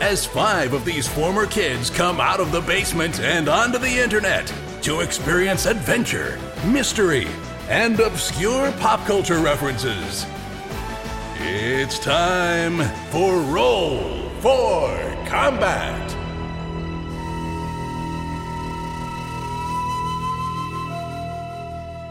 as 0.00 0.24
five 0.24 0.72
of 0.72 0.84
these 0.84 1.06
former 1.06 1.46
kids 1.46 1.90
come 1.90 2.20
out 2.20 2.40
of 2.40 2.52
the 2.52 2.60
basement 2.62 3.20
and 3.20 3.48
onto 3.48 3.78
the 3.78 3.98
internet 3.98 4.52
to 4.82 5.00
experience 5.00 5.66
adventure, 5.66 6.38
mystery, 6.64 7.28
and 7.68 8.00
obscure 8.00 8.72
pop 8.72 9.04
culture 9.04 9.38
references. 9.38 10.26
It's 11.36 11.98
time 11.98 12.78
for 13.10 13.40
Roll 13.40 14.30
for 14.40 14.88
Combat. 15.26 16.10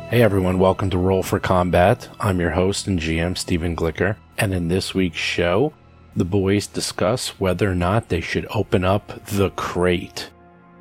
Hey 0.09 0.21
everyone, 0.23 0.57
welcome 0.57 0.89
to 0.91 0.97
Roll 0.97 1.23
for 1.23 1.39
Combat. 1.39 2.07
I'm 2.19 2.39
your 2.39 2.51
host 2.51 2.87
and 2.87 2.99
GM, 2.99 3.37
Stephen 3.37 3.75
Glicker, 3.75 4.15
and 4.37 4.53
in 4.53 4.67
this 4.67 4.95
week's 4.95 5.17
show, 5.17 5.73
the 6.15 6.25
boys 6.25 6.67
discuss 6.67 7.39
whether 7.39 7.69
or 7.69 7.75
not 7.75 8.09
they 8.09 8.21
should 8.21 8.47
open 8.53 8.83
up 8.83 9.25
the 9.25 9.49
crate. 9.51 10.29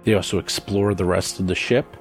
They 0.04 0.14
also 0.14 0.38
explore 0.38 0.94
the 0.94 1.04
rest 1.04 1.38
of 1.38 1.46
the 1.46 1.54
ship, 1.54 1.96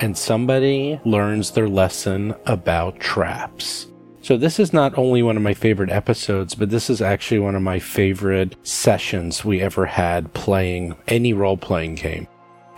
and 0.00 0.16
somebody 0.16 1.00
learns 1.04 1.50
their 1.50 1.68
lesson 1.68 2.34
about 2.46 3.00
traps. 3.00 3.86
So, 4.20 4.36
this 4.36 4.58
is 4.58 4.72
not 4.72 4.98
only 4.98 5.22
one 5.22 5.36
of 5.36 5.42
my 5.42 5.54
favorite 5.54 5.90
episodes, 5.90 6.54
but 6.54 6.70
this 6.70 6.90
is 6.90 7.00
actually 7.00 7.40
one 7.40 7.54
of 7.54 7.62
my 7.62 7.78
favorite 7.78 8.56
sessions 8.62 9.44
we 9.44 9.60
ever 9.60 9.86
had 9.86 10.32
playing 10.34 10.96
any 11.06 11.32
role 11.32 11.56
playing 11.56 11.94
game. 11.94 12.28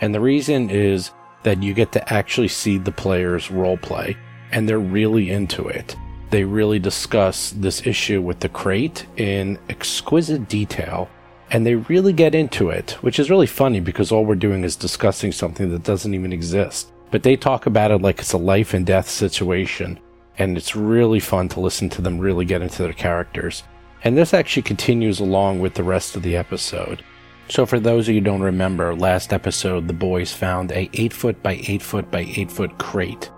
And 0.01 0.15
the 0.15 0.21
reason 0.21 0.71
is 0.71 1.11
that 1.43 1.63
you 1.63 1.75
get 1.75 1.93
to 1.93 2.13
actually 2.13 2.49
see 2.49 2.79
the 2.79 2.93
players 2.93 3.51
role 3.51 3.77
play 3.77 4.17
and 4.53 4.69
they're 4.69 4.79
really 4.79 5.31
into 5.31 5.67
it. 5.69 5.97
They 6.31 6.45
really 6.45 6.79
discuss 6.79 7.51
this 7.51 7.87
issue 7.87 8.23
with 8.23 8.41
the 8.41 8.49
crate 8.49 9.07
in 9.17 9.59
exquisite 9.69 10.49
detail 10.49 11.11
and 11.51 11.67
they 11.67 11.75
really 11.75 12.13
get 12.13 12.35
into 12.35 12.71
it, 12.71 12.93
which 13.03 13.19
is 13.19 13.31
really 13.31 13.47
funny 13.47 13.81
because 13.81 14.13
all 14.13 14.25
we're 14.25 14.37
doing 14.37 14.63
is 14.63 14.77
discussing 14.77 15.33
something 15.33 15.71
that 15.71 15.83
doesn't 15.83 16.15
even 16.15 16.33
exist. 16.33 16.93
But 17.11 17.25
they 17.25 17.37
talk 17.37 17.67
about 17.67 17.91
it 17.91 18.01
like 18.01 18.21
it's 18.21 18.33
a 18.33 18.39
life 18.39 18.73
and 18.73 18.87
death 18.87 19.09
situation, 19.09 19.99
and 20.39 20.57
it's 20.57 20.77
really 20.77 21.19
fun 21.19 21.49
to 21.51 21.61
listen 21.61 21.89
to 21.91 22.03
them 22.03 22.19
really 22.19 22.45
get 22.45 22.63
into 22.63 22.83
their 22.83 22.93
characters. 22.93 23.65
And 24.05 24.17
this 24.17 24.33
actually 24.33 24.63
continues 24.63 25.19
along 25.19 25.59
with 25.59 25.75
the 25.75 25.83
rest 25.83 26.15
of 26.15 26.23
the 26.23 26.37
episode. 26.37 27.03
So, 27.49 27.67
for 27.67 27.81
those 27.81 28.09
of 28.09 28.15
you 28.15 28.21
who 28.21 28.25
don't 28.25 28.43
remember, 28.43 28.95
last 28.95 29.33
episode 29.33 29.89
the 29.89 29.93
boys 29.93 30.33
found 30.33 30.71
a 30.71 30.89
8 30.95 31.13
foot 31.13 31.43
by 31.43 31.61
8 31.67 31.83
foot 31.83 32.11
by 32.13 32.21
8 32.21 32.51
foot 32.51 32.79
crate, 32.79 33.29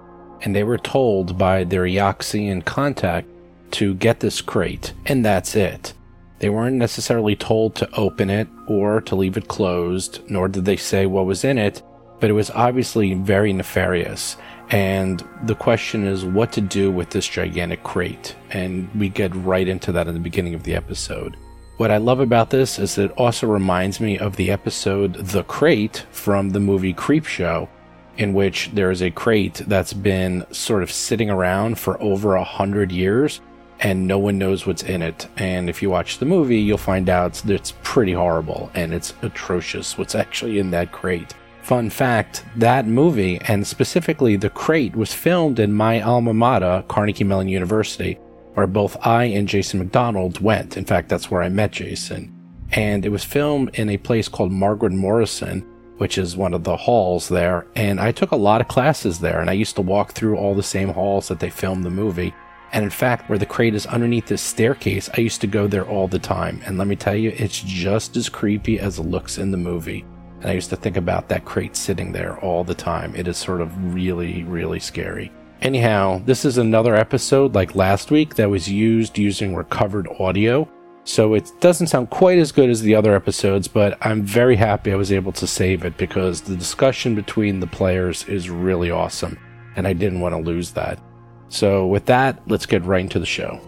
and 0.43 0.55
they 0.55 0.65
were 0.65 0.79
told 0.79 1.39
by 1.39 1.65
their 1.65 1.85
Eoxian 1.85 2.65
contact 2.65 3.29
to 3.73 3.95
get 3.95 4.21
this 4.21 4.41
crate, 4.41 4.93
and 5.07 5.25
that's 5.25 5.57
it. 5.57 5.95
They 6.41 6.51
weren't 6.51 6.77
necessarily 6.77 7.37
told 7.37 7.75
to 7.77 7.91
open 7.95 8.29
it 8.29 8.49
or 8.67 9.01
to 9.03 9.15
leave 9.15 9.37
it 9.37 9.49
closed, 9.49 10.21
nor 10.29 10.49
did 10.49 10.65
they 10.65 10.77
say 10.77 11.07
what 11.07 11.27
was 11.27 11.45
in 11.45 11.57
it, 11.57 11.83
but 12.21 12.31
it 12.31 12.35
was 12.35 12.51
obviously 12.51 13.15
very 13.15 13.53
nefarious. 13.53 14.37
And 14.71 15.23
the 15.45 15.55
question 15.55 16.07
is 16.07 16.25
what 16.25 16.53
to 16.53 16.61
do 16.61 16.91
with 16.91 17.11
this 17.11 17.29
gigantic 17.29 17.83
crate, 17.83 18.35
and 18.51 18.93
we 18.95 19.09
get 19.09 19.35
right 19.37 19.69
into 19.69 19.93
that 19.93 20.09
in 20.09 20.15
the 20.15 20.21
beginning 20.21 20.55
of 20.55 20.65
the 20.65 20.75
episode. 20.75 21.37
What 21.77 21.91
I 21.91 21.97
love 21.97 22.21
about 22.21 22.51
this 22.51 22.79
is 22.79 22.95
that 22.97 23.07
it 23.07 23.17
also 23.17 23.47
reminds 23.47 24.01
me 24.01 24.19
of 24.19 24.37
the 24.37 24.51
episode 24.51 25.15
The 25.15 25.43
Crate 25.45 26.07
from 26.11 26.51
the 26.51 26.61
movie 26.61 26.95
Creepshow, 26.95 27.69
in 28.19 28.35
which 28.35 28.71
there 28.75 28.91
is 28.91 29.03
a 29.03 29.11
crate 29.11 29.63
that's 29.67 29.93
been 29.93 30.45
sort 30.51 30.83
of 30.83 30.93
sitting 30.93 31.31
around 31.31 31.79
for 31.79 32.01
over 32.03 32.35
a 32.35 32.45
hundred 32.45 32.93
years 32.93 33.41
and 33.81 34.07
no 34.07 34.19
one 34.19 34.39
knows 34.39 34.65
what's 34.65 34.85
in 34.85 35.03
it. 35.03 35.27
And 35.37 35.69
if 35.69 35.83
you 35.83 35.91
watch 35.91 36.19
the 36.19 36.25
movie, 36.25 36.61
you'll 36.61 36.79
find 36.79 37.09
out 37.09 37.35
that 37.35 37.55
it's 37.55 37.75
pretty 37.83 38.13
horrible 38.13 38.71
and 38.75 38.95
it's 38.95 39.13
atrocious 39.23 39.99
what's 39.99 40.15
actually 40.15 40.59
in 40.59 40.71
that 40.71 40.93
crate. 40.93 41.35
Fun 41.63 41.91
fact 41.91 42.45
that 42.57 42.87
movie, 42.87 43.41
and 43.47 43.67
specifically 43.67 44.37
the 44.37 44.51
crate, 44.51 44.97
was 44.97 45.13
filmed 45.13 45.59
in 45.59 45.73
my 45.73 46.01
alma 46.01 46.35
mater, 46.35 46.85
Carnegie 46.89 47.25
Mellon 47.25 47.49
University, 47.49 48.19
where 48.55 48.67
both 48.67 48.97
I 49.07 49.25
and 49.25 49.49
Jason 49.49 49.79
McDonald 49.79 50.41
went. 50.41 50.77
In 50.77 50.85
fact, 50.85 51.09
that's 51.09 51.31
where 51.31 51.43
I 51.43 51.49
met 51.49 51.73
Jason. 51.73 52.35
And 52.73 53.05
it 53.05 53.11
was 53.11 53.25
filmed 53.25 53.71
in 53.75 53.91
a 53.91 53.97
place 53.97 54.29
called 54.29 54.51
Margaret 54.51 54.93
Morrison, 54.93 55.65
which 56.03 56.19
is 56.19 56.37
one 56.37 56.53
of 56.53 56.65
the 56.65 56.77
halls 56.77 57.29
there. 57.29 57.65
And 57.77 58.01
I 58.01 58.11
took 58.11 58.33
a 58.33 58.37
lot 58.37 58.61
of 58.61 58.67
classes 58.67 59.21
there, 59.21 59.41
and 59.41 59.49
I 59.49 59.53
used 59.53 59.77
to 59.77 59.83
walk 59.83 60.11
through 60.11 60.37
all 60.37 60.53
the 60.53 60.61
same 60.61 60.89
halls 60.89 61.29
that 61.29 61.39
they 61.39 61.49
filmed 61.49 61.85
the 61.85 61.91
movie. 61.91 62.35
And 62.73 62.83
in 62.83 62.91
fact, 62.91 63.29
where 63.29 63.39
the 63.39 63.47
crate 63.47 63.77
is 63.77 63.87
underneath 63.87 64.27
this 64.27 64.43
staircase, 64.43 65.09
I 65.17 65.21
used 65.21 65.41
to 65.43 65.47
go 65.47 65.69
there 65.69 65.87
all 65.87 66.09
the 66.09 66.19
time. 66.19 66.61
And 66.67 66.77
let 66.77 66.89
me 66.89 66.97
tell 66.97 67.15
you, 67.15 67.33
it's 67.37 67.61
just 67.61 68.17
as 68.17 68.29
creepy 68.29 68.81
as 68.81 68.99
it 68.99 69.05
looks 69.05 69.39
in 69.39 69.53
the 69.53 69.57
movie. 69.57 70.05
And 70.41 70.51
I 70.51 70.55
used 70.55 70.71
to 70.71 70.77
think 70.77 70.97
about 70.97 71.29
that 71.29 71.45
crate 71.45 71.77
sitting 71.77 72.11
there 72.11 72.37
all 72.41 72.65
the 72.65 72.75
time. 72.75 73.15
It 73.15 73.29
is 73.29 73.37
sort 73.37 73.61
of 73.61 73.95
really, 73.95 74.43
really 74.43 74.81
scary. 74.81 75.31
Anyhow, 75.61 76.21
this 76.25 76.45
is 76.45 76.59
another 76.59 76.97
episode 76.97 77.55
like 77.55 77.77
last 77.77 78.11
week 78.11 78.35
that 78.35 78.51
was 78.51 78.69
used 78.69 79.19
using 79.19 79.55
recovered 79.55 80.09
audio. 80.19 80.69
So 81.05 81.35
it 81.35 81.51
doesn't 81.61 81.89
sound 81.89 82.11
quite 82.11 82.39
as 82.39 82.53
good 82.53 82.71
as 82.71 82.81
the 82.81 82.95
other 82.95 83.15
episodes, 83.17 83.67
but 83.67 83.99
I'm 84.07 84.23
very 84.23 84.55
happy 84.55 84.93
I 84.93 84.97
was 84.97 85.11
able 85.11 85.33
to 85.33 85.47
save 85.49 85.85
it 85.85 85.97
because 85.97 86.43
the 86.43 86.57
discussion 86.57 87.15
between 87.17 87.59
the 87.59 87.67
players 87.67 88.25
is 88.29 88.49
really 88.49 88.91
awesome, 88.91 89.37
and 89.75 89.87
I 89.87 89.95
didn't 89.95 90.21
want 90.21 90.35
to 90.35 90.41
lose 90.41 90.71
that. 90.73 91.01
So 91.49 91.87
with 91.87 92.07
that, 92.07 92.41
let's 92.47 92.67
get 92.67 92.85
right 92.85 93.03
into 93.03 93.19
the 93.19 93.27
show. 93.27 93.61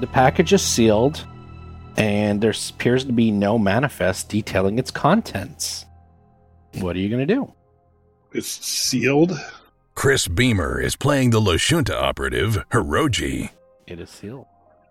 The 0.00 0.08
package 0.08 0.52
is 0.52 0.60
sealed, 0.60 1.24
and 1.96 2.40
there 2.40 2.52
appears 2.70 3.04
to 3.04 3.12
be 3.12 3.30
no 3.30 3.58
manifest 3.58 4.28
detailing 4.28 4.78
its 4.78 4.90
contents. 4.90 5.86
What 6.80 6.96
are 6.96 6.98
you 6.98 7.08
going 7.08 7.26
to 7.26 7.34
do? 7.34 7.54
It's 8.34 8.48
sealed. 8.48 9.32
Chris 9.94 10.26
Beamer 10.26 10.80
is 10.80 10.96
playing 10.96 11.30
the 11.30 11.40
Lashunta 11.40 11.94
operative, 11.94 12.58
Hiroji. 12.70 13.50
It 13.86 14.00
is 14.00 14.10
sealed. 14.10 14.46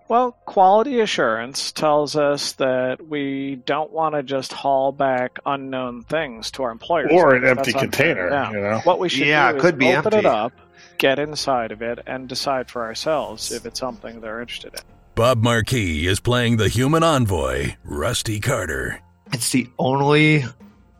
Well, 0.07 0.31
quality 0.45 0.99
assurance 1.01 1.71
tells 1.71 2.15
us 2.15 2.53
that 2.53 3.07
we 3.07 3.55
don't 3.65 3.91
want 3.91 4.15
to 4.15 4.23
just 4.23 4.53
haul 4.53 4.91
back 4.91 5.39
unknown 5.45 6.03
things 6.03 6.51
to 6.51 6.63
our 6.63 6.71
employers. 6.71 7.09
Or 7.11 7.35
an 7.35 7.45
empty 7.45 7.73
container, 7.73 8.29
Yeah. 8.29 8.51
you 8.51 8.59
know? 8.61 8.79
What 8.83 8.99
we 8.99 9.09
should 9.09 9.27
Yeah, 9.27 9.49
do 9.51 9.55
it 9.55 9.57
is 9.57 9.61
could 9.61 9.77
be 9.77 9.87
open 9.87 10.13
empty. 10.13 10.17
it 10.19 10.25
up, 10.25 10.53
get 10.97 11.19
inside 11.19 11.71
of 11.71 11.81
it, 11.81 11.99
and 12.05 12.27
decide 12.29 12.69
for 12.69 12.83
ourselves 12.83 13.51
if 13.51 13.65
it's 13.65 13.79
something 13.79 14.21
they're 14.21 14.41
interested 14.41 14.73
in. 14.73 14.79
Bob 15.15 15.41
Marquis 15.43 16.05
is 16.07 16.19
playing 16.19 16.57
the 16.57 16.69
human 16.69 17.03
envoy, 17.03 17.73
Rusty 17.83 18.39
Carter. 18.39 18.99
It's 19.31 19.51
the 19.51 19.69
only 19.79 20.45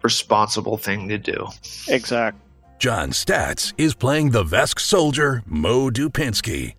responsible 0.04 0.78
thing 0.78 1.10
to 1.10 1.18
do. 1.18 1.48
Exactly. 1.88 2.40
John 2.80 3.10
Statz 3.12 3.74
is 3.78 3.94
playing 3.96 4.32
the 4.32 4.44
Vesk 4.44 4.80
soldier, 4.80 5.42
Mo 5.46 5.90
Dupinsky. 5.90 6.76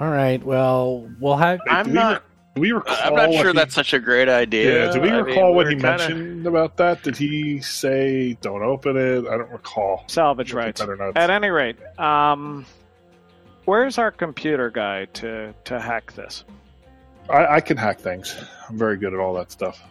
All 0.00 0.08
right. 0.08 0.42
Well, 0.42 1.08
we'll 1.20 1.36
have. 1.36 1.60
I'm 1.68 1.88
we 1.88 1.92
not- 1.92 2.22
re- 2.22 2.60
we 2.60 2.72
recall 2.72 2.96
I'm 3.02 3.14
not 3.14 3.32
sure 3.32 3.48
he- 3.52 3.56
that's 3.58 3.74
such 3.74 3.92
a 3.92 3.98
great 3.98 4.28
idea. 4.28 4.86
Yeah, 4.86 4.92
do 4.92 5.00
we 5.00 5.10
I 5.10 5.16
mean, 5.16 5.24
recall 5.24 5.54
what 5.54 5.64
we're 5.66 5.70
he 5.70 5.76
kinda- 5.76 5.88
mentioned 5.98 6.46
about 6.46 6.76
that? 6.78 7.02
Did 7.02 7.16
he 7.16 7.60
say 7.60 8.36
don't 8.40 8.62
open 8.62 8.96
it? 8.96 9.26
I 9.26 9.36
don't 9.36 9.50
recall. 9.50 10.04
Salvage 10.06 10.52
Look 10.54 10.62
at 10.80 10.88
rights. 10.88 11.16
At 11.16 11.30
any 11.30 11.48
rate, 11.50 11.76
um, 11.98 12.64
where's 13.66 13.98
our 13.98 14.10
computer 14.10 14.70
guy 14.70 15.04
to, 15.14 15.54
to 15.64 15.80
hack 15.80 16.12
this? 16.14 16.44
I, 17.30 17.56
I 17.56 17.60
can 17.60 17.76
hack 17.76 18.00
things. 18.00 18.36
I'm 18.68 18.76
very 18.78 18.96
good 18.96 19.14
at 19.14 19.20
all 19.20 19.34
that 19.34 19.52
stuff. 19.52 19.82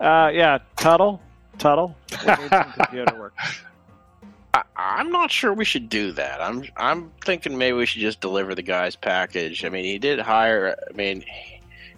Uh, 0.00 0.30
yeah, 0.32 0.58
Tuttle. 0.76 1.20
Tuttle. 1.60 1.94
We 2.10 2.16
need 2.26 2.50
some 2.50 2.72
computer 2.72 3.18
work. 3.18 3.34
I, 4.54 4.62
I'm 4.76 5.12
not 5.12 5.30
sure 5.30 5.52
we 5.52 5.64
should 5.64 5.88
do 5.88 6.10
that. 6.12 6.40
I'm 6.40 6.64
I'm 6.76 7.12
thinking 7.24 7.56
maybe 7.56 7.76
we 7.76 7.86
should 7.86 8.00
just 8.00 8.20
deliver 8.20 8.54
the 8.54 8.62
guy's 8.62 8.96
package. 8.96 9.64
I 9.64 9.68
mean, 9.68 9.84
he 9.84 9.98
did 9.98 10.18
hire. 10.18 10.76
I 10.88 10.92
mean, 10.96 11.24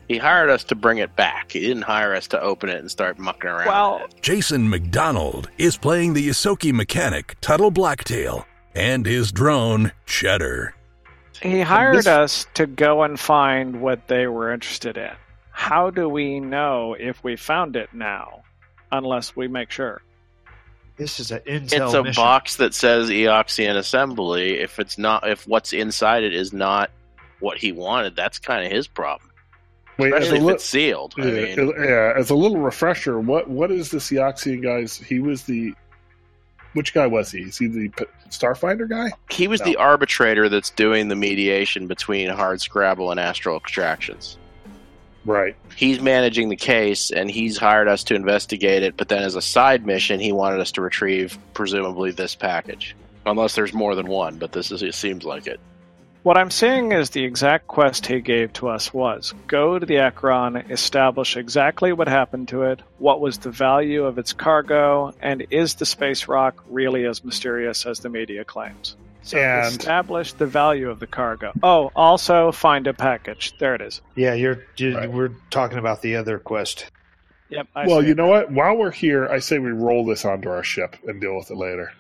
he 0.08 0.18
hired 0.18 0.50
us 0.50 0.64
to 0.64 0.74
bring 0.74 0.98
it 0.98 1.16
back. 1.16 1.52
He 1.52 1.60
didn't 1.60 1.84
hire 1.84 2.14
us 2.14 2.26
to 2.28 2.40
open 2.40 2.68
it 2.68 2.78
and 2.78 2.90
start 2.90 3.18
mucking 3.18 3.48
around. 3.48 3.66
Well. 3.66 4.06
Jason 4.20 4.68
McDonald 4.68 5.48
is 5.56 5.78
playing 5.78 6.12
the 6.12 6.28
Ysoki 6.28 6.72
mechanic, 6.74 7.36
Tuttle 7.40 7.70
Blacktail, 7.70 8.46
and 8.74 9.06
his 9.06 9.32
drone, 9.32 9.92
Cheddar. 10.04 10.74
He 11.40 11.60
hired 11.62 11.96
this- 11.96 12.06
us 12.06 12.46
to 12.54 12.66
go 12.66 13.02
and 13.02 13.18
find 13.18 13.80
what 13.80 14.08
they 14.08 14.26
were 14.26 14.52
interested 14.52 14.98
in. 14.98 15.10
How 15.50 15.88
do 15.90 16.08
we 16.08 16.40
know 16.40 16.94
if 16.98 17.22
we 17.24 17.36
found 17.36 17.76
it 17.76 17.90
now, 17.94 18.42
unless 18.92 19.34
we 19.34 19.48
make 19.48 19.70
sure? 19.70 20.02
This 20.96 21.18
is 21.18 21.30
an 21.32 21.40
intel 21.40 21.62
It's 21.86 21.94
a 21.94 22.02
mission. 22.04 22.22
box 22.22 22.56
that 22.56 22.74
says 22.74 23.08
Eoxian 23.08 23.76
Assembly. 23.76 24.60
If 24.60 24.78
it's 24.78 24.98
not, 24.98 25.26
if 25.28 25.48
what's 25.48 25.72
inside 25.72 26.22
it 26.22 26.34
is 26.34 26.52
not 26.52 26.90
what 27.40 27.58
he 27.58 27.72
wanted, 27.72 28.14
that's 28.14 28.38
kind 28.38 28.64
of 28.64 28.70
his 28.70 28.86
problem. 28.86 29.30
Wait, 29.98 30.12
Especially 30.12 30.38
if 30.38 30.44
li- 30.44 30.54
it's 30.54 30.64
sealed. 30.64 31.14
I 31.18 31.24
yeah, 31.26 31.56
mean, 31.56 31.72
yeah, 31.78 32.12
as 32.16 32.30
a 32.30 32.34
little 32.34 32.58
refresher, 32.58 33.18
what 33.18 33.48
what 33.48 33.70
is 33.70 33.90
this 33.90 34.10
Eoxian 34.10 34.62
guy's? 34.62 34.96
He 34.96 35.18
was 35.20 35.44
the 35.44 35.74
which 36.74 36.94
guy 36.94 37.06
was 37.06 37.30
he? 37.30 37.40
Is 37.40 37.58
he 37.58 37.66
the 37.66 37.88
Starfinder 38.30 38.88
guy? 38.88 39.10
he 39.30 39.48
was 39.48 39.60
No. 39.60 39.66
the 39.66 39.76
arbitrator 39.76 40.48
that's 40.48 40.70
doing 40.70 41.08
the 41.08 41.16
mediation 41.16 41.86
between 41.86 42.28
hard 42.30 42.60
scrabble 42.62 43.10
and 43.10 43.18
astral 43.20 43.56
extractions. 43.56 44.38
Right. 45.24 45.54
He's 45.76 46.00
managing 46.00 46.48
the 46.48 46.56
case, 46.56 47.10
and 47.10 47.30
he's 47.30 47.56
hired 47.56 47.88
us 47.88 48.04
to 48.04 48.14
investigate 48.14 48.82
it. 48.82 48.96
But 48.96 49.08
then, 49.08 49.22
as 49.22 49.36
a 49.36 49.42
side 49.42 49.86
mission, 49.86 50.19
he 50.19 50.32
wanted 50.32 50.60
us 50.60 50.72
to 50.72 50.82
retrieve, 50.82 51.38
presumably, 51.54 52.10
this 52.10 52.34
package. 52.34 52.96
Unless 53.24 53.54
there's 53.54 53.72
more 53.72 53.94
than 53.94 54.08
one, 54.08 54.38
but 54.38 54.52
this 54.52 54.72
is 54.72 54.82
it 54.82 54.94
seems 54.94 55.24
like 55.24 55.46
it. 55.46 55.60
What 56.24 56.38
I'm 56.38 56.50
seeing 56.50 56.92
is 56.92 57.10
the 57.10 57.24
exact 57.24 57.66
quest 57.66 58.06
he 58.06 58.20
gave 58.20 58.52
to 58.54 58.69
us 58.69 58.94
was 58.94 59.34
go 59.48 59.76
to 59.78 59.84
the 59.84 59.96
Acreon, 59.96 60.70
establish 60.70 61.36
exactly 61.36 61.92
what 61.92 62.06
happened 62.06 62.46
to 62.48 62.62
it, 62.62 62.80
what 62.98 63.20
was 63.20 63.38
the 63.38 63.50
value 63.50 64.04
of 64.04 64.19
its 64.19 64.32
cargo, 64.32 65.12
and 65.20 65.46
is 65.50 65.74
the 65.74 65.86
space 65.86 66.28
rock 66.28 66.62
really 66.69 67.06
as 67.06 67.24
mysterious 67.24 67.86
as 67.86 67.98
the 67.98 68.08
media 68.08 68.44
claims? 68.44 68.96
So 69.22 69.38
And- 69.38 69.66
establish 69.69 70.32
the 70.32 70.46
value 70.46 70.90
of 70.90 70.98
the 71.00 71.06
cargo. 71.06 71.52
Oh, 71.62 71.90
also 71.94 72.50
find 72.52 72.86
a 72.86 72.92
package. 72.94 73.54
There 73.58 73.74
it 73.74 73.80
is. 73.80 74.00
Yeah, 74.16 74.34
you're, 74.34 74.64
you 74.76 74.96
Right. 74.96 75.10
we're 75.10 75.30
talking 75.50 75.78
about 75.78 76.02
the 76.02 76.16
other 76.16 76.38
quest. 76.38 76.90
Yep. 77.50 77.69
I 77.76 77.86
well, 77.86 78.00
see 78.00 78.06
you 78.06 78.12
it. 78.12 78.16
know 78.16 78.26
what? 78.28 78.50
While 78.50 78.76
we're 78.76 78.90
here, 78.90 79.28
I 79.28 79.38
say 79.38 79.58
we 79.58 79.70
roll 79.70 80.04
this 80.04 80.24
onto 80.24 80.48
our 80.48 80.64
ship 80.64 80.96
and 81.06 81.20
deal 81.20 81.36
with 81.36 81.50
it 81.50 81.56
later. 81.56 81.92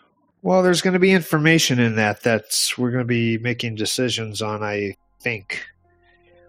Well, 0.42 0.62
there's 0.62 0.82
going 0.82 0.94
to 0.94 0.98
be 0.98 1.12
information 1.12 1.78
in 1.78 1.94
that 1.96 2.22
that's 2.22 2.76
we're 2.76 2.90
going 2.90 3.04
to 3.04 3.08
be 3.08 3.38
making 3.38 3.76
decisions 3.76 4.42
on. 4.42 4.62
I 4.64 4.96
think. 5.20 5.64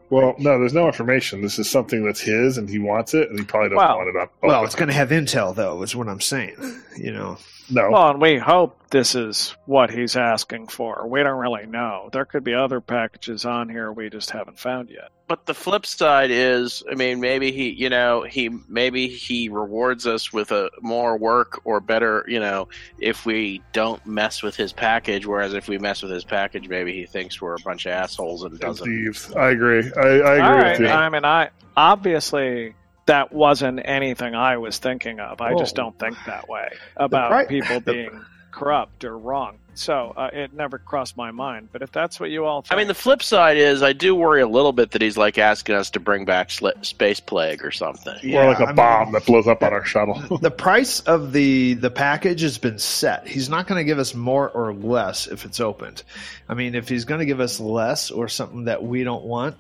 Well, 0.10 0.36
no, 0.38 0.58
there's 0.60 0.74
no 0.74 0.86
information. 0.88 1.42
This 1.42 1.60
is 1.60 1.70
something 1.70 2.04
that's 2.06 2.22
his, 2.22 2.58
and 2.58 2.70
he 2.70 2.80
wants 2.80 3.14
it, 3.14 3.30
and 3.30 3.38
he 3.38 3.46
probably 3.46 3.70
doesn't 3.70 3.78
Well- 3.78 3.98
want 3.98 4.10
it 4.10 4.16
up. 4.16 4.34
Well, 4.42 4.64
it's 4.64 4.76
going 4.76 4.88
to 4.90 4.94
have 4.96 5.10
intel, 5.10 5.54
though. 5.56 5.82
Is 5.84 5.96
what 5.96 6.08
I'm 6.08 6.22
saying. 6.22 6.56
You 6.98 7.12
know. 7.12 7.38
No. 7.74 7.90
Well, 7.92 8.10
and 8.12 8.22
we 8.22 8.38
hope 8.38 8.78
this 8.90 9.16
is 9.16 9.56
what 9.66 9.90
he's 9.90 10.16
asking 10.16 10.68
for. 10.68 11.08
We 11.08 11.24
don't 11.24 11.40
really 11.40 11.66
know. 11.66 12.10
There 12.12 12.26
could 12.26 12.44
be 12.44 12.54
other 12.54 12.80
packages 12.80 13.46
on 13.46 13.70
here 13.70 13.92
we 13.92 14.10
just 14.10 14.30
haven't 14.30 14.60
found 14.60 14.90
yet. 14.90 15.10
But 15.28 15.46
the 15.46 15.54
flip 15.54 15.86
side 15.86 16.30
is, 16.32 16.84
I 16.92 16.96
mean, 16.96 17.20
maybe 17.20 17.52
he, 17.52 17.70
you 17.72 17.90
know, 17.90 18.22
he 18.24 18.50
maybe 18.68 19.08
he 19.08 19.50
rewards 19.50 20.06
us 20.06 20.32
with 20.32 20.52
a 20.52 20.70
more 20.82 21.18
work 21.18 21.62
or 21.66 21.80
better, 21.80 22.24
you 22.28 22.40
know, 22.40 22.68
if 23.00 23.26
we 23.26 23.62
don't 23.72 24.06
mess 24.06 24.44
with 24.44 24.56
his 24.56 24.74
package. 24.74 25.26
Whereas 25.26 25.54
if 25.54 25.68
we 25.68 25.78
mess 25.80 26.04
with 26.04 26.12
his 26.12 26.24
package, 26.26 26.68
maybe 26.68 26.94
he 26.94 27.06
thinks 27.06 27.42
we're 27.42 27.56
a 27.56 27.62
bunch 27.64 27.86
of 27.86 27.94
assholes 27.94 28.44
and 28.44 28.52
And 28.52 28.60
doesn't. 28.62 28.86
thieves. 28.86 29.34
I 29.34 29.52
agree. 29.52 29.92
I, 29.98 30.00
I 30.02 30.12
agree 30.12 30.40
All 30.42 30.56
with 30.58 30.64
right. 30.64 30.80
you. 30.82 30.88
I 30.88 31.10
mean, 31.10 31.26
I 31.26 31.50
obviously 31.76 32.76
that 33.06 33.32
wasn't 33.34 33.82
anything 33.84 34.36
I 34.36 34.58
was 34.58 34.78
thinking 34.78 35.20
of. 35.20 35.42
I 35.42 35.56
just 35.56 35.76
don't 35.76 35.98
think 36.00 36.18
that 36.26 36.48
way 36.48 36.70
about 36.98 37.30
pri- 37.30 37.46
people 37.46 37.80
being 37.80 38.24
corrupt 38.52 39.04
or 39.04 39.18
wrong. 39.18 39.58
So 39.76 40.14
uh, 40.16 40.30
it 40.32 40.54
never 40.54 40.78
crossed 40.78 41.18
my 41.18 41.32
mind. 41.32 41.70
But 41.72 41.82
if 41.82 41.92
that's 41.92 42.20
what 42.20 42.30
you 42.30 42.46
all 42.46 42.62
think, 42.62 42.72
I 42.72 42.78
mean, 42.78 42.88
the 42.88 42.94
flip 42.94 43.24
side 43.24 43.58
is, 43.58 43.82
I 43.82 43.92
do 43.92 44.14
worry 44.14 44.40
a 44.44 44.48
little 44.48 44.72
bit 44.72 44.92
that 44.92 45.02
he's 45.02 45.18
like 45.18 45.40
asking 45.40 45.74
us 45.74 45.90
to 45.92 46.00
bring 46.00 46.26
back 46.26 46.50
sli- 46.50 46.86
space 46.86 47.20
plague 47.20 47.66
or 47.66 47.72
something. 47.72 48.14
or 48.36 48.46
like 48.50 48.60
I 48.60 48.64
a 48.64 48.68
mean- 48.68 48.76
bomb 48.76 49.12
that 49.14 49.26
blows 49.26 49.48
up 49.48 49.64
on 49.64 49.74
our 49.74 49.84
shuttle. 49.84 50.38
the 50.42 50.52
price 50.52 51.00
of 51.02 51.34
the 51.34 51.74
the 51.74 51.90
package 51.90 52.42
has 52.42 52.60
been 52.60 52.78
set. 52.78 53.28
He's 53.28 53.50
not 53.50 53.66
going 53.66 53.80
to 53.80 53.84
give 53.84 53.98
us 53.98 54.14
more 54.14 54.50
or 54.52 54.76
less 54.76 55.26
if 55.26 55.44
it's 55.44 55.60
opened. 55.60 56.04
I 56.48 56.54
mean, 56.54 56.76
if 56.76 56.88
he's 56.88 57.06
going 57.06 57.20
to 57.22 57.26
give 57.26 57.40
us 57.40 57.60
less 57.60 58.12
or 58.12 58.28
something 58.28 58.66
that 58.66 58.84
we 58.84 59.04
don't 59.04 59.24
want, 59.26 59.56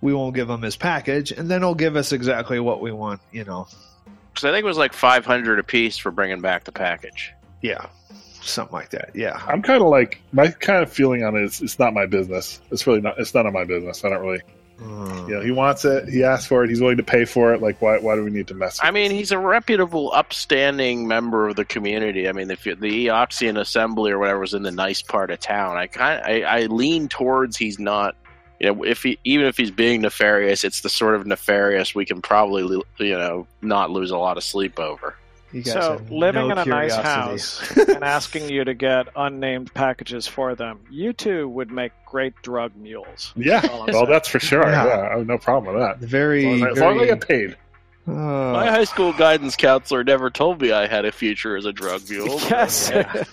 we 0.00 0.14
won't 0.14 0.34
give 0.34 0.48
him 0.48 0.62
his 0.62 0.76
package, 0.76 1.32
and 1.32 1.50
then 1.50 1.60
he'll 1.62 1.74
give 1.74 1.96
us 1.96 2.12
exactly 2.12 2.60
what 2.60 2.80
we 2.80 2.92
want. 2.92 3.20
You 3.32 3.44
know, 3.44 3.66
Because 4.32 4.44
I 4.44 4.52
think 4.52 4.64
it 4.64 4.68
was 4.68 4.78
like 4.78 4.92
five 4.92 5.24
hundred 5.26 5.58
a 5.58 5.62
piece 5.64 5.96
for 5.98 6.10
bringing 6.10 6.40
back 6.40 6.64
the 6.64 6.72
package. 6.72 7.32
yeah, 7.62 7.86
something 8.40 8.74
like 8.74 8.90
that. 8.90 9.10
Yeah, 9.14 9.40
I'm 9.46 9.62
kind 9.62 9.82
of 9.82 9.88
like 9.88 10.20
my 10.32 10.48
kind 10.48 10.82
of 10.82 10.92
feeling 10.92 11.24
on 11.24 11.36
it 11.36 11.42
is 11.44 11.60
it's 11.60 11.78
not 11.78 11.92
my 11.94 12.06
business. 12.06 12.60
It's 12.70 12.86
really 12.86 13.00
not. 13.00 13.18
It's 13.18 13.34
none 13.34 13.46
of 13.46 13.52
my 13.52 13.64
business. 13.64 14.04
I 14.04 14.10
don't 14.10 14.20
really. 14.22 14.42
Mm. 14.80 15.28
You 15.28 15.34
know, 15.34 15.40
he 15.40 15.50
wants 15.50 15.84
it. 15.84 16.08
He 16.08 16.22
asked 16.22 16.46
for 16.46 16.62
it. 16.62 16.70
He's 16.70 16.80
willing 16.80 16.98
to 16.98 17.02
pay 17.02 17.24
for 17.24 17.52
it. 17.52 17.60
Like, 17.60 17.82
why? 17.82 17.98
Why 17.98 18.14
do 18.14 18.22
we 18.22 18.30
need 18.30 18.46
to 18.46 18.54
mess? 18.54 18.78
With 18.78 18.86
I 18.86 18.92
mean, 18.92 19.10
he's 19.10 19.32
a 19.32 19.38
reputable, 19.38 20.12
upstanding 20.12 21.08
member 21.08 21.48
of 21.48 21.56
the 21.56 21.64
community. 21.64 22.28
I 22.28 22.32
mean, 22.32 22.48
if 22.48 22.64
you- 22.64 22.76
the 22.76 23.06
Eoxian 23.08 23.58
Assembly 23.58 24.12
or 24.12 24.20
whatever 24.20 24.38
was 24.38 24.54
in 24.54 24.62
the 24.62 24.70
nice 24.70 25.02
part 25.02 25.32
of 25.32 25.40
town, 25.40 25.76
I 25.76 25.88
kind, 25.88 26.22
I, 26.24 26.42
I 26.42 26.66
lean 26.66 27.08
towards 27.08 27.56
he's 27.56 27.80
not. 27.80 28.14
You 28.60 28.74
know, 28.74 28.82
if 28.84 29.02
he 29.04 29.18
even 29.24 29.46
if 29.46 29.56
he's 29.56 29.70
being 29.70 30.02
nefarious, 30.02 30.64
it's 30.64 30.80
the 30.80 30.88
sort 30.90 31.14
of 31.14 31.26
nefarious 31.26 31.94
we 31.94 32.04
can 32.04 32.20
probably, 32.22 32.82
you 32.98 33.16
know, 33.18 33.46
not 33.62 33.90
lose 33.90 34.10
a 34.10 34.18
lot 34.18 34.36
of 34.36 34.42
sleep 34.44 34.78
over. 34.80 35.14
You 35.52 35.62
so 35.64 35.98
living 36.10 36.48
no 36.48 36.52
in 36.52 36.58
a 36.58 36.64
nice 36.66 36.94
house 36.94 37.74
and 37.76 38.04
asking 38.04 38.50
you 38.50 38.64
to 38.64 38.74
get 38.74 39.06
unnamed 39.16 39.72
packages 39.72 40.26
for 40.26 40.54
them, 40.54 40.80
you 40.90 41.14
two 41.14 41.48
would 41.48 41.70
make 41.70 41.92
great 42.04 42.34
drug 42.42 42.76
mules. 42.76 43.32
Yeah, 43.34 43.60
That's 43.62 43.72
well, 43.72 43.86
saying. 43.92 44.06
that's 44.10 44.28
for 44.28 44.40
sure. 44.40 44.68
Yeah. 44.68 44.84
Yeah, 44.86 45.08
I 45.12 45.16
have 45.18 45.26
no 45.26 45.38
problem 45.38 45.74
with 45.74 45.82
that. 45.82 46.00
very, 46.00 46.44
As 46.46 46.60
long 46.60 46.60
as, 46.60 46.62
I- 46.62 46.70
as 46.72 46.78
long 46.80 46.96
as 46.96 47.02
I 47.02 47.06
get 47.06 47.26
paid. 47.28 47.56
uh, 48.06 48.10
My 48.12 48.66
high 48.70 48.84
school 48.84 49.14
guidance 49.14 49.56
counselor 49.56 50.04
never 50.04 50.28
told 50.28 50.60
me 50.60 50.70
I 50.72 50.86
had 50.86 51.06
a 51.06 51.12
future 51.12 51.56
as 51.56 51.64
a 51.64 51.72
drug 51.72 52.02
mule. 52.10 52.38
Yes. 52.50 52.90
Yeah. 52.92 53.24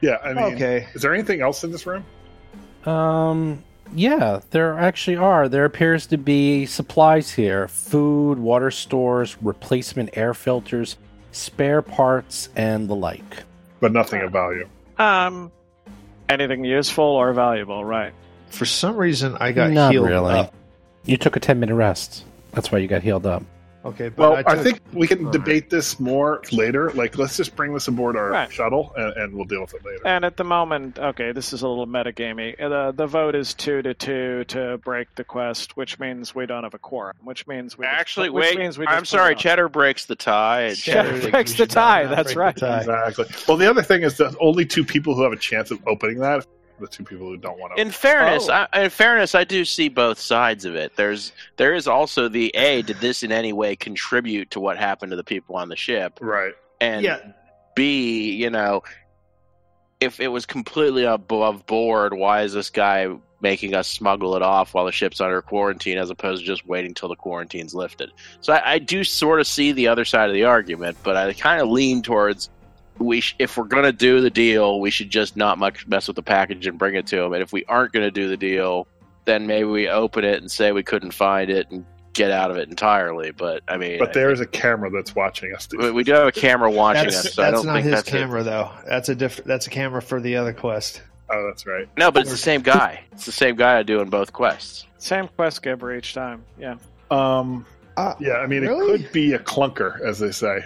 Yeah, 0.00 0.18
I 0.24 0.32
mean, 0.34 0.54
okay. 0.56 0.88
is 0.94 1.02
there 1.02 1.14
anything 1.14 1.40
else 1.40 1.62
in 1.62 1.70
this 1.70 1.86
room? 1.86 2.04
Um, 2.84 3.62
yeah, 3.94 4.40
there 4.50 4.78
actually 4.78 5.16
are. 5.16 5.48
There 5.48 5.64
appears 5.64 6.06
to 6.08 6.18
be 6.18 6.66
supplies 6.66 7.30
here 7.32 7.68
food, 7.68 8.38
water 8.38 8.70
stores, 8.70 9.36
replacement 9.40 10.10
air 10.16 10.34
filters, 10.34 10.96
spare 11.32 11.82
parts, 11.82 12.48
and 12.56 12.88
the 12.88 12.94
like. 12.94 13.44
But 13.80 13.92
nothing 13.92 14.20
of 14.22 14.32
value. 14.32 14.68
Um, 14.98 15.50
anything 16.28 16.64
useful 16.64 17.04
or 17.04 17.32
valuable, 17.32 17.84
right? 17.84 18.12
For 18.50 18.64
some 18.64 18.96
reason, 18.96 19.36
I 19.40 19.52
got 19.52 19.70
Not 19.70 19.92
healed 19.92 20.08
really. 20.08 20.34
up. 20.34 20.54
You 21.04 21.16
took 21.16 21.36
a 21.36 21.40
10 21.40 21.60
minute 21.60 21.74
rest. 21.74 22.24
That's 22.52 22.70
why 22.70 22.78
you 22.78 22.88
got 22.88 23.02
healed 23.02 23.26
up. 23.26 23.42
Okay, 23.84 24.08
but 24.08 24.18
Well, 24.18 24.42
I, 24.46 24.52
I, 24.52 24.62
think 24.62 24.80
we 24.94 25.06
can 25.06 25.26
All 25.26 25.30
debate 25.32 25.68
this 25.68 26.00
more 26.00 26.40
later. 26.52 26.90
Like, 26.92 27.18
let's 27.18 27.36
just 27.36 27.54
bring 27.54 27.74
this 27.74 27.86
aboard 27.86 28.16
our 28.16 28.30
Right. 28.30 28.50
shuttle, 28.50 28.92
and, 28.96 29.12
and 29.16 29.34
we'll 29.34 29.44
deal 29.44 29.60
with 29.60 29.74
it 29.74 29.84
later. 29.84 30.00
And 30.06 30.24
at 30.24 30.38
the 30.38 30.44
moment, 30.44 30.98
okay, 30.98 31.32
this 31.32 31.52
is 31.52 31.60
a 31.62 31.68
little 31.68 31.86
metagamey. 31.86 32.58
Uh, 32.60 32.68
the 32.68 32.92
the 32.92 33.06
vote 33.06 33.34
is 33.34 33.52
two 33.52 33.82
to 33.82 33.92
two 33.92 34.44
to 34.44 34.78
break 34.78 35.14
the 35.16 35.24
quest, 35.24 35.76
which 35.76 35.98
means 35.98 36.34
we 36.34 36.46
don't 36.46 36.62
have 36.64 36.72
a 36.74 36.78
quorum. 36.78 37.16
Which 37.22 37.46
means 37.46 37.76
we 37.76 37.84
Actually, 37.84 38.30
which 38.30 38.50
wait. 38.50 38.58
means 38.58 38.78
we 38.78 38.86
I'm 38.86 39.04
sorry. 39.04 39.32
it. 39.32 39.38
Cheddar 39.38 39.68
breaks 39.68 40.06
the 40.06 40.16
tie. 40.16 40.72
Cheddar 40.76 41.18
Cheddar- 41.18 41.30
breaks 41.30 41.52
the 41.54 41.66
tie, 41.66 42.06
that's 42.06 42.34
right. 42.34 42.56
tie. 42.56 42.78
Exactly. 42.78 43.26
Well, 43.46 43.58
the 43.58 43.68
other 43.68 43.82
thing 43.82 44.02
is 44.02 44.16
that 44.16 44.34
only 44.40 44.64
two 44.64 44.84
people 44.84 45.14
who 45.14 45.22
have 45.24 45.32
a 45.32 45.36
chance 45.36 45.70
of 45.70 45.78
opening 45.86 46.20
that 46.20 46.46
the 46.80 46.86
two 46.88 47.04
people 47.04 47.26
who 47.26 47.36
don't 47.36 47.58
want 47.58 47.76
to. 47.76 47.80
In 47.80 47.90
fairness, 47.90 48.48
Oh. 48.48 48.66
I, 48.72 48.84
in 48.84 48.90
fairness, 48.90 49.34
I 49.34 49.44
do 49.44 49.64
see 49.64 49.88
both 49.88 50.18
sides 50.18 50.64
of 50.64 50.74
it. 50.74 50.96
There's 50.96 51.32
there 51.56 51.74
is 51.74 51.86
also 51.86 52.28
the 52.28 52.48
a 52.56 52.82
did 52.82 52.98
this 52.98 53.22
in 53.22 53.32
any 53.32 53.52
way 53.52 53.76
contribute 53.76 54.50
to 54.52 54.60
what 54.60 54.76
happened 54.76 55.10
to 55.10 55.16
the 55.16 55.24
people 55.24 55.56
on 55.56 55.68
the 55.68 55.76
ship, 55.76 56.18
right. 56.20 56.54
and 56.80 57.04
yeah, 57.04 57.18
b 57.74 58.32
you 58.32 58.50
know 58.50 58.82
if 60.00 60.20
it 60.20 60.28
was 60.28 60.46
completely 60.46 61.04
above 61.04 61.66
board, 61.66 62.14
why 62.14 62.42
is 62.42 62.52
this 62.52 62.70
guy 62.70 63.08
making 63.40 63.74
us 63.74 63.88
smuggle 63.88 64.36
it 64.36 64.42
off 64.42 64.74
while 64.74 64.84
the 64.84 64.92
ship's 64.92 65.20
under 65.20 65.40
quarantine 65.42 65.98
as 65.98 66.10
opposed 66.10 66.40
to 66.40 66.46
just 66.46 66.66
waiting 66.66 66.94
till 66.94 67.08
the 67.08 67.16
quarantine's 67.16 67.74
lifted? 67.74 68.10
So 68.40 68.52
I, 68.52 68.72
I 68.72 68.78
do 68.78 69.04
sort 69.04 69.40
of 69.40 69.46
see 69.46 69.72
the 69.72 69.88
other 69.88 70.04
side 70.04 70.28
of 70.28 70.34
the 70.34 70.44
argument, 70.44 70.98
but 71.02 71.16
I 71.16 71.32
kind 71.32 71.60
of 71.60 71.68
lean 71.68 72.02
towards 72.02 72.50
we 72.98 73.20
sh- 73.20 73.34
if 73.38 73.56
we're 73.56 73.64
gonna 73.64 73.92
do 73.92 74.20
the 74.20 74.30
deal, 74.30 74.80
we 74.80 74.90
should 74.90 75.10
just 75.10 75.36
not 75.36 75.58
much 75.58 75.86
mess 75.86 76.06
with 76.06 76.16
the 76.16 76.22
package 76.22 76.66
and 76.66 76.78
bring 76.78 76.94
it 76.94 77.06
to 77.08 77.20
him. 77.22 77.32
And 77.32 77.42
if 77.42 77.52
we 77.52 77.64
aren't 77.66 77.92
gonna 77.92 78.10
do 78.10 78.28
the 78.28 78.36
deal, 78.36 78.86
then 79.24 79.46
maybe 79.46 79.64
we 79.64 79.88
open 79.88 80.24
it 80.24 80.40
and 80.40 80.50
say 80.50 80.72
we 80.72 80.82
couldn't 80.82 81.12
find 81.12 81.50
it 81.50 81.70
and 81.70 81.84
get 82.12 82.30
out 82.30 82.50
of 82.50 82.56
it 82.56 82.68
entirely. 82.68 83.32
But 83.32 83.62
I 83.66 83.76
mean, 83.76 83.98
But 83.98 84.12
there 84.12 84.30
is 84.30 84.40
a 84.40 84.46
camera 84.46 84.90
that's 84.90 85.14
watching 85.14 85.52
us. 85.54 85.66
Do 85.66 85.78
we, 85.78 85.90
we 85.90 86.04
do 86.04 86.12
have 86.12 86.26
a 86.28 86.32
camera 86.32 86.70
watching 86.70 87.04
that's, 87.04 87.26
us, 87.26 87.34
so 87.34 87.42
I 87.42 87.50
that's 87.50 87.62
don't 87.62 87.66
not 87.66 87.72
think 87.74 87.84
his 87.86 87.94
that's 87.94 88.08
it. 88.08 88.12
camera 88.12 88.42
though. 88.42 88.70
That's 88.86 89.08
a 89.08 89.14
different. 89.14 89.48
That's 89.48 89.66
a 89.66 89.70
camera 89.70 90.00
for 90.02 90.20
the 90.20 90.36
other 90.36 90.52
quest. 90.52 91.02
Oh, 91.30 91.46
that's 91.46 91.66
right. 91.66 91.88
No, 91.96 92.10
but 92.12 92.20
it's 92.22 92.30
the 92.30 92.36
same 92.36 92.60
guy. 92.60 93.02
It's 93.12 93.24
the 93.24 93.32
same 93.32 93.56
guy 93.56 93.82
doing 93.82 94.10
both 94.10 94.32
quests. 94.32 94.86
Same 94.98 95.26
quest 95.28 95.62
giver 95.62 95.94
each 95.96 96.12
time. 96.14 96.44
Yeah. 96.58 96.76
Um, 97.10 97.64
Uh, 97.96 98.14
yeah, 98.20 98.34
I 98.34 98.46
mean, 98.46 98.62
Really? 98.62 98.94
it 98.94 99.02
could 99.04 99.12
be 99.12 99.32
a 99.32 99.38
clunker, 99.38 100.00
as 100.02 100.18
they 100.18 100.30
say. 100.32 100.64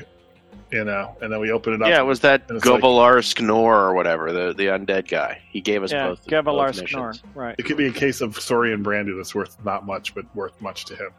You 0.71 0.85
know, 0.85 1.17
and 1.21 1.33
then 1.33 1.41
we 1.41 1.51
open 1.51 1.73
it 1.75 1.83
up. 1.83 1.89
Yeah, 1.89 2.01
it 2.01 2.05
was 2.07 2.21
that 2.21 2.43
And 2.49 2.57
it's 2.59 2.67
like- 2.67 3.41
Nor 3.41 3.77
or 3.81 3.95
whatever, 3.95 4.33
the, 4.33 4.53
the 4.55 4.67
undead 4.67 5.09
guy. 5.09 5.41
He 5.51 5.61
gave 5.61 5.83
us 5.83 5.93
Yeah, 5.93 6.09
both. 6.09 6.25
both 6.25 6.45
Gevalarsk 6.45 7.23
Right. 7.35 7.55
It 7.59 7.65
could 7.65 7.77
be 7.77 7.87
a 7.87 7.93
case 7.93 8.21
of 8.21 8.39
Saurian 8.39 8.83
brandy 8.83 9.13
that's 9.17 9.35
worth 9.35 9.57
not 9.65 9.87
much, 9.87 10.15
but 10.15 10.25
worth 10.35 10.61
much 10.61 10.85
to 10.87 10.97
him. 10.97 11.11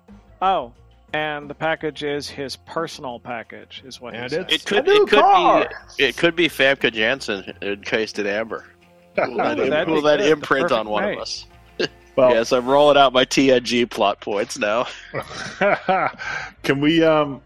Oh, 0.41 0.73
and 1.13 1.49
the 1.49 1.55
package 1.55 2.03
is 2.03 2.29
his 2.29 2.55
personal 2.55 3.19
package, 3.19 3.81
is 3.85 3.99
what 3.99 4.13
And 4.13 4.23
he 4.23 4.29
said. 4.29 4.51
It 4.51 4.65
could, 4.65 4.87
A 4.87 4.91
new 4.93 5.03
it 5.03 5.09
could 5.09 5.19
car! 5.19 5.69
be 5.97 6.03
it 6.03 6.17
could 6.17 6.35
be 6.35 6.47
Famke 6.47 6.91
Janssen 6.93 7.51
encased 7.61 8.19
in 8.19 8.27
amber. 8.27 8.65
We'll 9.17 9.35
let, 9.35 9.57
that'd 9.57 9.87
be 9.87 9.91
we'll 9.91 10.01
let 10.01 10.19
good. 10.19 10.31
Imprint 10.31 10.71
on 10.71 10.87
one 10.87 11.03
mate. 11.03 11.15
of 11.15 11.23
us. 11.23 11.45
well, 12.15 12.29
yes, 12.29 12.53
I'm 12.53 12.65
rolling 12.67 12.95
out 12.95 13.11
my 13.11 13.25
TNG 13.25 13.89
plot 13.89 14.21
points 14.21 14.57
now. 14.57 14.87
can 16.63 16.79
we 16.79 17.03
um, 17.03 17.41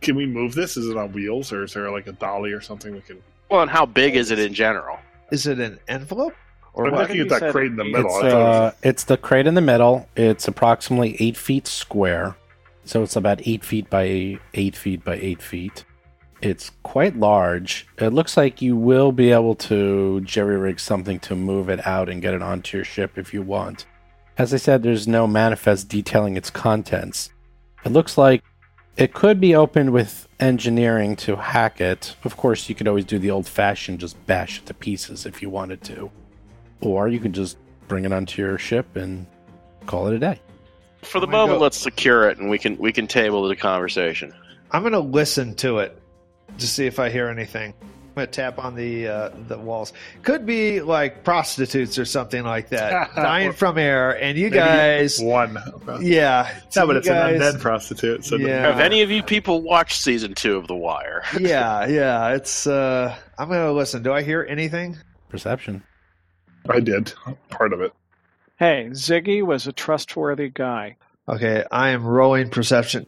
can 0.00 0.16
we 0.16 0.26
move 0.26 0.54
this? 0.54 0.76
Is 0.76 0.88
it 0.88 0.96
on 0.96 1.12
wheels 1.12 1.52
or 1.52 1.64
is 1.64 1.74
there 1.74 1.90
like 1.90 2.06
a 2.06 2.12
dolly 2.12 2.52
or 2.52 2.60
something 2.60 2.92
we 2.92 3.00
can? 3.00 3.22
Well, 3.50 3.62
and 3.62 3.70
how 3.70 3.86
big 3.86 4.16
is 4.16 4.30
it 4.30 4.38
in 4.38 4.54
general? 4.54 4.98
Is 5.30 5.46
it 5.46 5.58
an 5.60 5.78
envelope? 5.88 6.34
Or 6.72 6.86
I'm 6.86 6.92
what? 6.92 7.02
looking 7.02 7.20
at 7.20 7.28
that 7.30 7.50
crate 7.52 7.70
in 7.72 7.76
the 7.76 7.84
middle. 7.84 8.06
It's, 8.06 8.24
I 8.24 8.26
was- 8.26 8.34
uh, 8.34 8.72
it's 8.82 9.04
the 9.04 9.16
crate 9.16 9.46
in 9.46 9.54
the 9.54 9.60
middle. 9.60 10.08
It's 10.16 10.46
approximately 10.46 11.16
eight 11.18 11.36
feet 11.36 11.66
square. 11.66 12.36
So 12.84 13.02
it's 13.02 13.16
about 13.16 13.46
eight 13.46 13.64
feet 13.64 13.90
by 13.90 14.38
eight 14.54 14.76
feet 14.76 15.04
by 15.04 15.16
eight 15.16 15.42
feet. 15.42 15.84
It's 16.40 16.70
quite 16.82 17.16
large. 17.16 17.86
It 17.98 18.08
looks 18.14 18.36
like 18.36 18.62
you 18.62 18.74
will 18.76 19.12
be 19.12 19.30
able 19.30 19.54
to 19.56 20.20
jerry 20.22 20.56
rig 20.56 20.80
something 20.80 21.18
to 21.20 21.34
move 21.36 21.68
it 21.68 21.86
out 21.86 22.08
and 22.08 22.22
get 22.22 22.32
it 22.32 22.40
onto 22.40 22.78
your 22.78 22.84
ship 22.84 23.18
if 23.18 23.34
you 23.34 23.42
want. 23.42 23.84
As 24.38 24.54
I 24.54 24.56
said, 24.56 24.82
there's 24.82 25.06
no 25.06 25.26
manifest 25.26 25.88
detailing 25.88 26.36
its 26.38 26.48
contents. 26.48 27.30
It 27.84 27.92
looks 27.92 28.16
like 28.16 28.42
it 28.96 29.14
could 29.14 29.40
be 29.40 29.54
opened 29.54 29.92
with 29.92 30.28
engineering 30.38 31.16
to 31.16 31.36
hack 31.36 31.80
it. 31.80 32.16
Of 32.24 32.36
course, 32.36 32.68
you 32.68 32.74
could 32.74 32.88
always 32.88 33.04
do 33.04 33.18
the 33.18 33.30
old 33.30 33.46
fashioned 33.46 34.00
just 34.00 34.24
bash 34.26 34.58
it 34.58 34.66
to 34.66 34.74
pieces 34.74 35.26
if 35.26 35.42
you 35.42 35.50
wanted 35.50 35.82
to. 35.84 36.10
Or 36.80 37.08
you 37.08 37.20
could 37.20 37.32
just 37.32 37.56
bring 37.88 38.04
it 38.04 38.12
onto 38.12 38.40
your 38.40 38.58
ship 38.58 38.96
and 38.96 39.26
call 39.86 40.06
it 40.08 40.14
a 40.14 40.18
day. 40.18 40.40
For 41.02 41.20
the 41.20 41.26
I'm 41.26 41.32
moment, 41.32 41.58
go- 41.58 41.62
let's 41.64 41.78
secure 41.78 42.28
it, 42.28 42.38
and 42.38 42.50
we 42.50 42.58
can 42.58 42.76
we 42.76 42.92
can 42.92 43.06
table 43.06 43.48
the 43.48 43.56
conversation. 43.56 44.34
I'm 44.70 44.82
gonna 44.82 45.00
listen 45.00 45.54
to 45.56 45.78
it 45.78 46.00
to 46.58 46.66
see 46.66 46.86
if 46.86 46.98
I 46.98 47.10
hear 47.10 47.28
anything. 47.28 47.74
I'm 48.10 48.14
gonna 48.24 48.26
tap 48.26 48.58
on 48.58 48.74
the 48.74 49.06
uh, 49.06 49.30
the 49.46 49.56
walls. 49.56 49.92
Could 50.22 50.44
be 50.44 50.80
like 50.80 51.22
prostitutes 51.22 51.96
or 51.96 52.04
something 52.04 52.42
like 52.42 52.70
that, 52.70 53.14
dying 53.14 53.52
from 53.52 53.78
air. 53.78 54.20
And 54.20 54.36
you 54.36 54.50
guys, 54.50 55.20
one. 55.20 55.56
yeah, 56.00 56.52
No, 56.76 56.86
but 56.88 56.92
you 56.94 56.98
it's 56.98 57.08
guys- 57.08 57.40
an 57.40 57.40
undead 57.40 57.60
prostitute. 57.60 58.24
So 58.24 58.34
Yeah. 58.36 58.62
Have 58.62 58.80
any 58.80 59.02
of 59.02 59.10
you 59.12 59.22
people 59.22 59.62
watched 59.62 60.00
season 60.02 60.34
two 60.34 60.56
of 60.56 60.66
The 60.66 60.74
Wire? 60.74 61.22
yeah, 61.40 61.86
yeah. 61.86 62.34
It's. 62.34 62.66
uh 62.66 63.14
I'm 63.38 63.48
gonna 63.48 63.72
listen. 63.72 64.02
Do 64.02 64.12
I 64.12 64.22
hear 64.22 64.44
anything? 64.48 64.98
Perception. 65.28 65.84
I 66.68 66.80
did 66.80 67.14
part 67.48 67.72
of 67.72 67.80
it. 67.80 67.92
Hey, 68.58 68.88
Ziggy 68.90 69.42
was 69.42 69.66
a 69.68 69.72
trustworthy 69.72 70.50
guy. 70.50 70.96
Okay, 71.28 71.64
I 71.70 71.90
am 71.90 72.04
rolling 72.04 72.50
perception. 72.50 73.06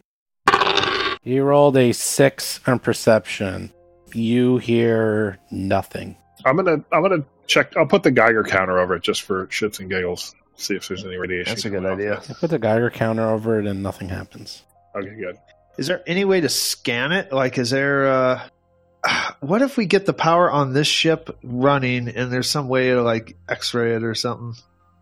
You 1.23 1.43
rolled 1.43 1.77
a 1.77 1.91
six 1.91 2.59
on 2.65 2.79
perception. 2.79 3.71
You 4.13 4.57
hear 4.57 5.37
nothing. 5.51 6.15
I'm 6.45 6.55
gonna 6.55 6.83
I'm 6.91 7.01
gonna 7.01 7.23
check. 7.47 7.75
I'll 7.77 7.85
put 7.85 8.03
the 8.03 8.11
Geiger 8.11 8.43
counter 8.43 8.79
over 8.79 8.95
it 8.95 9.03
just 9.03 9.21
for 9.23 9.47
shits 9.47 9.79
and 9.79 9.89
giggles. 9.89 10.35
See 10.55 10.75
if 10.75 10.87
there's 10.87 11.03
any 11.03 11.15
radiation. 11.17 11.51
That's 11.51 11.65
a 11.65 11.69
good 11.69 11.83
coming 11.83 11.91
off 11.91 11.97
idea. 11.99 12.33
it. 12.35 12.37
Put 12.39 12.49
the 12.49 12.59
Geiger 12.59 12.89
counter 12.89 13.27
over 13.29 13.59
it 13.59 13.65
and 13.65 13.81
nothing 13.81 14.09
happens. 14.09 14.63
Okay, 14.95 15.15
good. 15.15 15.37
Is 15.77 15.87
there 15.87 16.03
any 16.05 16.25
way 16.25 16.41
to 16.41 16.49
scan 16.49 17.11
it? 17.11 17.31
Like, 17.31 17.57
is 17.57 17.69
there? 17.71 18.07
uh 18.07 18.47
What 19.39 19.61
if 19.61 19.77
we 19.77 19.85
get 19.85 20.05
the 20.05 20.13
power 20.13 20.49
on 20.51 20.73
this 20.73 20.87
ship 20.87 21.37
running, 21.43 22.07
and 22.07 22.31
there's 22.31 22.49
some 22.49 22.67
way 22.69 22.89
to 22.89 23.01
like 23.01 23.35
X-ray 23.49 23.95
it 23.95 24.03
or 24.03 24.15
something? 24.15 24.53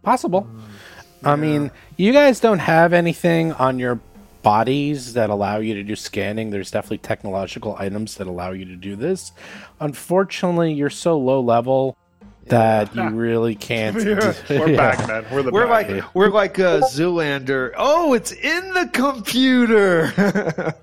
Possible. 0.04 0.48
I 1.24 1.36
mean, 1.36 1.70
you 1.98 2.12
guys 2.14 2.40
don't 2.40 2.58
have 2.60 2.94
anything 2.94 3.52
on 3.54 3.78
your 3.78 4.00
bodies 4.44 5.14
that 5.14 5.30
allow 5.30 5.58
you 5.58 5.74
to 5.76 5.84
do 5.84 5.96
scanning. 5.96 6.50
There's 6.50 6.72
definitely 6.72 7.00
technological 7.00 7.76
items 7.78 8.16
that 8.16 8.28
allow 8.28 8.52
you 8.52 8.66
to 8.66 8.76
do 8.76 8.96
this. 8.96 9.32
Unfortunately, 9.80 10.74
you're 10.74 10.90
so 10.90 11.18
low 11.18 11.42
level 11.42 11.98
that 12.48 12.94
you 12.96 13.08
really 13.10 13.56
can't. 13.70 13.96
We're- 13.96 14.34
We're 14.50 14.70
Yeah. 14.72 14.78
back, 14.78 15.08
man. 15.08 15.26
We're 15.32 15.44
the 15.44 15.52
We're 15.52 15.68
back. 15.68 15.90
like 15.90 16.16
we're 16.16 16.30
like 16.30 16.58
a 16.60 16.82
Zoolander. 16.92 17.74
Oh, 17.78 18.14
it's 18.14 18.32
in 18.32 18.74
the 18.74 18.90
computer. 18.92 20.12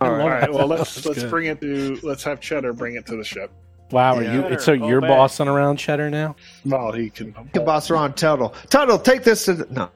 All 0.00 0.16
right. 0.16 0.52
Well, 0.52 0.66
let's 0.68 0.94
That's 0.94 1.06
let's 1.06 1.22
good. 1.22 1.30
bring 1.30 1.46
it 1.46 1.60
to. 1.60 1.98
Let's 2.02 2.22
have 2.24 2.40
Cheddar 2.40 2.72
bring 2.74 2.94
it 2.96 3.06
to 3.06 3.16
the 3.16 3.24
ship. 3.24 3.50
Wow, 3.90 4.16
are 4.16 4.22
Yeah. 4.22 4.34
you? 4.34 4.42
Cheddar, 4.42 4.58
So 4.60 4.72
you're 4.72 4.98
obey. 4.98 5.08
bossing 5.08 5.48
around 5.48 5.76
Cheddar 5.78 6.10
now? 6.10 6.36
Well, 6.64 6.92
he 6.92 7.08
can. 7.10 7.28
He 7.28 7.50
Can 7.54 7.64
boss 7.64 7.90
around 7.90 8.16
Tuttle. 8.16 8.54
Tuttle, 8.68 8.98
take 8.98 9.24
this 9.24 9.44
to 9.46 9.54
the 9.54 9.66
no. 9.70 9.88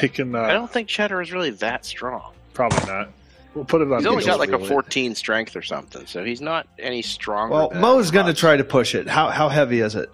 He 0.00 0.08
can. 0.08 0.34
I 0.34 0.50
Uh, 0.50 0.52
don't 0.54 0.70
think 0.70 0.88
Cheddar 0.88 1.20
is 1.20 1.32
really 1.32 1.50
that 1.50 1.84
strong. 1.84 2.32
probably 2.54 2.90
not. 2.90 3.08
We'll 3.54 3.64
put 3.64 3.80
it 3.82 3.90
on. 3.90 3.98
He's 3.98 4.06
only 4.06 4.24
got 4.24 4.38
Giggles 4.40 4.50
like 4.50 4.60
a 4.60 4.64
14 4.66 5.14
strength 5.14 5.56
or 5.56 5.62
something, 5.62 6.04
so 6.06 6.22
he's 6.24 6.40
not 6.42 6.66
any 6.78 7.00
stronger. 7.02 7.54
Well, 7.54 7.68
than 7.70 7.80
Mo's 7.80 8.10
going 8.10 8.26
to 8.26 8.34
try 8.34 8.56
to 8.56 8.64
push 8.64 8.94
it. 8.94 9.08
How 9.08 9.28
how 9.30 9.48
heavy 9.48 9.80
is 9.80 9.94
it? 9.94 10.10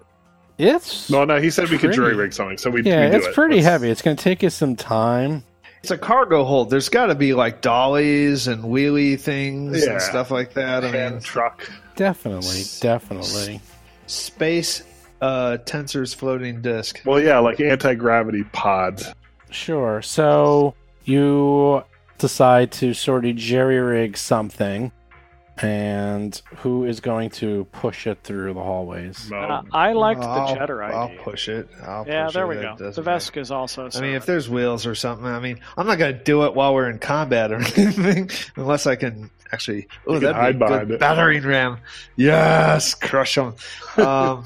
It's 0.58 1.10
No, 1.10 1.24
no. 1.24 1.40
He 1.40 1.50
said 1.50 1.64
we 1.64 1.70
could 1.78 1.88
Pretty. 1.90 1.94
jury 1.96 2.14
rig 2.14 2.32
something, 2.32 2.58
so 2.58 2.70
we. 2.70 2.82
yeah, 2.82 3.04
we 3.06 3.10
do 3.10 3.16
it's 3.16 3.26
it. 3.26 3.34
pretty 3.34 3.56
Let's- 3.56 3.66
heavy. 3.66 3.90
It's 3.90 4.02
going 4.02 4.16
to 4.16 4.22
take 4.22 4.42
you 4.42 4.50
some 4.50 4.76
time. 4.76 5.42
It's 5.82 5.90
a 5.90 5.98
cargo 5.98 6.44
hold. 6.44 6.70
There's 6.70 6.88
got 6.88 7.06
to 7.06 7.16
be 7.16 7.34
like 7.34 7.60
dollies 7.60 8.46
and 8.46 8.62
wheelie 8.62 9.18
things 9.18 9.84
Yeah. 9.84 9.92
and 9.94 10.02
stuff 10.02 10.30
like 10.30 10.52
that. 10.54 10.84
I 10.84 10.88
Hand 10.88 11.14
mean, 11.16 11.22
truck. 11.22 11.68
Definitely, 11.96 12.62
definitely. 12.80 13.60
space 14.06 14.82
uh, 15.20 15.58
Tenser's 15.58 16.14
floating 16.14 16.62
disc. 16.62 17.00
Well, 17.04 17.20
yeah, 17.20 17.38
like 17.38 17.60
anti 17.60 17.94
gravity 17.94 18.44
pods. 18.52 19.12
Sure. 19.50 20.02
So 20.02 20.74
you 21.04 21.84
decide 22.18 22.72
to 22.72 22.94
sort 22.94 23.24
of 23.24 23.36
jerry 23.36 23.78
rig 23.78 24.16
something, 24.16 24.90
and 25.58 26.40
who 26.56 26.84
is 26.86 27.00
going 27.00 27.30
to 27.30 27.64
push 27.72 28.06
it 28.06 28.18
through 28.24 28.54
the 28.54 28.62
hallways? 28.62 29.30
Uh, 29.30 29.62
I 29.70 29.92
liked 29.92 30.22
the 30.22 30.26
I'll, 30.26 30.56
Cheddar 30.56 30.82
idea. 30.82 30.96
I'll 30.96 31.22
push 31.22 31.48
it. 31.48 31.68
I'll 31.84 32.06
yeah, 32.06 32.24
push 32.24 32.34
there 32.34 32.44
it. 32.44 32.48
we 32.48 32.56
It 32.56 32.62
go. 32.62 32.76
doesn't 32.78 33.04
The 33.04 33.10
matter. 33.10 33.24
Vesk 33.24 33.36
is 33.40 33.50
also. 33.50 33.90
I 33.94 34.00
mean, 34.00 34.14
if 34.14 34.26
there's 34.26 34.48
wheels 34.48 34.86
or 34.86 34.94
something, 34.94 35.26
I 35.26 35.38
mean, 35.40 35.60
I'm 35.76 35.86
not 35.86 35.98
going 35.98 36.16
to 36.16 36.24
do 36.24 36.44
it 36.46 36.54
while 36.54 36.74
we're 36.74 36.88
in 36.90 36.98
combat 36.98 37.52
or 37.52 37.56
anything, 37.76 38.30
unless 38.56 38.86
I 38.86 38.96
can 38.96 39.30
actually. 39.52 39.86
Oh, 40.06 40.18
that'd 40.18 40.58
be 40.58 40.66
good 40.66 40.90
it. 40.92 41.00
battering 41.00 41.42
ram. 41.44 41.78
Yes, 42.16 42.94
crush 42.94 43.34
them. 43.34 43.54
Um, 43.98 44.44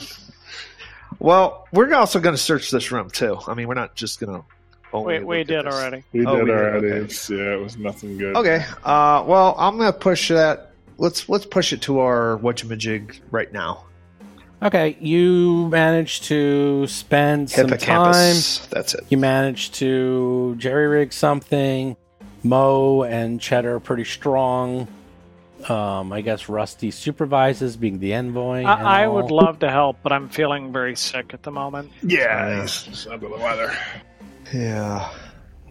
well, 1.18 1.66
we're 1.72 1.94
also 1.94 2.20
going 2.20 2.34
to 2.34 2.40
search 2.40 2.70
this 2.70 2.90
room 2.90 3.08
too. 3.10 3.38
I 3.46 3.54
mean, 3.54 3.68
we're 3.68 3.74
not 3.74 3.94
just 3.94 4.20
going 4.20 4.42
to. 4.42 4.98
we, 4.98 5.20
we 5.20 5.44
did 5.44 5.66
already. 5.66 6.02
We 6.12 6.26
Oh, 6.26 6.44
did 6.44 6.44
we 6.44 6.50
did, 6.50 7.02
okay. 7.04 7.34
Yeah, 7.34 7.54
it 7.54 7.62
was 7.62 7.76
nothing 7.76 8.18
good. 8.18 8.36
Okay. 8.36 8.64
Uh, 8.84 9.24
well, 9.26 9.54
I'm 9.58 9.76
going 9.78 9.92
to 9.92 9.98
push 9.98 10.28
that. 10.28 10.72
Let's 10.98 11.28
let's 11.28 11.46
push 11.46 11.72
it 11.72 11.82
to 11.82 12.00
our 12.00 12.38
whatchamajig 12.38 13.20
right 13.30 13.52
now. 13.52 13.84
Okay, 14.62 14.96
you 15.00 15.68
managed 15.68 16.24
to 16.24 16.86
spend 16.86 17.50
some 17.50 17.68
time. 17.68 18.36
That's 18.70 18.94
it. 18.94 19.04
You 19.10 19.18
managed 19.18 19.74
to 19.74 20.54
jerry 20.56 20.88
rig 20.88 21.12
something. 21.12 21.96
Mo 22.42 23.02
and 23.02 23.40
Cheddar 23.40 23.76
are 23.76 23.80
pretty 23.80 24.04
strong. 24.04 24.88
Um, 25.68 26.12
I 26.12 26.20
guess 26.20 26.48
Rusty 26.48 26.90
supervises, 26.90 27.76
being 27.76 27.98
the 27.98 28.14
envoy. 28.14 28.58
and 28.58 28.68
I, 28.68 29.02
I 29.04 29.08
would 29.08 29.30
love 29.30 29.58
to 29.60 29.70
help, 29.70 29.96
but 30.02 30.12
I'm 30.12 30.28
feeling 30.28 30.72
very 30.72 30.94
sick 30.96 31.32
at 31.34 31.42
the 31.42 31.50
moment. 31.50 31.90
Yeah, 32.02 32.48
Yeah. 32.48 32.62
he's 32.62 32.82
just 32.82 33.06
under 33.08 33.28
the 33.28 33.36
weather. 33.36 33.72
Yeah. 34.54 35.10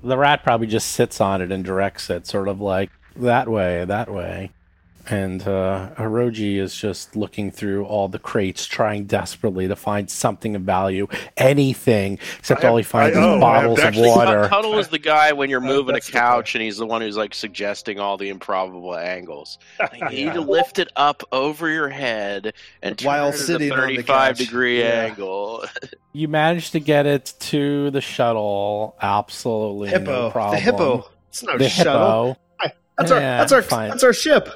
The 0.03 0.17
rat 0.17 0.43
probably 0.43 0.67
just 0.67 0.91
sits 0.91 1.21
on 1.21 1.41
it 1.41 1.51
and 1.51 1.63
directs 1.63 2.09
it, 2.09 2.27
sort 2.27 2.47
of 2.47 2.59
like 2.61 2.91
that 3.15 3.47
way, 3.47 3.85
that 3.85 4.11
way. 4.11 4.51
And 5.07 5.41
uh, 5.47 5.89
Hiroji 5.97 6.57
is 6.57 6.75
just 6.75 7.15
looking 7.15 7.51
through 7.51 7.85
all 7.85 8.07
the 8.07 8.17
crates, 8.19 8.65
trying 8.65 9.05
desperately 9.05 9.67
to 9.67 9.75
find 9.75 10.09
something 10.09 10.55
of 10.55 10.63
value, 10.63 11.07
anything, 11.37 12.17
except 12.39 12.63
I 12.63 12.67
all 12.69 12.77
he 12.77 12.83
finds 12.83 13.15
I- 13.15 13.19
is 13.19 13.25
oh, 13.25 13.39
bottles 13.39 13.79
have 13.81 13.95
of 13.95 14.03
water. 14.05 14.47
Tuttle 14.49 14.79
is 14.79 14.87
the 14.87 14.97
guy 14.99 15.31
when 15.33 15.49
you're 15.49 15.61
moving 15.61 15.95
a 15.95 16.01
couch 16.01 16.55
and 16.55 16.61
he's 16.63 16.77
the 16.77 16.85
one 16.87 17.01
who's 17.01 17.17
like 17.17 17.33
suggesting 17.35 17.99
all 17.99 18.17
the 18.17 18.29
improbable 18.29 18.95
angles. 18.95 19.57
You 19.93 20.25
need 20.25 20.33
to 20.33 20.41
lift 20.41 20.79
it 20.79 20.89
up 20.95 21.23
over 21.31 21.69
your 21.69 21.89
head 21.89 22.53
and 22.81 22.97
turn 22.97 23.07
While 23.07 23.27
it 23.27 23.33
at 23.35 23.39
sitting 23.39 23.71
a 23.71 23.73
on 23.73 23.79
the 23.79 23.85
35 23.97 24.05
couch. 24.07 24.37
degree 24.37 24.79
Yeah. 24.79 24.85
angle. 25.09 25.65
You 26.13 26.29
managed 26.29 26.71
to 26.71 26.79
get 26.79 27.05
it 27.05 27.33
to 27.41 27.91
the 27.91 27.99
shuttle, 27.99 28.95
absolutely 29.01 29.89
Hippo. 29.89 30.05
no 30.27 30.31
problem. 30.31 30.55
the 30.55 30.61
hippo. 30.61 31.09
It's 31.27 31.43
no 31.43 31.57
The 31.57 31.67
shuttle. 31.67 32.37
hippo. 32.61 32.75
That's 32.97 33.11
our 33.11 33.19
Yeah, 33.19 33.37
that's 33.39 33.51
our 33.51 33.61
that's 33.61 34.03
our 34.05 34.13
ship. 34.13 34.47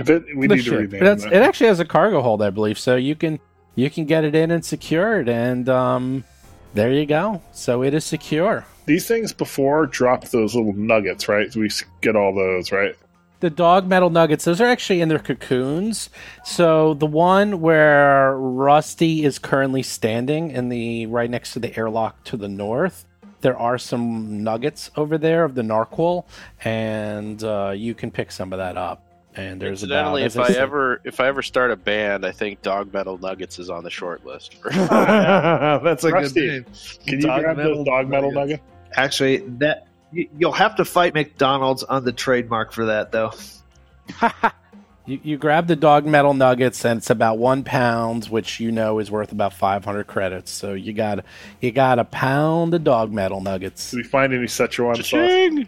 If 0.00 0.10
it, 0.10 0.24
we 0.36 0.46
the 0.46 0.56
need 0.56 0.64
to 0.64 0.70
ship. 0.70 0.78
rename 0.78 1.04
That's, 1.04 1.24
that. 1.24 1.32
it 1.32 1.42
actually 1.42 1.68
has 1.68 1.80
a 1.80 1.84
cargo 1.84 2.22
hold, 2.22 2.42
I 2.42 2.50
believe, 2.50 2.78
so 2.78 2.96
you 2.96 3.14
can 3.14 3.38
you 3.74 3.90
can 3.90 4.04
get 4.04 4.24
it 4.24 4.34
in 4.34 4.50
and 4.50 4.64
secured, 4.64 5.28
and 5.28 5.68
um, 5.68 6.24
there 6.74 6.92
you 6.92 7.06
go. 7.06 7.42
So 7.52 7.82
it 7.82 7.94
is 7.94 8.04
secure. 8.04 8.66
These 8.86 9.06
things 9.06 9.32
before 9.32 9.86
drop 9.86 10.24
those 10.28 10.54
little 10.54 10.72
nuggets, 10.72 11.28
right? 11.28 11.54
We 11.54 11.70
get 12.00 12.16
all 12.16 12.34
those, 12.34 12.72
right? 12.72 12.96
the 13.40 13.50
dog 13.50 13.88
metal 13.88 14.10
nuggets, 14.10 14.44
those 14.44 14.60
are 14.60 14.66
actually 14.66 15.00
in 15.00 15.08
their 15.08 15.18
cocoons. 15.18 16.10
So 16.44 16.94
the 16.94 17.06
one 17.06 17.60
where 17.60 18.36
Rusty 18.36 19.24
is 19.24 19.38
currently 19.38 19.82
standing 19.82 20.50
in 20.50 20.68
the 20.68 21.06
right 21.06 21.30
next 21.30 21.54
to 21.54 21.58
the 21.58 21.76
airlock 21.76 22.22
to 22.24 22.36
the 22.36 22.48
north, 22.48 23.06
there 23.40 23.56
are 23.56 23.78
some 23.78 24.44
nuggets 24.44 24.90
over 24.96 25.16
there 25.16 25.44
of 25.44 25.54
the 25.54 25.62
noqual, 25.62 26.26
and 26.62 27.42
uh, 27.42 27.72
you 27.74 27.94
can 27.94 28.10
pick 28.10 28.30
some 28.30 28.52
of 28.52 28.58
that 28.58 28.76
up. 28.76 29.02
And 29.36 29.62
there's 29.62 29.84
about, 29.84 30.16
Incidentally, 30.16 30.22
as 30.24 30.34
if 30.36 30.42
I 30.42 30.46
said- 30.48 30.56
ever 30.56 31.00
if 31.04 31.20
I 31.20 31.28
ever 31.28 31.42
start 31.42 31.70
a 31.70 31.76
band, 31.76 32.26
I 32.26 32.32
think 32.32 32.62
Dog 32.62 32.92
Metal 32.92 33.16
Nuggets 33.18 33.58
is 33.60 33.70
on 33.70 33.84
the 33.84 33.90
short 33.90 34.26
list. 34.26 34.54
For 34.54 34.70
That's 34.70 36.02
a 36.04 36.10
Rusty, 36.10 36.40
good 36.40 36.52
name. 36.52 36.64
Can 37.06 37.20
you 37.20 37.26
Dog 37.26 37.40
grab 37.42 37.56
metal 37.56 37.76
those 37.76 37.86
dog 37.86 38.08
metal 38.08 38.32
nuggets. 38.32 38.60
nugget? 38.62 38.96
Actually, 38.96 39.36
that 39.58 39.86
you, 40.12 40.28
you'll 40.36 40.50
have 40.52 40.74
to 40.76 40.84
fight 40.84 41.14
McDonald's 41.14 41.84
on 41.84 42.04
the 42.04 42.12
trademark 42.12 42.72
for 42.72 42.86
that, 42.86 43.12
though. 43.12 43.32
You, 45.06 45.18
you 45.24 45.38
grab 45.38 45.66
the 45.66 45.74
dog 45.76 46.04
metal 46.06 46.34
nuggets, 46.34 46.84
and 46.84 46.98
it's 46.98 47.10
about 47.10 47.38
one 47.38 47.64
pound, 47.64 48.26
which 48.26 48.60
you 48.60 48.70
know 48.70 48.98
is 49.00 49.10
worth 49.10 49.32
about 49.32 49.54
500 49.54 50.06
credits. 50.06 50.52
So 50.52 50.74
you 50.74 50.92
got 50.92 51.24
you 51.60 51.72
got 51.72 51.98
a 51.98 52.04
pound 52.04 52.74
of 52.74 52.84
dog 52.84 53.10
metal 53.10 53.40
nuggets. 53.40 53.90
Did 53.90 53.96
we 53.96 54.02
find 54.04 54.32
any 54.32 54.44
Szechuan 54.44 54.96
sauce? 54.96 55.66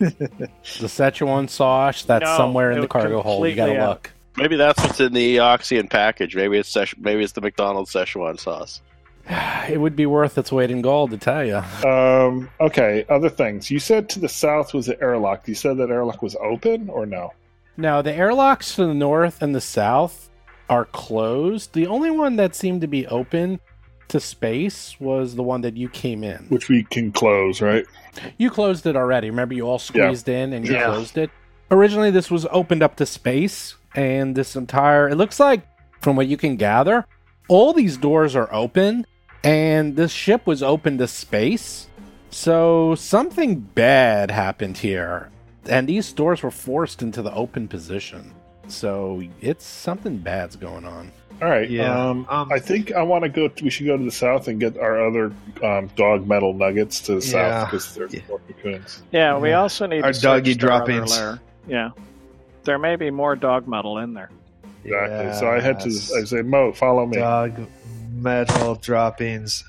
Cha-ching! 0.00 0.28
The 0.38 0.86
Szechuan 0.86 1.48
sauce 1.50 2.02
that's 2.04 2.24
No, 2.24 2.36
somewhere 2.36 2.70
in 2.72 2.80
the 2.80 2.88
cargo 2.88 3.22
hold. 3.22 3.46
You 3.48 3.54
got 3.54 3.66
to 3.66 3.78
out. 3.80 3.88
look. 3.88 4.10
Maybe 4.36 4.56
that's 4.56 4.80
what's 4.82 5.00
in 5.00 5.12
the 5.12 5.36
Eoxian 5.36 5.90
package. 5.90 6.34
Maybe 6.36 6.56
it's 6.58 6.72
Szechu- 6.72 6.98
maybe 6.98 7.22
it's 7.22 7.32
the 7.32 7.40
McDonald's 7.40 7.92
Szechuan 7.92 8.38
sauce. 8.40 8.80
It 9.68 9.78
would 9.80 9.94
be 9.94 10.06
worth 10.06 10.36
its 10.38 10.50
weight 10.50 10.70
in 10.72 10.82
gold 10.82 11.10
to 11.12 11.18
tell 11.18 11.44
you. 11.44 11.58
Um, 11.88 12.50
okay, 12.60 13.04
other 13.08 13.28
things. 13.28 13.70
You 13.70 13.78
said 13.78 14.08
to 14.10 14.18
the 14.18 14.28
south 14.28 14.74
was 14.74 14.86
the 14.86 15.00
airlock. 15.00 15.46
You 15.46 15.54
said 15.54 15.76
that 15.76 15.90
airlock 15.90 16.22
was 16.22 16.34
open 16.40 16.88
or 16.88 17.06
no? 17.06 17.32
Now 17.76 18.02
the 18.02 18.12
airlocks 18.12 18.74
to 18.76 18.86
the 18.86 18.94
north 18.94 19.42
and 19.42 19.54
the 19.54 19.60
south 19.60 20.28
are 20.68 20.86
closed. 20.86 21.72
The 21.74 21.86
only 21.86 22.10
one 22.10 22.36
that 22.36 22.56
seemed 22.56 22.80
to 22.80 22.86
be 22.88 23.06
open 23.06 23.60
to 24.08 24.18
space 24.18 24.96
was 24.98 25.36
the 25.36 25.42
one 25.44 25.60
that 25.60 25.76
you 25.76 25.88
came 25.88 26.24
in. 26.24 26.46
Which 26.48 26.68
we 26.68 26.82
can 26.84 27.12
close, 27.12 27.60
right? 27.60 27.84
You 28.38 28.50
closed 28.50 28.86
it 28.86 28.96
already. 28.96 29.30
Remember, 29.30 29.54
you 29.54 29.66
all 29.66 29.78
squeezed 29.78 30.28
in 30.28 30.52
and 30.52 30.66
you 30.66 30.74
Yeah. 30.74 30.86
closed 30.86 31.16
it. 31.18 31.30
Originally, 31.70 32.10
this 32.10 32.30
was 32.30 32.46
opened 32.50 32.82
up 32.82 32.96
to 32.96 33.06
space, 33.06 33.76
and 33.94 34.34
this 34.34 34.56
entire 34.56 35.08
it 35.08 35.14
looks 35.16 35.38
like, 35.38 35.62
from 36.00 36.16
what 36.16 36.26
you 36.26 36.36
can 36.36 36.56
gather, 36.56 37.06
all 37.48 37.72
these 37.72 37.96
doors 37.96 38.34
are 38.34 38.48
open, 38.52 39.06
and 39.44 39.96
this 39.96 40.10
ship 40.12 40.46
was 40.46 40.62
open 40.62 40.98
to 40.98 41.06
space. 41.06 41.86
So 42.30 42.94
something 42.94 43.56
bad 43.56 44.30
happened 44.30 44.78
here, 44.78 45.30
and 45.68 45.88
these 45.88 46.12
doors 46.12 46.42
were 46.42 46.50
forced 46.50 47.02
into 47.02 47.22
the 47.22 47.34
open 47.34 47.68
position. 47.68 48.32
So 48.68 49.22
it's 49.40 49.64
something 49.64 50.18
bad's 50.18 50.56
going 50.56 50.84
on. 50.84 51.12
All 51.42 51.48
right. 51.48 51.68
Yeah. 51.70 52.08
Um, 52.10 52.26
Um, 52.28 52.52
I 52.52 52.58
think 52.58 52.92
I 52.92 53.02
want 53.02 53.22
to 53.24 53.28
go. 53.30 53.48
we 53.62 53.70
should 53.70 53.86
go 53.86 53.96
to 53.96 54.04
the 54.04 54.10
south 54.10 54.46
and 54.48 54.60
get 54.60 54.76
our 54.78 55.06
other 55.06 55.32
um, 55.62 55.88
dog 55.96 56.26
metal 56.28 56.52
nuggets 56.52 57.00
to 57.02 57.14
the 57.20 57.26
Yeah. 57.26 57.30
south 57.60 57.70
because 57.70 57.94
there's 57.94 58.14
Yeah. 58.14 58.20
more 58.28 58.40
cocoons. 58.46 59.02
Yeah, 59.10 59.38
we 59.38 59.50
Yeah. 59.50 59.60
also 59.60 59.86
need 59.86 60.04
Our 60.04 60.12
doggy 60.12 60.54
droppings. 60.54 61.10
lair. 61.18 61.38
Yeah, 61.66 61.90
there 62.64 62.78
may 62.78 62.96
be 62.96 63.10
more 63.10 63.36
dog 63.36 63.66
metal 63.68 63.98
in 63.98 64.12
there. 64.14 64.30
Exactly. 64.84 65.32
So 65.38 65.50
I 65.50 65.60
had 65.60 65.80
to. 65.80 65.88
I 65.88 66.24
say, 66.24 66.42
Mo, 66.42 66.72
follow 66.72 67.06
me. 67.06 67.16
Dog 67.18 67.52
metal 68.12 68.74
droppings. 68.74 69.64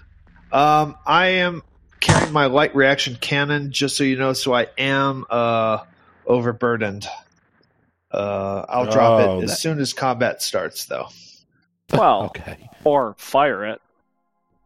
Um, 0.51 0.95
I 1.05 1.27
am 1.27 1.63
carrying 2.01 2.33
my 2.33 2.47
light 2.47 2.75
reaction 2.75 3.15
cannon, 3.19 3.71
just 3.71 3.95
so 3.95 4.03
you 4.03 4.17
know. 4.17 4.33
So 4.33 4.53
I 4.53 4.67
am 4.77 5.25
uh, 5.29 5.79
overburdened. 6.25 7.07
Uh, 8.11 8.65
I'll 8.67 8.91
drop 8.91 9.21
Oh, 9.21 9.39
it 9.39 9.43
as 9.45 9.49
that- 9.51 9.55
soon 9.57 9.79
as 9.79 9.93
combat 9.93 10.41
starts, 10.41 10.85
though. 10.85 11.07
Well, 11.97 12.23
Okay. 12.25 12.69
or 12.83 13.15
fire 13.17 13.65
it. 13.65 13.81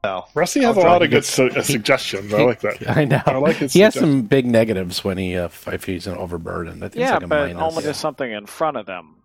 Well, 0.04 0.30
Rusty 0.36 0.62
has 0.62 0.78
I'll 0.78 0.84
a 0.84 0.88
lot 0.88 1.02
of 1.02 1.10
good 1.10 1.26
su- 1.26 1.50
uh, 1.50 1.62
suggestions. 1.64 2.32
I 2.34 2.44
like 2.44 2.62
that. 2.62 2.96
I 2.96 3.06
know. 3.06 3.22
I 3.26 3.38
like 3.38 3.56
his 3.58 3.74
he 3.74 3.80
has 3.80 3.96
some 3.96 4.22
big 4.22 4.46
negatives 4.46 5.04
when 5.04 5.18
he 5.18 5.36
uh, 5.36 5.50
if 5.68 5.84
he's 5.86 6.06
an 6.06 6.16
overburden. 6.18 6.84
I 6.84 6.90
think 6.90 6.96
Yeah, 7.00 7.06
it's 7.06 7.14
like 7.14 7.24
a 7.24 7.28
but 7.28 7.54
minus. 7.54 7.62
only 7.64 7.84
to 7.84 7.94
something 7.96 8.32
in 8.32 8.46
front 8.46 8.78
of 8.78 8.86
them, 8.86 9.16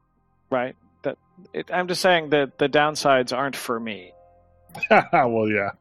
right? 0.49 0.75
That 1.03 1.19
it, 1.53 1.71
I'm 1.71 1.87
just 1.87 2.01
saying 2.01 2.31
that 2.31 2.59
the 2.59 2.69
downsides 2.69 3.37
aren't 3.37 3.57
for 3.57 3.79
me. 3.79 4.13
well, 4.91 5.49
yeah. 5.49 5.73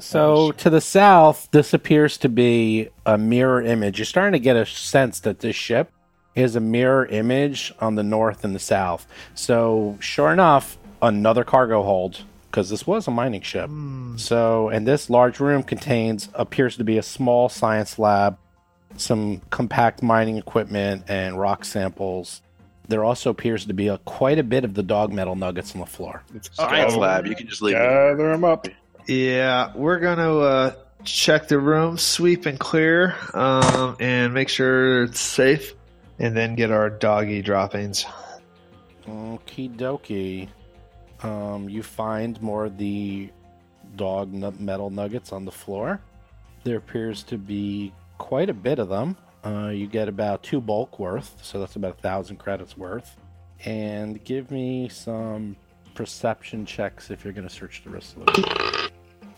So 0.00 0.52
to 0.52 0.70
the 0.70 0.80
south, 0.80 1.48
this 1.52 1.72
appears 1.74 2.18
to 2.18 2.28
be 2.28 2.88
a 3.06 3.18
mirror 3.18 3.62
image. 3.62 3.98
You're 3.98 4.06
starting 4.06 4.32
to 4.32 4.38
get 4.38 4.56
a 4.56 4.64
sense 4.66 5.20
that 5.20 5.40
this 5.40 5.56
ship 5.56 5.92
is 6.34 6.54
a 6.56 6.60
mirror 6.60 7.06
image 7.06 7.72
on 7.80 7.96
the 7.96 8.04
north 8.04 8.44
and 8.44 8.54
the 8.54 8.60
south. 8.60 9.06
So 9.34 9.96
sure 10.00 10.32
enough, 10.32 10.78
another 11.02 11.44
cargo 11.44 11.82
hold 11.82 12.22
because 12.50 12.70
this 12.70 12.86
was 12.86 13.06
a 13.06 13.10
mining 13.10 13.42
ship. 13.42 13.70
So 14.16 14.68
and 14.68 14.86
this 14.86 15.10
large 15.10 15.38
room 15.40 15.62
contains 15.62 16.28
appears 16.34 16.76
to 16.78 16.84
be 16.84 16.98
a 16.98 17.02
small 17.02 17.48
science 17.48 17.98
lab, 17.98 18.38
some 18.96 19.40
compact 19.50 20.02
mining 20.02 20.36
equipment 20.38 21.04
and 21.08 21.38
rock 21.38 21.64
samples. 21.64 22.42
There 22.88 23.04
also 23.04 23.28
appears 23.30 23.66
to 23.66 23.74
be 23.74 23.88
a, 23.88 23.98
quite 23.98 24.38
a 24.38 24.42
bit 24.42 24.64
of 24.64 24.72
the 24.72 24.82
dog 24.82 25.12
metal 25.12 25.36
nuggets 25.36 25.74
on 25.74 25.80
the 25.80 25.86
floor. 25.86 26.22
Let's 26.32 26.48
Science 26.56 26.94
go. 26.94 27.00
lab. 27.00 27.26
You 27.26 27.36
can 27.36 27.46
just 27.46 27.60
leave 27.60 27.76
it. 27.76 27.78
Gather 27.80 28.32
them 28.32 28.44
up. 28.44 28.66
yeah, 29.06 29.72
we're 29.76 29.98
gonna 30.00 30.38
uh, 30.38 30.72
check 31.04 31.48
the 31.48 31.58
room, 31.58 31.98
sweep 31.98 32.46
and 32.46 32.58
clear, 32.58 33.14
um, 33.34 33.94
and 34.00 34.32
make 34.32 34.48
sure 34.48 35.02
it's 35.04 35.20
safe, 35.20 35.74
and 36.18 36.34
then 36.34 36.54
get 36.54 36.70
our 36.70 36.88
doggy 36.88 37.42
droppings. 37.42 38.06
Okie 39.06 39.76
dokie. 39.76 40.48
Um, 41.22 41.68
you 41.68 41.82
find 41.82 42.40
more 42.40 42.66
of 42.66 42.78
the 42.78 43.30
dog 43.96 44.32
metal 44.60 44.90
nuggets 44.90 45.32
on 45.32 45.44
the 45.44 45.52
floor. 45.52 46.00
There 46.64 46.76
appears 46.76 47.22
to 47.24 47.38
be 47.38 47.92
quite 48.18 48.50
a 48.50 48.54
bit 48.54 48.78
of 48.78 48.88
them. 48.88 49.16
Uh, 49.44 49.68
you 49.68 49.86
get 49.86 50.08
about 50.08 50.42
two 50.42 50.60
bulk 50.60 50.98
worth, 50.98 51.38
so 51.42 51.60
that's 51.60 51.76
about 51.76 51.98
a 51.98 52.00
thousand 52.00 52.36
credits 52.36 52.76
worth. 52.76 53.16
And 53.64 54.22
give 54.24 54.50
me 54.50 54.88
some 54.88 55.56
perception 55.94 56.66
checks 56.66 57.10
if 57.10 57.24
you're 57.24 57.32
going 57.32 57.48
to 57.48 57.52
search 57.52 57.82
the 57.84 57.90
rest 57.90 58.16
of 58.16 58.26
the 58.26 58.42
room. 58.42 58.90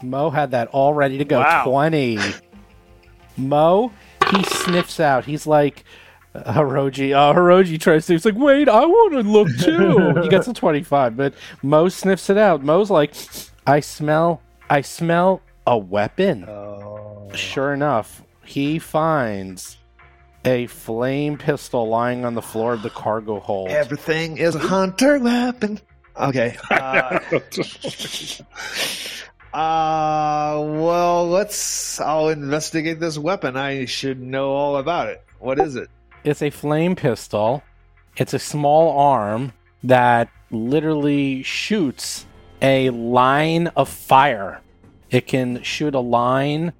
Mo 0.02 0.30
had 0.30 0.50
that 0.52 0.68
all 0.68 0.94
ready 0.94 1.18
to 1.18 1.24
go. 1.24 1.40
Wow. 1.40 1.64
20. 1.64 2.18
Mo, 3.36 3.92
he 4.30 4.42
sniffs 4.44 5.00
out. 5.00 5.24
He's 5.24 5.46
like, 5.46 5.84
Hiroji, 6.34 7.12
uh, 7.12 7.34
Hiroji 7.34 7.80
tries 7.80 8.06
to. 8.06 8.12
He's 8.12 8.24
like, 8.24 8.36
wait, 8.36 8.68
I 8.68 8.86
want 8.86 9.12
to 9.14 9.20
look 9.22 9.48
too. 9.58 10.20
he 10.22 10.28
gets 10.28 10.46
a 10.46 10.52
twenty-five, 10.52 11.16
but 11.16 11.34
Mo 11.62 11.88
sniffs 11.88 12.30
it 12.30 12.38
out. 12.38 12.62
Mo's 12.62 12.90
like, 12.90 13.14
I 13.66 13.80
smell, 13.80 14.40
I 14.68 14.82
smell 14.82 15.42
a 15.66 15.76
weapon. 15.76 16.48
Oh. 16.48 17.30
Sure 17.34 17.74
enough, 17.74 18.22
he 18.44 18.78
finds 18.78 19.76
a 20.44 20.66
flame 20.68 21.36
pistol 21.36 21.88
lying 21.88 22.24
on 22.24 22.34
the 22.34 22.42
floor 22.42 22.72
of 22.74 22.82
the 22.82 22.90
cargo 22.90 23.40
hold. 23.40 23.68
Everything 23.70 24.38
is 24.38 24.54
a 24.54 24.58
hunter 24.60 25.18
weapon. 25.18 25.80
Okay. 26.16 26.56
Uh, 29.52 29.58
uh, 29.58 30.62
well, 30.64 31.28
let's. 31.28 32.00
I'll 32.00 32.28
investigate 32.28 33.00
this 33.00 33.18
weapon. 33.18 33.56
I 33.56 33.84
should 33.86 34.20
know 34.22 34.52
all 34.52 34.76
about 34.76 35.08
it. 35.08 35.24
What 35.40 35.58
is 35.58 35.74
it? 35.74 35.90
It's 36.22 36.42
a 36.42 36.50
flame 36.50 36.96
pistol. 36.96 37.62
It's 38.16 38.34
a 38.34 38.38
small 38.38 38.98
arm 38.98 39.52
that 39.82 40.28
literally 40.50 41.42
shoots 41.42 42.26
a 42.60 42.90
line 42.90 43.68
of 43.68 43.88
fire. 43.88 44.60
It 45.10 45.26
can 45.26 45.62
shoot 45.62 45.94
a 45.94 46.00
line 46.00 46.74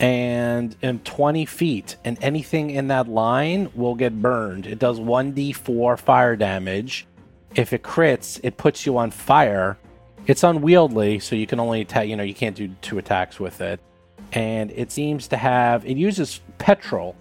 and 0.00 0.76
in 0.80 1.00
20 1.00 1.44
feet, 1.44 1.96
and 2.04 2.16
anything 2.22 2.70
in 2.70 2.88
that 2.88 3.08
line 3.08 3.70
will 3.74 3.96
get 3.96 4.22
burned. 4.22 4.64
It 4.64 4.78
does 4.78 5.00
1d4 5.00 5.98
fire 5.98 6.36
damage. 6.36 7.06
If 7.56 7.72
it 7.72 7.82
crits, 7.82 8.38
it 8.42 8.56
puts 8.56 8.86
you 8.86 8.96
on 8.96 9.10
fire. 9.10 9.76
It's 10.26 10.44
unwieldy, 10.44 11.18
so 11.18 11.34
you 11.34 11.46
can 11.46 11.58
only 11.58 11.80
attack, 11.80 12.06
you 12.06 12.16
know, 12.16 12.22
you 12.22 12.34
can't 12.34 12.54
do 12.54 12.68
two 12.80 12.98
attacks 12.98 13.40
with 13.40 13.60
it. 13.60 13.80
And 14.32 14.70
it 14.70 14.92
seems 14.92 15.26
to 15.28 15.36
have, 15.36 15.84
it 15.84 15.96
uses 15.96 16.40
petrol 16.58 17.16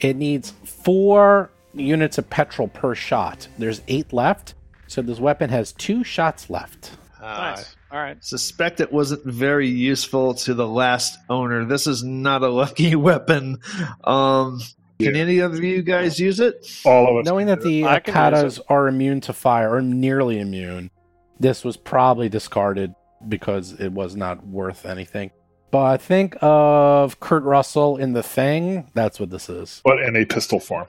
it 0.00 0.16
needs 0.16 0.50
four 0.64 1.50
units 1.72 2.18
of 2.18 2.28
petrol 2.30 2.68
per 2.68 2.94
shot. 2.94 3.48
There's 3.58 3.82
eight 3.88 4.12
left, 4.12 4.54
so 4.86 5.02
this 5.02 5.18
weapon 5.18 5.50
has 5.50 5.72
two 5.72 6.04
shots 6.04 6.50
left. 6.50 6.92
Uh, 7.20 7.54
Nice. 7.54 7.76
All 7.90 7.98
right. 8.00 8.22
Suspect 8.24 8.80
it 8.80 8.92
wasn't 8.92 9.24
very 9.24 9.68
useful 9.68 10.34
to 10.34 10.52
the 10.54 10.66
last 10.66 11.16
owner. 11.30 11.64
This 11.64 11.86
is 11.86 12.02
not 12.02 12.42
a 12.42 12.48
lucky 12.48 12.96
weapon. 12.96 13.60
Um, 14.02 14.60
can 15.00 15.14
any 15.16 15.38
of 15.38 15.62
you 15.62 15.82
guys 15.82 16.18
use 16.18 16.40
it? 16.40 16.66
All 16.84 17.08
of 17.08 17.16
us. 17.18 17.24
Knowing 17.24 17.46
that 17.46 17.60
the 17.62 17.84
I 17.86 18.00
Akatas 18.00 18.60
are 18.68 18.88
immune 18.88 19.20
to 19.22 19.32
fire, 19.32 19.74
or 19.74 19.80
nearly 19.82 20.40
immune, 20.40 20.90
this 21.38 21.64
was 21.64 21.76
probably 21.76 22.28
discarded 22.28 22.94
because 23.28 23.72
it 23.72 23.92
was 23.92 24.16
not 24.16 24.44
worth 24.46 24.86
anything. 24.86 25.30
But 25.74 25.86
I 25.86 25.96
think 25.96 26.36
of 26.40 27.18
Kurt 27.18 27.42
Russell 27.42 27.96
in 27.96 28.12
The 28.12 28.22
Thing. 28.22 28.88
That's 28.94 29.18
what 29.18 29.30
this 29.30 29.48
is. 29.48 29.80
But 29.84 30.00
in 30.02 30.14
a 30.14 30.24
pistol 30.24 30.60
form. 30.60 30.86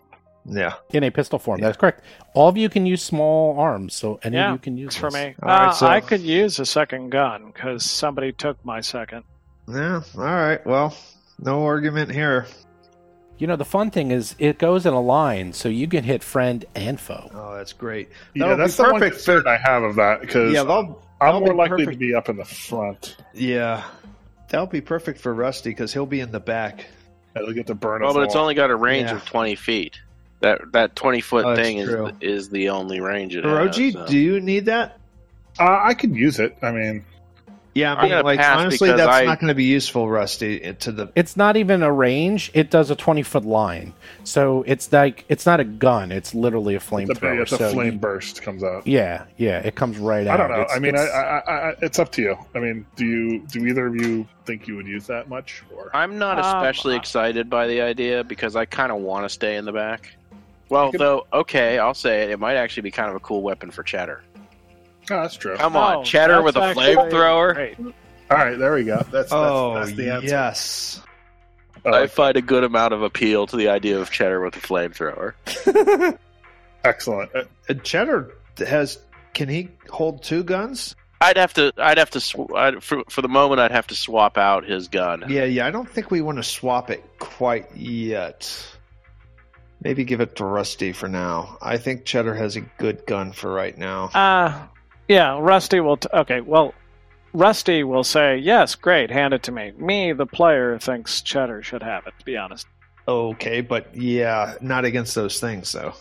Yeah. 0.47 0.75
in 0.91 1.03
a 1.03 1.09
pistol 1.09 1.39
form. 1.39 1.59
That's 1.59 1.75
correct. 1.75 2.03
All 2.35 2.49
of 2.49 2.55
you 2.55 2.69
can 2.69 2.85
use 2.85 3.01
small 3.01 3.57
arms, 3.59 3.95
so 3.95 4.19
any 4.21 4.35
Yeah, 4.37 4.49
of 4.49 4.53
you 4.53 4.59
can 4.59 4.77
use 4.77 4.89
It's 4.89 4.95
for 4.97 5.09
this. 5.09 5.15
me. 5.29 5.35
All 5.41 5.49
right, 5.49 5.67
Uh, 5.69 5.71
so- 5.71 5.87
I 5.87 6.01
could 6.01 6.21
use 6.21 6.59
a 6.59 6.67
second 6.67 7.09
gun 7.09 7.47
because 7.47 7.83
somebody 7.83 8.31
took 8.31 8.63
my 8.63 8.79
second. 8.81 9.23
Yeah. 9.67 10.01
All 10.15 10.23
right. 10.23 10.63
Well, 10.67 10.95
no 11.39 11.65
argument 11.65 12.11
here. 12.11 12.45
You 13.39 13.47
know, 13.47 13.55
the 13.55 13.65
fun 13.65 13.89
thing 13.89 14.11
is 14.11 14.35
it 14.37 14.59
goes 14.59 14.85
in 14.85 14.93
a 14.93 15.01
line, 15.01 15.51
so 15.53 15.67
you 15.67 15.87
can 15.87 16.03
hit 16.03 16.21
friend 16.23 16.63
and 16.75 16.99
foe. 16.99 17.31
Oh, 17.33 17.55
that's 17.55 17.73
great. 17.73 18.09
Yeah, 18.35 18.43
That'll 18.49 18.57
that's 18.57 18.77
be 18.77 18.83
the 18.83 18.91
one 18.91 19.01
perfect 19.01 19.15
concern 19.15 19.47
I 19.47 19.57
have 19.57 19.81
of 19.81 19.95
that 19.95 20.21
because 20.21 20.53
Yeah, 20.53 20.61
they'll, 20.63 21.01
I'm 21.19 21.25
that'll 21.27 21.39
more 21.39 21.53
be 21.53 21.55
likely 21.57 21.85
perfect. 21.85 21.99
to 22.01 22.05
be 22.07 22.13
up 22.13 22.29
in 22.29 22.37
the 22.37 22.45
front. 22.45 23.17
Yeah. 23.33 23.81
That'll 24.49 24.67
be 24.67 24.81
perfect 24.81 25.19
for 25.19 25.33
Rusty 25.33 25.69
because 25.71 25.93
he'll 25.93 26.05
be 26.05 26.19
in 26.19 26.31
the 26.31 26.39
back. 26.39 26.85
I'll 27.35 27.51
get 27.51 27.67
to 27.67 27.75
burn 27.75 28.01
Well, 28.01 28.11
us 28.11 28.15
but 28.15 28.23
it's 28.23 28.35
only 28.35 28.53
got 28.53 28.69
a 28.71 28.75
range 28.75 29.09
Yeah. 29.09 29.17
of 29.17 29.25
twenty 29.25 29.55
feet. 29.55 29.99
That 30.41 30.71
that 30.73 30.95
twenty 30.95 31.21
foot 31.21 31.45
Oh, 31.45 31.55
thing 31.55 31.79
is 31.79 31.89
true. 31.89 32.11
is 32.21 32.49
the 32.49 32.69
only 32.69 32.99
range 33.01 33.35
it 33.35 33.43
Hiroji, 33.43 33.85
has. 33.85 33.93
so. 33.93 34.07
do 34.07 34.17
you 34.17 34.39
need 34.39 34.65
that? 34.65 34.97
Uh, 35.59 35.79
I 35.81 35.93
could 35.93 36.15
use 36.15 36.39
it. 36.39 36.57
I 36.61 36.71
mean, 36.71 37.03
Yeah, 37.75 37.91
I 37.93 37.97
I'm 37.97 38.01
mean, 38.03 38.11
gonna 38.11 38.23
like 38.23 38.39
pass 38.39 38.57
honestly, 38.61 38.89
that's 38.89 39.01
I- 39.11 39.25
not 39.25 39.41
going 39.41 39.49
to 39.49 39.53
be 39.53 39.65
useful, 39.65 40.09
Rusty. 40.09 40.63
uh, 40.65 40.73
To 40.79 40.93
the 40.93 41.09
It's 41.13 41.35
not 41.35 41.57
even 41.57 41.83
a 41.83 41.91
range; 41.91 42.49
it 42.53 42.69
does 42.71 42.89
a 42.89 42.95
twenty 42.95 43.21
foot 43.21 43.43
line. 43.43 43.91
So 44.23 44.63
it's 44.65 44.89
like 44.93 45.25
it's 45.27 45.45
not 45.45 45.59
a 45.59 45.65
gun; 45.65 46.13
it's 46.13 46.33
literally 46.33 46.75
a 46.75 46.77
it's 46.77 46.87
a, 46.87 46.89
flamethrower. 46.89 47.41
it's 47.41 47.51
a 47.51 47.57
so 47.57 47.73
flame 47.73 47.93
you- 47.93 47.99
burst 47.99 48.41
comes 48.41 48.63
out. 48.63 48.87
yeah, 48.87 49.25
yeah, 49.35 49.59
it 49.59 49.75
comes 49.75 49.97
right 49.97 50.25
out. 50.25 50.39
I 50.39 50.41
don't 50.47 50.51
know. 50.55 50.61
It's- 50.61 50.75
I 50.75 50.79
mean, 50.79 50.95
it's- 50.95 51.11
I, 51.13 51.19
I, 51.19 51.69
I, 51.71 51.75
it's 51.81 51.99
up 51.99 52.13
to 52.13 52.21
you. 52.21 52.37
I 52.55 52.59
mean, 52.59 52.85
do 52.95 53.05
you 53.05 53.39
do 53.51 53.65
either 53.65 53.87
of 53.87 53.95
you 53.97 54.25
think 54.45 54.69
you 54.69 54.77
would 54.77 54.87
use 54.87 55.05
that 55.07 55.27
much? 55.27 55.61
Or 55.75 55.91
I'm 55.93 56.17
not 56.17 56.39
Um, 56.39 56.45
especially 56.45 56.95
uh, 56.95 56.99
excited 56.99 57.49
by 57.49 57.67
the 57.67 57.81
idea 57.81 58.23
because 58.23 58.55
I 58.55 58.63
kind 58.63 58.93
of 58.93 58.99
want 58.99 59.25
to 59.25 59.29
stay 59.29 59.57
in 59.57 59.65
the 59.65 59.73
back. 59.73 60.15
Well, 60.69 60.91
could- 60.91 61.01
though, 61.01 61.27
okay, 61.33 61.77
I'll 61.77 61.93
say 61.93 62.23
it. 62.23 62.29
It 62.29 62.39
might 62.39 62.55
actually 62.55 62.83
be 62.83 62.91
kind 62.91 63.09
of 63.09 63.17
a 63.17 63.19
cool 63.19 63.41
weapon 63.41 63.69
for 63.69 63.83
Cheddar. 63.83 64.23
Oh, 65.11 65.21
that's 65.21 65.35
true. 65.37 65.55
Come 65.57 65.75
Oh, 65.75 65.79
on, 65.99 66.05
Cheddar 66.05 66.41
with 66.41 66.55
a 66.55 66.59
flamethrower. 66.73 67.77
All 68.31 68.37
right, 68.37 68.57
there 68.57 68.73
we 68.73 68.83
go. 68.83 68.97
That's 68.97 69.11
that's, 69.11 69.31
oh 69.33 69.75
that's 69.75 69.91
the 69.93 70.09
answer. 70.13 70.27
yes, 70.27 71.01
Uh, 71.85 71.91
I 71.91 72.07
find 72.07 72.35
a 72.37 72.41
good 72.41 72.63
amount 72.63 72.93
of 72.93 73.03
appeal 73.03 73.45
to 73.47 73.55
the 73.55 73.69
idea 73.69 73.99
of 73.99 74.09
Cheddar 74.09 74.41
with 74.41 74.55
a 74.55 74.59
flamethrower. 74.59 75.33
excellent. 76.83 77.35
Uh, 77.35 77.43
Uh, 77.69 77.73
Cheddar 77.75 78.31
has. 78.57 78.99
Can 79.33 79.49
he 79.49 79.69
hold 79.89 80.23
two 80.23 80.43
guns? 80.43 80.95
I'd 81.21 81.37
have 81.37 81.53
to. 81.55 81.73
I'd 81.77 81.97
have 81.97 82.09
to. 82.11 82.19
Sw- 82.19 82.51
I'd, 82.55 82.83
for 82.83 83.03
for 83.09 83.21
the 83.21 83.27
moment, 83.27 83.59
I'd 83.59 83.71
have 83.71 83.87
to 83.87 83.95
swap 83.95 84.37
out 84.37 84.65
his 84.65 84.87
gun. 84.87 85.25
Yeah, 85.27 85.43
yeah. 85.45 85.65
I 85.67 85.71
don't 85.71 85.89
think 85.89 86.09
we 86.11 86.21
want 86.21 86.37
to 86.37 86.43
swap 86.43 86.89
it 86.89 87.03
quite 87.19 87.75
yet. 87.75 88.51
Maybe 89.81 90.03
give 90.03 90.21
it 90.21 90.37
to 90.37 90.45
Rusty 90.45 90.93
for 90.93 91.07
now. 91.07 91.57
I 91.61 91.77
think 91.77 92.05
Cheddar 92.05 92.33
has 92.35 92.55
a 92.55 92.61
good 92.61 93.05
gun 93.05 93.33
for 93.33 93.51
right 93.51 93.77
now. 93.77 94.05
Uh, 94.13 94.65
yeah, 95.07 95.37
Rusty 95.39 95.79
will. 95.79 95.97
T- 95.97 96.09
okay, 96.13 96.41
well, 96.41 96.73
Rusty 97.33 97.83
will 97.83 98.03
say, 98.03 98.37
yes, 98.37 98.75
great, 98.75 99.09
hand 99.11 99.33
it 99.33 99.43
to 99.43 99.51
me. 99.51 99.71
Me, 99.77 100.13
the 100.13 100.25
player, 100.25 100.77
thinks 100.79 101.21
Cheddar 101.21 101.63
should 101.63 101.83
have 101.83 102.07
it, 102.07 102.13
to 102.19 102.25
be 102.25 102.37
honest. 102.37 102.65
Okay, 103.07 103.61
but 103.61 103.95
yeah, 103.95 104.55
not 104.61 104.83
against 104.85 105.13
those 105.15 105.39
things 105.39 105.71
though. 105.71 105.93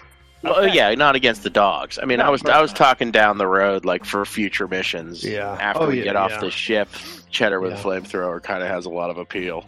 Well, 0.43 0.59
Okay. 0.65 0.75
yeah, 0.75 0.95
not 0.95 1.17
against 1.17 1.43
the 1.43 1.51
dogs. 1.51 1.99
I 2.03 2.05
mean, 2.07 2.19
No, 2.19 2.27
I 2.27 2.29
was 2.31 2.43
I 2.45 2.61
was 2.61 2.71
not. 2.71 2.77
talking 2.77 3.11
down 3.11 3.39
the 3.39 3.47
road, 3.47 3.85
like 3.85 4.05
for 4.05 4.25
future 4.25 4.69
missions. 4.69 5.25
Yeah. 5.25 5.51
After 5.61 5.83
Oh, 5.85 5.89
we 5.89 5.99
yeah, 5.99 6.05
get 6.05 6.17
off 6.17 6.31
yeah. 6.33 6.41
the 6.41 6.51
ship, 6.51 6.89
Cheddar 7.31 7.61
with 7.61 7.73
Yeah. 7.73 7.79
a 7.81 7.83
flamethrower 7.83 8.43
kind 8.43 8.63
of 8.63 8.69
has 8.69 8.85
a 8.87 8.91
lot 8.91 9.11
of 9.11 9.17
appeal. 9.19 9.65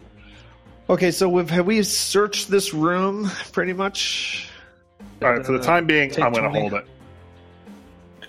Okay, 0.89 1.11
so 1.11 1.27
we've 1.27 1.49
have 1.49 1.65
we 1.65 1.83
searched 1.83 2.49
this 2.49 2.73
room 2.73 3.29
pretty 3.51 3.73
much? 3.73 4.49
all 5.21 5.31
right, 5.33 5.45
for 5.45 5.51
the 5.51 5.59
time 5.63 5.85
being, 5.85 6.11
I'm 6.21 6.31
going 6.31 6.43
to 6.51 6.59
hold 6.59 6.73
it. 6.73 6.85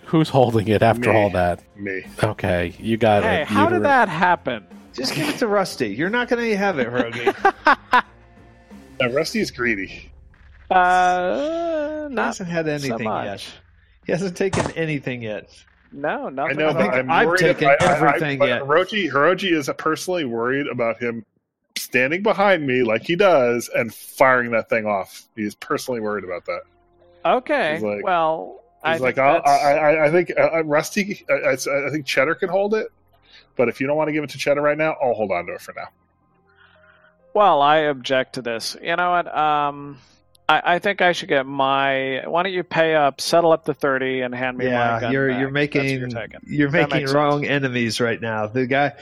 Who's 0.08 0.28
holding 0.30 0.68
it 0.68 0.82
after 0.82 1.12
Me. 1.12 1.16
all 1.16 1.30
that? 1.30 1.62
Me. 1.76 2.02
Okay, 2.22 2.74
you 2.78 2.96
got 2.96 3.22
Hey, 3.24 3.42
it. 3.42 3.46
how 3.48 3.64
You 3.64 3.74
did 3.74 3.82
that 3.82 4.08
happen? 4.08 4.66
Just 4.94 5.14
give 5.14 5.28
it 5.28 5.36
to 5.38 5.46
Rusty. 5.46 5.88
You're 5.88 6.08
not 6.10 6.28
going 6.28 6.42
to 6.48 6.56
have 6.56 6.78
it, 6.78 6.88
Hiroji. 6.88 8.04
Now, 9.00 9.06
is 9.18 9.50
greedy. 9.52 10.10
Uh, 10.70 12.08
he 12.08 12.16
hasn't 12.16 12.48
had 12.48 12.66
anything 12.68 13.04
much. 13.04 13.24
yet. 13.26 13.46
He 14.06 14.12
hasn't 14.12 14.36
taken 14.36 14.70
anything 14.72 15.22
yet. 15.22 15.50
No, 15.92 16.26
I 16.26 16.30
nothing. 16.30 16.56
know, 16.56 16.68
I 16.68 16.72
but 16.72 16.80
think 16.80 16.94
I'm 16.94 17.10
I've 17.10 17.26
worried. 17.28 17.38
taken 17.40 17.68
I, 17.68 17.76
I- 17.80 17.84
I- 17.86 17.96
everything 18.08 18.38
but 18.40 18.48
yet. 18.48 18.62
Hiroji, 18.62 19.10
Hiroji 19.10 19.52
is 19.52 19.70
personally 19.78 20.24
worried 20.24 20.66
about 20.66 21.00
him 21.00 21.24
standing 21.76 22.22
behind 22.22 22.66
me 22.66 22.82
like 22.82 23.02
he 23.02 23.14
does 23.14 23.70
and 23.76 23.94
firing 23.94 24.50
that 24.50 24.68
thing 24.68 24.84
off. 24.84 25.28
He's 25.36 25.54
personally 25.54 26.00
worried 26.00 26.24
about 26.24 26.44
that. 26.46 26.62
Okay, 27.24 27.74
He's 27.74 27.82
like- 27.84 28.02
well, 28.04 28.62
I 28.64 28.67
He's 28.84 29.00
think 29.00 29.02
like, 29.02 29.18
I'll, 29.18 29.42
I, 29.44 29.72
I, 29.74 30.06
I 30.06 30.10
think 30.10 30.32
uh, 30.38 30.50
uh, 30.58 30.62
Rusty, 30.64 31.24
I, 31.28 31.32
I 31.32 31.52
I 31.52 31.90
think 31.90 32.06
Cheddar 32.06 32.36
can 32.36 32.48
hold 32.48 32.74
it, 32.74 32.88
but 33.56 33.68
if 33.68 33.80
you 33.80 33.86
don't 33.86 33.96
want 33.96 34.08
to 34.08 34.12
give 34.12 34.22
it 34.24 34.30
to 34.30 34.38
Cheddar 34.38 34.62
right 34.62 34.78
now, 34.78 34.96
I'll 35.02 35.14
hold 35.14 35.32
on 35.32 35.46
to 35.46 35.54
it 35.54 35.60
for 35.60 35.74
now. 35.76 35.88
Well, 37.34 37.60
I 37.62 37.76
object 37.78 38.34
to 38.34 38.42
this. 38.42 38.76
You 38.82 38.96
know 38.96 39.10
what? 39.10 39.36
Um, 39.36 39.98
I, 40.48 40.74
I 40.74 40.78
think 40.78 41.02
I 41.02 41.12
should 41.12 41.28
get 41.28 41.44
my. 41.46 42.22
Why 42.26 42.42
don't 42.42 42.52
you 42.52 42.62
pay 42.64 42.94
up, 42.94 43.20
settle 43.20 43.52
up 43.52 43.64
to 43.66 43.74
thirty, 43.74 44.20
and 44.22 44.34
hand 44.34 44.56
me 44.58 44.64
my 44.66 44.70
Yeah, 44.70 45.00
gun 45.00 45.12
you're 45.12 45.28
back. 45.28 45.40
you're 45.40 45.50
making 45.50 46.00
you're 46.00 46.28
you're 46.46 46.70
making 46.70 47.06
wrong 47.08 47.40
sense. 47.42 47.50
enemies 47.50 48.00
right 48.00 48.20
now. 48.20 48.46
The 48.46 48.66
guy, 48.66 48.92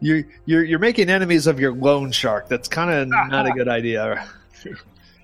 you're 0.00 0.22
you're 0.44 0.62
you're 0.62 0.78
making 0.78 1.10
enemies 1.10 1.46
of 1.46 1.58
your 1.58 1.72
loan 1.74 2.12
shark. 2.12 2.48
That's 2.48 2.68
kind 2.68 2.90
of 2.90 3.08
not 3.08 3.46
a 3.46 3.50
good 3.56 3.68
idea. 3.68 4.28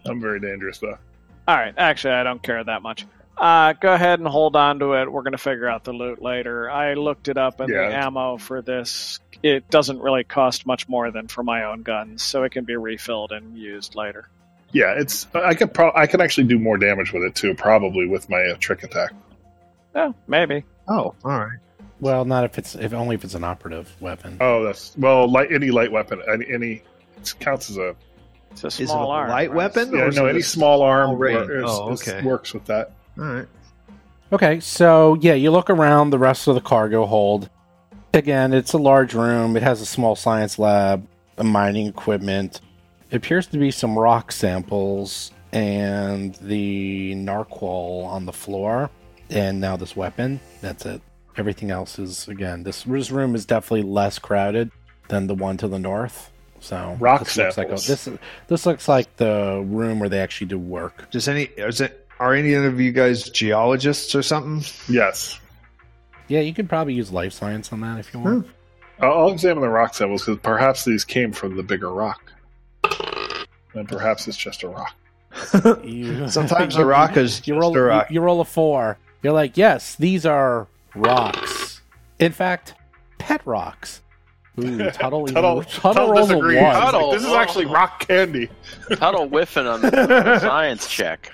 I'm 0.05 0.21
very 0.21 0.41
dangerous 0.41 0.79
though. 0.79 0.99
All 1.47 1.57
right. 1.57 1.75
Actually, 1.77 2.15
I 2.15 2.23
don't 2.25 2.43
care 2.43 2.63
that 2.63 2.83
much. 2.83 3.07
Uh, 3.37 3.73
go 3.75 3.93
ahead 3.93 4.19
and 4.21 4.29
hold 4.29 4.55
on 4.57 4.79
to 4.79 4.93
it. 4.95 5.11
We're 5.11 5.23
going 5.23 5.33
to 5.33 5.39
figure 5.39 5.69
out 5.69 5.85
the 5.85 5.93
loot 5.93 6.23
later. 6.23 6.71
I 6.71 6.95
looked 6.95 7.29
it 7.29 7.37
up, 7.39 7.61
and 7.61 7.69
Yeah. 7.73 7.89
the 7.89 7.97
ammo 7.97 8.37
for 8.37 8.63
this 8.63 9.21
it 9.43 9.69
doesn't 9.71 9.99
really 10.01 10.23
cost 10.23 10.67
much 10.67 10.89
more 10.89 11.11
than 11.11 11.27
for 11.27 11.43
my 11.43 11.65
own 11.65 11.83
guns, 11.83 12.23
so 12.23 12.45
it 12.45 12.53
can 12.53 12.65
be 12.65 12.77
refilled 12.77 13.33
and 13.33 13.59
used 13.59 13.97
later. 13.97 14.29
Yeah, 14.71 14.95
it's 14.97 15.27
I 15.35 15.55
could 15.55 15.75
pro- 15.75 15.93
I 15.97 16.07
can 16.07 16.21
actually 16.21 16.45
do 16.45 16.59
more 16.61 16.79
damage 16.79 17.13
with 17.13 17.25
it 17.25 17.35
too, 17.35 17.53
probably 17.55 18.07
with 18.07 18.31
my 18.31 18.41
uh, 18.43 18.57
trick 18.61 18.85
attack. 18.85 19.13
Yeah, 19.97 20.13
maybe. 20.29 20.63
Oh, 20.89 21.15
all 21.25 21.39
right. 21.39 21.59
Well, 22.01 22.25
not 22.25 22.45
if 22.45 22.57
it's 22.59 22.75
if 22.77 22.93
only 22.95 23.17
if 23.17 23.25
it's 23.25 23.35
an 23.35 23.43
operative 23.45 23.93
weapon. 24.01 24.37
Oh, 24.41 24.63
that's 24.65 24.97
well, 24.97 25.29
light 25.29 25.51
any 25.53 25.71
light 25.73 25.91
weapon, 25.91 26.23
any, 26.33 26.47
any 26.53 26.83
it 27.17 27.35
counts 27.41 27.69
as 27.71 27.77
a 27.79 27.97
It's 28.53 28.63
a 28.63 28.69
Is 28.69 28.81
it 28.81 28.85
a 28.85 28.87
small 28.89 29.11
arm. 29.11 29.29
light 29.29 29.51
right? 29.51 29.53
weapon? 29.53 29.93
yeah, 29.93 30.03
Or 30.03 30.11
no 30.13 30.27
any 30.27 30.43
small 30.43 30.83
arm 30.83 31.09
small 31.09 31.17
range? 31.17 31.51
is- 31.51 31.65
Oh, 31.67 31.93
is- 31.93 32.09
okay. 32.09 32.23
works 32.23 32.55
with 32.55 32.67
that. 32.67 32.93
All 33.19 33.25
right. 33.25 33.49
Okay, 34.33 34.61
so 34.61 35.15
yeah, 35.21 35.35
you 35.35 35.51
look 35.51 35.69
around 35.69 36.11
the 36.11 36.19
rest 36.19 36.49
of 36.49 36.55
the 36.55 36.61
cargo 36.61 37.05
hold. 37.05 37.51
Again, 38.15 38.53
it's 38.53 38.73
a 38.73 38.79
large 38.79 39.15
room. 39.15 39.57
It 39.57 39.63
has 39.63 39.81
a 39.81 39.87
small 39.87 40.17
science 40.17 40.59
lab, 40.59 41.07
a 41.39 41.45
mining 41.45 41.87
equipment. 41.87 42.61
It 43.11 43.17
appears 43.17 43.47
to 43.49 43.59
be 43.59 43.71
some 43.71 43.99
rock 43.99 44.33
samples 44.33 45.33
and 45.53 46.35
the 46.37 47.15
noqual 47.15 48.07
on 48.07 48.25
the 48.25 48.33
floor, 48.33 48.91
and 49.29 49.61
now 49.61 49.77
this 49.77 49.95
weapon. 49.95 50.41
That's 50.63 50.87
it. 50.87 51.03
Everything 51.37 51.71
else 51.71 51.99
is 51.99 52.29
again. 52.29 52.63
This, 52.63 52.85
this 52.85 53.11
room 53.11 53.35
is 53.35 53.45
definitely 53.45 53.83
less 53.83 54.19
crowded 54.19 54.71
than 55.09 55.27
the 55.27 55.35
one 55.35 55.59
to 55.59 55.69
the 55.69 55.79
north. 55.79 56.31
So 56.61 56.97
Rock 57.01 57.25
this 57.25 57.37
looks 57.37 57.59
like 57.59 57.69
a- 57.71 57.77
samples. 57.79 57.87
this 57.87 58.21
this 58.47 58.67
looks 58.67 58.89
like 58.89 59.15
the 59.17 59.63
room 59.67 59.99
where 59.99 60.09
they 60.09 60.21
actually 60.21 60.47
do 60.47 60.59
work. 60.59 61.11
Does 61.11 61.29
any 61.29 61.45
is 61.57 61.81
it 61.81 62.02
are 62.21 62.35
any 62.35 62.55
of 62.55 62.81
you 62.81 62.93
guys 62.93 63.29
geologists 63.31 64.15
or 64.15 64.23
something? 64.23 64.63
Yes, 64.93 65.39
Yeah, 66.29 66.41
you 66.41 66.55
could 66.55 66.69
probably 66.69 66.95
use 66.95 67.11
life 67.13 67.33
science 67.33 67.73
on 67.73 67.81
that 67.81 67.99
if 67.99 68.13
you 68.15 68.21
want. 68.21 68.47
Hmm. 68.47 69.05
I'll, 69.05 69.13
I'll 69.13 69.33
examine 69.33 69.63
the 69.63 69.69
rock 69.69 69.95
samples 69.95 70.25
because 70.25 70.41
perhaps 70.43 70.85
these 70.85 71.05
came 71.05 71.33
from 71.33 71.57
the 71.57 71.63
bigger 71.63 71.91
rock, 71.91 72.21
and 73.75 73.89
perhaps 73.89 74.29
it's 74.29 74.37
just 74.37 74.63
a 74.63 74.69
rock. 74.69 74.95
You- 75.85 76.29
Sometimes 76.29 76.77
a 76.77 76.85
rock 76.85 77.17
is 77.17 77.39
you 77.47 77.55
just 77.55 77.61
roll 77.61 77.77
a 77.77 77.81
rock. 77.83 78.11
You, 78.11 78.15
you 78.15 78.21
roll 78.21 78.41
a 78.41 78.45
four. 78.45 78.99
You're 79.23 79.33
like, 79.33 79.57
yes, 79.57 79.95
these 79.97 80.27
are 80.27 80.67
rocks. 80.95 81.81
In 82.19 82.33
fact, 82.33 82.75
pet 83.19 83.41
rocks. 83.47 84.03
Ooh, 84.61 84.91
Tuttle, 84.91 85.23
even- 85.23 85.35
Tuttle, 85.35 85.63
Tuttle, 85.65 86.11
rolls 86.13 86.31
a 86.31 86.37
one. 86.37 86.45
disagrees. 86.51 86.59
He's 86.59 86.63
like, 86.75 86.85
Tuttle. 86.85 87.11
this 87.13 87.23
is 87.25 87.33
actually 87.33 87.67
rock 87.67 88.07
candy. 88.07 88.49
Tuttle 88.97 89.27
whiffing 89.29 89.67
on 89.67 89.81
the, 89.81 90.01
on 90.03 90.09
the 90.09 90.39
science 90.41 90.87
check. 90.89 91.33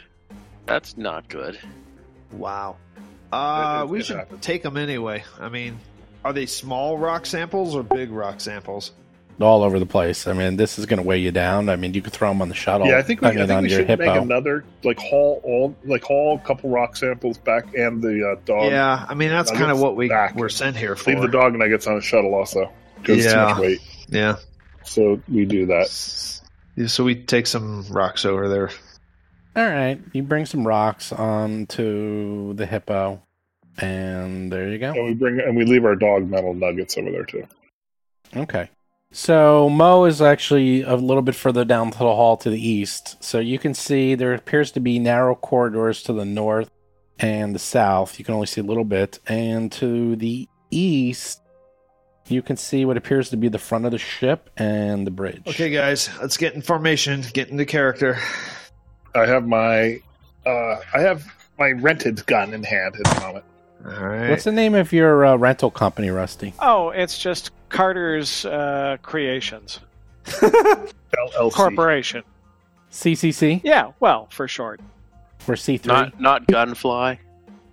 That's 0.69 0.97
not 0.97 1.29
good. 1.29 1.59
Wow. 2.33 2.77
Uh, 3.33 3.79
It- 3.81 3.83
it- 3.85 3.89
we 3.91 4.03
should 4.03 4.17
happens. 4.17 4.41
take 4.45 4.63
them 4.63 4.77
anyway. 4.77 5.25
I 5.41 5.49
mean, 5.49 5.79
are 6.25 6.33
they 6.33 6.47
small 6.47 6.99
rock 6.99 7.27
samples 7.27 7.75
or 7.75 7.83
big 7.83 8.11
rock 8.11 8.41
samples? 8.41 8.93
All 9.41 9.63
over 9.63 9.79
the 9.79 9.87
place. 9.87 10.27
I 10.27 10.33
mean, 10.33 10.57
this 10.57 10.81
is 10.81 10.87
going 10.87 11.01
to 11.01 11.07
weigh 11.07 11.19
you 11.19 11.31
down. 11.31 11.69
I 11.69 11.77
mean, 11.77 11.95
you 11.95 12.03
could 12.03 12.13
throw 12.13 12.29
them 12.29 12.43
on 12.43 12.49
the 12.49 12.57
shuttle. 12.57 12.89
Yeah, 12.89 12.99
I 12.99 13.03
think 13.03 13.21
we, 13.21 13.29
I 13.29 13.35
think 13.37 13.51
on 13.53 13.63
we 13.63 13.71
your 13.71 13.87
should 13.87 13.99
make 14.01 14.09
another 14.09 14.65
like 14.83 14.99
haul 14.99 15.41
all 15.45 15.77
like 15.85 16.03
haul 16.03 16.41
a 16.43 16.47
couple 16.47 16.71
rock 16.71 16.97
samples 16.97 17.39
back 17.39 17.73
and 17.77 18.03
the 18.03 18.33
uh, 18.33 18.41
dog. 18.45 18.73
yeah, 18.73 19.07
I 19.09 19.15
mean 19.15 19.29
that's 19.29 19.53
kind 19.53 19.71
of 19.71 19.79
what 19.79 19.95
we 19.95 20.09
back. 20.09 20.35
were 20.35 20.49
sent 20.49 20.77
here 20.77 20.97
for. 20.97 21.11
Leave 21.11 21.21
the 21.21 21.29
dog 21.29 21.51
and 21.53 21.61
nuggets 21.61 21.87
on 21.87 21.95
the 21.95 22.01
shuttle 22.03 22.35
also 22.35 22.73
because 23.01 23.19
it's 23.25 23.33
too 23.33 23.39
Yeah. 23.39 23.45
much 23.45 23.59
weight. 23.59 23.81
Yeah. 24.09 24.37
So 24.83 25.21
we 25.29 25.45
do 25.45 25.67
that. 25.67 26.41
Yeah, 26.75 26.89
So 26.89 27.05
we 27.05 27.15
take 27.15 27.47
some 27.47 27.85
rocks 27.91 28.25
over 28.25 28.49
there. 28.49 28.71
All 29.59 29.69
right, 29.69 30.01
you 30.13 30.23
bring 30.23 30.47
some 30.47 30.65
rocks 30.65 31.11
onto 31.13 32.55
the 32.55 32.65
hippo, 32.65 33.21
and 33.77 34.53
there 34.53 34.69
you 34.69 34.79
go. 34.79 34.93
And 34.93 35.05
we 35.05 35.15
bring 35.15 35.41
and 35.41 35.57
we 35.57 35.65
leave 35.65 35.85
our 35.85 35.97
dog 35.97 36.31
metal 36.31 36.55
nuggets 36.55 36.97
over 36.97 37.11
there 37.11 37.25
too. 37.25 37.45
Okay. 38.37 38.71
So 39.11 39.69
Mo 39.69 40.05
is 40.05 40.23
actually 40.23 40.83
a 40.83 40.95
little 40.95 41.23
bit 41.23 41.35
further 41.35 41.65
down 41.65 41.91
to 41.91 41.99
the 41.99 42.05
hall 42.05 42.37
to 42.37 42.51
the 42.51 42.69
east. 42.69 43.21
So 43.25 43.41
you 43.41 43.59
can 43.59 43.75
see 43.75 44.15
there 44.15 44.33
appears 44.33 44.71
to 44.73 44.81
be 44.81 45.01
narrow 45.01 45.35
corridors 45.35 46.05
to 46.05 46.13
the 46.13 46.25
north 46.25 46.71
and 47.19 47.53
the 47.53 47.59
south. 47.59 48.21
You 48.21 48.25
can 48.25 48.35
only 48.35 48.47
see 48.47 48.61
a 48.61 48.65
little 48.65 48.85
bit. 48.85 49.19
And 49.27 49.73
to 49.73 50.15
the 50.15 50.49
east, 50.71 51.41
you 52.29 52.43
can 52.43 52.57
see 52.57 52.85
what 52.85 52.97
appears 52.97 53.31
to 53.31 53.37
be 53.37 53.49
the 53.49 53.59
front 53.59 53.87
of 53.87 53.91
the 53.91 53.99
ship 53.99 54.51
and 54.57 55.05
the 55.05 55.11
bridge. 55.11 55.43
Okay, 55.49 55.71
guys, 55.71 56.11
let's 56.21 56.37
get 56.37 56.55
in 56.55 56.63
formation, 56.63 57.25
get 57.33 57.49
into 57.49 57.65
character. 57.65 58.19
I 59.15 59.27
have 59.27 59.47
my 59.47 60.01
uh, 60.47 60.77
I 60.95 61.01
have 61.01 61.25
my 61.59 61.71
rented 61.73 62.25
gun 62.27 62.55
in 62.55 62.63
hand 62.63 62.95
at 62.97 63.15
the 63.15 63.21
moment. 63.21 63.45
All 63.85 64.07
right. 64.07 64.31
What's 64.31 64.45
the 64.45 64.53
name 64.53 64.75
of 64.75 64.93
your 64.93 65.25
uh, 65.25 65.37
rental 65.37 65.71
company, 65.71 66.11
Rusty? 66.11 66.53
Oh, 66.61 66.91
it's 66.91 67.19
just 67.19 67.51
Carter's 67.69 68.45
uh, 68.45 68.97
Creations 69.03 69.81
LLC. 70.25 71.53
Corporation. 71.53 72.23
CCC 72.91 73.61
Yeah, 73.65 73.93
well, 74.01 74.29
for 74.31 74.49
short. 74.49 74.81
or 75.47 75.55
C3? 75.55 75.87
Not 75.87 76.21
not 76.21 76.47
gunfly. 76.47 77.19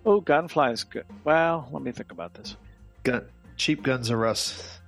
Oh, 0.04 0.20
Gunfly 0.20 0.72
is 0.72 0.84
good. 0.84 1.04
Well, 1.24 1.68
let 1.72 1.82
me 1.82 1.90
think 1.90 2.12
about 2.12 2.32
this. 2.34 2.56
Gun, 3.02 3.24
cheap 3.56 3.82
guns 3.82 4.10
are 4.10 4.24
us. 4.26 4.78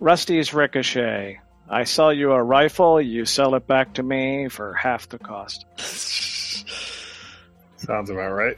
Rusty's 0.00 0.52
Ricochet. 0.52 1.40
I 1.68 1.84
sell 1.84 2.12
you 2.12 2.32
a 2.32 2.42
rifle, 2.42 3.00
you 3.00 3.24
sell 3.24 3.54
it 3.56 3.66
back 3.66 3.94
to 3.94 4.02
me 4.02 4.48
for 4.48 4.72
half 4.74 5.08
the 5.08 5.18
cost. 5.18 5.66
Sounds 7.76 8.10
about 8.10 8.30
right. 8.32 8.56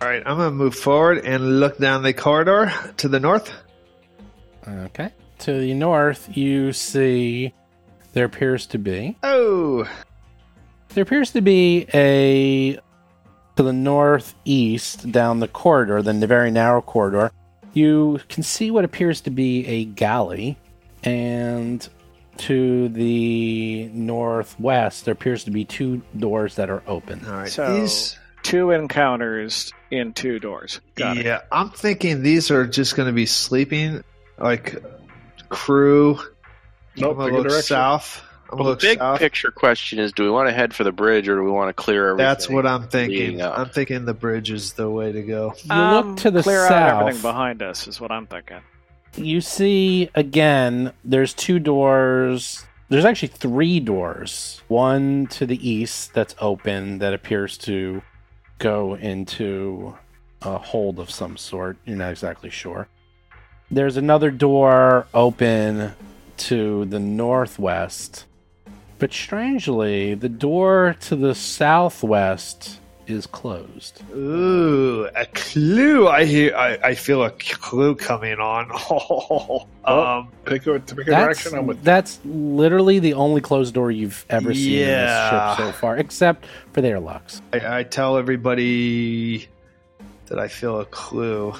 All 0.00 0.08
right, 0.08 0.22
I'm 0.24 0.36
gonna 0.36 0.50
move 0.50 0.74
forward 0.74 1.24
and 1.24 1.60
look 1.60 1.78
down 1.78 2.02
the 2.02 2.12
corridor 2.12 2.72
to 2.98 3.08
the 3.08 3.20
north. 3.20 3.52
Okay. 4.66 5.12
To 5.40 5.52
the 5.60 5.74
north, 5.74 6.36
you 6.36 6.72
see 6.72 7.52
there 8.12 8.24
appears 8.24 8.66
to 8.66 8.78
be 8.78 9.16
Oh, 9.22 9.88
There 10.90 11.02
appears 11.02 11.32
to 11.32 11.40
be 11.40 11.86
a 11.94 12.74
to 13.56 13.62
the 13.62 13.72
northeast 13.72 15.10
down 15.10 15.40
the 15.40 15.48
corridor, 15.48 16.02
then 16.02 16.20
the 16.20 16.26
very 16.26 16.50
narrow 16.50 16.80
corridor. 16.80 17.32
You 17.72 18.20
can 18.28 18.42
see 18.42 18.70
what 18.70 18.84
appears 18.84 19.20
to 19.22 19.30
be 19.30 19.66
a 19.66 19.84
galley, 19.84 20.56
and 21.02 21.86
to 22.38 22.88
the 22.88 23.88
northwest, 23.92 25.04
there 25.04 25.12
appears 25.12 25.44
to 25.44 25.50
be 25.50 25.64
two 25.64 26.02
doors 26.16 26.56
that 26.56 26.70
are 26.70 26.82
open. 26.86 27.24
all 27.26 27.32
right. 27.32 27.48
So- 27.48 27.80
these, 27.80 28.16
Two 28.44 28.70
encounters 28.70 29.72
in 29.90 30.12
two 30.14 30.38
doors. 30.38 30.80
Got 30.94 31.18
it. 31.18 31.26
yeah, 31.26 31.40
I'm 31.50 31.70
thinking 31.70 32.22
these 32.22 32.50
are 32.52 32.66
just 32.66 32.94
gonna 32.96 33.12
be 33.12 33.26
sleeping, 33.26 34.04
like 34.38 34.82
crew. 35.48 36.18
Nope, 36.96 37.10
I'm 37.12 37.16
gonna 37.18 37.24
pick 37.26 37.32
a 37.32 37.36
look 37.38 37.48
direction. 37.48 37.62
south. 37.74 38.22
I'm 38.50 38.58
Well, 38.58 38.70
the 38.70 38.76
big 38.76 38.98
south. 38.98 39.18
picture 39.18 39.50
question 39.50 39.98
is: 39.98 40.12
Do 40.12 40.22
we 40.22 40.30
want 40.30 40.48
to 40.48 40.54
head 40.54 40.72
for 40.72 40.84
the 40.84 40.92
bridge, 40.92 41.28
or 41.28 41.34
do 41.36 41.42
we 41.42 41.50
want 41.50 41.68
to 41.68 41.72
clear 41.74 42.10
everything? 42.10 42.26
That's 42.26 42.48
what 42.48 42.64
I'm 42.64 42.88
thinking. 42.88 43.42
I'm 43.42 43.68
thinking 43.70 44.04
the 44.06 44.14
bridge 44.14 44.50
is 44.50 44.72
the 44.74 44.88
way 44.88 45.10
to 45.12 45.22
go. 45.22 45.54
You 45.64 45.72
Um, 45.74 46.08
look 46.10 46.16
to 46.18 46.30
the 46.30 46.42
clear 46.42 46.64
out 46.64 47.00
everything 47.02 47.20
behind 47.20 47.60
us 47.60 47.88
is 47.88 48.00
what 48.00 48.10
I'm 48.12 48.26
thinking. 48.26 48.60
You 49.16 49.40
see 49.40 50.10
again, 50.14 50.92
there's 51.04 51.34
two 51.34 51.58
doors. 51.58 52.64
There's 52.88 53.04
actually 53.04 53.28
three 53.28 53.80
doors. 53.80 54.62
One 54.68 55.26
to 55.28 55.46
the 55.46 55.68
east 55.68 56.14
that's 56.14 56.34
open 56.40 56.98
that 56.98 57.12
appears 57.12 57.58
to 57.58 58.02
go 58.58 58.94
into 58.94 59.96
a 60.42 60.58
hold 60.58 60.98
of 60.98 61.10
some 61.10 61.36
sort. 61.36 61.76
You're 61.84 61.96
not 61.96 62.10
exactly 62.10 62.50
sure. 62.50 62.88
There's 63.70 63.96
another 63.96 64.30
door 64.30 65.06
open 65.12 65.92
to 66.38 66.84
the 66.86 66.98
northwest. 66.98 68.24
But 68.98 69.12
strangely, 69.12 70.14
the 70.14 70.28
door 70.28 70.96
to 71.02 71.16
the 71.16 71.34
southwest 71.34 72.80
is 73.08 73.26
closed. 73.26 74.02
Ooh, 74.14 75.08
a 75.14 75.26
clue! 75.26 76.08
I 76.08 76.24
hear. 76.24 76.54
I, 76.56 76.78
I 76.82 76.94
feel 76.94 77.22
a 77.24 77.30
clue 77.30 77.94
coming 77.94 78.38
on. 78.38 78.70
um, 79.84 80.28
Pick 80.44 80.66
a, 80.66 80.78
to 80.78 80.94
pick 80.94 81.06
a 81.08 81.10
That's, 81.10 81.40
direction. 81.42 81.58
I'm 81.58 81.66
with. 81.66 81.82
that's 81.82 82.18
literally 82.24 82.98
the 82.98 83.14
only 83.14 83.40
closed 83.40 83.74
door 83.74 83.90
you've 83.90 84.24
ever 84.30 84.52
seen 84.54 84.78
in 84.80 84.86
this 84.86 85.30
ship 85.30 85.56
so 85.66 85.72
far, 85.72 85.96
except 85.96 86.46
for 86.72 86.80
the 86.80 86.88
airlocks. 86.88 87.42
I, 87.52 87.78
I 87.80 87.82
tell 87.82 88.16
everybody 88.16 89.48
that 90.26 90.38
I 90.38 90.48
feel 90.48 90.80
a 90.80 90.84
clue. 90.86 91.54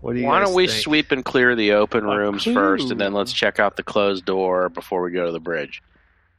What 0.00 0.12
do 0.14 0.20
you? 0.20 0.26
Why 0.26 0.38
guys 0.40 0.48
don't 0.48 0.54
we 0.56 0.66
think? 0.68 0.80
sweep 0.80 1.10
and 1.12 1.24
clear 1.24 1.56
the 1.56 1.72
open 1.72 2.04
A 2.04 2.16
rooms 2.16 2.44
clue. 2.44 2.54
first, 2.54 2.90
and 2.90 3.00
then 3.00 3.12
let's 3.12 3.32
check 3.32 3.58
out 3.58 3.76
the 3.76 3.82
closed 3.82 4.24
door 4.24 4.68
before 4.68 5.02
we 5.02 5.10
go 5.10 5.26
to 5.26 5.32
the 5.32 5.40
bridge. 5.40 5.82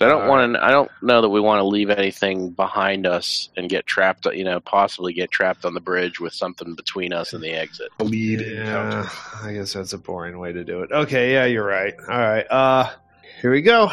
I 0.02 0.08
don't 0.08 0.28
want 0.28 0.54
to. 0.54 0.64
I 0.64 0.72
don't 0.72 0.90
know 1.02 1.22
that 1.22 1.30
we 1.30 1.40
want 1.42 1.60
to 1.60 1.64
leave 1.66 1.90
anything 1.90 2.52
behind 2.52 3.06
us 3.06 3.50
and 3.58 3.70
get 3.70 3.86
trapped. 3.86 4.26
You 4.26 4.44
know, 4.44 4.60
possibly 4.60 5.14
get 5.14 5.32
trapped 5.32 5.66
on 5.66 5.74
the 5.74 5.82
bridge 5.82 6.20
with 6.20 6.34
something 6.34 6.76
between 6.76 7.12
us 7.14 7.34
and 7.34 7.44
the 7.44 7.52
exit. 7.52 7.90
Lead 8.00 8.42
Yeah, 8.42 8.62
encounter. 8.62 9.10
I 9.44 9.54
guess 9.54 9.74
that's 9.74 9.94
a 9.94 9.98
boring 9.98 10.40
way 10.40 10.54
to 10.54 10.64
do 10.64 10.82
it. 10.84 10.92
Okay, 10.92 11.34
yeah, 11.34 11.46
you're 11.46 11.66
right. 11.66 11.94
All 12.08 12.18
right, 12.18 12.46
uh, 12.50 12.90
here 13.42 13.52
we 13.52 13.62
go. 13.62 13.92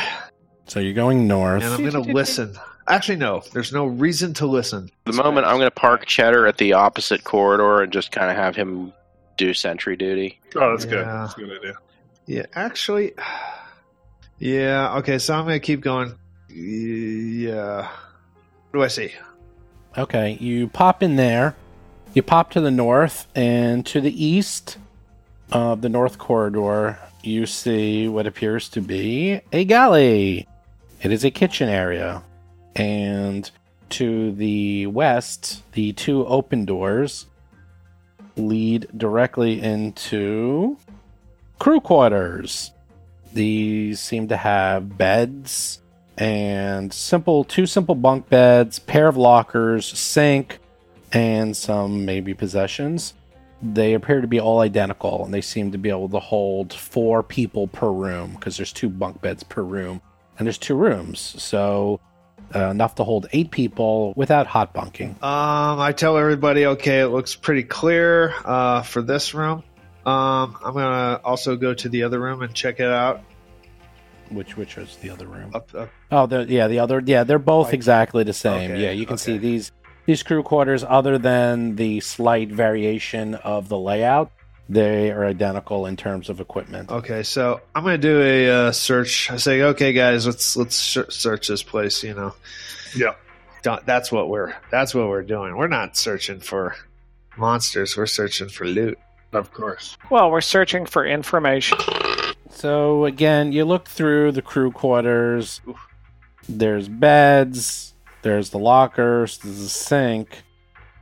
So 0.69 0.81
you're 0.81 0.95
going 0.95 1.27
north. 1.27 1.62
And 1.62 1.73
I'm 1.75 1.85
gonna 1.85 2.01
listen. 2.12 2.57
Actually, 2.88 3.16
no. 3.16 3.42
There's 3.53 3.73
no 3.73 3.87
reason 3.87 4.33
to 4.35 4.47
listen. 4.47 4.90
the 5.07 5.12
moment 5.12 5.45
I'm 5.45 5.57
going 5.57 5.66
to 5.66 5.73
park 5.73 6.07
Cheddar 6.07 6.47
at 6.47 6.57
the 6.59 6.75
opposite 6.75 7.25
corridor 7.25 7.83
and 7.83 7.92
just 7.92 8.12
kind 8.12 8.31
of 8.31 8.37
have 8.37 8.55
him 8.55 8.92
do 9.37 9.53
sentry 9.55 9.97
duty. 9.97 10.38
Oh, 10.55 10.71
that's 10.71 10.85
good. 10.85 11.05
That's 11.05 11.35
a 11.35 11.40
good 11.40 11.59
idea. 11.59 11.75
Yeah, 12.27 12.47
actually, 12.55 13.12
yeah. 14.38 14.96
Okay, 14.99 15.18
so 15.18 15.35
I'm 15.35 15.44
gonna 15.44 15.61
keep 15.61 15.81
going. 15.81 16.14
Yeah. 16.49 17.88
What 18.70 18.81
do 18.81 18.83
I 18.83 18.88
see? 18.88 19.12
Okay, 19.96 20.37
you 20.40 20.68
pop 20.68 21.03
in 21.03 21.16
there. 21.16 21.57
You 22.14 22.22
pop 22.22 22.51
to 22.53 22.61
the 22.61 22.70
north, 22.70 23.27
and 23.35 23.85
to 23.87 24.01
the 24.01 24.25
east 24.25 24.79
of 25.53 25.83
the 25.83 25.88
north 25.88 26.18
corridor, 26.18 26.99
you 27.22 27.46
see 27.46 28.09
what 28.09 28.27
appears 28.27 28.68
to 28.70 28.81
be 28.81 29.40
a 29.53 29.64
galley. 29.64 30.46
It 31.03 31.12
is 31.12 31.25
a 31.25 31.31
kitchen 31.31 31.68
area. 31.68 32.22
And 32.75 33.51
to 33.90 34.33
the 34.33 34.87
west, 34.87 35.62
the 35.72 35.92
two 35.92 36.27
open 36.27 36.64
doors 36.64 37.27
lead 38.37 38.88
directly 38.96 39.61
into 39.61 40.77
crew 41.59 41.81
quarters. 41.81 42.72
These 43.37 44.01
seem 44.01 44.29
to 44.29 44.37
have 44.38 44.96
beds 44.96 45.83
and 46.16 46.90
simple 46.90 47.44
two 47.44 47.66
simple 47.66 47.94
bunk 47.94 48.31
beds, 48.31 48.79
pair 48.79 49.09
of 49.09 49.18
lockers, 49.18 49.87
sink, 49.87 50.59
and 51.12 51.55
some 51.55 52.07
maybe 52.07 52.33
possessions. 52.33 53.12
They 53.62 53.92
appear 53.92 54.22
to 54.22 54.27
be 54.27 54.40
all 54.40 54.61
identical, 54.61 55.22
and 55.27 55.35
they 55.35 55.42
seem 55.42 55.72
to 55.72 55.79
be 55.79 55.90
able 55.90 56.09
to 56.09 56.18
hold 56.18 56.72
four 56.72 57.22
people 57.22 57.66
per 57.66 57.90
room 57.90 58.33
because 58.33 58.57
there's 58.57 58.72
two 58.72 58.88
bunk 58.88 59.20
beds 59.20 59.42
per 59.42 59.61
room, 59.61 60.01
and 60.38 60.46
there's 60.46 60.57
two 60.57 60.75
rooms, 60.75 61.20
so 61.20 62.01
uh, 62.55 62.70
enough 62.70 62.94
to 62.94 63.05
hold 63.05 63.27
eight 63.33 63.51
people 63.51 64.14
without 64.16 64.46
hot 64.46 64.72
bunking. 64.72 65.11
Um, 65.22 65.79
I 65.79 65.92
tell 65.94 66.16
everybody, 66.16 66.64
okay, 66.64 67.01
it 67.01 67.09
looks 67.09 67.37
pretty 67.37 67.64
clear 67.64 68.35
uh, 68.46 68.81
for 68.81 69.03
this 69.03 69.35
room. 69.35 69.62
Um, 70.07 70.57
I'm 70.64 70.73
gonna 70.73 71.21
also 71.25 71.57
go 71.57 71.75
to 71.75 71.88
the 71.88 72.05
other 72.05 72.21
room 72.21 72.40
and 72.42 72.55
check 72.55 72.79
it 72.81 72.88
out. 72.88 73.23
Which 74.31 74.57
which 74.57 74.79
is 74.79 74.97
the 74.97 75.11
other 75.11 75.27
room? 75.27 75.51
Up, 75.55 75.73
up. 75.75 75.88
Oh, 76.11 76.27
the, 76.27 76.45
yeah, 76.49 76.66
the 76.69 76.79
other, 76.81 77.03
yeah, 77.05 77.25
they're 77.25 77.38
both 77.38 77.66
Like- 77.66 77.75
exactly 77.75 78.25
the 78.25 78.33
same. 78.33 78.71
Okay, 78.73 78.83
yeah, 78.83 78.90
you 78.90 79.05
can 79.07 79.14
okay. 79.14 79.23
see 79.23 79.38
these 79.38 79.73
these 80.07 80.23
crew 80.23 80.42
quarters, 80.45 80.85
other 80.85 81.19
than 81.19 81.75
the 81.77 81.99
slight 82.01 82.49
variation 82.51 83.35
of 83.35 83.69
the 83.69 83.77
layout, 83.79 84.31
they 84.69 85.11
are 85.11 85.25
identical 85.25 85.87
in 85.87 85.97
terms 85.97 86.29
of 86.29 86.40
equipment. 86.40 86.90
Okay, 86.90 87.23
so 87.25 87.61
I'm 87.75 87.83
gonna 87.85 87.99
do 87.99 88.21
a 88.23 88.49
uh, 88.69 88.73
search. 88.73 89.31
I 89.31 89.37
say, 89.37 89.62
okay, 89.62 89.92
guys, 89.92 90.27
let's 90.27 90.57
let's 90.57 90.77
search 90.77 91.49
this 91.49 91.62
place. 91.64 92.03
You 92.05 92.14
know, 92.14 92.35
Yeah. 92.97 93.14
Don't- 93.62 93.85
that's 93.87 94.12
what 94.12 94.29
we're 94.29 94.55
that's 94.71 94.95
what 94.95 95.09
we're 95.09 95.23
doing. 95.25 95.57
We're 95.57 95.66
not 95.66 95.97
searching 95.97 96.38
for 96.40 96.77
monsters. 97.37 97.97
We're 97.97 98.07
searching 98.07 98.49
for 98.49 98.64
loot. 98.64 98.99
Of 99.37 99.53
course. 99.53 99.99
Well, 100.11 100.31
we're 100.31 100.40
searching 100.40 100.87
for 100.87 101.05
information. 101.05 101.79
So 102.49 103.05
again, 103.05 103.53
you 103.53 103.66
look 103.66 103.87
through 103.87 104.33
the 104.33 104.40
crew 104.40 104.72
quarters. 104.72 105.61
There's 106.49 106.88
beds. 106.88 107.92
There's 108.22 108.49
the 108.51 108.59
lockers. 108.59 109.38
There's 109.38 109.61
a 109.61 109.68
sink. 109.68 110.42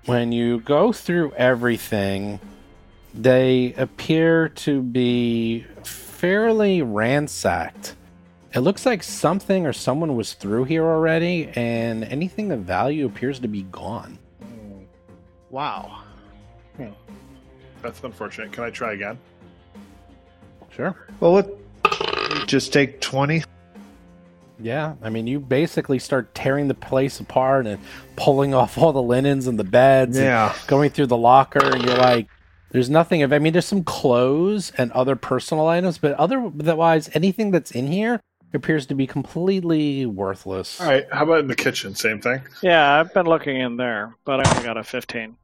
When 0.07 0.33
you 0.33 0.61
go 0.61 0.93
through 0.93 1.33
everything, 1.33 2.41
they 3.15 3.73
appear 3.75 4.49
to 4.49 4.83
be 4.83 5.65
fairly 5.85 6.83
ransacked. 6.83 7.95
It 8.53 8.61
looks 8.61 8.85
like 8.85 9.03
something 9.03 9.67
or 9.67 9.73
someone 9.73 10.17
was 10.17 10.35
through 10.35 10.65
here 10.65 10.85
already, 10.85 11.49
and 11.55 12.05
anything 12.05 12.51
of 12.53 12.61
value 12.61 13.07
appears 13.07 13.39
to 13.41 13.49
be 13.49 13.63
gone. 13.63 14.19
Wow. 15.51 16.04
That's 17.85 18.03
unfortunate. 18.03 18.51
Can 18.51 18.65
I 18.65 18.71
try 18.71 18.95
again? 18.95 19.19
Sure. 20.71 20.97
Well, 21.21 21.33
let 21.35 22.47
just 22.49 22.73
take 22.73 23.01
20. 23.01 23.45
Yeah, 24.59 24.95
I 25.03 25.11
mean, 25.11 25.27
you 25.27 25.39
basically 25.39 25.99
start 25.99 26.35
tearing 26.35 26.69
the 26.69 26.75
place 26.75 27.21
apart 27.21 27.67
and 27.67 27.79
pulling 28.17 28.55
off 28.55 28.79
all 28.79 28.93
the 28.93 29.03
linens 29.03 29.47
and 29.47 29.59
the 29.59 29.65
beds. 29.65 30.17
and 30.17 30.25
Yeah. 30.27 30.55
going 30.67 30.91
through 30.91 31.07
the 31.09 31.17
locker, 31.17 31.59
and 31.63 31.83
you're 31.85 31.97
like, 31.99 32.29
there's 32.71 32.89
nothing 32.89 33.23
of. 33.23 33.33
I 33.33 33.39
mean, 33.39 33.53
there's 33.53 33.67
some 33.67 33.85
clothes 33.85 34.73
and 34.79 34.91
other 34.93 35.15
personal 35.15 35.67
items, 35.69 35.99
but 35.99 36.15
otherwise, 36.15 37.11
anything 37.15 37.51
that's 37.51 37.71
in 37.73 37.89
here 37.89 38.21
appears 38.55 38.87
to 38.87 38.95
be 38.95 39.07
completely 39.07 40.07
worthless. 40.07 40.81
All 40.81 40.87
right. 40.87 41.05
How 41.13 41.25
about 41.25 41.41
in 41.41 41.49
the 41.49 41.57
kitchen? 41.57 41.95
Same 41.95 42.21
thing. 42.21 42.41
Yeah, 42.63 42.99
I've 43.01 43.13
been 43.13 43.27
looking 43.27 43.57
in 43.61 43.77
there, 43.77 44.15
but 44.25 44.45
I 44.47 44.51
only 44.51 44.65
got 44.65 44.77
a 44.79 44.85
15. 44.85 45.37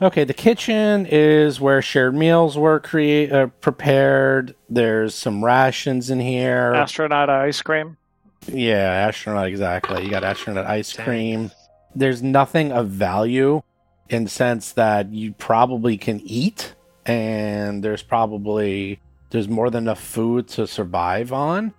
Okay, 0.00 0.24
the 0.24 0.34
kitchen 0.34 1.06
is 1.06 1.60
where 1.60 1.80
shared 1.80 2.14
meals 2.14 2.58
were 2.58 2.80
create 2.80 3.32
uh, 3.32 3.46
prepared. 3.60 4.54
There's 4.68 5.14
some 5.14 5.44
rations 5.44 6.10
in 6.10 6.18
here. 6.18 6.72
Astronaut 6.74 7.30
ice 7.30 7.62
cream. 7.62 7.96
Yeah, 8.48 9.06
astronaut 9.08 9.46
exactly. 9.46 10.02
You 10.02 10.10
got 10.10 10.24
astronaut 10.24 10.66
ice 10.66 10.92
Dang. 10.92 11.04
cream. 11.04 11.50
There's 11.94 12.22
nothing 12.22 12.72
of 12.72 12.88
value 12.88 13.62
in 14.08 14.24
the 14.24 14.30
sense 14.30 14.72
that 14.72 15.12
you 15.12 15.32
probably 15.34 15.96
can 15.96 16.20
eat 16.24 16.74
and 17.06 17.82
there's 17.82 18.02
probably 18.02 19.00
there's 19.30 19.48
more 19.48 19.70
than 19.70 19.84
enough 19.84 20.00
food 20.00 20.48
to 20.48 20.66
survive 20.66 21.32
on, 21.32 21.72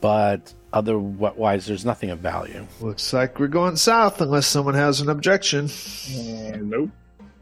but 0.00 0.54
otherwise 0.72 1.66
there's 1.66 1.84
nothing 1.84 2.10
of 2.10 2.20
value. 2.20 2.66
Looks 2.80 3.12
like 3.12 3.38
we're 3.38 3.48
going 3.48 3.76
south 3.76 4.20
unless 4.20 4.46
someone 4.46 4.74
has 4.74 5.00
an 5.00 5.08
objection. 5.08 5.64
Uh, 5.66 6.56
nope. 6.60 6.90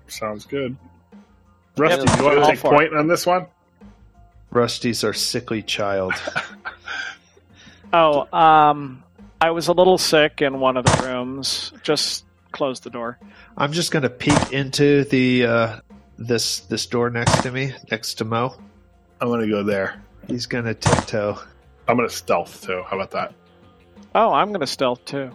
Sounds 0.08 0.44
good. 0.46 0.76
Rusty, 1.76 2.04
Yep, 2.04 2.18
you 2.18 2.24
want 2.24 2.44
to 2.44 2.50
take 2.50 2.60
point 2.60 2.94
on 2.94 3.06
this 3.06 3.24
one? 3.24 3.46
Rusty's 4.50 5.04
our 5.04 5.12
sickly 5.12 5.62
child. 5.62 6.14
Oh, 7.90 8.28
um, 8.38 9.02
I 9.40 9.50
was 9.50 9.68
a 9.68 9.72
little 9.72 9.96
sick 9.96 10.42
in 10.42 10.60
one 10.60 10.76
of 10.76 10.84
the 10.84 11.06
rooms. 11.06 11.72
Just 11.82 12.26
close 12.52 12.80
the 12.80 12.90
door. 12.90 13.18
I'm 13.56 13.72
just 13.72 13.92
gonna 13.92 14.10
peek 14.10 14.52
into 14.52 15.04
the 15.04 15.46
uh, 15.46 15.80
this 16.18 16.60
this 16.60 16.84
door 16.86 17.08
next 17.08 17.42
to 17.44 17.50
me, 17.50 17.72
next 17.90 18.14
to 18.14 18.26
Mo. 18.26 18.54
I'm 19.20 19.28
going 19.28 19.40
to 19.40 19.48
go 19.48 19.62
there. 19.62 20.02
He's 20.26 20.46
gonna 20.46 20.74
tiptoe. 20.74 21.38
I'm 21.88 21.96
going 21.96 22.08
to 22.08 22.14
stealth 22.14 22.62
too. 22.62 22.82
How 22.86 22.96
about 22.96 23.10
that? 23.12 23.34
Oh, 24.14 24.32
I'm 24.32 24.48
going 24.48 24.60
to 24.60 24.66
stealth 24.66 25.04
too. 25.04 25.30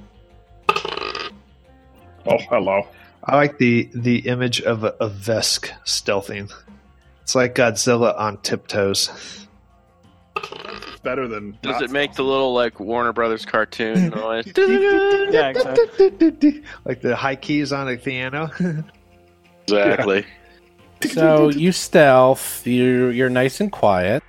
Oh, 0.69 2.38
hello. 2.49 2.88
I 3.25 3.36
like 3.36 3.57
the 3.57 3.89
the 3.93 4.19
image 4.27 4.62
of 4.62 4.83
a, 4.83 4.95
a 4.99 5.09
Vesk 5.09 5.69
stealthing. 5.86 6.51
It's 7.21 7.36
like 7.36 7.55
Godzilla 7.55 8.17
on 8.19 8.38
tiptoes. 8.38 9.47
It's 10.36 10.99
better 10.99 11.27
than. 11.27 11.57
Does 11.62 11.73
not 11.73 11.83
it 11.83 11.91
make 11.91 12.13
the 12.15 12.23
little 12.23 12.53
like 12.53 12.79
Warner 12.79 13.13
Brothers 13.13 13.45
cartoon 13.45 14.09
noise? 14.15 14.51
Yeah, 14.57 15.49
exactly. 15.49 16.63
like 16.83 17.01
the 17.01 17.15
high 17.15 17.38
keys 17.38 17.71
on 17.71 17.88
a 17.88 17.97
piano. 17.97 18.51
exactly. 19.67 20.25
So 21.12 21.49
you 21.49 21.71
stealth, 21.71 22.67
you 22.67 23.07
you're 23.07 23.29
nice 23.29 23.62
and 23.62 23.71
quiet. 23.71 24.21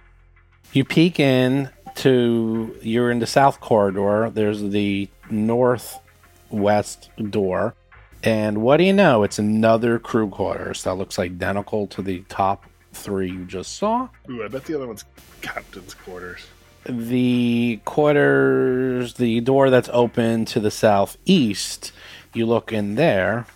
You 0.73 0.85
peek 0.85 1.19
in 1.19 1.71
to 1.97 2.77
you're 2.83 3.11
in 3.11 3.19
the 3.19 3.27
south 3.27 3.61
corridor. 3.61 4.31
There's 4.33 4.63
the 4.63 5.09
northwest 5.31 7.11
door. 7.31 7.75
And 8.25 8.63
what 8.63 8.79
do 8.79 8.85
you 8.85 8.93
know? 8.95 9.23
It's 9.23 9.39
another 9.39 9.99
crew 9.99 10.31
quarters 10.31 10.83
that 10.85 10.95
looks 10.95 11.19
identical 11.19 11.87
to 11.89 12.01
the 12.01 12.21
top 12.31 12.65
three 12.95 13.31
you 13.31 13.45
just 13.45 13.77
saw. 13.77 14.09
Ooh, 14.31 14.43
I 14.43 14.49
bet 14.49 14.65
the 14.65 14.75
other 14.75 14.87
one's 14.87 15.05
captain's 15.43 15.93
quarters. 15.93 16.47
The 16.87 17.81
quarters, 17.85 19.15
the 19.15 19.41
door 19.41 19.69
that's 19.69 19.91
open 19.93 20.47
to 20.47 20.61
the 20.61 20.71
southeast, 20.71 21.93
you 22.33 22.47
look 22.47 22.73
in 22.73 22.95
there. 22.95 23.47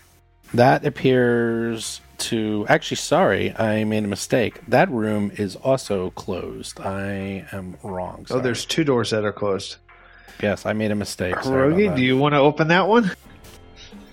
That 0.52 0.84
appears 0.84 2.00
to. 2.18 2.66
Actually, 2.68 2.96
sorry, 2.98 3.54
I 3.56 3.84
made 3.84 4.04
a 4.04 4.08
mistake. 4.08 4.60
That 4.68 4.90
room 4.90 5.30
is 5.36 5.56
also 5.56 6.10
closed. 6.10 6.80
I 6.80 7.46
am 7.52 7.76
wrong. 7.82 8.26
oh, 8.30 8.40
there's 8.40 8.64
two 8.64 8.84
doors 8.84 9.10
that 9.10 9.24
are 9.24 9.32
closed. 9.32 9.76
Yes, 10.42 10.64
I 10.64 10.72
made 10.72 10.90
a 10.90 10.94
mistake. 10.94 11.34
Sorry 11.42 11.68
about 11.68 11.78
Hiroji, 11.78 11.88
that. 11.88 11.96
do 11.96 12.02
you 12.02 12.16
want 12.16 12.32
to 12.34 12.38
open 12.38 12.68
that 12.68 12.86
one? 12.88 13.10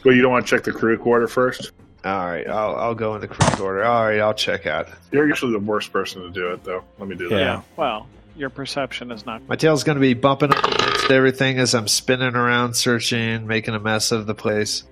Well, 0.05 0.13
you 0.13 0.21
don't 0.21 0.31
want 0.31 0.45
to 0.45 0.55
check 0.55 0.63
the 0.63 0.71
crew 0.71 0.97
quarter 0.99 1.27
first? 1.27 1.71
All 2.05 2.27
right, 2.27 2.47
I'll 2.47 2.75
I'll 2.75 2.95
go 2.95 3.15
in 3.15 3.21
the 3.21 3.27
crew 3.27 3.47
quarter. 3.57 3.83
All 3.83 4.05
right, 4.05 4.19
I'll 4.19 4.35
check 4.35 4.67
out. 4.67 4.87
You're 5.11 5.27
usually 5.27 5.51
the 5.51 5.59
worst 5.59 5.91
person 5.91 6.21
to 6.21 6.29
do 6.29 6.51
it, 6.51 6.63
though. 6.63 6.83
Let 6.99 7.09
me 7.09 7.15
do 7.15 7.27
that. 7.29 7.39
Yeah. 7.39 7.61
Well, 7.75 8.05
your 8.35 8.51
perception 8.51 9.09
is 9.09 9.25
not. 9.25 9.41
My 9.47 9.55
tail's 9.55 9.83
going 9.83 9.95
to 9.95 10.01
be 10.01 10.13
bumping 10.13 10.53
up 10.53 10.63
against 10.63 11.09
everything 11.09 11.57
as 11.57 11.73
I'm 11.73 11.87
spinning 11.87 12.35
around, 12.35 12.75
searching, 12.75 13.47
making 13.47 13.73
a 13.73 13.79
mess 13.79 14.11
of 14.11 14.27
the 14.27 14.35
place. 14.35 14.83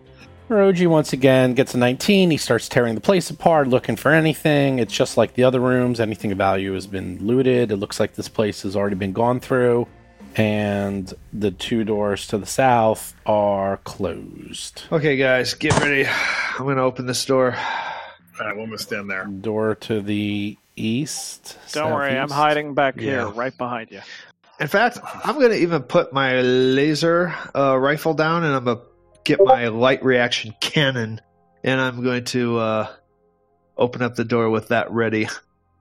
Hiroji 0.50 0.88
once 0.88 1.14
again 1.14 1.54
gets 1.54 1.76
a 1.76 1.78
19. 1.78 2.32
He 2.32 2.38
starts 2.38 2.68
tearing 2.68 2.96
the 2.96 3.02
place 3.02 3.30
apart, 3.30 3.68
looking 3.68 3.96
for 3.96 4.12
anything. 4.12 4.80
It's 4.80 4.94
just 4.94 5.16
like 5.16 5.36
the 5.36 5.44
other 5.44 5.60
rooms. 5.60 6.00
Anything 6.00 6.32
of 6.32 6.40
value 6.40 6.74
has 6.74 6.88
been 6.88 7.20
looted. 7.26 7.72
It 7.72 7.78
looks 7.78 8.00
like 8.00 8.16
this 8.16 8.30
place 8.30 8.64
has 8.64 8.76
already 8.76 8.96
been 8.96 9.14
gone 9.14 9.40
through. 9.40 9.88
And 10.36 11.14
the 11.32 11.52
two 11.52 11.84
doors 11.84 12.28
to 12.28 12.38
the 12.38 12.46
south 12.46 13.14
are 13.26 13.78
closed. 13.78 14.84
Okay, 14.92 15.16
guys, 15.16 15.54
get 15.54 15.80
ready. 15.80 16.08
I'm 16.08 16.66
going 16.66 16.78
to 16.78 16.84
open 16.84 17.06
this 17.06 17.24
door. 17.26 17.56
All 18.40 18.48
right, 18.48 18.56
we'll 18.56 18.66
miss 18.66 18.82
stand 18.82 19.10
there. 19.10 19.26
Door 19.26 19.76
to 19.76 20.02
the 20.02 20.58
east. 20.76 21.58
Don't 21.72 21.92
worry, 21.92 22.18
I'm 22.18 22.30
hiding 22.30 22.74
back 22.74 23.00
here, 23.00 23.28
right 23.28 23.56
behind 23.56 23.92
you. 23.92 24.02
In 24.60 24.68
fact, 24.68 25.00
I'm 25.04 25.36
going 25.36 25.52
to 25.52 25.58
even 25.58 25.84
put 25.84 26.14
my 26.14 26.42
laser 26.42 27.34
uh, 27.56 27.78
rifle 27.78 28.14
down 28.14 28.44
and 28.44 28.56
I'm 28.56 28.64
going 28.64 28.78
to 28.78 28.84
get 29.24 29.40
my 29.44 29.68
light 29.68 30.04
reaction 30.04 30.56
cannon 30.62 31.22
and 31.64 31.82
I'm 31.82 32.04
going 32.04 32.26
to 32.26 32.58
uh, 32.58 32.88
open 33.78 34.02
up 34.02 34.16
the 34.16 34.24
door 34.24 34.50
with 34.50 34.70
that 34.70 34.92
ready. 34.92 35.28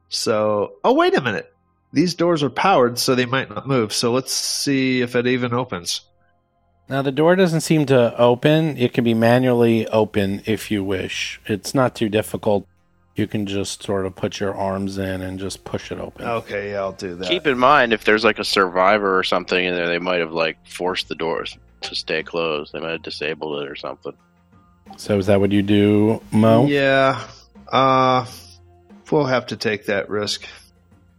So, 0.09 0.75
oh, 0.85 0.95
wait 0.95 1.17
a 1.17 1.21
minute. 1.21 1.52
These 1.93 2.15
doors 2.15 2.43
are 2.43 2.51
powered, 2.51 2.99
so 2.99 3.15
they 3.15 3.27
might 3.27 3.51
not 3.51 3.67
move. 3.67 3.93
So 3.93 4.13
let's 4.13 4.33
see 4.33 5.03
if 5.03 5.15
it 5.15 5.27
even 5.27 5.53
opens. 5.53 6.03
Now, 6.89 7.03
the 7.03 7.13
door 7.13 7.37
doesn't 7.37 7.61
seem 7.61 7.87
to 7.87 8.19
open. 8.19 8.77
It 8.77 8.93
can 8.93 9.05
be 9.05 9.15
manually 9.15 9.87
open 9.89 10.43
if 10.47 10.71
you 10.71 10.83
wish. 10.83 11.41
It's 11.47 11.75
not 11.75 11.95
too 11.95 12.09
difficult. 12.09 12.67
You 13.15 13.27
can 13.27 13.47
just 13.47 13.83
sort 13.83 14.07
of 14.07 14.17
put 14.17 14.41
your 14.41 14.55
arms 14.55 14.97
in 14.97 15.21
and 15.21 15.39
just 15.39 15.65
push 15.65 15.93
it 15.93 15.99
open. 15.99 16.27
Okay, 16.27 16.71
yeah, 16.71 16.81
I'll 16.81 16.93
do 16.93 17.15
that. 17.17 17.29
Keep 17.29 17.47
in 17.47 17.59
mind, 17.59 17.93
if 17.93 18.05
there's 18.05 18.25
like 18.25 18.39
a 18.39 18.45
survivor 18.45 19.19
or 19.19 19.23
something 19.23 19.63
in 19.63 19.75
there, 19.75 19.87
they 19.87 19.99
might 19.99 20.21
have 20.21 20.33
like 20.33 20.67
forced 20.67 21.09
the 21.09 21.15
doors 21.15 21.57
to 21.83 21.95
stay 21.95 22.23
closed. 22.23 22.73
They 22.73 22.81
might 22.81 22.93
have 22.93 23.03
disabled 23.03 23.63
it 23.63 23.69
or 23.71 23.77
something. 23.77 24.15
So, 24.97 25.19
is 25.19 25.27
that 25.27 25.41
what 25.41 25.53
you 25.53 25.63
do, 25.63 26.23
Mo? 26.33 26.67
Yeah. 26.67 27.23
Uh, 27.69 28.27
we'll 29.11 29.25
have 29.25 29.47
to 29.49 29.57
take 29.57 29.87
that 29.87 30.09
risk. 30.11 30.47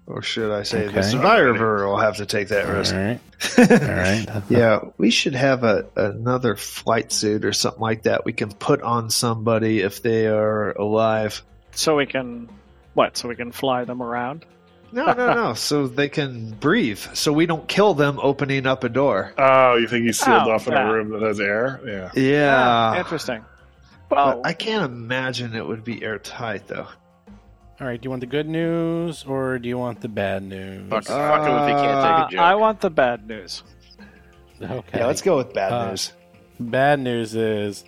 Or 0.06 0.22
should 0.22 0.52
I 0.52 0.63
say 0.63 0.88
the 0.88 1.02
survivor 1.02 1.88
will 1.88 1.98
have 1.98 2.18
to 2.18 2.26
take 2.26 2.50
that 2.50 2.66
All 2.66 2.74
risk. 2.74 2.94
right. 2.94 3.20
All 3.58 3.66
right. 3.96 4.26
yeah, 4.50 4.80
we 4.98 5.10
should 5.10 5.34
have 5.36 5.63
a 5.63 5.86
another 5.96 6.56
flight 6.58 7.12
suit 7.13 7.46
or 7.46 7.54
something 7.54 7.82
like 7.82 8.04
that 8.04 8.26
we 8.26 8.34
can 8.34 8.50
put 8.52 8.82
on 8.82 9.10
somebody 9.10 9.80
if 9.80 10.02
they 10.02 10.28
are 10.28 10.72
alive. 10.74 11.42
So 11.72 11.96
we 11.96 12.06
can. 12.06 12.50
What? 12.96 13.16
So 13.18 13.30
we 13.30 13.36
can 13.36 13.52
fly 13.54 13.86
them 13.86 14.04
around? 14.04 14.46
No, 14.92 15.06
no, 15.13 15.34
no. 15.34 15.54
so 15.56 15.88
they 15.88 16.10
can 16.10 16.52
breathe. 16.52 17.00
So 17.13 17.32
we 17.34 17.46
don't 17.46 17.68
kill 17.68 17.94
them 17.94 18.20
opening 18.22 18.68
up 18.68 18.84
a 18.84 18.89
door. 18.89 19.34
Oh, 19.38 19.78
you 19.78 19.88
think 19.88 20.06
he's 20.06 20.20
sealed 20.20 20.44
Oh, 20.48 20.52
off 20.52 20.68
in 20.68 20.74
yeah. 20.74 20.89
a 20.89 20.94
room 20.94 21.10
that 21.12 21.22
has 21.22 21.39
air? 21.39 21.80
Yeah. 21.86 22.10
Ah, 22.10 22.94
Yeah. 22.94 23.00
interesting. 23.00 23.44
But 24.10 24.18
Well, 24.18 24.42
I 24.44 24.54
can't 24.54 24.84
imagine 24.84 25.56
it 25.56 25.66
would 25.66 25.84
be 25.86 26.04
airtight 26.04 26.68
though. 26.68 26.88
All 27.84 27.90
right. 27.90 28.00
Do 28.00 28.06
you 28.06 28.10
want 28.12 28.21
the 28.21 28.27
good 28.27 28.48
news 28.48 29.25
or 29.25 29.60
do 29.60 29.67
you 29.67 29.77
want 29.77 30.00
the 30.00 30.08
bad 30.08 30.42
news? 30.42 30.90
Fuck, 30.90 31.04
fuck 31.04 31.42
him 31.46 31.54
if 31.54 31.67
he 31.67 31.73
can't 31.73 31.98
uh, 31.98 32.17
take 32.21 32.27
a 32.29 32.31
joke. 32.31 32.40
I 32.40 32.56
want 32.56 32.79
the 32.79 32.90
bad 32.90 33.27
news. 33.27 33.62
Okay. 34.62 35.00
Yeah, 35.00 35.06
let's 35.08 35.21
go 35.21 35.36
with 35.36 35.54
bad 35.54 35.73
Uh, 35.73 35.90
news. 35.90 36.13
Bad 36.62 37.02
news 37.02 37.36
is, 37.36 37.84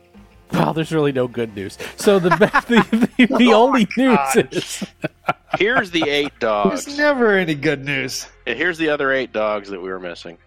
well, 0.52 0.74
there's 0.74 0.92
really 0.92 1.14
no 1.14 1.30
good 1.30 1.56
news. 1.56 1.78
So 1.96 2.20
the 2.20 2.32
ba- 2.32 2.52
the, 2.68 3.10
the, 3.18 3.38
the 3.38 3.54
Oh 3.54 3.68
only 3.68 3.88
news 3.96 4.18
God. 4.18 4.50
is 4.54 4.84
Here's 5.60 5.92
the 5.92 6.04
eight 6.10 6.38
dogs. 6.42 6.70
There's 6.72 6.86
dogs. 6.88 6.98
never 6.98 7.38
any 7.38 7.56
good 7.56 7.86
news. 7.86 8.28
And 8.46 8.58
Here's 8.58 8.78
the 8.78 8.90
other 8.90 9.14
eight 9.14 9.32
dogs 9.32 9.70
that 9.70 9.82
we 9.82 9.88
were 9.88 10.00
missing. 10.02 10.38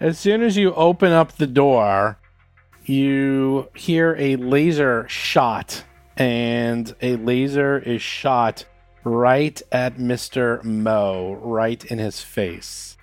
as 0.00 0.18
soon 0.18 0.42
as 0.42 0.56
you 0.56 0.74
open 0.74 1.12
up 1.12 1.36
the 1.36 1.46
door, 1.46 2.18
you 2.84 3.68
hear 3.76 4.16
a 4.18 4.34
laser 4.34 5.06
shot, 5.08 5.84
and 6.20 6.94
a 7.00 7.16
laser 7.16 7.78
is 7.78 8.02
shot 8.02 8.66
right 9.04 9.60
at 9.72 9.98
Mister 9.98 10.60
Mo, 10.62 11.32
right 11.40 11.82
in 11.86 11.98
his 11.98 12.20
face. 12.20 12.98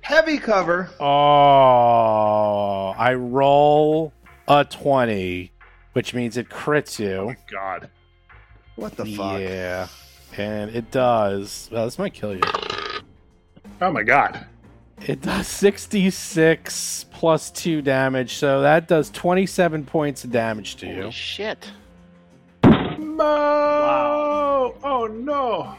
Heavy 0.00 0.38
cover. 0.38 0.90
Oh, 0.98 2.94
I 2.98 3.14
roll 3.14 4.12
a 4.48 4.64
20, 4.64 5.52
which 5.92 6.12
means 6.12 6.36
it 6.36 6.48
crits 6.48 6.98
you. 6.98 7.30
Oh 7.30 7.34
god. 7.48 7.90
What 8.74 8.96
the 8.96 9.04
fuck? 9.04 9.40
Yeah. 9.40 9.86
And 10.36 10.74
it 10.74 10.90
does. 10.90 11.68
Well, 11.70 11.84
this 11.84 11.98
might 11.98 12.14
kill 12.14 12.34
you. 12.34 12.42
Oh 13.80 13.92
my 13.92 14.02
god. 14.02 14.46
It 15.06 15.22
does 15.22 15.46
66 15.46 17.06
plus 17.12 17.50
2 17.50 17.80
damage, 17.82 18.34
so 18.34 18.60
that 18.62 18.88
does 18.88 19.10
27 19.10 19.84
points 19.86 20.24
of 20.24 20.30
damage 20.32 20.76
to 20.76 20.86
you. 20.86 21.00
Holy 21.02 21.10
shit. 21.12 21.70
Mo! 23.18 24.74
Oh 24.84 25.06
no. 25.10 25.74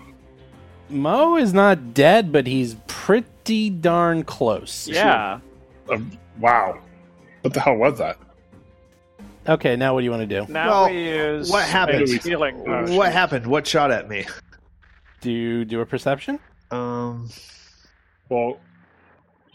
Mo 0.89 1.35
is 1.37 1.53
not 1.53 1.93
dead, 1.93 2.31
but 2.31 2.47
he's 2.47 2.75
pretty 2.87 3.69
darn 3.69 4.23
close. 4.23 4.87
Yeah. 4.87 5.39
Um, 5.91 6.11
wow. 6.39 6.79
What 7.41 7.53
the 7.53 7.59
hell 7.59 7.75
was 7.75 7.97
that? 7.99 8.17
Okay, 9.47 9.75
now 9.75 9.93
what 9.93 10.01
do 10.01 10.05
you 10.05 10.11
want 10.11 10.27
to 10.27 10.41
do? 10.45 10.51
Now 10.51 10.69
Well, 10.85 10.89
we 10.89 11.09
use 11.09 11.49
what 11.49 11.65
happened? 11.65 12.07
healing 12.23 12.55
potion. 12.65 12.95
What 12.95 13.11
happened? 13.11 13.47
What 13.47 13.65
shot 13.67 13.91
at 13.91 14.09
me? 14.09 14.25
Do 15.21 15.31
you 15.31 15.65
do 15.65 15.81
a 15.81 15.85
perception? 15.85 16.39
Um. 16.71 17.29
Well, 18.29 18.57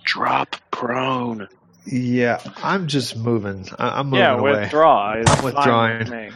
Drop 0.05 0.57
prone. 0.71 1.49
Yeah, 1.87 2.41
I'm 2.63 2.87
just 2.87 3.17
moving. 3.17 3.69
I- 3.79 3.99
I'm 4.01 4.07
moving 4.07 4.21
Yeah, 4.21 4.35
away. 4.39 4.61
withdraw. 4.63 5.15
Is 5.15 5.27
I'm 5.29 5.45
withdrawing. 5.45 5.99
with 5.99 6.11
me. 6.11 6.31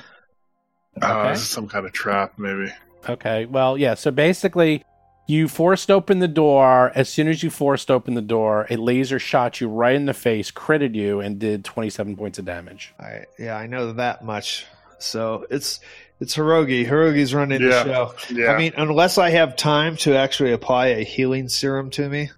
uh, 1.00 1.06
Okay. 1.20 1.28
this 1.32 1.42
is 1.42 1.48
some 1.48 1.68
kind 1.68 1.86
of 1.86 1.92
trap, 1.92 2.34
maybe. 2.38 2.70
Okay, 3.08 3.44
well, 3.46 3.78
yeah, 3.78 3.94
so 3.94 4.10
basically, 4.10 4.84
you 5.26 5.46
forced 5.48 5.90
open 5.90 6.18
the 6.18 6.28
door. 6.28 6.90
As 6.94 7.08
soon 7.08 7.28
as 7.28 7.42
you 7.42 7.50
forced 7.50 7.90
open 7.90 8.14
the 8.14 8.20
door, 8.22 8.66
a 8.68 8.76
laser 8.76 9.18
shot 9.18 9.60
you 9.60 9.68
right 9.68 9.94
in 9.94 10.06
the 10.06 10.14
face, 10.14 10.50
critted 10.50 10.94
you, 10.94 11.20
and 11.20 11.38
did 11.38 11.64
27 11.64 12.16
points 12.16 12.38
of 12.38 12.44
damage. 12.44 12.92
I, 12.98 13.24
yeah, 13.38 13.54
I 13.56 13.66
know 13.68 13.92
that 13.92 14.24
much. 14.24 14.66
So 14.98 15.46
it's 15.50 15.78
it's 16.20 16.34
Hiroji. 16.36 16.84
Hiroji's 16.88 17.32
running 17.32 17.62
Yeah. 17.62 17.68
the 17.68 17.84
show. 17.84 18.14
Yeah. 18.34 18.52
I 18.52 18.58
mean, 18.58 18.72
unless 18.76 19.16
I 19.18 19.30
have 19.30 19.54
time 19.54 19.96
to 19.98 20.16
actually 20.16 20.52
apply 20.52 20.86
a 20.88 21.04
healing 21.04 21.48
serum 21.48 21.90
to 21.90 22.08
me. 22.08 22.30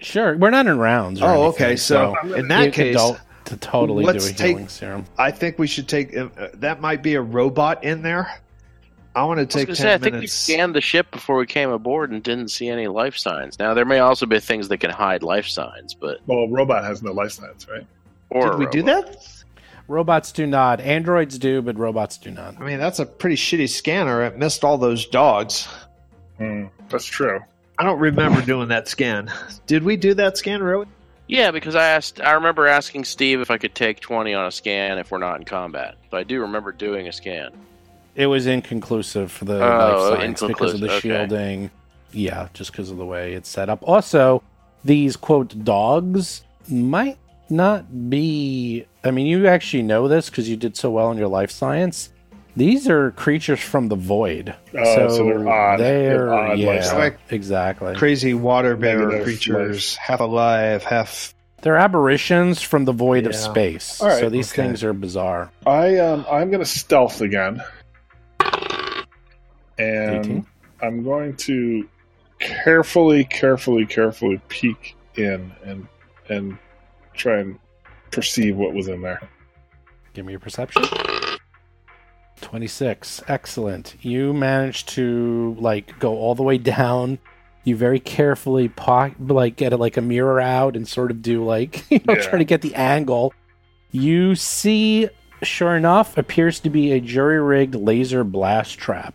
Sure, 0.00 0.36
we're 0.36 0.50
not 0.50 0.66
in 0.66 0.78
rounds. 0.78 1.20
Or 1.20 1.26
Oh, 1.28 1.44
anything, 1.44 1.66
okay. 1.66 1.76
So, 1.76 2.14
in 2.34 2.48
that 2.48 2.64
could 2.66 2.74
case, 2.74 2.96
do- 2.96 3.16
to 3.46 3.56
totally 3.56 4.04
let's 4.04 4.26
do 4.26 4.30
a 4.30 4.34
take- 4.34 4.48
healing 4.48 4.68
serum. 4.68 5.04
I 5.18 5.30
think 5.30 5.58
we 5.58 5.66
should 5.66 5.88
take. 5.88 6.16
Uh, 6.16 6.28
that 6.54 6.80
might 6.80 7.02
be 7.02 7.14
a 7.14 7.20
robot 7.22 7.84
in 7.84 8.02
there. 8.02 8.30
I 9.14 9.24
want 9.24 9.38
to 9.38 9.42
I, 9.42 9.44
was 9.44 9.52
take 9.54 9.66
gonna 9.66 9.76
ten 9.76 9.84
say, 9.86 9.94
I 9.94 9.98
think 9.98 10.20
we 10.20 10.26
scanned 10.28 10.74
the 10.74 10.80
ship 10.80 11.10
before 11.10 11.36
we 11.36 11.44
came 11.46 11.70
aboard 11.70 12.12
and 12.12 12.22
didn't 12.22 12.48
see 12.48 12.68
any 12.68 12.86
life 12.86 13.16
signs. 13.16 13.58
Now 13.58 13.74
there 13.74 13.84
may 13.84 13.98
also 13.98 14.24
be 14.24 14.38
things 14.38 14.68
that 14.68 14.78
can 14.78 14.90
hide 14.90 15.22
life 15.24 15.46
signs, 15.48 15.94
but 15.94 16.18
well, 16.26 16.44
a 16.44 16.48
robot 16.48 16.84
has 16.84 17.02
no 17.02 17.10
life 17.12 17.32
signs, 17.32 17.66
right? 17.68 17.84
or 18.30 18.42
Did 18.44 18.52
a 18.54 18.56
we 18.58 18.66
do 18.66 18.82
that? 18.84 19.16
Robots 19.88 20.30
do 20.30 20.46
not. 20.46 20.80
Androids 20.80 21.36
do, 21.40 21.60
but 21.60 21.76
robots 21.76 22.18
do 22.18 22.30
not. 22.30 22.54
I 22.60 22.64
mean, 22.64 22.78
that's 22.78 23.00
a 23.00 23.06
pretty 23.06 23.34
shitty 23.34 23.68
scanner. 23.68 24.22
It 24.22 24.38
missed 24.38 24.62
all 24.62 24.78
those 24.78 25.04
dogs. 25.06 25.66
Hmm, 26.38 26.66
that's 26.88 27.04
true. 27.06 27.40
I 27.80 27.82
don't 27.82 27.98
remember 27.98 28.42
doing 28.42 28.68
that 28.68 28.88
scan. 28.88 29.32
Did 29.66 29.84
we 29.84 29.96
do 29.96 30.12
that 30.12 30.36
scan, 30.36 30.62
really? 30.62 30.86
Yeah, 31.28 31.50
because 31.50 31.74
I 31.74 31.86
asked. 31.86 32.20
I 32.20 32.32
remember 32.32 32.66
asking 32.66 33.04
Steve 33.06 33.40
if 33.40 33.50
I 33.50 33.56
could 33.56 33.74
take 33.74 34.00
twenty 34.00 34.34
on 34.34 34.44
a 34.44 34.50
scan 34.50 34.98
if 34.98 35.10
we're 35.10 35.16
not 35.16 35.38
in 35.38 35.46
combat. 35.46 35.94
But 36.10 36.18
I 36.18 36.24
do 36.24 36.42
remember 36.42 36.72
doing 36.72 37.08
a 37.08 37.12
scan. 37.12 37.52
It 38.16 38.26
was 38.26 38.46
inconclusive 38.46 39.32
for 39.32 39.46
the 39.46 39.64
Oh, 39.64 40.10
life 40.10 40.18
science 40.18 40.42
because 40.42 40.74
of 40.74 40.80
the 40.80 40.90
okay. 40.90 41.00
shielding. 41.00 41.70
Yeah, 42.12 42.48
just 42.52 42.70
because 42.70 42.90
of 42.90 42.98
the 42.98 43.06
way 43.06 43.32
it's 43.32 43.48
set 43.48 43.70
up. 43.70 43.82
Also, 43.88 44.42
these 44.84 45.16
quote 45.16 45.64
dogs 45.64 46.42
might 46.68 47.16
not 47.48 48.10
be. 48.10 48.84
I 49.02 49.10
mean, 49.10 49.26
you 49.26 49.46
actually 49.46 49.84
know 49.84 50.06
this 50.06 50.28
because 50.28 50.50
you 50.50 50.56
did 50.58 50.76
so 50.76 50.90
well 50.90 51.10
in 51.12 51.16
your 51.16 51.28
life 51.28 51.50
science. 51.50 52.10
These 52.56 52.88
are 52.88 53.12
creatures 53.12 53.60
from 53.60 53.88
the 53.88 53.96
void. 53.96 54.54
Oh, 54.76 55.08
so 55.08 55.24
they're 55.24 55.48
odd. 55.48 55.80
They're, 55.80 56.18
They're 56.18 56.34
odd 56.34 56.58
yeah, 56.58 56.66
life 56.68 56.84
science. 56.84 57.20
exactly. 57.30 57.94
Crazy 57.94 58.34
water 58.34 58.76
bearer 58.76 59.06
Negative 59.06 59.24
creatures, 59.24 59.96
half 59.96 60.20
alive, 60.20 60.82
half. 60.82 61.34
They're 61.62 61.76
aberrations 61.76 62.62
from 62.62 62.86
the 62.86 62.92
void 62.92 63.26
of 63.26 63.34
space. 63.34 64.00
All 64.00 64.08
right, 64.08 64.18
so 64.18 64.30
these 64.30 64.52
okay. 64.52 64.62
things 64.62 64.82
are 64.82 64.92
bizarre. 64.92 65.50
I 65.66 65.98
um, 65.98 66.26
I'm 66.30 66.50
going 66.50 66.62
to 66.62 66.68
stealth 66.68 67.20
again, 67.20 67.62
and 69.78 70.24
18? 70.24 70.46
I'm 70.82 71.04
going 71.04 71.36
to 71.36 71.88
carefully, 72.38 73.24
carefully, 73.24 73.86
carefully 73.86 74.40
peek 74.48 74.96
in 75.16 75.52
and 75.64 75.86
and 76.28 76.58
try 77.14 77.38
and 77.38 77.58
perceive 78.10 78.56
what 78.56 78.72
was 78.72 78.88
in 78.88 79.02
there. 79.02 79.20
Give 80.14 80.24
me 80.24 80.32
your 80.32 80.40
perception. 80.40 80.82
26. 82.40 83.22
Excellent. 83.28 83.96
You 84.00 84.32
managed 84.32 84.88
to 84.90 85.56
like 85.58 85.98
go 85.98 86.16
all 86.16 86.34
the 86.34 86.42
way 86.42 86.58
down. 86.58 87.18
You 87.64 87.76
very 87.76 88.00
carefully 88.00 88.68
po- 88.68 89.12
like 89.18 89.56
get 89.56 89.78
like 89.78 89.96
a 89.96 90.00
mirror 90.00 90.40
out 90.40 90.76
and 90.76 90.86
sort 90.88 91.10
of 91.10 91.22
do 91.22 91.44
like 91.44 91.84
you 91.90 92.00
know 92.06 92.14
Yeah. 92.14 92.22
try 92.22 92.38
to 92.38 92.44
get 92.44 92.62
the 92.62 92.74
angle. 92.74 93.32
You 93.90 94.34
see 94.34 95.08
sure 95.42 95.76
enough 95.76 96.16
appears 96.18 96.60
to 96.60 96.70
be 96.70 96.92
a 96.92 97.00
jury-rigged 97.00 97.74
laser 97.74 98.24
blast 98.24 98.78
trap. 98.78 99.14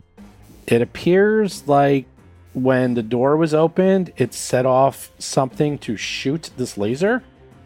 It 0.67 0.81
appears 0.81 1.67
like 1.67 2.05
when 2.53 2.93
the 2.95 3.03
door 3.03 3.37
was 3.37 3.53
opened, 3.53 4.11
it 4.17 4.33
set 4.33 4.65
off 4.65 5.11
something 5.19 5.77
to 5.79 5.95
shoot 5.97 6.49
this 6.57 6.77
laser. 6.77 7.23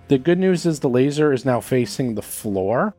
The 0.08 0.18
good 0.18 0.40
news 0.40 0.66
is 0.66 0.80
the 0.80 0.90
laser 0.90 1.32
is 1.32 1.46
now 1.46 1.60
facing 1.62 2.16
the 2.16 2.22
floor 2.22 2.94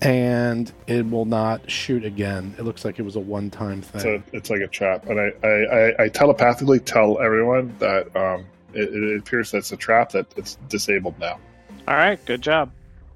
and 0.00 0.72
it 0.86 1.08
will 1.08 1.24
not 1.24 1.70
shoot 1.70 2.04
again. 2.04 2.54
It 2.58 2.62
looks 2.62 2.84
like 2.84 2.98
it 2.98 3.02
was 3.02 3.16
a 3.16 3.20
one 3.20 3.50
time 3.50 3.82
thing. 3.82 4.00
So 4.00 4.22
it's 4.32 4.50
like 4.50 4.60
a 4.60 4.66
trap, 4.66 5.06
and 5.06 5.20
I 5.20 5.32
I, 5.46 5.48
I, 5.48 6.04
I 6.04 6.08
telepathically 6.08 6.80
tell 6.80 7.20
everyone 7.20 7.74
that 7.78 8.14
um, 8.16 8.46
it, 8.72 8.92
it 8.94 9.18
appears 9.18 9.50
that's 9.50 9.72
a 9.72 9.76
trap 9.76 10.12
that 10.12 10.26
it's 10.36 10.56
disabled 10.68 11.18
now. 11.18 11.38
All 11.86 11.96
right, 11.96 12.24
good 12.24 12.42
job. 12.42 12.70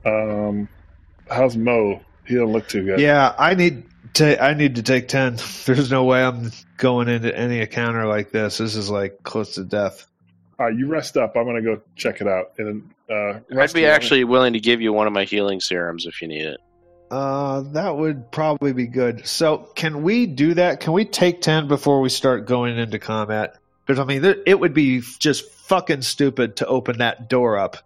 Um, 0.04 0.68
how's 1.30 1.56
Mo? 1.56 2.00
He 2.26 2.34
don't 2.34 2.52
look 2.52 2.68
too 2.68 2.84
good. 2.84 3.00
Yeah, 3.00 3.34
I 3.38 3.54
need 3.54 3.84
to. 4.14 4.42
I 4.42 4.54
need 4.54 4.76
to 4.76 4.82
take 4.82 5.08
ten. 5.08 5.38
There's 5.64 5.90
no 5.90 6.04
way 6.04 6.22
I'm 6.22 6.52
going 6.76 7.08
into 7.08 7.36
any 7.36 7.60
encounter 7.60 8.06
like 8.06 8.30
this. 8.30 8.58
This 8.58 8.76
is 8.76 8.90
like 8.90 9.22
close 9.22 9.54
to 9.54 9.64
death. 9.64 10.06
All 10.58 10.66
right, 10.66 10.74
you 10.76 10.86
rest 10.86 11.16
up. 11.16 11.36
I'm 11.36 11.46
gonna 11.46 11.62
go 11.62 11.80
check 11.96 12.20
it 12.20 12.28
out. 12.28 12.52
And 12.58 12.90
uh, 13.10 13.40
I'd 13.58 13.72
be 13.72 13.86
actually 13.86 14.24
willing 14.24 14.52
to 14.52 14.60
give 14.60 14.80
you 14.80 14.92
one 14.92 15.06
of 15.06 15.12
my 15.12 15.24
healing 15.24 15.60
serums 15.60 16.06
if 16.06 16.20
you 16.20 16.28
need 16.28 16.44
it. 16.44 16.60
Uh, 17.10 17.60
that 17.72 17.96
would 17.96 18.30
probably 18.32 18.72
be 18.72 18.86
good. 18.86 19.26
So, 19.26 19.58
can 19.74 20.02
we 20.02 20.26
do 20.26 20.54
that? 20.54 20.80
Can 20.80 20.92
we 20.92 21.04
take 21.04 21.40
ten 21.40 21.68
before 21.68 22.00
we 22.00 22.08
start 22.08 22.46
going 22.46 22.78
into 22.78 22.98
combat? 22.98 23.56
Because 23.86 24.00
I 24.00 24.04
mean, 24.04 24.22
there, 24.22 24.36
it 24.46 24.58
would 24.58 24.74
be 24.74 25.00
just 25.18 25.50
fucking 25.50 26.02
stupid 26.02 26.56
to 26.56 26.66
open 26.66 26.98
that 26.98 27.28
door 27.28 27.58
up, 27.58 27.76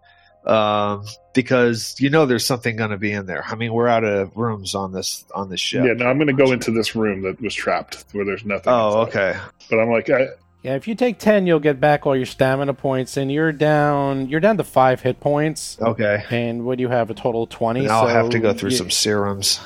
um, 0.45 1.05
because 1.33 1.95
you 1.99 2.09
know 2.09 2.25
there's 2.25 2.45
something 2.45 2.77
going 2.77 2.91
to 2.91 2.97
be 2.97 3.11
in 3.11 3.25
there. 3.25 3.43
I 3.45 3.55
mean, 3.55 3.73
we're 3.73 3.89
out 3.89 4.03
of 4.05 4.35
rooms 4.35 4.75
on 4.75 4.93
this 4.93 5.25
on 5.35 5.49
this 5.49 5.59
ship. 5.59 5.85
Yeah, 5.85 5.93
no, 5.93 6.07
I'm 6.07 6.17
gonna 6.17 6.33
go 6.33 6.51
into 6.51 6.71
this 6.71 6.95
room 6.95 7.21
that 7.23 7.41
was 7.41 7.53
trapped 7.53 8.05
where 8.13 8.25
there's 8.25 8.45
nothing. 8.45 8.71
Oh, 8.71 9.03
inside. 9.03 9.09
okay. 9.09 9.39
But 9.69 9.79
I'm 9.79 9.89
like, 9.89 10.09
I, 10.09 10.27
yeah, 10.63 10.75
if 10.75 10.87
you 10.87 10.95
take 10.95 11.19
ten, 11.19 11.47
you'll 11.47 11.59
get 11.59 11.79
back 11.79 12.05
all 12.05 12.15
your 12.15 12.25
stamina 12.25 12.73
points, 12.73 13.15
and 13.17 13.31
you're 13.31 13.51
down. 13.51 14.27
You're 14.29 14.39
down 14.39 14.57
to 14.57 14.63
five 14.63 15.01
hit 15.01 15.19
points. 15.19 15.77
Okay. 15.81 16.23
And 16.29 16.65
what 16.65 16.77
do 16.77 16.81
you 16.81 16.89
have? 16.89 17.09
A 17.09 17.13
total 17.13 17.43
of 17.43 17.49
twenty. 17.49 17.81
And 17.81 17.91
I'll 17.91 18.07
so 18.07 18.13
have 18.13 18.29
to 18.31 18.39
go 18.39 18.53
through 18.53 18.71
you- 18.71 18.75
some 18.77 18.89
serums. 18.91 19.59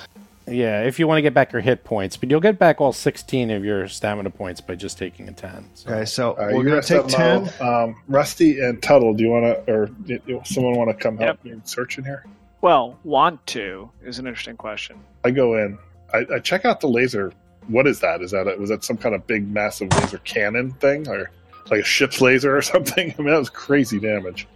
Yeah, 0.45 0.81
if 0.81 0.99
you 0.99 1.07
want 1.07 1.19
to 1.19 1.21
get 1.21 1.33
back 1.33 1.53
your 1.53 1.61
hit 1.61 1.85
points, 1.85 2.17
but 2.17 2.29
you'll 2.29 2.41
get 2.41 2.59
back 2.59 2.81
all 2.81 2.91
sixteen 2.91 3.49
of 3.49 3.63
your 3.63 3.87
stamina 3.87 4.29
points 4.29 4.59
by 4.59 4.75
just 4.75 4.97
taking 4.97 5.29
a 5.29 5.31
ten. 5.31 5.65
So. 5.73 5.89
Okay, 5.89 6.03
so 6.05 6.31
uh, 6.33 6.49
we're 6.51 6.63
you 6.63 6.69
gonna 6.69 6.81
take 6.81 7.07
ten. 7.07 7.49
Um, 7.61 7.95
Rusty 8.09 8.59
and 8.59 8.83
Tuttle, 8.83 9.13
do 9.13 9.23
you 9.23 9.29
want 9.29 9.65
to, 9.65 9.73
or 9.73 9.85
do 9.85 10.19
you- 10.25 10.41
someone 10.43 10.75
want 10.75 10.89
to 10.89 10.95
come 11.01 11.17
help 11.17 11.39
Yep. 11.45 11.55
me 11.55 11.61
search 11.63 11.97
in 11.97 12.03
here? 12.03 12.25
Well, 12.59 12.99
want 13.05 13.45
to 13.47 13.89
is 14.03 14.19
an 14.19 14.27
interesting 14.27 14.57
question. 14.57 14.97
I 15.23 15.31
go 15.31 15.55
in. 15.55 15.77
I, 16.13 16.25
I 16.35 16.39
check 16.39 16.65
out 16.65 16.81
the 16.81 16.87
laser. 16.89 17.31
What 17.67 17.87
is 17.87 17.99
that? 18.01 18.21
Is 18.21 18.31
that 18.31 18.47
a, 18.47 18.55
was 18.57 18.69
that 18.69 18.83
some 18.83 18.97
kind 18.97 19.15
of 19.15 19.25
big, 19.27 19.47
massive 19.47 19.89
laser 19.93 20.19
cannon 20.19 20.71
thing, 20.73 21.07
or 21.07 21.31
like 21.69 21.81
a 21.81 21.83
ship's 21.83 22.21
laser 22.21 22.55
or 22.55 22.61
something? 22.73 23.13
I 23.17 23.21
mean, 23.21 23.31
that 23.31 23.39
was 23.39 23.49
crazy 23.49 23.99
damage. 23.99 24.47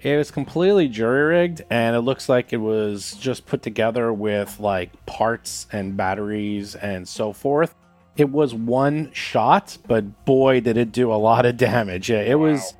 It 0.00 0.16
was 0.16 0.30
completely 0.30 0.88
jury 0.88 1.36
rigged, 1.36 1.62
and 1.70 1.96
it 1.96 2.00
looks 2.00 2.28
like 2.28 2.52
it 2.52 2.58
was 2.58 3.14
just 3.14 3.46
put 3.46 3.62
together 3.62 4.12
with 4.12 4.60
like 4.60 5.06
parts 5.06 5.66
and 5.72 5.96
batteries 5.96 6.76
and 6.76 7.06
so 7.08 7.32
forth. 7.32 7.74
It 8.16 8.30
was 8.30 8.54
one 8.54 9.10
shot, 9.12 9.78
but 9.86 10.24
boy, 10.24 10.60
did 10.60 10.76
it 10.76 10.92
do 10.92 11.12
a 11.12 11.16
lot 11.16 11.46
of 11.46 11.56
damage. 11.56 12.10
Yeah, 12.10 12.20
it 12.20 12.36
was, 12.36 12.74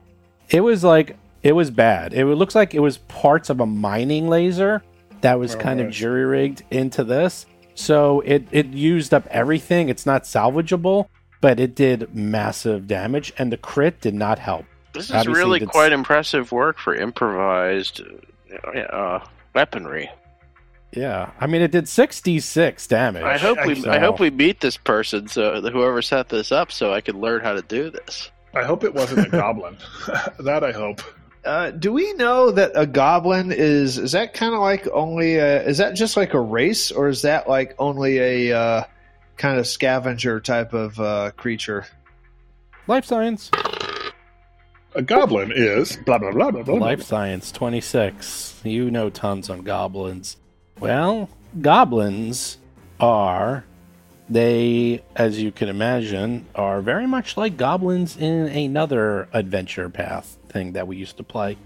it 0.48 0.60
was 0.60 0.84
like 0.84 1.16
it 1.42 1.52
was 1.52 1.70
bad. 1.70 2.14
It 2.14 2.24
looks 2.24 2.54
like 2.54 2.74
it 2.74 2.80
was 2.80 2.98
parts 2.98 3.50
of 3.50 3.60
a 3.60 3.66
mining 3.66 4.28
laser 4.28 4.82
that 5.20 5.38
was 5.38 5.54
oh, 5.54 5.58
kind 5.58 5.80
of 5.80 5.90
jury 5.90 6.24
rigged 6.24 6.62
into 6.70 7.04
this. 7.04 7.46
So 7.78 8.20
it 8.22 8.48
it 8.50 8.66
used 8.66 9.14
up 9.14 9.26
everything. 9.28 9.88
It's 9.88 10.04
not 10.04 10.24
salvageable. 10.24 11.08
but 11.40 11.60
it 11.60 11.76
did 11.76 12.12
massive 12.12 12.88
damage, 12.88 13.32
and 13.38 13.52
the 13.52 13.56
crit 13.56 14.00
did 14.00 14.14
not 14.14 14.40
help. 14.40 14.64
This 14.92 15.04
is 15.04 15.12
Obviously, 15.12 15.34
really 15.34 15.66
quite 15.66 15.92
impressive 15.92 16.50
work 16.50 16.78
for 16.78 16.92
improvised 16.96 18.00
uh, 18.64 18.78
uh, 18.78 19.24
weaponry. 19.54 20.10
Yeah, 20.92 21.30
I 21.38 21.46
mean, 21.46 21.62
it 21.62 21.70
did 21.70 21.88
66 21.88 22.86
damage. 22.88 23.22
I 23.22 23.38
hope 23.38 23.64
we 23.64 23.76
so- 23.76 23.90
I 23.92 24.00
hope 24.00 24.18
we 24.18 24.30
beat 24.30 24.60
this 24.60 24.76
person, 24.76 25.28
so 25.28 25.60
whoever 25.60 26.02
set 26.02 26.28
this 26.28 26.50
up, 26.50 26.72
so 26.72 26.92
I 26.92 27.00
can 27.00 27.20
learn 27.20 27.42
how 27.42 27.52
to 27.52 27.62
do 27.62 27.90
this. 27.90 28.32
I 28.54 28.64
hope 28.64 28.82
it 28.82 28.94
wasn't 28.94 29.28
a 29.28 29.30
goblin. 29.30 29.76
that 30.40 30.64
I 30.64 30.72
hope. 30.72 31.00
Uh, 31.44 31.70
do 31.70 31.92
we 31.92 32.12
know 32.14 32.50
that 32.50 32.72
a 32.74 32.86
goblin 32.86 33.52
is 33.52 33.96
is 33.98 34.12
that 34.12 34.34
kind 34.34 34.54
of 34.54 34.60
like 34.60 34.88
only 34.92 35.36
a, 35.36 35.62
is 35.62 35.78
that 35.78 35.94
just 35.94 36.16
like 36.16 36.34
a 36.34 36.40
race 36.40 36.90
or 36.90 37.08
is 37.08 37.22
that 37.22 37.48
like 37.48 37.74
only 37.78 38.18
a 38.18 38.56
uh, 38.56 38.84
kind 39.36 39.58
of 39.58 39.66
scavenger 39.66 40.40
type 40.40 40.72
of 40.72 40.98
uh, 40.98 41.30
creature? 41.36 41.86
Life 42.86 43.04
science. 43.04 43.50
A 44.94 45.02
goblin 45.02 45.52
is 45.54 45.96
blah 46.04 46.18
blah 46.18 46.32
blah 46.32 46.50
blah 46.50 46.62
blah. 46.62 46.74
Life 46.74 47.02
science 47.02 47.52
26. 47.52 48.60
You 48.64 48.90
know 48.90 49.10
tons 49.10 49.48
on 49.48 49.62
goblins. 49.62 50.36
Well, 50.80 51.28
goblins 51.60 52.58
are 53.00 53.64
they 54.28 55.02
as 55.16 55.40
you 55.40 55.52
can 55.52 55.68
imagine 55.68 56.46
are 56.54 56.80
very 56.80 57.06
much 57.06 57.36
like 57.36 57.56
goblins 57.56 58.16
in 58.16 58.48
another 58.48 59.28
adventure 59.32 59.88
path 59.88 60.37
thing 60.48 60.72
that 60.72 60.86
we 60.86 60.96
used 60.96 61.16
to 61.18 61.22
play. 61.22 61.56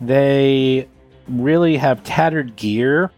They 0.00 0.88
really 1.28 1.76
have 1.76 2.02
tattered 2.02 2.56
gear. 2.56 3.10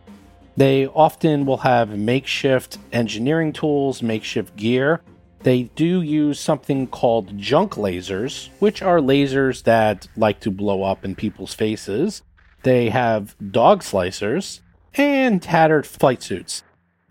They 0.57 0.87
often 0.87 1.47
will 1.47 1.59
have 1.59 1.97
makeshift 1.97 2.79
engineering 2.93 3.53
tools, 3.53 4.03
makeshift 4.03 4.57
gear. 4.57 5.01
They 5.41 5.65
do 5.75 6.03
use 6.03 6.39
something 6.39 6.87
called 6.87 7.37
junk 7.39 7.73
lasers, 7.73 8.49
which 8.61 8.83
are 8.83 8.99
lasers 8.99 9.65
that 9.65 10.07
like 10.17 10.41
to 10.41 10.51
blow 10.51 10.83
up 10.83 11.05
in 11.05 11.15
people's 11.15 11.55
faces. 11.55 12.23
They 12.63 12.91
have 12.91 13.35
dog 13.51 13.83
slicers 13.83 14.61
and 14.95 15.43
tattered 15.43 15.87
flight 15.87 16.23
suits. 16.23 16.63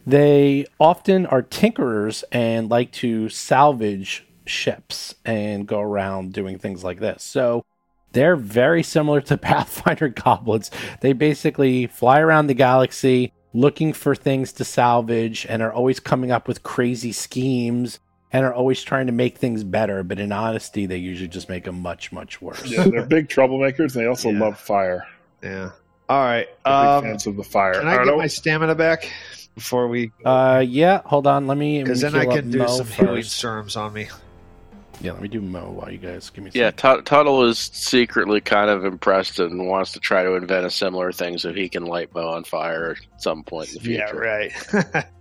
They 0.06 0.66
often 0.80 1.26
are 1.26 1.44
tinkerers 1.44 2.24
and 2.32 2.70
like 2.70 2.92
to 2.94 3.30
salvage 3.30 4.26
ships 4.46 5.16
and 5.26 5.68
go 5.68 5.80
around 5.80 6.34
doing 6.34 6.58
things 6.58 6.84
like 6.84 7.00
this. 7.00 7.24
So 7.24 7.64
they're 8.14 8.36
very 8.36 8.84
similar 8.84 9.22
to 9.22 9.38
Pathfinder 9.38 10.10
goblins. 10.10 10.72
They 11.02 11.14
basically 11.14 11.88
fly 11.88 12.20
around 12.20 12.48
the 12.48 12.54
galaxy 12.54 13.34
looking 13.54 13.92
for 13.94 14.16
things 14.16 14.54
to 14.54 14.64
salvage 14.64 15.46
and 15.50 15.62
are 15.62 15.74
always 15.74 16.00
coming 16.00 16.32
up 16.32 16.48
with 16.48 16.64
crazy 16.64 17.12
schemes 17.12 18.00
and 18.32 18.46
are 18.46 18.54
always 18.54 18.82
trying 18.82 19.08
to 19.08 19.12
make 19.12 19.38
things 19.38 19.64
better. 19.64 20.04
But 20.04 20.20
in 20.20 20.32
honesty, 20.32 20.86
they 20.86 20.98
usually 20.98 21.28
just 21.28 21.50
make 21.50 21.66
them 21.66 21.82
much, 21.82 22.12
much 22.14 22.42
worse. 22.42 22.66
Yeah, 22.66 22.86
they're 22.86 23.06
big 23.06 23.28
troublemakers. 23.28 23.94
and 23.96 24.04
They 24.04 24.06
also 24.08 24.30
Yeah. 24.30 24.40
love 24.40 24.58
fire. 24.60 25.06
Yeah. 25.44 25.72
All 26.08 26.24
right. 26.24 26.48
They're 26.66 26.74
Um, 26.74 27.04
big 27.04 27.12
fans 27.12 27.28
of 27.28 27.36
the 27.36 27.44
fire. 27.44 27.74
can 27.74 27.88
I 27.88 27.96
don't 27.96 28.06
get 28.06 28.12
know- 28.12 28.18
my 28.20 28.28
stamina 28.28 28.76
back 28.76 29.10
before 29.56 29.90
we? 29.90 30.12
Uh, 30.24 30.64
yeah, 30.66 31.02
hold 31.06 31.28
on. 31.28 31.46
Let 31.48 31.58
me. 31.58 31.84
Because 31.84 32.00
then 32.02 32.16
I 32.16 32.26
can 32.26 32.52
do 32.52 32.60
Mo 32.60 32.68
some 32.68 32.88
healing 32.88 33.24
serums 33.24 33.76
on 33.76 33.92
me. 33.92 34.08
Yeah, 35.02 35.14
let 35.14 35.22
me 35.22 35.28
do 35.28 35.42
Mo 35.42 35.72
while 35.72 35.92
you 35.92 35.98
guys 35.98 36.30
give 36.30 36.44
me. 36.44 36.52
a 36.54 36.58
Yeah, 36.58 36.68
sec. 36.70 36.78
Tut- 36.78 37.06
Tuttle 37.06 37.44
is 37.46 37.58
secretly 37.58 38.40
kind 38.42 38.70
of 38.70 38.86
impressed 38.86 39.40
and 39.40 39.68
wants 39.68 39.94
to 39.94 40.00
try 40.00 40.24
to 40.24 40.36
invent 40.36 40.66
a 40.66 40.70
similar 40.70 41.12
thing 41.12 41.38
so 41.40 41.52
he 41.52 41.70
can 41.70 41.86
light 41.86 42.12
Bo 42.14 42.30
on 42.30 42.44
fire 42.44 42.92
at 42.92 43.22
some 43.22 43.44
point 43.44 43.70
in 43.70 43.76
the 43.76 43.80
future. 43.82 44.52
Yeah. 44.74 44.92
Right. 44.94 45.06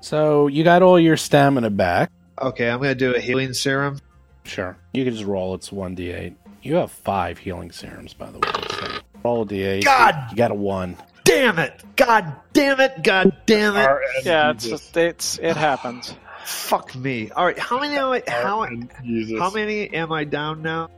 So 0.00 0.46
you 0.46 0.62
got 0.62 0.82
all 0.82 0.98
your 0.98 1.16
stamina 1.16 1.70
back. 1.70 2.10
okay. 2.40 2.70
I'm 2.70 2.78
gonna 2.78 2.94
do 2.94 3.14
a 3.16 3.20
healing 3.20 3.52
serum. 3.52 3.98
Sure. 4.44 4.76
You 4.92 5.04
can 5.04 5.12
just 5.12 5.26
roll. 5.26 5.54
It's 5.54 5.72
one 5.72 5.96
d8. 5.96 6.34
You 6.62 6.76
have 6.76 6.92
five 6.92 7.38
healing 7.38 7.72
serums, 7.72 8.14
by 8.14 8.30
the 8.30 8.38
way. 8.38 8.48
So 8.70 9.00
roll 9.24 9.42
a 9.42 9.46
d8. 9.46 9.84
God! 9.84 10.14
You 10.30 10.36
got 10.36 10.50
a 10.52 10.54
one. 10.54 10.96
Damn 11.24 11.58
it! 11.58 11.82
God 11.96 12.32
damn 12.52 12.78
it! 12.80 13.02
God 13.02 13.32
damn 13.46 13.76
it! 13.76 14.24
Yeah, 14.24 14.52
it's, 14.52 14.64
Jesus. 14.64 14.96
it's 14.96 15.38
it 15.38 15.56
happens. 15.56 16.14
Fuck 16.48 16.94
me. 16.96 17.30
All 17.30 17.44
right. 17.44 17.58
How 17.58 17.78
many? 17.78 17.96
Am 17.96 18.08
I, 18.10 18.22
how 18.26 18.66
Jesus. 19.04 19.38
how 19.38 19.50
many 19.50 19.92
am 19.94 20.10
I 20.12 20.24
down 20.24 20.62
now? 20.62 20.88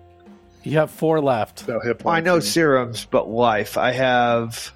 You 0.63 0.79
have 0.79 0.91
four 0.93 1.21
left. 1.21 1.67
No 1.67 1.81
hit 1.81 1.97
I 2.01 2.03
points 2.03 2.25
know 2.25 2.35
and- 2.37 2.45
serums, 2.45 3.05
but 3.05 3.29
life. 3.29 3.77
I 3.77 3.91
have. 3.93 4.73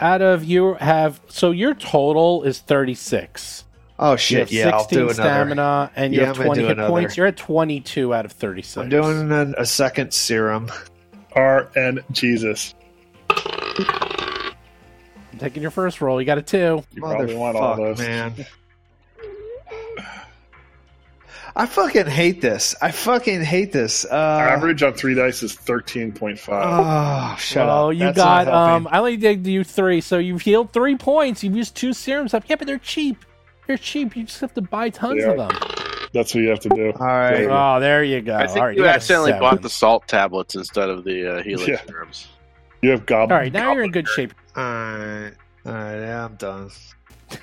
Out 0.00 0.22
of 0.22 0.42
you 0.42 0.74
have 0.74 1.20
so 1.28 1.50
your 1.50 1.74
total 1.74 2.42
is 2.44 2.58
thirty 2.58 2.94
six. 2.94 3.64
Oh 3.98 4.12
You 4.12 4.16
shit! 4.18 4.38
have 4.40 4.52
Yeah, 4.52 4.70
I'll 4.70 4.86
do 4.86 4.98
another. 5.10 5.14
stamina 5.14 5.90
and 5.94 6.14
you 6.14 6.20
Yeah, 6.20 6.26
have 6.28 6.36
I'm 6.36 6.42
gonna 6.42 6.46
twenty 6.48 6.62
do 6.62 6.66
hit 6.68 6.78
another. 6.78 6.90
points. 6.90 7.16
You're 7.18 7.26
at 7.26 7.36
twenty 7.36 7.80
two 7.80 8.14
out 8.14 8.24
of 8.24 8.32
thirty 8.32 8.62
six. 8.62 8.76
I'm 8.78 8.88
doing 8.88 9.30
a, 9.30 9.52
a 9.58 9.66
second 9.66 10.14
serum. 10.14 10.70
R 11.32 11.68
and 11.76 12.02
Jesus. 12.12 12.74
I'm 13.30 14.54
taking 15.38 15.62
your 15.62 15.70
first 15.70 16.00
roll. 16.00 16.20
You 16.20 16.26
got 16.26 16.38
a 16.38 16.42
two. 16.42 16.82
You 16.92 17.02
probably 17.02 17.34
want 17.34 17.56
all 17.56 17.76
Motherfuck, 17.76 17.96
those. 17.96 17.98
man. 17.98 18.46
I 21.56 21.66
fucking 21.66 22.06
hate 22.06 22.40
this. 22.40 22.74
I 22.82 22.90
fucking 22.90 23.42
hate 23.42 23.70
this. 23.72 24.04
Uh, 24.04 24.14
Average 24.50 24.82
on 24.82 24.94
three 24.94 25.14
dice 25.14 25.42
is 25.42 25.54
thirteen 25.54 26.10
point 26.12 26.38
five. 26.38 26.64
Oh, 26.66 27.36
shut 27.38 27.66
well, 27.66 27.88
up. 27.88 27.94
you 27.94 28.00
That's 28.00 28.16
got 28.16 28.48
um. 28.48 28.88
I 28.90 28.98
only 28.98 29.16
did 29.16 29.46
you 29.46 29.62
three, 29.62 30.00
so 30.00 30.18
you've 30.18 30.42
healed 30.42 30.72
three 30.72 30.96
points. 30.96 31.44
You've 31.44 31.54
used 31.56 31.76
two 31.76 31.92
serums 31.92 32.34
up. 32.34 32.44
Yeah, 32.48 32.56
but 32.56 32.66
they're 32.66 32.78
cheap. 32.78 33.24
They're 33.68 33.78
cheap. 33.78 34.16
You 34.16 34.24
just 34.24 34.40
have 34.40 34.52
to 34.54 34.62
buy 34.62 34.90
tons 34.90 35.22
They 35.22 35.30
of 35.30 35.36
them. 35.36 35.50
That's 36.12 36.34
what 36.34 36.42
you 36.42 36.50
have 36.50 36.60
to 36.60 36.68
do. 36.70 36.92
All 36.98 37.06
right. 37.06 37.46
Oh, 37.48 37.80
there 37.80 38.02
you 38.04 38.20
go. 38.20 38.34
I 38.36 38.46
think 38.46 38.58
All 38.58 38.66
right, 38.66 38.76
you, 38.76 38.82
got 38.82 38.90
a 38.90 38.94
accidentally 38.96 39.30
seven. 39.30 39.40
bought 39.40 39.62
the 39.62 39.70
salt 39.70 40.06
tablets 40.06 40.54
instead 40.54 40.88
of 40.90 41.02
the 41.04 41.38
uh, 41.38 41.42
healing 41.42 41.68
Yeah. 41.70 41.84
serums. 41.86 42.28
You 42.82 42.90
have 42.90 43.06
goblin. 43.06 43.32
All 43.32 43.38
right, 43.38 43.52
now 43.52 43.72
you're 43.72 43.82
in 43.84 43.90
good 43.90 44.06
shape. 44.08 44.34
All 44.56 44.62
right. 44.64 45.32
All 45.66 45.72
right. 45.72 45.96
Yeah, 46.00 46.24
I'm 46.26 46.34
done. 46.34 46.70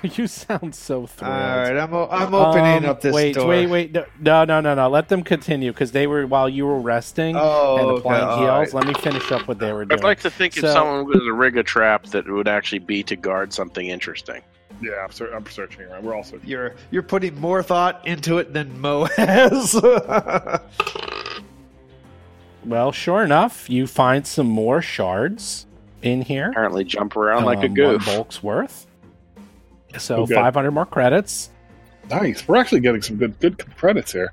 you 0.02 0.26
sound 0.26 0.74
so 0.74 1.06
thrilled. 1.06 1.32
right. 1.32 1.76
I'm, 1.76 1.92
o- 1.94 2.08
I'm 2.10 2.34
opening 2.34 2.84
Um, 2.84 2.90
up 2.90 3.00
this 3.00 3.14
wait, 3.14 3.34
door. 3.34 3.46
wait, 3.46 3.66
wait. 3.66 3.92
wait. 3.92 4.06
No, 4.20 4.44
no, 4.44 4.60
no, 4.60 4.74
no. 4.74 4.88
Let 4.88 5.08
them 5.08 5.22
continue 5.22 5.72
because 5.72 5.92
they 5.92 6.06
were 6.06 6.26
while 6.26 6.48
you 6.48 6.66
were 6.66 6.80
resting 6.80 7.36
Oh, 7.38 7.76
and 7.76 7.86
okay, 7.86 7.98
applying 8.00 8.24
all 8.24 8.38
heals. 8.38 8.74
right. 8.74 8.74
Let 8.74 8.86
me 8.86 8.94
finish 9.02 9.30
up 9.32 9.46
what 9.48 9.58
they 9.58 9.72
were 9.72 9.84
doing. 9.84 10.00
I'd 10.00 10.04
like 10.04 10.20
to 10.20 10.30
think 10.30 10.56
if 10.56 10.68
someone 10.68 11.06
was 11.06 11.18
to 11.20 11.32
rig 11.32 11.56
a 11.56 11.62
trap 11.62 12.04
that 12.06 12.26
it 12.26 12.32
would 12.32 12.48
actually 12.48 12.80
be 12.80 13.02
to 13.04 13.16
guard 13.16 13.52
something 13.52 13.86
interesting. 13.88 14.42
Yeah, 14.80 15.04
I'm, 15.04 15.10
ser- 15.12 15.32
I'm 15.32 15.46
searching 15.46 15.82
around. 15.82 16.02
We're 16.04 16.14
also. 16.16 16.40
You're 16.44 16.74
you're 16.90 17.02
putting 17.04 17.38
more 17.40 17.62
thought 17.62 18.04
into 18.06 18.38
it 18.38 18.52
than 18.52 18.80
Mo 18.80 19.04
has. 19.16 19.74
Well, 22.64 22.92
sure 22.92 23.24
enough, 23.24 23.68
you 23.68 23.86
find 23.88 24.24
some 24.26 24.46
more 24.46 24.80
shards 24.82 25.66
in 26.00 26.22
here. 26.22 26.50
Apparently, 26.50 26.84
jump 26.84 27.16
around 27.16 27.44
like 27.44 27.62
a 27.62 27.66
Um, 27.66 27.74
goof. 27.74 28.06
One 28.06 28.16
bulk's 28.16 28.40
worth. 28.42 28.86
So 29.98 30.26
good. 30.26 30.34
500 30.34 30.70
more 30.70 30.86
credits. 30.86 31.50
Nice. 32.10 32.46
We're 32.48 32.56
actually 32.56 32.80
getting 32.80 33.02
some 33.02 33.16
good 33.16 33.38
good 33.40 33.58
credits 33.76 34.12
here. 34.12 34.32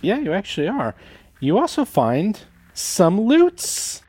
Yeah, 0.00 0.18
you 0.18 0.32
actually 0.32 0.68
are. 0.68 0.94
You 1.40 1.58
also 1.58 1.84
find 1.84 2.38
some 2.74 3.20
loots. 3.20 4.02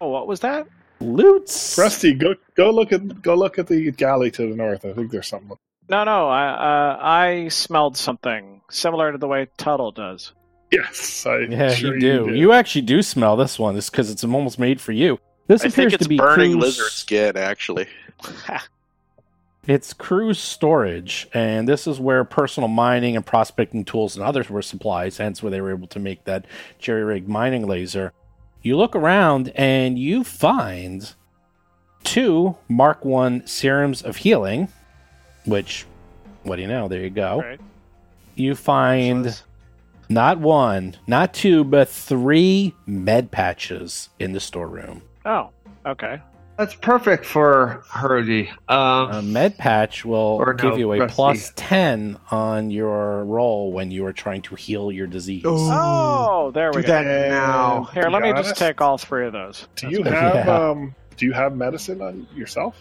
Oh, 0.00 0.08
what 0.08 0.26
was 0.26 0.40
that? 0.40 0.66
Loots. 1.00 1.76
Rusty, 1.78 2.12
go 2.14 2.34
go 2.54 2.70
look 2.70 2.92
at 2.92 3.22
go 3.22 3.34
look 3.34 3.58
at 3.58 3.66
the 3.66 3.90
galley 3.92 4.30
to 4.32 4.48
the 4.50 4.56
north. 4.56 4.84
I 4.84 4.92
think 4.92 5.10
there's 5.10 5.28
something. 5.28 5.56
No, 5.90 6.04
no, 6.04 6.28
I 6.28 6.48
uh, 6.48 6.98
I 7.00 7.48
smelled 7.48 7.96
something 7.96 8.60
similar 8.70 9.12
to 9.12 9.18
the 9.18 9.28
way 9.28 9.46
Tuttle 9.56 9.92
does. 9.92 10.32
Yes, 10.70 11.24
I 11.24 11.38
Yeah, 11.48 11.72
sure 11.72 11.94
you 11.94 12.00
do. 12.00 12.26
do. 12.26 12.34
You 12.34 12.52
actually 12.52 12.82
do 12.82 13.00
smell 13.02 13.36
this 13.36 13.58
one. 13.58 13.76
It's 13.76 13.88
because 13.88 14.10
it's 14.10 14.22
almost 14.24 14.58
made 14.58 14.80
for 14.80 14.92
you. 14.92 15.18
This 15.46 15.62
I 15.62 15.68
appears 15.68 15.74
think 15.74 15.92
it's 15.94 16.02
to 16.02 16.08
be 16.10 16.18
burning 16.18 16.52
Crew's- 16.52 16.78
lizard 16.78 16.92
skin, 16.92 17.36
actually. 17.38 17.86
It's 19.66 19.92
crew's 19.92 20.38
storage, 20.38 21.28
and 21.34 21.68
this 21.68 21.86
is 21.86 22.00
where 22.00 22.24
personal 22.24 22.68
mining 22.68 23.16
and 23.16 23.26
prospecting 23.26 23.84
tools 23.84 24.16
and 24.16 24.24
others 24.24 24.48
were 24.48 24.62
supplies, 24.62 25.18
hence 25.18 25.42
where 25.42 25.50
they 25.50 25.60
were 25.60 25.72
able 25.72 25.88
to 25.88 25.98
make 25.98 26.24
that 26.24 26.46
jerry 26.78 27.04
rigged 27.04 27.28
mining 27.28 27.66
laser. 27.66 28.12
You 28.62 28.76
look 28.76 28.96
around 28.96 29.52
and 29.54 29.98
you 29.98 30.24
find 30.24 31.12
two 32.02 32.56
Mark 32.68 33.04
One 33.04 33.46
serums 33.46 34.00
of 34.00 34.16
healing, 34.16 34.68
which, 35.44 35.84
what 36.44 36.56
do 36.56 36.62
you 36.62 36.68
know? 36.68 36.88
There 36.88 37.02
you 37.02 37.10
go. 37.10 37.42
Right. 37.42 37.60
You 38.36 38.54
find 38.54 39.38
not 40.08 40.38
one, 40.38 40.96
not 41.06 41.34
two, 41.34 41.64
but 41.64 41.88
three 41.88 42.74
med 42.86 43.30
patches 43.30 44.08
in 44.18 44.32
the 44.32 44.40
storeroom. 44.40 45.02
Oh, 45.26 45.50
okay. 45.84 46.22
That's 46.58 46.74
perfect 46.74 47.24
for 47.24 47.84
Hurdy. 47.88 48.50
Um, 48.68 49.10
A 49.12 49.22
med 49.22 49.56
patch 49.58 50.04
will 50.04 50.16
Or 50.40 50.54
no, 50.54 50.70
give 50.70 50.76
you 50.78 50.92
a 50.92 50.98
Rusty. 50.98 51.14
plus 51.14 51.52
10 51.54 52.18
on 52.32 52.72
your 52.72 53.24
roll 53.24 53.70
when 53.72 53.92
you 53.92 54.04
are 54.06 54.12
trying 54.12 54.42
to 54.42 54.56
heal 54.56 54.90
your 54.90 55.06
disease. 55.06 55.44
Oh, 55.46 56.50
there 56.52 56.72
we 56.74 56.82
do 56.82 56.88
go. 56.88 56.92
that 56.94 57.28
now. 57.30 57.84
Here, 57.94 58.02
To 58.02 58.10
let 58.10 58.22
be 58.24 58.32
me 58.32 58.38
just 58.42 58.56
take 58.56 58.80
all 58.80 58.98
three 58.98 59.24
of 59.26 59.32
those. 59.32 59.68
Do 59.76 59.88
you 59.88 60.02
That's 60.02 60.16
have. 60.16 60.34
Yeah. 60.46 60.68
um? 60.70 60.94
Do 61.16 61.26
you 61.26 61.32
have 61.32 61.54
medicine 61.54 62.02
on 62.02 62.26
yourself 62.34 62.76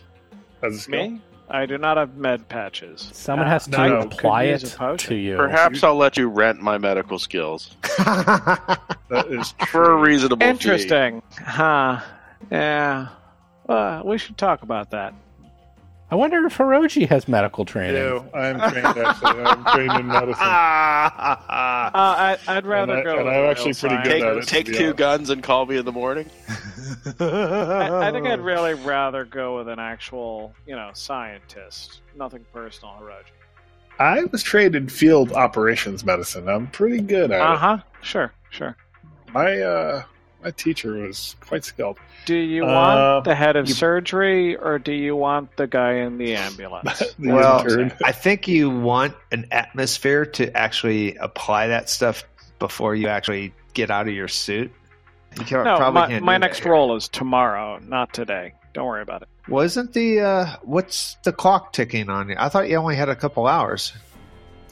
as 0.64 0.76
a 0.76 0.80
skill? 0.80 1.10
Me? 1.12 1.22
I 1.50 1.66
do 1.68 1.78
not 1.78 1.98
have 1.98 2.18
med 2.18 2.50
patches. 2.50 3.10
Someone 3.14 3.48
Uh, 3.48 3.52
has 3.52 3.66
to 3.66 3.72
no, 3.72 4.00
apply 4.00 4.46
it 4.46 4.76
to 4.98 5.16
you. 5.16 5.38
Perhaps 5.38 5.84
I'll 5.84 5.96
let 5.96 6.18
you 6.18 6.28
rent 6.30 6.62
my 6.62 6.78
medical 6.80 7.20
skills 7.20 7.76
That 7.98 9.28
is 9.30 9.52
for 9.70 9.84
a 9.84 9.86
true. 9.86 10.04
reasonable 10.04 10.44
fee. 10.46 10.50
Interesting. 10.50 11.22
Huh. 11.40 12.02
Yeah. 12.52 13.08
Well, 13.68 14.04
we 14.06 14.18
should 14.18 14.38
talk 14.38 14.62
about 14.64 14.92
that. 14.92 15.14
I 16.10 16.16
wonder 16.16 16.46
if 16.46 16.58
Hiroji 16.58 17.06
has 17.10 17.28
medical 17.28 17.66
training. 17.66 17.96
do. 18.02 18.24
I'm 18.34 18.58
trained 18.72 18.86
actually. 18.98 19.42
I'm 19.44 19.66
trained 19.66 20.00
in 20.00 20.08
medicine. 20.08 20.46
Uh, 21.08 21.90
I, 21.94 22.38
I'd 22.48 22.66
rather 22.66 22.98
I- 22.98 23.04
go. 23.04 23.18
and 23.18 23.26
with 23.26 23.34
I'm 23.34 23.46
actually 23.50 23.74
pretty 23.74 23.96
good 23.98 24.04
Take, 24.10 24.24
at 24.24 24.38
it. 24.38 24.48
take 24.48 24.66
two 24.68 24.84
honest. 24.86 24.98
guns 24.98 25.30
and 25.30 25.44
call 25.44 25.66
me 25.66 25.78
in 25.78 25.86
the 25.86 25.92
morning. 25.92 26.30
I, 27.20 28.08
I 28.08 28.12
think 28.12 28.28
I'd 28.28 28.40
really 28.42 28.74
rather 28.74 29.26
go 29.26 29.58
with 29.58 29.68
an 29.68 29.80
actual, 29.80 30.54
you 30.66 30.76
know, 30.76 30.90
scientist. 30.94 32.02
Nothing 32.16 32.46
personal, 32.54 32.96
Hiroji. 33.02 33.32
I 34.00 34.24
was 34.26 34.44
trained 34.44 34.76
in 34.76 34.90
field 34.90 35.32
operations 35.34 36.06
medicine. 36.06 36.48
I'm 36.48 36.68
pretty 36.68 37.02
good 37.02 37.32
at 37.32 37.42
it. 37.42 37.42
Uh 37.42 37.58
huh. 37.58 37.78
Sure. 38.02 38.32
Sure. 38.50 38.76
it. 39.28 39.34
My 39.34 39.60
uh, 39.62 40.04
my 40.48 40.52
teacher 40.52 40.94
was 40.94 41.36
quite 41.42 41.66
skilled. 41.66 41.98
Do 42.26 42.36
you 42.38 42.64
Uh, 42.66 42.72
want 42.74 43.26
the 43.26 43.36
head 43.36 43.58
of 43.58 43.68
you- 43.68 43.74
surgery 43.74 44.56
or 44.56 44.80
do 44.80 44.94
you 44.94 45.14
want 45.14 45.54
the 45.58 45.68
guy 45.68 45.96
in 45.96 46.18
the 46.18 46.36
ambulance? 46.48 47.00
The 47.20 47.34
Well, 47.34 47.60
intern. 47.64 47.92
I 48.06 48.14
think 48.14 48.48
you 48.48 48.70
want 48.70 49.14
an 49.34 49.46
atmosphere 49.52 50.26
to 50.26 50.56
actually 50.56 51.18
apply 51.18 51.68
that 51.68 51.90
stuff 51.90 52.24
before 52.60 52.96
you 52.96 53.10
actually 53.10 53.54
get 53.74 53.92
out 53.92 54.08
of 54.08 54.14
your 54.14 54.30
suit. 54.30 54.72
You 55.38 55.44
can't, 55.44 55.66
no, 55.66 55.76
probably 55.76 56.00
my, 56.02 56.08
can't 56.08 56.24
my 56.26 56.38
next 56.38 56.64
here. 56.64 56.72
roll 56.72 56.96
is 56.96 57.10
tomorrow, 57.10 57.78
not 57.86 58.14
today. 58.14 58.54
Don't 58.74 58.88
worry 58.88 59.02
about 59.02 59.24
it. 59.24 59.28
wasn't 59.50 59.92
the 59.92 60.22
uh, 60.22 60.46
what's 60.62 61.18
the 61.26 61.34
clock 61.34 61.74
ticking 61.74 62.10
on 62.10 62.30
you? 62.30 62.36
I 62.40 62.48
thought 62.48 62.70
you 62.70 62.78
only 62.78 62.96
had 62.96 63.10
a 63.10 63.16
couple 63.18 63.48
hours. 63.48 63.92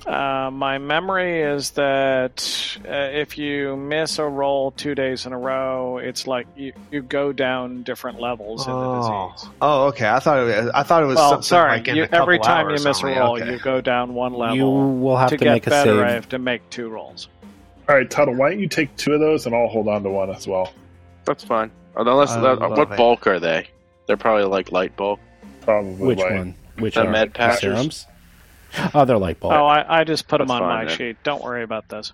Uh, 0.06 0.52
my 0.52 0.78
memory 0.78 1.42
is 1.42 1.72
that 1.72 2.78
uh, 2.88 2.92
if 2.92 3.40
you 3.40 3.76
miss 3.76 4.20
a 4.20 4.24
roll 4.24 4.70
two 4.72 4.94
days 4.94 5.26
in 5.26 5.34
a 5.34 5.38
row, 5.38 5.98
it's 5.98 6.28
like 6.28 6.46
you, 6.56 6.74
you 6.92 7.02
go 7.02 7.32
down 7.34 7.82
different 7.82 8.20
levels 8.20 8.68
in 8.68 8.72
the 8.72 8.78
Oh. 8.78 9.32
disease. 9.36 9.50
Oh, 9.62 9.86
okay. 9.88 10.08
I 10.08 10.20
thought 10.20 10.38
it 10.40 10.44
was, 10.44 10.72
I 10.76 10.84
thought 10.84 11.02
it 11.02 11.08
was 11.08 11.16
Well, 11.16 11.30
something 11.32 11.44
sorry, 11.44 11.72
like 11.78 11.88
in 11.88 11.96
you, 11.96 12.04
a 12.04 12.08
couple 12.08 12.22
every 12.22 12.38
time 12.40 12.68
you 12.68 12.74
hours 12.74 12.86
miss 12.86 13.02
a 13.02 13.08
roll, 13.08 13.42
Okay. 13.42 13.52
you 13.52 13.58
go 13.58 13.82
down 13.82 14.14
one 14.14 14.34
level. 14.34 14.56
You 14.56 14.66
will 14.68 15.18
have 15.18 15.30
to, 15.32 15.38
to, 15.38 15.44
get 15.44 15.52
make 15.54 15.68
a 15.68 15.70
better, 15.72 16.06
I 16.06 16.12
have 16.12 16.30
to 16.30 16.38
make 16.40 16.70
two 16.70 16.88
rolls. 16.90 17.28
All 17.90 17.96
right, 17.96 18.10
Tuttle, 18.10 18.36
why 18.36 18.52
don't 18.52 18.60
you 18.60 18.68
take 18.68 18.96
two 18.98 19.14
of 19.14 19.20
those 19.20 19.48
and 19.48 19.56
I'll 19.56 19.68
hold 19.68 19.88
on 19.88 20.04
to 20.04 20.10
one 20.12 20.30
as 20.30 20.48
well. 20.48 20.72
That's 21.26 21.44
fine. 21.44 21.72
Unless 21.96 22.36
that, 22.36 22.60
what 22.60 22.92
it. 22.92 22.98
bulk 22.98 23.26
are 23.26 23.40
they? 23.40 23.70
They're 24.06 24.18
probably 24.18 24.46
like 24.46 24.72
light 24.72 24.96
bulk. 24.96 25.20
Probably 25.62 25.94
Which 25.96 26.20
like- 26.20 26.32
one? 26.32 26.56
Which 26.78 26.94
The 26.94 27.06
are 27.08 27.10
med 27.10 27.30
the 27.30 27.32
patches? 27.40 28.06
Serums? 28.76 28.92
Oh, 28.94 29.06
they're 29.06 29.18
light 29.18 29.40
bulb. 29.40 29.54
Oh, 29.54 29.66
I, 29.66 30.02
I 30.02 30.04
just 30.04 30.28
put 30.28 30.40
them 30.40 30.52
on 30.52 30.62
fine, 30.62 30.70
my 30.70 30.86
then. 30.86 30.98
sheet. 30.98 31.18
Don't 31.24 31.44
worry 31.44 31.64
about 31.64 31.90
this. 31.90 32.14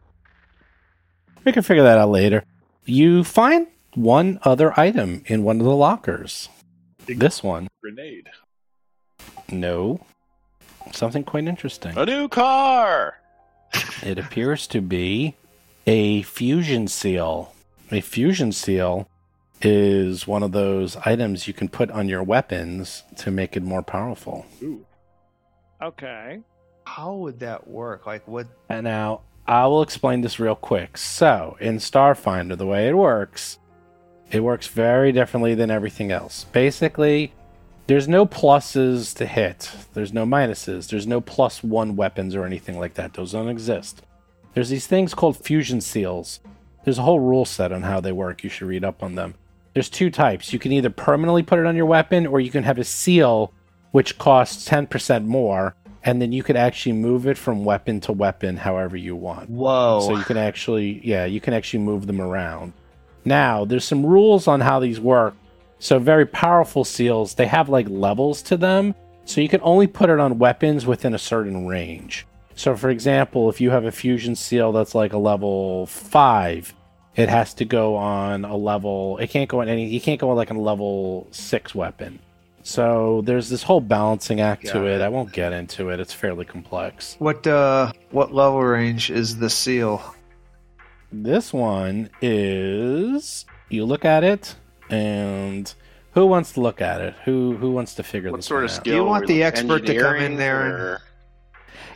We 1.44 1.52
can 1.52 1.64
figure 1.64 1.84
that 1.84 1.98
out 1.98 2.10
later. 2.10 2.44
You 2.86 3.24
find 3.24 3.68
one 3.96 4.40
other 4.44 4.78
item 4.80 5.24
in 5.26 5.44
one 5.44 5.60
of 5.60 5.66
the 5.66 5.76
lockers. 5.76 6.50
This 7.08 7.44
one. 7.44 7.68
grenade. 7.82 8.30
No. 9.52 10.00
Something 10.92 11.24
quite 11.24 11.46
interesting. 11.46 11.98
A 11.98 12.06
new 12.06 12.28
car. 12.28 13.18
It 14.04 14.18
appears 14.18 14.66
to 14.68 14.82
be 14.82 15.36
a 15.86 16.24
fusion 16.24 16.88
seal. 16.88 17.54
A 17.92 18.02
fusion 18.02 18.52
seal 18.52 19.08
is 19.62 20.26
one 20.28 20.42
of 20.44 20.52
those 20.54 20.96
items 21.06 21.48
you 21.48 21.54
can 21.54 21.70
put 21.70 21.92
on 21.92 22.10
your 22.10 22.24
weapons 22.24 23.04
to 23.18 23.30
make 23.32 23.56
it 23.56 23.62
more 23.64 23.84
powerful. 23.84 24.46
Ooh. 24.64 24.86
Okay. 25.82 26.40
How 26.92 27.14
would 27.14 27.40
that 27.40 27.70
work? 27.70 28.06
Like 28.06 28.28
what? 28.28 28.48
And 28.68 28.84
now 28.84 29.22
I 29.48 29.66
will 29.68 29.82
explain 29.82 30.20
this 30.20 30.42
real 30.42 30.56
quick. 30.56 30.98
So, 30.98 31.56
in 31.62 31.78
Starfinder, 31.78 32.58
the 32.58 32.66
way 32.66 32.90
it 32.90 32.98
works, 32.98 33.60
it 34.30 34.42
works 34.42 34.68
very 34.68 35.14
differently 35.14 35.56
than 35.56 35.72
everything 35.72 36.12
else. 36.12 36.44
Basically, 36.52 37.32
there's 37.88 38.10
no 38.10 38.26
pluses 38.26 39.16
to 39.16 39.26
hit, 39.26 39.72
there's 39.94 40.12
no 40.12 40.26
minuses, 40.26 40.90
there's 40.90 41.08
no 41.08 41.22
plus 41.22 41.64
one 41.64 41.96
weapons 41.96 42.36
or 42.36 42.44
anything 42.44 42.78
like 42.78 42.96
that. 42.96 43.14
Those 43.14 43.32
don't 43.32 43.48
exist. 43.48 44.02
There's 44.54 44.70
these 44.70 44.88
things 44.88 45.14
called 45.14 45.38
fusion 45.38 45.80
seals. 45.80 46.42
There's 46.84 46.98
a 46.98 47.04
whole 47.04 47.22
rule 47.22 47.46
set 47.46 47.72
on 47.72 47.84
how 47.84 48.02
they 48.02 48.12
work. 48.12 48.44
You 48.44 48.50
should 48.50 48.68
read 48.68 48.84
up 48.84 49.02
on 49.02 49.16
them. 49.16 49.36
There's 49.74 49.90
two 49.90 50.10
types. 50.10 50.52
You 50.52 50.60
can 50.60 50.74
either 50.74 50.90
permanently 50.90 51.44
put 51.44 51.60
it 51.60 51.66
on 51.66 51.78
your 51.78 51.86
weapon, 51.86 52.28
or 52.28 52.42
you 52.42 52.52
can 52.52 52.64
have 52.66 52.78
a 52.78 52.84
seal 52.84 53.54
which 53.92 54.18
costs 54.18 54.68
10% 54.68 55.26
more, 55.26 55.76
and 56.04 56.22
then 56.22 56.32
you 56.32 56.44
could 56.44 56.56
actually 56.56 56.94
move 56.94 57.28
it 57.28 57.38
from 57.38 57.64
weapon 57.64 58.00
to 58.02 58.12
weapon 58.12 58.58
however 58.58 58.98
you 58.98 59.16
want. 59.16 59.50
Whoa! 59.50 60.02
So 60.02 60.18
you 60.18 60.24
can 60.24 60.38
actually, 60.38 61.02
yeah, 61.04 61.26
you 61.26 61.40
can 61.42 61.54
actually 61.54 61.84
move 61.84 62.08
them 62.08 62.22
around. 62.22 62.74
Now, 63.24 63.66
there's 63.66 63.86
some 63.86 64.06
rules 64.06 64.48
on 64.48 64.62
how 64.62 64.80
these 64.80 65.00
work. 65.00 65.36
So, 65.80 66.00
very 66.00 66.26
powerful 66.26 66.84
seals, 66.84 67.36
they 67.36 67.48
have 67.48 67.70
like 67.70 67.88
levels 67.90 68.42
to 68.44 68.58
them. 68.58 68.96
So, 69.26 69.42
you 69.42 69.50
can 69.50 69.62
only 69.64 69.88
put 69.88 70.10
it 70.10 70.20
on 70.20 70.40
weapons 70.40 70.86
within 70.86 71.14
a 71.14 71.20
certain 71.20 71.68
range. 71.68 72.26
So, 72.56 72.76
for 72.76 72.90
example, 72.90 73.50
if 73.50 73.62
you 73.62 73.72
have 73.72 73.86
a 73.86 73.92
fusion 73.92 74.36
seal 74.36 74.72
that's 74.72 74.94
like 74.94 75.14
a 75.14 75.18
level 75.18 75.86
5, 75.88 76.74
it 77.16 77.30
has 77.30 77.54
to 77.56 77.66
go 77.66 77.96
on 77.96 78.46
a 78.46 78.56
level, 78.56 79.18
it 79.18 79.30
can't 79.30 79.50
go 79.50 79.62
on 79.62 79.70
any, 79.70 79.88
you 79.88 80.02
can't 80.02 80.20
go 80.20 80.30
on 80.30 80.36
like 80.36 80.52
a 80.52 80.54
level 80.54 81.28
6 81.32 81.76
weapon. 81.76 82.20
So, 82.64 83.22
there's 83.26 83.50
this 83.50 83.64
whole 83.64 83.82
balancing 83.82 84.40
act 84.42 84.64
Got 84.66 84.74
to 84.74 84.86
it. 84.86 84.96
it. 84.98 85.02
I 85.02 85.10
won't 85.10 85.32
get 85.32 85.52
into 85.54 85.90
it, 85.90 86.00
it's 86.00 86.14
fairly 86.14 86.46
complex. 86.46 87.16
what? 87.20 87.46
Uh, 87.48 87.92
what 88.12 88.34
level 88.34 88.62
range 88.62 89.10
is 89.10 89.38
the 89.38 89.50
seal? 89.50 90.02
This 91.12 91.52
one 91.52 92.10
is 92.22 93.46
you 93.70 93.84
look 93.86 94.06
at 94.06 94.24
it 94.24 94.56
and 94.90 95.74
who 96.12 96.26
wants 96.26 96.54
to 96.54 96.62
look 96.62 96.82
at 96.82 97.02
it? 97.02 97.16
Who 97.26 97.56
who 97.58 97.72
wants 97.72 97.96
to 97.96 98.04
figure 98.04 98.32
What 98.32 98.38
this 98.38 98.46
sort 98.46 98.60
one 98.60 98.66
of 98.66 98.72
out? 98.72 98.76
skill? 98.78 98.96
you 98.96 99.04
want 99.04 99.22
we 99.28 99.28
the 99.28 99.44
looking- 99.44 99.44
expert 99.60 99.86
to 99.88 99.96
come 100.00 100.16
in 100.16 100.22
engineering 100.24 100.38
there 100.38 100.62
and- 100.66 100.74
or- 100.74 101.02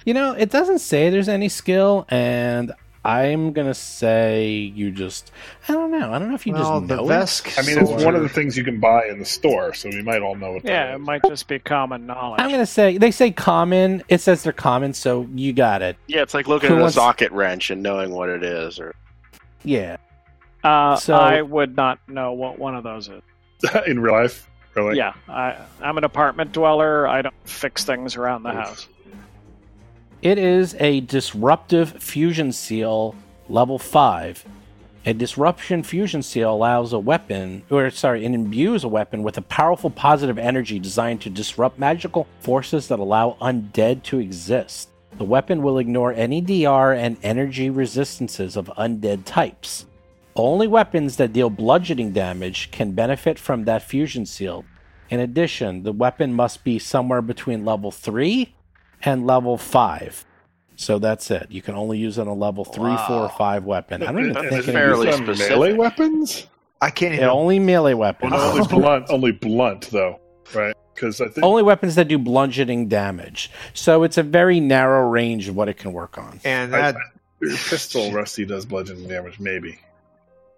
You 0.06 0.14
know, 0.14 0.34
it 0.34 0.52
doesn't 0.52 0.80
say 0.80 1.10
there's 1.10 1.30
any 1.30 1.50
skill 1.50 2.06
and 2.10 2.72
I'm 3.06 3.54
gonna 3.54 3.74
say 3.74 4.50
you 4.52 4.90
just 4.92 5.32
I 5.70 5.74
don't 5.74 5.92
know. 5.92 6.12
I 6.12 6.20
don't 6.20 6.30
know 6.30 6.36
if 6.36 6.48
you 6.48 6.54
well, 6.54 6.80
just 6.82 6.88
the 6.90 6.96
know 6.96 7.04
Vesk. 7.06 7.58
I 7.58 7.66
mean, 7.68 7.78
it's 7.80 7.90
soldier- 7.90 8.06
one 8.06 8.16
of 8.16 8.24
the 8.24 8.30
things 8.30 8.58
you 8.58 8.64
can 8.64 8.80
buy 8.80 9.06
in 9.08 9.20
the 9.20 9.26
store, 9.26 9.74
so 9.74 9.90
we 9.90 10.02
might 10.02 10.22
all 10.22 10.36
know 10.36 10.54
what 10.54 10.66
Yeah, 10.66 10.88
that 10.88 10.92
it 10.94 11.02
is. 11.02 11.06
might 11.06 11.22
just 11.24 11.48
be 11.48 11.60
common 11.60 12.06
knowledge. 12.08 12.42
I'm 12.42 12.50
gonna 12.50 12.66
say 12.66 12.98
they 12.98 13.12
say 13.12 13.32
common. 13.32 14.04
It 14.10 14.22
says 14.22 14.44
they're 14.44 14.54
common, 14.54 14.94
so 14.94 15.28
you 15.36 15.54
got 15.54 15.82
it. 15.82 15.98
Yeah, 16.08 16.22
it's 16.24 16.34
like 16.34 16.48
looking 16.48 16.70
Who 16.72 16.80
at 16.80 16.86
a 16.88 16.92
socket 16.92 17.32
wrench 17.32 17.70
and 17.70 17.84
knowing 17.84 18.12
what 18.12 18.30
it 18.30 18.44
is. 18.44 18.80
Or 18.80 18.96
Yeah. 19.64 19.98
uh, 20.64 20.96
So- 20.96 21.16
I 21.16 21.42
would 21.42 21.76
not 21.76 22.00
know 22.10 22.34
what 22.34 22.58
one 22.58 22.76
of 22.76 22.84
those 22.84 23.08
is. 23.10 23.22
in 23.88 24.00
real 24.00 24.14
life. 24.14 24.50
Really? 24.76 24.98
yeah, 24.98 25.14
I, 25.30 25.56
I'm 25.82 25.98
an 25.98 26.04
apartment 26.04 26.52
dweller. 26.52 27.08
I 27.08 27.22
don't 27.22 27.34
fix 27.46 27.86
things 27.86 28.18
around 28.18 28.44
the 28.44 28.50
Oof. 28.50 28.56
house. 28.56 28.88
It 30.22 30.38
is 30.38 30.76
a 30.80 31.02
disruptive 31.02 32.02
fusion 32.02 32.52
seal 32.52 33.16
level 33.48 33.78
5. 33.78 34.46
A 35.06 35.14
disruption 35.14 35.84
fusion 35.84 36.24
seal 36.24 36.52
allows 36.52 36.94
a 36.94 37.00
weapon, 37.00 37.62
or 37.70 37.92
sorry, 37.92 38.26
it 38.26 38.32
imbues 38.32 38.84
a 38.84 38.88
weapon 38.88 39.22
with 39.22 39.38
a 39.38 39.44
powerful 39.44 39.92
positive 39.92 40.40
energy 40.40 40.80
designed 40.80 41.22
to 41.22 41.30
disrupt 41.30 41.78
magical 41.78 42.28
forces 42.40 42.88
that 42.88 42.98
allow 42.98 43.38
undead 43.40 44.02
to 44.04 44.20
exist. 44.20 44.90
The 45.18 45.26
weapon 45.26 45.62
will 45.62 45.78
ignore 45.78 46.12
any 46.14 46.42
DR 46.42 46.94
and 46.94 47.18
energy 47.22 47.70
resistances 47.70 48.58
of 48.58 48.72
undead 48.78 49.26
types. 49.26 49.86
Only 50.36 50.68
weapons 50.68 51.18
that 51.18 51.34
deal 51.34 51.52
bludgeoning 51.52 52.14
damage 52.14 52.72
can 52.72 52.94
benefit 52.94 53.38
from 53.38 53.66
that 53.66 53.84
fusion 53.84 54.26
seal. 54.26 54.66
In 55.10 55.20
addition, 55.20 55.84
the 55.84 55.92
weapon 55.92 56.34
must 56.34 56.64
be 56.64 56.80
somewhere 56.80 57.22
between 57.22 57.64
level 57.64 57.92
3 57.92 58.55
and 59.04 59.26
level 59.28 59.58
5. 59.58 60.26
So 60.78 61.00
that's 61.00 61.32
it. 61.32 61.48
You 61.50 61.62
can 61.62 61.76
only 61.76 61.98
use 61.98 62.18
it 62.18 62.22
on 62.22 62.28
a 62.28 62.34
level 62.34 62.66
3, 62.66 62.98
4, 63.08 63.10
or 63.12 63.30
5 63.30 63.64
weapon. 63.64 64.04
I 64.04 64.12
don't 64.12 64.20
even 64.26 64.38
And 64.38 64.50
think 64.50 64.60
is 64.64 64.68
it, 64.68 64.72
it 64.72 64.74
fairly 64.74 65.12
specific. 65.12 65.50
melee 65.50 65.74
weapons. 65.74 66.48
I 66.82 66.90
can't 66.90 67.14
it 67.14 67.18
even. 67.18 67.30
only 67.30 67.60
melee 67.60 67.94
weapons. 67.94 68.32
Well, 68.34 68.52
only 68.58 68.68
blunt. 68.70 69.06
Only 69.10 69.32
blunt 69.32 69.90
though, 69.92 70.20
right? 70.54 70.76
Because 70.94 71.22
I 71.22 71.28
think 71.30 71.46
only 71.46 71.64
weapons 71.64 71.96
that 71.96 72.08
do 72.10 72.18
bludgeoning 72.18 72.88
damage. 72.90 73.50
So 73.74 74.04
it's 74.04 74.18
a 74.18 74.24
very 74.24 74.60
narrow 74.60 75.10
range 75.10 75.48
of 75.48 75.56
what 75.56 75.70
it 75.70 75.76
can 75.78 75.94
work 75.94 76.18
on. 76.18 76.40
and 76.44 76.76
I- 76.76 76.92
that. 76.92 77.02
your 77.42 77.52
pistol 77.52 78.12
rusty 78.12 78.46
does 78.46 78.66
bludgeoning 78.66 79.08
damage. 79.08 79.40
Maybe. 79.40 79.80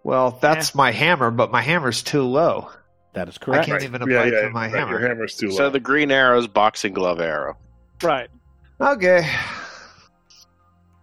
Well, 0.04 0.38
that's 0.42 0.74
my 0.74 0.92
hammer, 0.92 1.30
but 1.32 1.52
my 1.52 1.62
hammer's 1.62 2.02
too 2.02 2.24
low. 2.24 2.70
That 3.14 3.28
is 3.30 3.38
correct. 3.38 3.64
I 3.64 3.66
can't 3.66 3.84
even 3.84 4.02
Yeah, 4.10 4.20
apply 4.24 4.32
yeah, 4.32 4.42
to 4.44 4.50
my 4.52 4.66
right, 4.68 4.76
hammer. 4.80 5.00
Your 5.00 5.08
hammer's 5.10 5.36
too 5.36 5.50
low. 5.50 5.56
so 5.58 5.70
the 5.70 5.80
green 5.80 6.12
arrow's 6.12 6.48
boxing 6.48 6.94
glove 6.94 7.20
arrow. 7.20 7.58
Right. 8.04 8.30
Okay. 8.80 9.28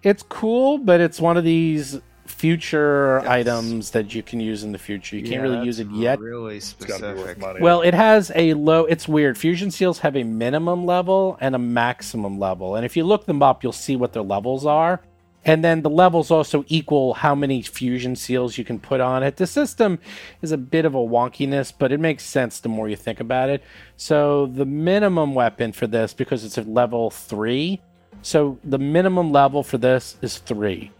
It's 0.02 0.22
cool, 0.22 0.78
but 0.78 1.00
it's 1.00 1.20
one 1.20 1.36
of 1.36 1.44
these 1.44 2.00
future 2.26 3.20
Yes. 3.22 3.30
items 3.30 3.90
that 3.92 4.14
you 4.14 4.22
can 4.22 4.38
use 4.40 4.64
in 4.64 4.72
the 4.72 4.78
future. 4.78 5.16
You 5.16 5.22
can't 5.26 5.42
really 5.42 5.64
use 5.64 5.78
it 5.80 5.88
yet. 5.90 6.18
Really 6.18 6.56
It's 6.56 6.72
be 6.74 6.86
worth 6.86 6.96
specific. 6.98 7.38
money. 7.38 7.60
Well, 7.60 7.80
it 7.80 7.94
has 7.94 8.30
a 8.34 8.54
low. 8.54 8.84
It's 8.84 9.08
weird. 9.08 9.38
Fusion 9.38 9.70
seals 9.70 10.00
have 10.00 10.14
a 10.16 10.22
minimum 10.24 10.84
level 10.84 11.38
and 11.40 11.54
a 11.54 11.58
maximum 11.58 12.38
level, 12.38 12.76
and 12.76 12.84
if 12.84 12.96
you 12.96 13.04
look 13.04 13.26
them 13.26 13.42
up, 13.42 13.62
you'll 13.62 13.72
see 13.72 13.96
what 13.96 14.12
their 14.12 14.22
levels 14.22 14.66
are. 14.66 15.00
And 15.46 15.62
then 15.62 15.82
the 15.82 15.90
levels 15.90 16.30
also 16.30 16.64
equal 16.68 17.14
how 17.14 17.34
many 17.34 17.60
fusion 17.60 18.16
seals 18.16 18.56
you 18.56 18.64
can 18.64 18.80
put 18.80 19.00
on 19.00 19.22
it. 19.22 19.36
The 19.36 19.46
system 19.46 19.98
is 20.40 20.52
a 20.52 20.56
bit 20.56 20.86
of 20.86 20.94
a 20.94 20.98
wonkiness, 20.98 21.70
but 21.76 21.92
it 21.92 22.00
makes 22.00 22.24
sense 22.24 22.60
the 22.60 22.70
more 22.70 22.88
you 22.88 22.96
think 22.96 23.20
about 23.20 23.50
it. 23.50 23.62
So 23.96 24.46
the 24.46 24.64
minimum 24.64 25.34
weapon 25.34 25.72
for 25.72 25.86
this, 25.86 26.14
because 26.14 26.44
it's 26.44 26.56
a 26.56 26.62
level 26.62 27.10
three, 27.10 27.82
so 28.22 28.58
the 28.64 28.78
minimum 28.78 29.32
level 29.32 29.62
for 29.62 29.76
this 29.76 30.16
is 30.22 30.38
three. 30.38 30.92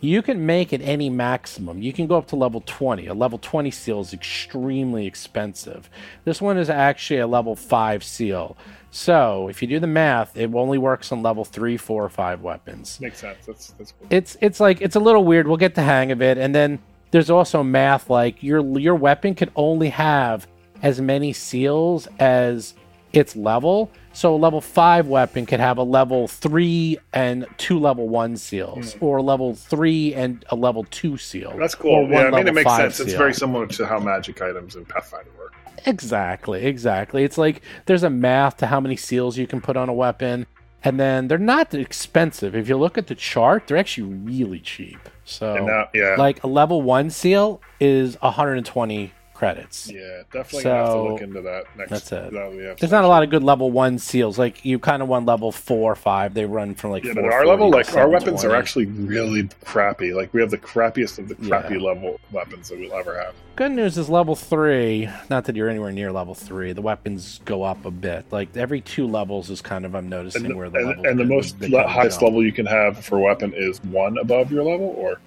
You 0.00 0.22
can 0.22 0.46
make 0.46 0.72
it 0.72 0.80
any 0.82 1.10
maximum. 1.10 1.82
You 1.82 1.92
can 1.92 2.06
go 2.06 2.16
up 2.16 2.28
to 2.28 2.36
level 2.36 2.62
20. 2.64 3.06
A 3.06 3.14
level 3.14 3.38
20 3.38 3.70
seal 3.70 4.00
is 4.00 4.12
extremely 4.12 5.06
expensive. 5.06 5.90
This 6.24 6.40
one 6.40 6.56
is 6.56 6.70
actually 6.70 7.18
a 7.18 7.26
level 7.26 7.56
5 7.56 8.04
seal. 8.04 8.56
So, 8.90 9.48
if 9.48 9.60
you 9.60 9.68
do 9.68 9.80
the 9.80 9.86
math, 9.88 10.36
it 10.36 10.54
only 10.54 10.78
works 10.78 11.10
on 11.12 11.22
level 11.22 11.44
3, 11.44 11.76
4, 11.76 12.04
or 12.04 12.08
5 12.08 12.42
weapons. 12.42 12.98
Makes 13.00 13.18
sense. 13.18 13.44
That's 13.44 13.70
that's 13.72 13.92
cool. 13.92 14.06
It's 14.10 14.36
it's 14.40 14.60
like 14.60 14.80
it's 14.80 14.96
a 14.96 15.00
little 15.00 15.24
weird. 15.24 15.46
We'll 15.46 15.56
get 15.56 15.74
the 15.74 15.82
hang 15.82 16.12
of 16.12 16.22
it. 16.22 16.38
And 16.38 16.54
then 16.54 16.78
there's 17.10 17.30
also 17.30 17.62
math 17.62 18.08
like 18.08 18.42
your 18.42 18.60
your 18.78 18.94
weapon 18.94 19.34
can 19.34 19.50
only 19.56 19.90
have 19.90 20.46
as 20.82 21.00
many 21.00 21.32
seals 21.32 22.06
as 22.18 22.74
its 23.12 23.34
level. 23.36 23.90
So 24.18 24.34
a 24.34 24.36
level 24.36 24.60
5 24.60 25.06
weapon 25.06 25.46
could 25.46 25.60
have 25.60 25.78
a 25.78 25.84
level 25.84 26.26
3 26.26 26.98
and 27.12 27.46
two 27.56 27.78
level 27.78 28.08
1 28.08 28.36
seals 28.36 28.94
hmm. 28.94 29.04
or 29.04 29.18
a 29.18 29.22
level 29.22 29.54
3 29.54 30.12
and 30.12 30.44
a 30.48 30.56
level 30.56 30.82
2 30.90 31.16
seal. 31.18 31.54
That's 31.56 31.76
cool. 31.76 32.02
one 32.02 32.10
Yeah, 32.10 32.22
I 32.26 32.30
mean 32.30 32.48
it 32.48 32.54
makes 32.54 32.64
five 32.64 32.96
sense. 32.96 33.10
It's 33.10 33.16
very 33.16 33.32
similar 33.32 33.68
to 33.68 33.86
how 33.86 34.00
magic 34.00 34.42
items 34.42 34.74
in 34.74 34.86
Pathfinder 34.86 35.30
work. 35.38 35.54
Exactly, 35.86 36.66
exactly. 36.66 37.22
It's 37.22 37.38
like 37.38 37.62
there's 37.86 38.02
a 38.02 38.10
math 38.10 38.56
to 38.56 38.66
how 38.66 38.80
many 38.80 38.96
seals 38.96 39.38
you 39.38 39.46
can 39.46 39.60
put 39.60 39.76
on 39.76 39.88
a 39.88 39.94
weapon, 39.94 40.46
and 40.82 40.98
then 40.98 41.28
they're 41.28 41.38
not 41.38 41.72
expensive. 41.72 42.56
If 42.56 42.68
you 42.68 42.76
look 42.76 42.98
at 42.98 43.06
the 43.06 43.14
chart, 43.14 43.68
they're 43.68 43.76
actually 43.76 44.14
really 44.14 44.58
cheap. 44.58 44.98
So, 45.26 45.86
yeah, 45.94 46.16
like 46.18 46.42
a 46.42 46.48
level 46.48 46.82
one 46.82 47.10
seal 47.10 47.60
is 47.78 48.20
120 48.20 49.12
credits. 49.38 49.88
yeah, 49.88 50.22
definitely 50.32 50.64
gonna 50.64 50.76
have 50.76 50.86
to 50.86 50.92
So, 50.92 51.06
look 51.12 51.20
into 51.22 51.40
that 51.42 51.64
next. 51.76 51.90
that's 51.90 52.12
it. 52.12 52.32
that 52.32 52.76
There's 52.80 52.90
not 52.90 53.04
a 53.04 53.08
lot 53.08 53.22
of 53.22 53.30
good 53.30 53.44
level 53.44 53.70
one 53.70 53.98
seals. 53.98 54.36
Like 54.36 54.64
you 54.64 54.80
kind 54.80 55.00
of 55.00 55.08
want 55.08 55.26
level 55.26 55.52
four 55.52 55.92
or 55.92 55.94
five. 55.94 56.34
They 56.34 56.44
run 56.44 56.74
from 56.74 56.90
like 56.90 57.04
Yeah, 57.04 57.12
but 57.14 57.24
our 57.26 57.46
level, 57.46 57.70
like 57.70 57.94
our 57.94 58.08
weapons, 58.08 58.44
are 58.44 58.56
actually 58.56 58.86
really 58.86 59.48
crappy. 59.64 60.12
Like 60.12 60.34
we 60.34 60.40
have 60.40 60.50
the 60.50 60.58
crappiest 60.58 61.18
of 61.20 61.28
the 61.28 61.36
crappy 61.36 61.74
Yeah. 61.76 61.80
level 61.86 62.20
weapons 62.32 62.68
that 62.68 62.78
we'll 62.80 62.92
ever 62.94 63.16
have. 63.18 63.34
Good 63.54 63.72
news 63.72 63.96
is 63.96 64.08
level 64.08 64.34
three. 64.34 65.08
Not 65.30 65.44
that 65.44 65.54
you're 65.56 65.68
anywhere 65.68 65.92
near 65.92 66.10
level 66.12 66.34
three. 66.34 66.72
The 66.72 66.82
weapons 66.82 67.40
go 67.44 67.62
up 67.62 67.84
a 67.84 67.90
bit. 67.92 68.24
Like 68.32 68.56
every 68.56 68.80
two 68.80 69.06
levels 69.06 69.50
is 69.50 69.60
kind 69.62 69.84
of 69.86 69.94
I'm 69.94 70.08
noticing 70.08 70.44
And, 70.46 70.54
the- 70.54 70.56
where 70.58 70.68
the 70.70 70.78
and, 70.78 71.06
and 71.06 71.18
the 71.20 71.24
most 71.24 71.60
le- 71.60 71.86
highest 71.86 72.22
level 72.22 72.44
you 72.44 72.52
can 72.52 72.66
have 72.66 73.04
for 73.04 73.18
weapon 73.20 73.52
is 73.54 73.82
one 73.84 74.18
above 74.18 74.50
your 74.50 74.64
level, 74.64 74.94
or 74.98 75.20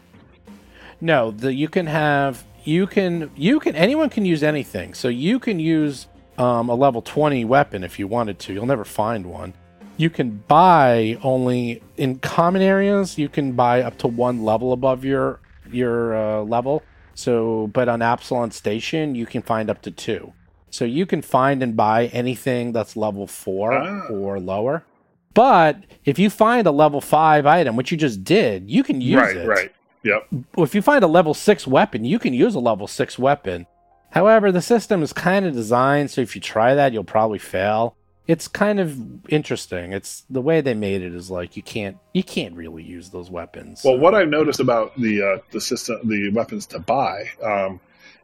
No, 1.00 1.32
the 1.32 1.54
you 1.54 1.68
can 1.70 1.88
have 1.88 2.44
you 2.64 2.88
can 2.88 3.32
you 3.36 3.60
can 3.60 3.76
anyone 3.76 4.10
can 4.10 4.26
use 4.26 4.44
anything. 4.44 4.94
So 4.94 5.08
you 5.08 5.40
can 5.40 5.60
use 5.60 6.08
um, 6.38 6.70
a 6.70 6.76
level 6.76 7.02
twenty 7.02 7.46
weapon 7.46 7.84
if 7.84 8.00
you 8.00 8.08
wanted 8.08 8.40
to. 8.40 8.54
You'll 8.54 8.66
never 8.66 8.86
find 8.86 9.26
one. 9.26 9.54
You 9.98 10.10
can 10.10 10.44
buy 10.48 11.18
only 11.22 11.82
in 11.98 12.20
common 12.20 12.62
areas. 12.62 13.18
You 13.18 13.30
can 13.30 13.52
buy 13.54 13.82
up 13.82 13.98
to 14.00 14.08
one 14.08 14.44
level 14.44 14.74
above 14.74 15.04
your 15.06 15.40
your 15.72 16.16
uh, 16.16 16.42
level. 16.42 16.84
So, 17.14 17.68
but 17.74 17.88
on 17.90 18.02
Absalom 18.02 18.52
Station, 18.52 19.16
you 19.16 19.26
can 19.26 19.42
find 19.42 19.70
up 19.70 19.82
to 19.84 19.92
two. 19.92 20.34
So 20.70 20.86
you 20.86 21.06
can 21.06 21.22
find 21.22 21.62
and 21.62 21.76
buy 21.76 22.08
anything 22.08 22.72
that's 22.72 22.96
level 22.96 23.28
four 23.28 23.74
Ah. 23.74 24.08
or 24.08 24.40
lower. 24.40 24.86
But 25.34 25.84
if 26.06 26.18
you 26.18 26.30
find 26.30 26.66
a 26.66 26.72
level 26.72 27.02
five 27.02 27.46
item, 27.46 27.76
which 27.76 27.92
you 27.92 27.98
just 27.98 28.24
did, 28.24 28.70
you 28.72 28.84
can 28.84 29.02
use 29.02 29.22
right, 29.22 29.38
it 29.38 29.48
right. 29.48 29.72
Yep. 30.04 30.28
if 30.58 30.74
you 30.74 30.82
find 30.82 31.04
a 31.04 31.08
level 31.08 31.34
six 31.34 31.68
weapon, 31.68 32.06
you 32.06 32.20
can 32.20 32.34
use 32.34 32.56
a 32.56 32.60
level 32.60 32.88
six 32.88 33.20
weapon. 33.20 33.68
However, 34.12 34.52
the 34.52 34.62
system 34.62 35.04
is 35.04 35.14
kind 35.14 35.46
of 35.46 35.54
designed 35.54 36.12
so 36.12 36.22
if 36.22 36.36
you 36.36 36.42
try 36.42 36.76
that, 36.76 36.94
you'll 36.94 37.04
probably 37.04 37.40
fail. 37.40 37.96
It's 38.28 38.48
kind 38.48 38.80
of 38.80 38.98
interesting. 39.30 39.94
It's 39.94 40.24
the 40.30 40.42
way 40.42 40.62
they 40.62 40.74
made 40.74 41.02
it 41.02 41.14
is 41.14 41.30
like 41.30 41.58
you 41.58 41.64
can't 41.64 41.98
you 42.14 42.24
can't 42.24 42.56
really 42.56 42.84
use 42.84 43.10
those 43.10 43.30
weapons. 43.30 43.82
Well, 43.84 43.98
what 43.98 44.14
I've 44.14 44.30
noticed 44.30 44.60
about 44.60 44.96
the 44.96 45.22
uh, 45.22 45.38
the 45.52 45.60
system, 45.60 46.00
the 46.04 46.30
weapons 46.32 46.66
to 46.68 46.80
buy, 46.80 47.30
um, 47.44 47.80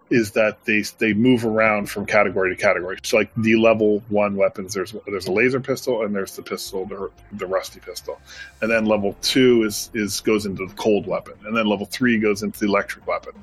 is 0.10 0.32
that 0.32 0.64
they 0.66 0.84
they 0.99 1.14
move 1.14 1.45
around 1.45 1.89
from 1.89 2.05
category 2.05 2.55
to 2.55 2.62
category. 2.62 2.97
So, 3.03 3.18
like 3.18 3.32
the 3.36 3.55
level 3.55 4.03
one 4.10 4.36
weapons, 4.36 4.74
there's 4.74 4.95
there's 5.05 5.28
a 5.28 5.32
laser 5.32 5.60
pistol 5.60 6.03
and 6.03 6.16
there's 6.16 6.36
the 6.36 6.41
pistol, 6.41 6.86
the, 6.86 7.12
the 7.34 7.45
rusty 7.45 7.80
pistol, 7.80 8.20
and 8.62 8.72
then 8.72 8.86
level 8.86 9.16
two 9.22 9.64
is 9.64 9.89
is 9.93 10.22
goes 10.22 10.45
into 10.45 10.66
the 10.66 10.74
cold 10.76 11.08
weapon, 11.08 11.34
and 11.45 11.55
then 11.55 11.66
level 11.66 11.86
three 11.86 12.20
goes 12.20 12.43
into 12.43 12.60
the 12.60 12.68
electric 12.68 13.05
weapon, 13.08 13.34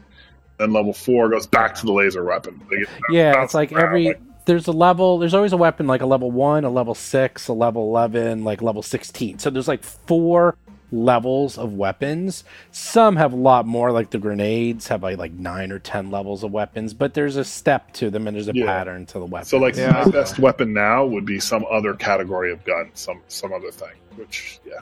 then 0.58 0.72
level 0.72 0.92
four 0.92 1.28
goes 1.28 1.46
back 1.46 1.74
to 1.76 1.86
the 1.86 1.92
laser 1.92 2.24
weapon. 2.24 2.60
Get 2.70 2.88
yeah, 3.10 3.42
it's 3.42 3.54
like 3.54 3.72
around, 3.72 3.84
every 3.84 4.06
like- 4.08 4.20
there's 4.46 4.66
a 4.66 4.72
level. 4.72 5.18
There's 5.18 5.34
always 5.34 5.52
a 5.52 5.56
weapon 5.56 5.86
like 5.86 6.02
a 6.02 6.06
level 6.06 6.30
one, 6.30 6.64
a 6.64 6.70
level 6.70 6.94
six, 6.94 7.48
a 7.48 7.52
level 7.52 7.88
eleven, 7.88 8.44
like 8.44 8.62
level 8.62 8.82
sixteen. 8.82 9.38
So 9.38 9.50
there's 9.50 9.68
like 9.68 9.82
four 9.82 10.56
levels 10.94 11.58
of 11.58 11.74
weapons. 11.74 12.44
Some 12.70 13.16
have 13.16 13.32
a 13.32 13.36
lot 13.36 13.66
more, 13.66 13.90
like 13.92 14.10
the 14.10 14.18
grenades 14.18 14.88
have 14.88 15.02
like 15.02 15.18
like 15.18 15.32
nine 15.32 15.72
or 15.72 15.78
ten 15.78 16.10
levels 16.10 16.44
of 16.44 16.52
weapons. 16.52 16.94
But 16.94 17.14
there's 17.14 17.36
a 17.36 17.44
step 17.44 17.92
to 17.94 18.10
them, 18.10 18.26
and 18.26 18.36
there's 18.36 18.48
a 18.48 18.54
Yeah. 18.54 18.66
pattern 18.66 19.06
to 19.06 19.18
the 19.18 19.26
weapon. 19.26 19.46
So, 19.46 19.58
like 19.58 19.76
Yeah. 19.76 20.04
my 20.04 20.10
best 20.10 20.38
weapon 20.38 20.72
now 20.72 21.04
would 21.04 21.24
be 21.26 21.40
some 21.40 21.64
other 21.70 21.94
category 21.94 22.52
of 22.52 22.64
gun, 22.64 22.90
some 22.94 23.20
some 23.28 23.52
other 23.52 23.70
thing. 23.70 23.94
Which, 24.16 24.60
yeah, 24.64 24.74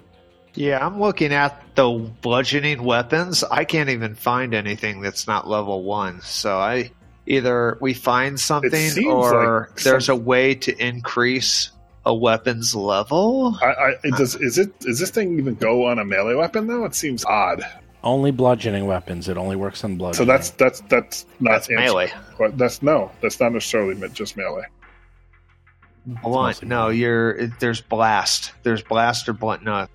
Yeah, 0.54 0.86
I'm 0.86 1.00
looking 1.00 1.32
at 1.32 1.62
the 1.76 1.88
bludgeoning 2.20 2.82
weapons. 2.84 3.42
I 3.50 3.64
can't 3.64 3.88
even 3.88 4.14
find 4.14 4.52
anything 4.52 5.00
that's 5.00 5.26
not 5.26 5.48
level 5.48 5.82
one. 5.82 6.20
So 6.20 6.58
I 6.58 6.90
either 7.26 7.78
we 7.80 7.94
find 7.94 8.38
something 8.38 9.06
or 9.06 9.68
like 9.70 9.80
there's 9.82 10.06
some- 10.06 10.16
a 10.16 10.18
way 10.20 10.54
to 10.56 10.76
increase 10.84 11.70
a 12.04 12.14
weapon's 12.14 12.74
level. 12.74 13.56
I, 13.62 13.66
I 13.66 13.90
it 14.04 14.14
does 14.16 14.34
is 14.36 14.58
it 14.58 14.72
is 14.82 14.98
this 14.98 15.10
thing 15.10 15.38
even 15.38 15.54
go 15.54 15.86
on 15.86 15.98
a 15.98 16.04
melee 16.04 16.34
weapon 16.34 16.66
though? 16.66 16.84
It 16.84 16.94
seems 16.94 17.24
odd. 17.24 17.64
only 18.02 18.30
bludgeoning 18.30 18.86
weapons. 18.86 19.28
It 19.28 19.36
only 19.36 19.56
works 19.56 19.84
on 19.84 19.96
So 20.14 20.24
that's 20.24 20.50
that's 20.50 20.80
that's 20.82 21.26
not 21.40 21.52
That's 21.52 21.68
melee. 21.68 22.12
But 22.38 22.58
that's 22.58 22.82
no, 22.82 23.10
that's 23.20 23.38
not 23.40 23.52
necessarily 23.52 24.08
just 24.08 24.36
melee. 24.36 24.66
Blunt. 26.04 26.64
No, 26.64 26.88
you're 26.88 27.46
there's 27.60 27.80
blast. 27.80 28.52
There's 28.64 28.82
blast 28.82 29.28
or 29.28 29.32
blunt. 29.32 29.62
No. 29.62 29.86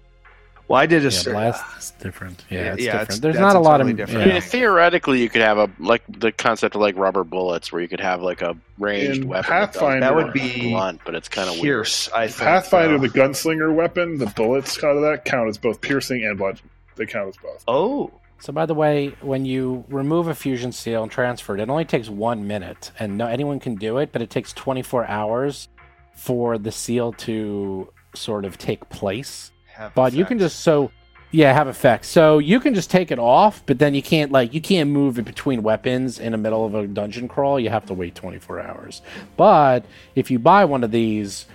Well, 0.67 0.79
I 0.81 0.85
did 0.85 1.01
a 1.01 1.05
yeah, 1.05 1.09
ser- 1.11 1.31
blast 1.31 1.63
is 1.77 1.91
different. 2.01 2.43
Yeah, 2.49 2.59
Yeah, 2.65 2.73
it's 2.73 2.83
yeah, 2.83 2.91
different. 2.91 3.01
it's- 3.09 3.19
There's 3.19 3.39
not 3.39 3.55
a 3.55 3.59
a 3.59 3.61
lot 3.61 3.77
totally 3.77 3.91
of 3.91 3.97
different- 3.97 4.21
I 4.21 4.25
mean, 4.25 4.35
yeah. 4.35 4.39
theoretically, 4.41 5.21
you 5.21 5.29
could 5.29 5.41
have 5.41 5.57
a 5.57 5.69
like 5.79 6.03
the 6.09 6.31
concept 6.33 6.75
of 6.75 6.81
like 6.81 6.97
rubber 6.97 7.23
bullets, 7.23 7.71
where 7.71 7.81
you 7.81 7.87
could 7.87 8.01
have 8.01 8.21
like 8.21 8.41
a 8.41 8.55
ranged 8.77 9.21
In 9.21 9.27
weapon. 9.29 9.49
that 9.49 9.71
Pathfinder- 9.73 9.99
That 10.01 10.15
would 10.15 10.33
be 10.33 10.71
blunt, 10.71 11.01
but 11.05 11.15
it's 11.15 11.29
kind 11.29 11.47
of 11.47 11.53
weird. 11.55 11.63
Pierce. 11.63 12.09
I 12.13 12.27
think 12.27 12.39
Pathfinder, 12.49 12.97
though. 12.97 13.07
the 13.07 13.09
gunslinger 13.19 13.73
weapon, 13.73 14.17
the 14.17 14.25
bullets 14.27 14.83
out 14.83 14.95
of 14.97 15.01
that 15.03 15.23
count 15.25 15.47
as 15.47 15.57
both 15.57 15.79
piercing 15.81 16.23
and 16.25 16.37
bludgeoning. 16.37 16.69
They 16.95 17.05
count 17.05 17.29
as 17.29 17.37
both. 17.37 17.63
Oh, 17.67 18.11
So, 18.39 18.51
by 18.53 18.65
the 18.67 18.75
way, 18.75 19.15
when 19.21 19.45
you 19.45 19.83
remove 19.89 20.27
a 20.27 20.35
fusion 20.35 20.71
seal 20.71 21.01
and 21.01 21.11
transfer 21.11 21.55
it, 21.55 21.61
it 21.61 21.69
only 21.69 21.85
takes 21.85 22.07
one 22.09 22.45
minute, 22.45 22.91
and 22.99 23.17
no, 23.17 23.25
anyone 23.25 23.59
can 23.59 23.75
do 23.75 23.97
it, 23.97 24.11
but 24.11 24.21
it 24.21 24.29
takes 24.29 24.53
24 24.53 25.07
hours 25.07 25.69
for 26.13 26.57
the 26.59 26.71
seal 26.71 27.13
to 27.13 27.87
sort 28.13 28.45
of 28.45 28.57
take 28.59 28.89
place. 28.89 29.51
Have 29.77 29.93
But 29.93 30.13
you 30.13 30.25
can 30.25 30.39
just 30.39 30.61
so 30.61 30.91
yeah 31.31 31.53
have 31.53 31.67
effects. 31.67 32.07
So 32.07 32.39
you 32.39 32.59
can 32.59 32.73
just 32.73 32.89
take 32.89 33.11
it 33.11 33.19
off, 33.19 33.63
but 33.65 33.79
then 33.79 33.93
you 33.93 34.01
can't 34.01 34.31
like 34.31 34.53
you 34.53 34.61
can't 34.61 34.89
move 34.89 35.19
it 35.19 35.25
between 35.25 35.63
weapons 35.63 36.19
in 36.19 36.31
the 36.31 36.37
middle 36.37 36.65
of 36.65 36.75
a 36.75 36.87
dungeon 36.87 37.27
crawl. 37.27 37.59
You 37.59 37.69
have 37.69 37.85
to 37.87 37.93
wait 37.93 38.15
24 38.15 38.59
hours. 38.59 39.01
But 39.35 39.85
if 40.15 40.31
you 40.31 40.39
buy 40.39 40.65
one 40.65 40.83
of 40.83 40.91
these, 40.91 41.45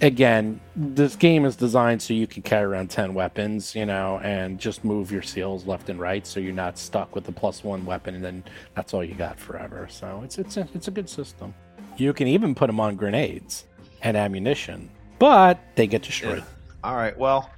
again, 0.00 0.60
this 0.74 1.16
game 1.16 1.44
is 1.44 1.56
designed 1.56 2.02
so 2.02 2.12
you 2.12 2.26
can 2.26 2.42
carry 2.42 2.64
around 2.64 2.90
10 2.90 3.14
weapons, 3.14 3.74
you 3.74 3.86
know, 3.86 4.20
and 4.22 4.58
just 4.58 4.84
move 4.84 5.10
your 5.10 5.22
seals 5.22 5.64
left 5.64 5.88
and 5.88 5.98
right, 5.98 6.26
so 6.26 6.40
you're 6.40 6.52
not 6.52 6.76
stuck 6.76 7.14
with 7.14 7.24
the 7.24 7.32
plus 7.32 7.64
one 7.64 7.86
weapon, 7.86 8.14
and 8.14 8.24
then 8.24 8.44
that's 8.74 8.92
all 8.92 9.04
you 9.04 9.14
got 9.14 9.38
forever. 9.38 9.86
So 9.90 10.20
it's 10.24 10.38
it's 10.38 10.56
a, 10.56 10.68
it's 10.74 10.88
a 10.88 10.90
good 10.90 11.08
system. 11.08 11.54
You 11.96 12.12
can 12.12 12.26
even 12.26 12.54
put 12.54 12.66
them 12.66 12.80
on 12.80 12.96
grenades 12.96 13.66
and 14.02 14.16
ammunition, 14.16 14.90
but 15.18 15.60
they 15.76 15.86
get 15.86 16.02
destroyed. 16.02 16.38
Yeah. 16.38 16.44
All 16.84 16.96
right. 16.96 17.16
Well, 17.16 17.48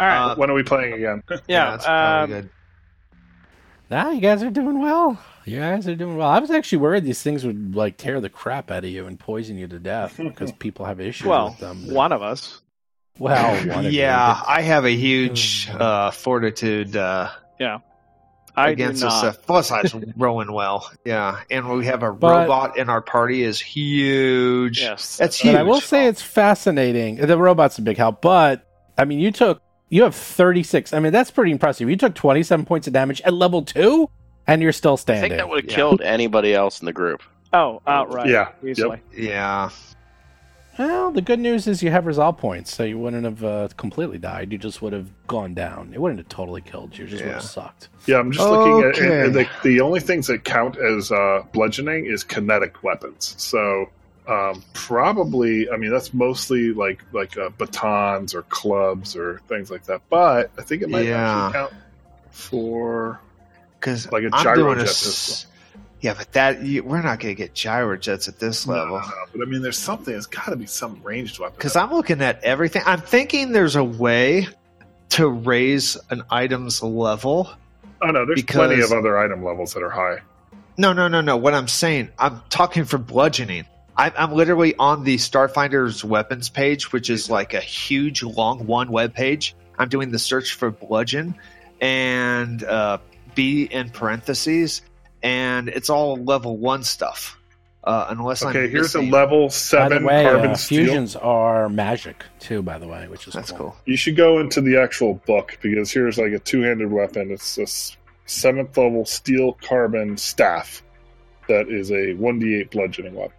All 0.00 0.06
right. 0.08 0.30
Uh, 0.32 0.34
when 0.36 0.50
are 0.50 0.54
we 0.54 0.62
playing 0.62 0.92
again? 0.94 1.22
yeah. 1.48 1.70
that's 1.76 1.86
um, 1.88 2.30
good. 2.30 2.50
Ah, 3.90 4.10
you 4.10 4.20
guys 4.20 4.42
are 4.42 4.50
doing 4.50 4.80
well. 4.80 5.18
You 5.44 5.60
guys 5.60 5.86
are 5.86 5.94
doing 5.94 6.16
well. 6.16 6.28
I 6.28 6.38
was 6.40 6.50
actually 6.50 6.78
worried 6.78 7.04
these 7.04 7.22
things 7.22 7.44
would 7.44 7.76
like 7.76 7.96
tear 7.96 8.20
the 8.20 8.30
crap 8.30 8.70
out 8.70 8.82
of 8.84 8.90
you 8.90 9.06
and 9.06 9.20
poison 9.20 9.56
you 9.58 9.68
to 9.68 9.78
death 9.78 10.16
because 10.18 10.50
people 10.52 10.84
have 10.86 11.00
issues 11.00 11.26
well, 11.26 11.50
with 11.50 11.58
them. 11.58 11.92
one 11.94 12.10
of 12.12 12.22
us. 12.22 12.60
well, 13.18 13.54
one 13.68 13.86
of 13.86 13.92
you, 13.92 14.00
yeah, 14.00 14.40
I 14.46 14.62
have 14.62 14.84
a 14.84 14.90
huge 14.96 15.66
Mm. 15.68 15.80
uh, 15.80 16.10
fortitude. 16.10 16.96
Uh, 16.96 17.28
Yeah. 17.60 17.78
I 18.56 18.70
against 18.70 19.02
do 19.02 19.08
us. 19.08 19.22
not. 19.22 19.28
Uh, 19.28 19.32
Felicity's 19.32 19.94
rolling 20.16 20.52
well. 20.52 20.88
Yeah, 21.04 21.40
and 21.50 21.68
we 21.68 21.86
have 21.86 22.02
a 22.04 22.12
But- 22.12 22.28
robot 22.48 22.78
in 22.78 22.88
our 22.88 23.00
party 23.02 23.42
is 23.42 23.60
huge. 23.60 24.80
Yes, 24.80 25.16
That's 25.16 25.36
huge. 25.38 25.54
But 25.54 25.60
I 25.60 25.62
will 25.64 25.80
say 25.80 26.06
it's 26.06 26.22
fascinating. 26.22 27.16
The 27.16 27.36
robot's 27.36 27.78
a 27.78 27.82
big 27.82 27.96
help, 27.96 28.22
but 28.22 28.64
I 28.96 29.04
mean, 29.06 29.18
you 29.18 29.32
took 29.32 29.60
you 29.94 30.02
have 30.02 30.14
36. 30.16 30.92
I 30.92 30.98
mean, 30.98 31.12
that's 31.12 31.30
pretty 31.30 31.52
impressive. 31.52 31.88
You 31.88 31.94
took 31.94 32.16
27 32.16 32.66
points 32.66 32.88
of 32.88 32.92
damage 32.92 33.20
at 33.20 33.32
level 33.32 33.62
two, 33.62 34.10
and 34.44 34.60
you're 34.60 34.72
still 34.72 34.96
standing. 34.96 35.24
I 35.26 35.28
think 35.28 35.38
that 35.38 35.48
would 35.48 35.62
have 35.62 35.70
Yeah. 35.70 35.76
killed 35.76 36.02
anybody 36.02 36.52
else 36.52 36.80
in 36.80 36.86
the 36.86 36.92
group. 36.92 37.22
Oh, 37.52 37.80
outright. 37.86 38.26
Yeah, 38.28 38.48
Easily. 38.66 39.00
Yeah, 39.16 39.70
Well, 40.76 41.12
the 41.12 41.22
good 41.22 41.38
news 41.38 41.68
is 41.68 41.80
you 41.84 41.92
have 41.92 42.06
resolve 42.06 42.38
points, 42.38 42.74
so 42.74 42.82
you 42.82 42.98
wouldn't 42.98 43.22
have 43.24 43.44
uh, 43.44 43.68
completely 43.76 44.18
died. 44.18 44.50
You 44.50 44.58
just 44.58 44.82
would 44.82 44.92
have 44.92 45.06
gone 45.28 45.54
down. 45.54 45.92
It 45.94 46.00
wouldn't 46.00 46.18
have 46.18 46.28
totally 46.28 46.60
killed 46.62 46.98
you. 46.98 47.04
It 47.04 47.10
just 47.10 47.22
would 47.22 47.32
have 47.34 47.42
sucked. 47.44 47.88
Yeah, 48.06 48.18
I'm 48.18 48.32
just 48.32 48.48
looking 48.48 48.80
at 48.80 48.96
Okay. 48.98 49.26
and 49.26 49.32
the, 49.32 49.46
the 49.62 49.80
only 49.80 50.00
things 50.00 50.26
that 50.26 50.42
count 50.42 50.76
as 50.76 51.12
uh, 51.12 51.42
bludgeoning 51.52 52.06
is 52.06 52.24
kinetic 52.24 52.82
weapons. 52.82 53.36
So 53.38 53.88
um, 54.26 54.62
probably, 54.72 55.68
I 55.70 55.76
mean, 55.76 55.90
that's 55.90 56.14
mostly 56.14 56.72
like 56.72 57.02
like 57.12 57.36
uh, 57.36 57.50
batons 57.50 58.34
or 58.34 58.42
clubs 58.42 59.16
or 59.16 59.40
things 59.48 59.70
like 59.70 59.84
that. 59.84 60.00
But 60.08 60.50
I 60.58 60.62
think 60.62 60.82
it 60.82 60.88
might 60.88 61.06
Yeah. 61.06 61.46
actually 61.46 61.52
count 61.60 61.72
for 62.30 63.20
because 63.80 64.10
Like 64.10 64.24
a 64.24 64.30
I'm 64.32 64.42
gyro 64.42 64.56
doing 64.56 64.78
a 64.78 64.80
jet 64.80 64.88
pistol. 64.88 65.50
Yeah, 66.00 66.14
but 66.14 66.32
that 66.32 66.62
you, 66.62 66.82
we're 66.82 67.00
not 67.00 67.18
going 67.20 67.34
to 67.34 67.38
get 67.38 67.54
gyro 67.54 67.96
jets 67.96 68.28
at 68.28 68.38
this 68.38 68.66
no, 68.66 68.74
level. 68.74 68.98
no, 69.00 69.10
but 69.32 69.40
I 69.40 69.44
mean, 69.46 69.62
there's 69.62 69.78
something. 69.78 70.12
There's 70.12 70.26
got 70.26 70.46
to 70.46 70.56
be 70.56 70.66
some 70.66 71.00
ranged 71.02 71.38
weapon. 71.38 71.56
Because 71.56 71.76
I'm 71.76 71.90
looking 71.92 72.20
at 72.20 72.42
everything. 72.44 72.82
I'm 72.84 73.00
thinking 73.00 73.52
there's 73.52 73.76
a 73.76 73.84
way 73.84 74.46
to 75.10 75.28
raise 75.28 75.96
an 76.10 76.22
item's 76.30 76.82
level. 76.82 77.48
oh 78.02 78.06
no, 78.10 78.26
there's 78.26 78.42
plenty 78.42 78.82
of 78.82 78.92
other 78.92 79.16
item 79.18 79.42
levels 79.44 79.72
that 79.74 79.82
are 79.82 79.90
high. 79.90 80.18
No, 80.76 80.92
no, 80.92 81.08
no, 81.08 81.20
no. 81.20 81.36
What 81.38 81.54
I'm 81.54 81.68
saying, 81.68 82.10
I'm 82.18 82.42
talking 82.50 82.84
for 82.84 82.98
bludgeoning. 82.98 83.64
I'm, 83.96 84.12
I'm 84.16 84.32
literally 84.32 84.74
on 84.76 85.04
the 85.04 85.16
Starfinder's 85.16 86.04
weapons 86.04 86.48
page, 86.48 86.92
which 86.92 87.10
is 87.10 87.30
like 87.30 87.54
a 87.54 87.60
huge, 87.60 88.22
long 88.22 88.66
one 88.66 88.90
web 88.90 89.14
page. 89.14 89.54
I'm 89.78 89.88
doing 89.88 90.10
the 90.10 90.18
search 90.18 90.54
for 90.54 90.70
bludgeon 90.70 91.34
and 91.80 92.62
uh, 92.64 92.98
B 93.34 93.64
in 93.64 93.90
parentheses, 93.90 94.82
and 95.22 95.68
it's 95.68 95.90
all 95.90 96.16
level 96.16 96.56
one 96.56 96.82
stuff. 96.84 97.38
Uh, 97.82 98.06
unless 98.08 98.42
Okay, 98.42 98.58
I'm 98.60 98.64
okay. 98.64 98.72
here's 98.72 98.94
a 98.94 98.98
missing- 98.98 99.10
level 99.12 99.46
By 99.46 99.52
seven 99.52 100.02
the 100.02 100.08
way, 100.08 100.24
carbon 100.24 100.50
uh, 100.52 100.56
steel. 100.56 100.86
fusions 100.86 101.16
are 101.16 101.68
magic 101.68 102.24
too. 102.40 102.62
By 102.62 102.78
the 102.78 102.86
way, 102.88 103.06
which 103.08 103.28
is 103.28 103.34
That's 103.34 103.52
cool. 103.52 103.76
You 103.84 103.96
should 103.96 104.16
go 104.16 104.38
into 104.38 104.60
the 104.62 104.78
actual 104.78 105.14
book 105.26 105.58
because 105.60 105.92
here's 105.92 106.16
like 106.16 106.32
a 106.32 106.38
two-handed 106.38 106.90
weapon. 106.90 107.30
It's 107.30 107.56
this 107.56 107.96
seventh 108.26 108.78
level 108.78 109.04
steel 109.04 109.52
carbon 109.60 110.16
staff 110.16 110.82
that 111.46 111.68
is 111.68 111.92
a 111.92 112.14
one 112.14 112.38
d 112.38 112.54
eight 112.54 112.70
bludgeoning 112.70 113.14
weapon. 113.14 113.36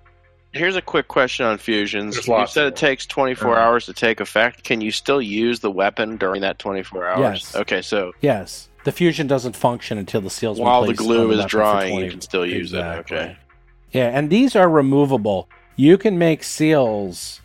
Here's 0.56 0.78
a 0.78 0.82
quick 0.82 1.10
question 1.10 1.46
on 1.46 1.58
fusions. 1.58 2.16
You 2.26 2.48
said 2.48 2.68
of 2.68 2.74
it 2.74 2.76
takes 2.78 3.06
24 3.06 3.52
Uh-huh. 3.52 3.62
hours 3.62 3.86
to 3.88 3.94
take 3.94 4.22
effect. 4.22 4.64
Can 4.64 4.80
you 4.80 4.90
still 4.92 5.22
use 5.22 5.60
the 5.60 5.70
weapon 5.70 6.16
during 6.16 6.42
that 6.42 6.60
24 6.60 7.06
hours? 7.08 7.20
Yes. 7.20 7.56
Okay, 7.56 7.82
so 7.82 8.14
Yes, 8.22 8.70
the 8.86 8.94
fusion 8.94 9.28
doesn't 9.28 9.56
function 9.56 9.98
until 9.98 10.22
the 10.22 10.30
seal's 10.30 10.60
while 10.60 10.82
the 10.84 10.90
replaced 10.92 11.02
on 11.02 11.06
glue 11.18 11.32
is 11.32 11.38
weapon 11.40 11.50
drying, 11.50 11.92
20 11.92 12.06
you 12.06 12.12
can 12.12 12.22
still 12.22 12.46
use 12.46 12.72
Exactly. 12.72 13.18
it. 13.18 13.22
Okay. 13.22 13.38
Yeah, 13.92 14.08
and 14.18 14.30
these 14.30 14.56
are 14.56 14.70
removable. 14.70 15.50
You 15.76 15.98
can 15.98 16.18
make 16.18 16.42
seals 16.44 17.42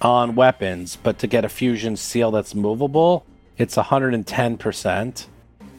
on 0.00 0.36
weapons, 0.36 0.96
but 1.02 1.18
to 1.18 1.26
get 1.26 1.44
a 1.44 1.48
fusion 1.48 1.96
seal 1.96 2.30
that's 2.30 2.54
movable, 2.54 3.24
it's 3.58 3.76
110%. 3.76 5.26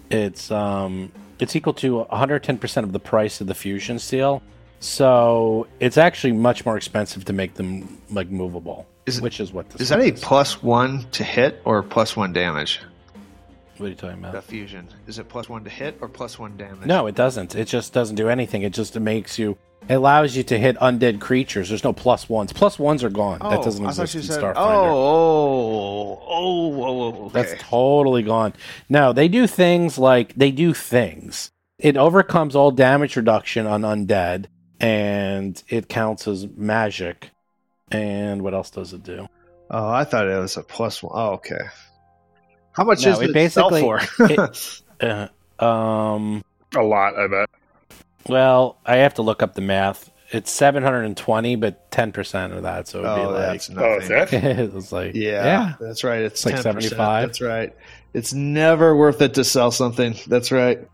It's 0.09 0.51
um 0.51 1.11
it's 1.39 1.55
equal 1.55 1.73
to 1.75 2.05
110% 2.11 2.83
of 2.83 2.91
the 2.91 2.99
price 2.99 3.39
of 3.41 3.47
the 3.47 3.55
fusion 3.55 3.99
seal. 3.99 4.41
So, 4.83 5.65
it's 5.79 5.97
actually 5.97 6.33
much 6.33 6.65
more 6.65 6.75
expensive 6.75 7.23
to 7.25 7.33
make 7.33 7.53
them 7.53 8.01
like 8.09 8.29
movable, 8.29 8.85
Is 9.05 9.21
which 9.21 9.39
is 9.39 9.53
what 9.53 9.69
this 9.69 9.79
Is 9.79 9.89
that 9.89 10.01
a 10.01 10.11
plus 10.11 10.61
one 10.61 11.05
to 11.11 11.23
hit 11.23 11.61
or 11.63 11.81
plus 11.81 12.17
one 12.17 12.33
damage? 12.33 12.81
What 13.77 13.87
are 13.87 13.89
you 13.89 13.95
talking 13.95 14.19
about? 14.19 14.33
The 14.33 14.41
fusion. 14.41 14.89
Is 15.07 15.19
it 15.19 15.29
plus 15.29 15.47
one 15.47 15.63
to 15.63 15.69
hit 15.69 15.97
or 16.01 16.09
plus 16.09 16.37
one 16.37 16.57
damage? 16.57 16.85
No, 16.85 17.07
it 17.07 17.15
doesn't. 17.15 17.55
It 17.55 17.65
just 17.65 17.93
doesn't 17.93 18.17
do 18.17 18.27
anything. 18.27 18.63
It 18.63 18.73
just 18.73 18.99
makes 18.99 19.39
you. 19.39 19.57
It 19.87 19.93
allows 19.93 20.35
you 20.35 20.43
to 20.43 20.59
hit 20.59 20.77
undead 20.79 21.21
creatures. 21.21 21.69
There's 21.69 21.83
no 21.85 21.93
plus 21.93 22.27
ones. 22.27 22.51
Plus 22.51 22.77
ones 22.77 23.05
are 23.05 23.09
gone. 23.09 23.37
Oh, 23.39 23.51
that 23.51 23.63
doesn't 23.63 23.85
I 23.85 23.91
thought 23.91 24.03
exist 24.03 24.13
you 24.15 24.19
in 24.35 24.41
said. 24.41 24.43
Starfinder. 24.43 24.57
Oh, 24.57 26.19
oh, 26.19 26.23
oh, 26.27 26.83
oh, 26.83 27.01
oh, 27.01 27.25
okay. 27.27 27.41
That's 27.41 27.63
totally 27.63 28.23
gone. 28.23 28.53
No, 28.89 29.13
they 29.13 29.29
do 29.29 29.47
things 29.47 29.97
like 29.97 30.35
they 30.35 30.51
do 30.51 30.73
things. 30.73 31.51
It 31.79 31.97
overcomes 31.97 32.55
all 32.55 32.71
damage 32.71 33.15
reduction 33.15 33.65
on 33.65 33.81
undead, 33.81 34.45
and 34.79 35.61
it 35.69 35.87
counts 35.89 36.27
as 36.27 36.47
magic. 36.47 37.29
And 37.91 38.41
what 38.41 38.53
else 38.53 38.69
does 38.71 38.93
it 38.93 39.03
do? 39.03 39.27
oh, 39.69 39.89
I 39.89 40.03
thought 40.03 40.27
it 40.27 40.37
was 40.37 40.57
a 40.57 40.63
plus 40.63 41.01
one. 41.01 41.13
Oh, 41.15 41.31
okay. 41.33 41.61
How 42.73 42.83
much 42.83 43.05
No, 43.05 43.11
is 43.11 43.21
it 43.21 43.35
it 43.35 43.51
sell 43.51 43.69
basically- 43.69 44.37
for? 44.37 44.51
Uh, 45.59 45.63
um. 45.63 46.43
A 46.75 46.81
lot, 46.81 47.17
I 47.17 47.27
bet. 47.27 47.49
Well, 48.29 48.77
I 48.85 48.97
have 48.97 49.15
to 49.15 49.21
look 49.21 49.43
up 49.43 49.53
the 49.53 49.61
math. 49.61 50.09
It's 50.31 50.49
720, 50.49 51.57
but 51.57 51.91
10% 51.91 52.55
of 52.55 52.63
that, 52.63 52.87
so 52.87 52.99
it 52.99 53.01
would 53.03 53.15
be 53.15 53.21
oh, 53.21 53.29
like 53.31 53.41
that's 53.51 53.69
Oh, 53.69 53.73
nothing. 53.73 54.01
is 54.01 54.07
that? 54.07 54.33
it 54.59 54.73
was 54.73 54.91
like 54.91 55.13
Yeah, 55.13 55.43
yeah. 55.43 55.73
that's 55.79 56.03
right. 56.03 56.21
It's 56.21 56.45
It's 56.45 56.53
like 56.53 56.61
75. 56.61 57.27
That's 57.27 57.41
right. 57.41 57.75
It's 58.13 58.33
never 58.33 58.95
worth 58.95 59.21
it 59.21 59.33
to 59.35 59.43
sell 59.43 59.71
something. 59.71 60.15
That's 60.27 60.51
right. 60.51 60.87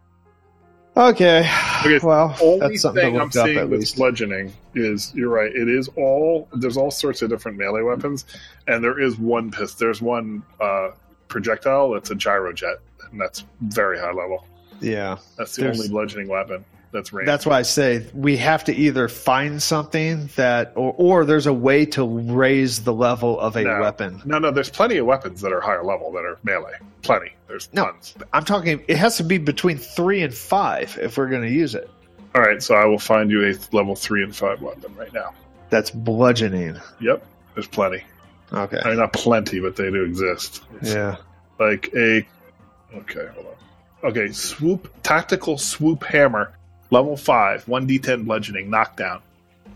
Okay. 0.97 1.49
Okay, 1.85 1.99
well, 2.03 2.35
Only 2.41 2.59
that's 2.59 2.81
something 2.81 3.01
thing 3.01 3.13
to 3.13 3.19
I'm 3.21 3.27
up 3.27 3.33
seeing 3.33 3.57
at 3.57 3.69
with 3.69 3.79
least. 3.79 3.95
bludgeoning 3.95 4.51
is 4.75 5.13
you're 5.15 5.29
right. 5.29 5.51
It 5.55 5.69
is 5.69 5.87
all 5.95 6.47
there's 6.53 6.75
all 6.77 6.91
sorts 6.91 7.21
of 7.21 7.29
different 7.29 7.57
melee 7.57 7.83
weapons, 7.83 8.25
and 8.67 8.83
there 8.83 8.99
is 8.99 9.17
one 9.17 9.49
pist. 9.49 9.79
There's 9.79 10.01
one 10.01 10.43
uh, 10.59 10.89
projectile 11.29 11.91
that's 11.91 12.09
a 12.11 12.15
gyrojet, 12.15 12.77
and 13.11 13.21
that's 13.21 13.45
very 13.61 13.97
high 13.97 14.11
level. 14.11 14.45
Yeah. 14.81 15.17
That's 15.37 15.55
the 15.55 15.63
There's- 15.63 15.77
only 15.77 15.89
bludgeoning 15.89 16.27
weapon 16.27 16.65
that's 16.91 17.13
ranged. 17.13 17.27
That's 17.27 17.45
why 17.45 17.59
I 17.59 17.61
say 17.61 18.05
we 18.13 18.37
have 18.37 18.63
to 18.65 18.75
either 18.75 19.07
find 19.07 19.61
something 19.61 20.29
that, 20.35 20.73
or, 20.75 20.93
or 20.97 21.25
there's 21.25 21.47
a 21.47 21.53
way 21.53 21.85
to 21.87 22.03
raise 22.05 22.83
the 22.83 22.93
level 22.93 23.39
of 23.39 23.55
a 23.55 23.63
No. 23.63 23.79
weapon. 23.81 24.21
no, 24.25 24.39
no. 24.39 24.51
There's 24.51 24.69
plenty 24.69 24.97
of 24.97 25.05
weapons 25.05 25.41
that 25.41 25.51
are 25.53 25.61
higher 25.61 25.83
level 25.83 26.11
that 26.13 26.25
are 26.25 26.37
melee. 26.43 26.73
Plenty. 27.01 27.31
There's 27.47 27.69
No. 27.73 27.85
tons. 27.85 28.15
I'm 28.33 28.45
talking, 28.45 28.83
it 28.87 28.97
has 28.97 29.17
to 29.17 29.23
be 29.23 29.37
between 29.37 29.77
three 29.77 30.21
and 30.21 30.33
five 30.33 30.97
if 31.01 31.17
we're 31.17 31.29
going 31.29 31.43
to 31.43 31.51
use 31.51 31.75
it. 31.75 31.89
All 32.35 32.41
right, 32.41 32.61
so 32.61 32.75
I 32.75 32.85
will 32.85 32.99
find 32.99 33.31
you 33.31 33.43
a 33.49 33.55
level 33.75 33.95
three 33.95 34.23
and 34.23 34.35
five 34.35 34.61
weapon 34.61 34.93
right 34.95 35.11
now. 35.13 35.33
That's 35.69 35.89
bludgeoning. 35.91 36.79
Yep, 37.01 37.23
there's 37.55 37.67
plenty. 37.67 38.03
Okay. 38.53 38.79
I 38.83 38.89
mean, 38.89 38.97
not 38.97 39.13
plenty, 39.13 39.59
but 39.59 39.75
they 39.75 39.89
do 39.91 40.03
exist. 40.03 40.63
It's 40.81 40.93
Yeah. 40.93 41.17
like 41.59 41.89
a 41.95 42.25
okay 42.95 43.27
hold 43.35 43.45
on 43.45 44.09
okay 44.09 44.31
swoop 44.31 44.91
tactical 45.03 45.57
swoop 45.59 46.03
hammer 46.03 46.51
level 46.91 47.15
5 47.17 47.65
1d10 47.65 48.25
bludgeoning 48.25 48.69
knockdown 48.69 49.21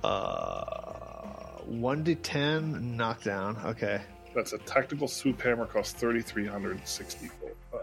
Uh, 0.03 1.59
1d10 1.69 2.81
knockdown. 2.95 3.57
Okay. 3.65 4.01
that's 4.35 4.53
a 4.53 4.57
tactical 4.59 5.07
swoop 5.07 5.41
hammer 5.41 5.65
costs 5.65 5.93
3,360. 5.99 7.29
Uh, 7.73 7.77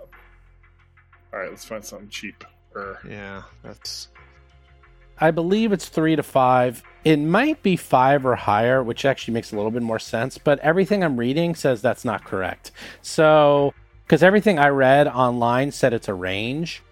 all 1.33 1.39
right, 1.39 1.49
let's 1.51 1.65
find 1.65 1.85
something 1.85 2.09
cheap 2.09 2.45
Er, 2.77 2.99
Yeah. 3.09 3.43
That's. 3.63 4.09
I 5.23 5.31
believe 5.33 5.73
it's 5.73 5.89
three 5.89 6.17
to 6.17 6.23
five. 6.23 6.83
It 7.05 7.19
might 7.19 7.63
be 7.63 7.77
five 7.77 8.25
or 8.25 8.37
higher, 8.37 8.83
which 8.83 9.05
actually 9.05 9.35
makes 9.35 9.53
a 9.53 9.57
little 9.57 9.71
bit 9.73 9.83
more 9.83 9.99
sense. 9.99 10.39
But 10.39 10.59
everything 10.61 11.03
I'm 11.05 11.17
reading 11.19 11.55
says 11.55 11.83
that's 11.83 12.05
not 12.07 12.25
correct. 12.25 12.71
So, 13.03 13.75
because 14.07 14.23
everything 14.23 14.59
I 14.59 14.69
read 14.69 15.09
online 15.09 15.73
said 15.73 15.93
it's 15.93 16.09
a 16.09 16.15
range. 16.15 16.83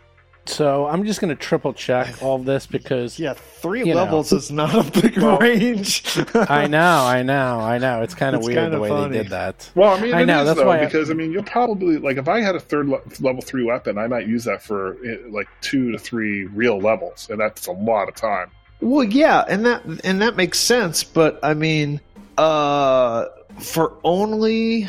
So 0.49 0.87
I'm 0.87 1.05
just 1.05 1.21
going 1.21 1.29
to 1.29 1.35
triple 1.41 1.73
check 1.75 2.15
all 2.23 2.39
this 2.39 2.67
because 2.67 3.19
Yeah, 3.19 3.35
three 3.35 3.81
You 3.81 3.95
know. 3.95 4.03
levels 4.05 4.33
is 4.33 4.51
not 4.51 4.75
a 4.75 5.01
big 5.01 5.19
Well, 5.19 5.39
range. 5.39 6.03
I 6.35 6.67
know, 6.77 7.05
I 7.05 7.23
know, 7.23 7.61
I 7.61 7.79
know. 7.79 8.03
It's 8.03 8.15
kind 8.15 8.35
of 8.35 8.43
weird 8.43 8.57
kinda 8.57 8.71
the 8.77 8.81
way 8.81 8.89
funny. 8.89 9.17
they 9.17 9.23
did 9.25 9.31
that. 9.33 9.71
well 9.75 9.97
i 9.97 10.01
mean 10.01 10.15
I 10.15 10.23
it 10.23 10.27
know, 10.27 10.41
is, 10.41 10.47
that's 10.47 10.59
though, 10.61 10.67
why 10.67 10.81
I- 10.81 10.85
because 10.87 11.11
i 11.11 11.15
mean 11.15 11.33
you'll 11.33 11.43
probably 11.43 11.99
like 11.99 12.17
if 12.17 12.29
i 12.29 12.41
had 12.41 12.55
a 12.55 12.61
third 12.61 12.89
le- 12.89 13.01
level 13.21 13.43
3 13.43 13.65
weapon 13.65 13.99
i 13.99 14.07
might 14.07 14.27
use 14.27 14.45
that 14.45 14.63
for 14.63 14.97
eh, 15.07 15.17
like 15.29 15.49
two 15.61 15.93
to 15.93 15.99
three 15.99 16.45
real 16.47 16.79
levels 16.79 17.29
and 17.31 17.39
that's 17.41 17.67
a 17.67 17.73
lot 17.73 18.09
of 18.09 18.15
time 18.15 18.51
Well, 18.81 19.05
yeah, 19.05 19.45
and 19.49 19.67
that 19.67 19.85
and 20.05 20.23
that 20.23 20.37
makes 20.37 20.59
sense, 20.59 21.03
but 21.05 21.39
I 21.43 21.53
mean, 21.55 22.01
uh, 22.39 23.27
for 23.61 23.93
only 24.05 24.89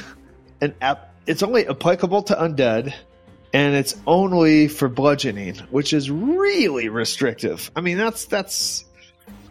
an 0.62 0.74
app, 0.82 1.14
it's 1.26 1.42
only 1.44 1.68
applicable 1.68 2.22
to 2.24 2.36
undead, 2.36 2.94
and 3.54 3.76
it's 3.76 3.96
only 4.06 4.68
for 4.68 4.88
bludgeoning, 4.90 5.56
which 5.72 5.94
is 5.94 6.10
really 6.12 6.90
restrictive. 6.90 7.72
I 7.76 7.82
mean, 7.82 7.98
that's 7.98 8.26
that's 8.26 8.86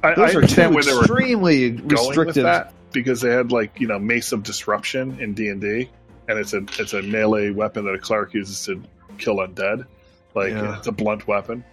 I, 0.02 0.12
I 0.12 0.14
those 0.14 0.34
are 0.36 0.42
two 0.46 0.70
where 0.70 0.82
they 0.82 0.92
were 0.92 1.00
extremely 1.00 1.70
going 1.70 1.88
with 1.88 1.92
restrictive. 2.00 2.44
that 2.44 2.72
because 2.92 3.20
they 3.20 3.30
had 3.30 3.52
like 3.52 3.80
you 3.80 3.86
know 3.88 3.98
mace 3.98 4.32
of 4.32 4.42
disruption 4.42 5.20
in 5.20 5.34
D 5.34 5.48
and 5.48 5.60
D, 5.60 5.88
and 6.28 6.38
it's 6.38 6.52
a 6.54 6.64
it's 6.78 6.92
a 6.92 7.02
melee 7.02 7.50
weapon 7.50 7.84
that 7.84 7.94
a 7.94 7.98
cleric 7.98 8.34
uses 8.34 8.64
to 8.66 8.82
kill 9.18 9.36
undead. 9.36 9.86
Like 10.34 10.50
Yeah. 10.52 10.78
it's 10.78 10.86
a 10.86 10.92
blunt 10.92 11.26
weapon, 11.26 11.64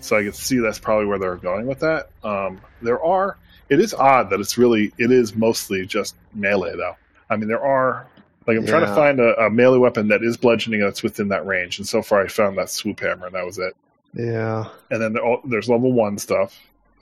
so 0.00 0.16
I 0.16 0.22
can 0.22 0.32
see 0.32 0.58
that's 0.58 0.78
probably 0.78 1.06
where 1.06 1.18
they're 1.18 1.36
going 1.36 1.66
with 1.66 1.80
that. 1.80 2.10
Um, 2.22 2.60
there 2.80 3.02
are. 3.02 3.36
It 3.68 3.80
is 3.80 3.94
odd 3.94 4.30
that 4.30 4.38
it's 4.40 4.58
really. 4.58 4.92
It 4.98 5.10
is 5.10 5.34
mostly 5.34 5.86
just 5.86 6.14
melee 6.34 6.76
though. 6.76 6.94
I 7.30 7.36
mean, 7.36 7.48
there 7.48 7.62
are. 7.64 8.06
Like 8.46 8.56
I'm 8.56 8.66
trying 8.66 8.86
to 8.86 8.94
find 8.94 9.20
a, 9.20 9.46
a 9.46 9.50
melee 9.50 9.78
weapon 9.78 10.08
that 10.08 10.22
is 10.22 10.36
bludgeoning 10.36 10.80
that's 10.80 11.02
within 11.02 11.28
that 11.28 11.46
range, 11.46 11.78
and 11.78 11.86
so 11.86 12.02
far 12.02 12.22
I 12.22 12.28
found 12.28 12.58
that 12.58 12.70
swoop 12.70 13.00
hammer, 13.00 13.26
and 13.26 13.34
that 13.34 13.44
was 13.46 13.58
it. 13.58 13.76
Yeah. 14.14 14.68
And 14.90 15.00
then 15.00 15.12
there, 15.14 15.22
there's 15.44 15.68
level 15.68 15.92
one 15.92 16.18
stuff. 16.18 16.58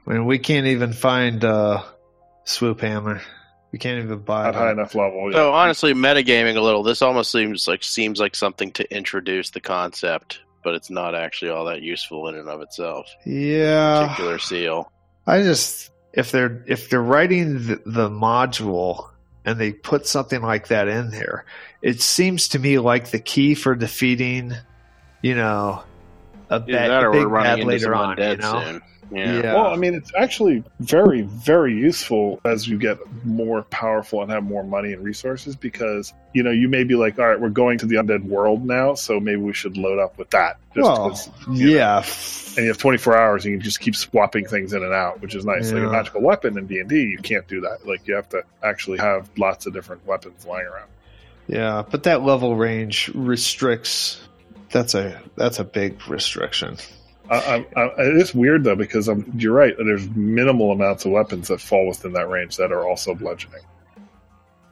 I 0.06 0.12
mean, 0.12 0.26
we 0.26 0.38
can't 0.38 0.66
even 0.66 0.92
find 0.92 1.44
uh, 1.44 1.82
swoop 2.44 2.80
hammer. 2.80 3.20
We 3.72 3.78
can't 3.78 4.02
even 4.04 4.18
buy 4.20 4.44
Not 4.44 4.52
that. 4.54 4.58
high 4.58 4.72
enough 4.72 4.94
level. 4.94 5.30
yeah. 5.30 5.38
So 5.38 5.52
honestly, 5.52 5.94
metagaming 5.94 6.56
a 6.56 6.60
little, 6.60 6.82
this 6.82 7.02
almost 7.02 7.30
seems 7.30 7.68
like 7.68 7.84
seems 7.84 8.18
like 8.18 8.34
something 8.34 8.72
to 8.72 8.94
introduce 8.94 9.50
the 9.50 9.60
concept, 9.60 10.40
but 10.64 10.74
it's 10.74 10.90
not 10.90 11.14
actually 11.14 11.52
all 11.52 11.66
that 11.66 11.80
useful 11.82 12.28
in 12.28 12.34
and 12.34 12.48
of 12.48 12.60
itself. 12.62 13.06
Yeah. 13.24 14.08
Particular 14.08 14.38
seal. 14.38 14.90
I 15.26 15.42
just 15.42 15.90
if 16.12 16.32
they're 16.32 16.64
if 16.66 16.90
they're 16.90 17.02
writing 17.02 17.54
the, 17.66 17.80
the 17.86 18.08
module 18.08 19.09
and 19.44 19.58
they 19.58 19.72
put 19.72 20.06
something 20.06 20.42
like 20.42 20.68
that 20.68 20.88
in 20.88 21.10
there, 21.10 21.44
it 21.82 22.00
seems 22.00 22.48
to 22.48 22.58
me 22.58 22.78
like 22.78 23.10
the 23.10 23.18
key 23.18 23.54
for 23.54 23.74
defeating, 23.74 24.52
you 25.22 25.34
know, 25.34 25.82
a, 26.50 26.60
bad, 26.60 26.90
a 26.90 27.06
or 27.06 27.12
big 27.12 27.32
bad 27.32 27.58
into 27.60 27.70
later 27.70 27.94
on. 27.94 28.18
You 28.18 28.36
know, 28.36 28.62
soon. 28.64 28.82
Yeah. 29.12 29.40
Yeah. 29.42 29.54
Well, 29.54 29.66
I 29.66 29.76
mean, 29.76 29.94
it's 29.94 30.12
actually 30.16 30.62
very, 30.80 31.22
very 31.22 31.74
useful 31.74 32.40
as 32.44 32.68
you 32.68 32.78
get 32.78 32.98
more 33.24 33.62
powerful 33.64 34.22
and 34.22 34.30
have 34.30 34.44
more 34.44 34.62
money 34.64 34.92
and 34.92 35.02
resources 35.04 35.56
because, 35.56 36.12
you 36.32 36.42
know, 36.42 36.50
you 36.50 36.68
may 36.68 36.84
be 36.84 36.94
like, 36.94 37.18
all 37.18 37.26
right, 37.26 37.40
we're 37.40 37.48
going 37.48 37.78
to 37.78 37.86
the 37.86 37.96
undead 37.96 38.24
world 38.24 38.64
now, 38.64 38.94
so 38.94 39.18
maybe 39.18 39.36
we 39.42 39.52
should 39.52 39.76
load 39.76 39.98
up 39.98 40.16
with 40.18 40.30
that. 40.30 40.58
Just 40.74 40.84
well, 40.86 41.08
'cause, 41.10 41.30
you 41.50 41.70
know, 41.70 41.72
yeah, 41.76 41.96
and 42.56 42.64
you 42.64 42.68
have 42.68 42.78
24 42.78 43.16
hours 43.18 43.44
and 43.44 43.54
you 43.54 43.58
just 43.60 43.80
keep 43.80 43.96
swapping 43.96 44.46
things 44.46 44.72
in 44.72 44.82
and 44.84 44.92
out, 44.92 45.20
which 45.20 45.34
is 45.34 45.44
nice. 45.44 45.72
Like 45.72 45.82
a 45.82 45.90
magical 45.90 46.20
weapon 46.22 46.56
in 46.56 46.66
D&D, 46.66 46.94
you 46.96 47.18
can't 47.18 47.46
do 47.48 47.60
that. 47.62 47.86
Like, 47.86 48.06
you 48.06 48.14
have 48.14 48.28
to 48.30 48.42
actually 48.62 48.98
have 48.98 49.28
lots 49.36 49.66
of 49.66 49.72
different 49.72 50.06
weapons 50.06 50.46
lying 50.46 50.66
around. 50.66 50.88
yeah, 51.48 51.82
but 51.90 52.04
that 52.04 52.22
level 52.22 52.54
range 52.54 53.10
restricts. 53.14 54.20
That's 54.70 54.94
a 54.94 55.20
that's 55.34 55.58
a 55.58 55.64
big 55.64 56.06
restriction. 56.08 56.76
I, 57.30 57.36
I, 57.76 57.80
I, 57.80 57.86
it 58.08 58.16
is 58.16 58.34
weird, 58.34 58.64
though, 58.64 58.74
because 58.76 59.08
um, 59.08 59.30
you're 59.36 59.54
right. 59.54 59.74
There's 59.78 60.08
minimal 60.10 60.72
amounts 60.72 61.04
of 61.04 61.12
weapons 61.12 61.48
that 61.48 61.60
fall 61.60 61.86
within 61.86 62.12
that 62.14 62.28
range 62.28 62.56
that 62.56 62.72
are 62.72 62.86
also 62.88 63.14
bludgeoning. 63.14 63.60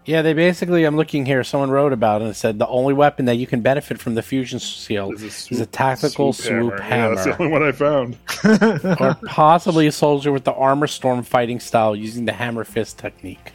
Yeah, 0.04 0.22
they 0.22 0.32
basically, 0.32 0.84
I'm 0.84 0.96
looking 0.96 1.26
here, 1.26 1.44
someone 1.44 1.70
wrote 1.70 1.92
about 1.92 2.22
it 2.22 2.24
and 2.24 2.34
said 2.34 2.58
the 2.58 2.66
only 2.66 2.94
weapon 2.94 3.26
that 3.26 3.34
you 3.36 3.46
can 3.46 3.60
benefit 3.60 3.98
from 4.00 4.14
the 4.14 4.22
fusion 4.22 4.58
seal 4.58 5.12
Is 5.12 5.22
a, 5.22 5.26
is 5.26 5.34
a 5.34 5.40
swoop- 5.56 5.70
tactical 5.70 6.32
swoop, 6.32 6.78
Yeah, 6.78 7.08
that's 7.08 7.24
the 7.24 7.38
only 7.38 7.52
one 7.52 7.62
I 7.62 7.72
found. 7.72 8.16
or 9.00 9.18
possibly 9.26 9.86
a 9.86 9.92
soldier 9.92 10.32
with 10.32 10.44
the 10.44 10.54
armor 10.54 10.86
storm 10.86 11.22
fighting 11.22 11.60
style 11.60 11.94
using 11.94 12.24
the 12.24 12.32
hammer 12.32 12.64
fist 12.64 12.98
technique. 12.98 13.52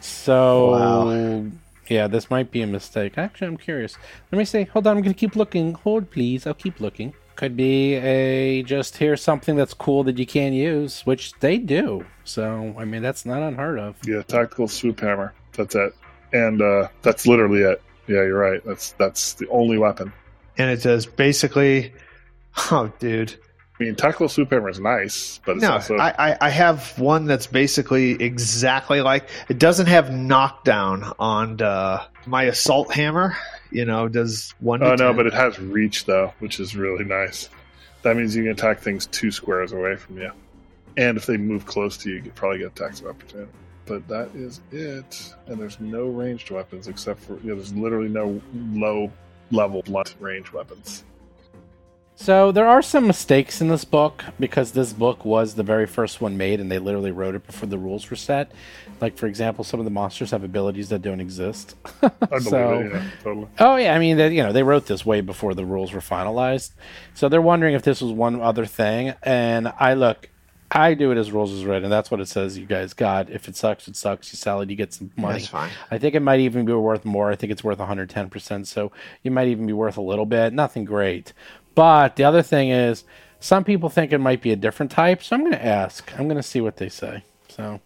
So, 0.00 0.72
Wow. 0.72 1.46
yeah, 1.88 2.08
this 2.08 2.28
might 2.30 2.50
be 2.50 2.60
a 2.60 2.66
mistake. 2.66 3.16
Actually, 3.16 3.46
I'm 3.46 3.56
curious. 3.56 3.96
Let 4.30 4.38
me 4.38 4.44
see. 4.44 4.64
Hold 4.64 4.86
on, 4.86 4.98
I'm 4.98 5.02
going 5.02 5.14
to 5.14 5.18
keep 5.18 5.34
looking. 5.34 5.72
Hold, 5.72 6.10
please. 6.10 6.46
I'll 6.46 6.52
keep 6.52 6.78
looking. 6.78 7.14
Could 7.36 7.56
be 7.56 7.94
a 7.96 8.62
just 8.62 8.96
here's 8.96 9.22
something 9.22 9.56
that's 9.56 9.74
cool 9.74 10.02
that 10.04 10.18
you 10.18 10.26
can't 10.26 10.54
use, 10.54 11.02
which 11.04 11.32
they 11.40 11.58
do. 11.58 12.04
So, 12.24 12.74
I 12.78 12.84
mean, 12.84 13.02
that's 13.02 13.24
not 13.26 13.42
unheard 13.42 13.78
of. 13.78 13.94
Yeah, 14.06 14.22
tactical 14.22 14.68
swoop 14.68 15.00
hammer. 15.00 15.34
That's 15.52 15.74
it, 15.74 15.94
and 16.32 16.60
uh, 16.62 16.88
that's 17.02 17.26
literally 17.26 17.60
it. 17.60 17.82
Yeah, 18.08 18.22
you're 18.22 18.38
right. 18.38 18.62
That's 18.64 18.92
that's 18.92 19.34
the 19.34 19.48
only 19.50 19.76
weapon. 19.78 20.12
and 20.58 20.70
it 20.70 20.82
does 20.82 21.06
basically. 21.06 21.92
Oh, 22.70 22.90
dude. 22.98 23.34
I 23.78 23.84
mean, 23.84 23.94
tactical 23.94 24.28
swoop 24.28 24.50
hammer 24.50 24.70
is 24.70 24.80
nice, 24.80 25.40
but 25.44 25.56
it's 25.56 25.62
No, 25.62 25.72
also 25.72 25.98
I, 25.98 26.36
I, 26.40 26.48
have 26.48 26.98
one 26.98 27.26
that's 27.26 27.46
basically 27.46 28.12
exactly 28.12 29.02
like 29.02 29.28
it 29.50 29.58
doesn't 29.58 29.86
have 29.86 30.10
knockdown 30.10 31.12
on 31.18 31.60
uh, 31.60 32.06
my 32.24 32.44
assault 32.44 32.92
hammer. 32.94 33.36
You 33.70 33.84
know, 33.84 34.08
does 34.08 34.54
one. 34.60 34.82
Oh 34.82 34.94
no, 34.94 35.08
10. 35.08 35.16
but 35.16 35.26
it 35.26 35.34
has 35.34 35.58
reach 35.58 36.06
though, 36.06 36.32
which 36.38 36.58
is 36.58 36.74
really 36.74 37.04
nice. 37.04 37.50
That 38.00 38.16
means 38.16 38.34
you 38.34 38.44
can 38.44 38.52
attack 38.52 38.80
things 38.80 39.06
two 39.06 39.30
squares 39.30 39.72
away 39.72 39.96
from 39.96 40.18
you, 40.18 40.30
and 40.96 41.18
if 41.18 41.26
they 41.26 41.36
move 41.36 41.66
close 41.66 41.98
to 41.98 42.10
you, 42.10 42.22
you 42.22 42.30
probably 42.30 42.58
get 42.58 42.68
attacks 42.68 43.00
of 43.00 43.08
opportunity. 43.08 43.50
But 43.84 44.08
that 44.08 44.30
is 44.34 44.62
it, 44.72 45.34
and 45.48 45.60
there's 45.60 45.78
no 45.80 46.06
ranged 46.06 46.50
weapons 46.50 46.88
except 46.88 47.20
for 47.20 47.34
yeah, 47.40 47.54
there's 47.54 47.74
literally 47.74 48.08
no 48.08 48.40
low 48.54 49.12
level 49.50 49.82
blunt 49.82 50.14
range 50.18 50.50
weapons. 50.52 51.04
So 52.18 52.50
there 52.50 52.66
are 52.66 52.80
some 52.80 53.06
mistakes 53.06 53.60
in 53.60 53.68
this 53.68 53.84
book 53.84 54.24
because 54.40 54.72
this 54.72 54.92
book 54.94 55.24
was 55.24 55.54
the 55.54 55.62
very 55.62 55.86
first 55.86 56.20
one 56.20 56.36
made 56.38 56.60
and 56.60 56.72
they 56.72 56.78
literally 56.78 57.10
wrote 57.10 57.34
it 57.34 57.46
before 57.46 57.68
the 57.68 57.78
rules 57.78 58.08
were 58.08 58.16
set. 58.16 58.50
Like 59.02 59.18
for 59.18 59.26
example, 59.26 59.64
some 59.64 59.80
of 59.80 59.84
the 59.84 59.90
monsters 59.90 60.30
have 60.30 60.42
abilities 60.42 60.88
that 60.88 61.02
don't 61.02 61.20
exist. 61.20 61.76
I 62.02 62.08
believe 62.28 62.42
So- 62.44 62.72
it, 62.80 62.92
yeah, 62.92 63.02
totally. 63.22 63.48
Oh 63.58 63.76
yeah, 63.76 63.94
I 63.94 63.98
mean 63.98 64.16
they, 64.16 64.34
you 64.34 64.42
know 64.42 64.52
they 64.52 64.62
wrote 64.62 64.86
this 64.86 65.04
way 65.04 65.20
before 65.20 65.52
the 65.52 65.66
rules 65.66 65.92
were 65.92 66.00
finalized, 66.00 66.72
so 67.12 67.28
they're 67.28 67.42
wondering 67.42 67.74
if 67.74 67.82
this 67.82 68.00
was 68.00 68.12
one 68.12 68.40
other 68.40 68.64
thing. 68.64 69.12
And 69.22 69.70
I 69.78 69.92
look, 69.92 70.30
I 70.70 70.94
do 70.94 71.12
it 71.12 71.18
as 71.18 71.30
rules 71.30 71.52
is 71.52 71.64
written. 71.66 71.84
And 71.84 71.92
that's 71.92 72.10
what 72.10 72.20
it 72.20 72.26
says. 72.28 72.56
You 72.58 72.64
guys 72.66 72.94
got. 72.94 73.28
If 73.30 73.46
it 73.46 73.56
sucks, 73.56 73.86
it 73.88 73.94
sucks. 73.94 74.32
You 74.32 74.36
sell 74.38 74.62
it, 74.62 74.70
you 74.70 74.74
get 74.76 74.94
some 74.94 75.12
money. 75.16 75.34
That's 75.34 75.48
fine. 75.48 75.70
I 75.90 75.98
think 75.98 76.14
it 76.14 76.20
might 76.20 76.40
even 76.40 76.64
be 76.64 76.72
worth 76.72 77.04
more. 77.04 77.30
I 77.30 77.36
think 77.36 77.52
it's 77.52 77.62
worth 77.62 77.78
110 77.78 78.30
percent. 78.30 78.66
So 78.66 78.90
you 79.22 79.30
might 79.30 79.48
even 79.48 79.66
be 79.66 79.74
worth 79.74 79.98
a 79.98 80.02
little 80.02 80.26
bit. 80.26 80.54
Nothing 80.54 80.86
great, 80.86 81.34
but 81.76 82.16
the 82.16 82.24
other 82.24 82.42
thing 82.42 82.70
is, 82.70 83.04
some 83.38 83.62
people 83.62 83.88
think 83.88 84.12
it 84.12 84.18
might 84.18 84.42
be 84.42 84.50
a 84.50 84.56
different 84.56 84.90
type. 84.90 85.22
So 85.22 85.36
I'm 85.36 85.42
going 85.42 85.52
to 85.52 85.64
ask. 85.64 86.12
I'm 86.18 86.26
going 86.26 86.36
to 86.36 86.42
see 86.42 86.60
what 86.60 86.78
they 86.78 86.88
say. 86.88 87.22
So. 87.48 87.80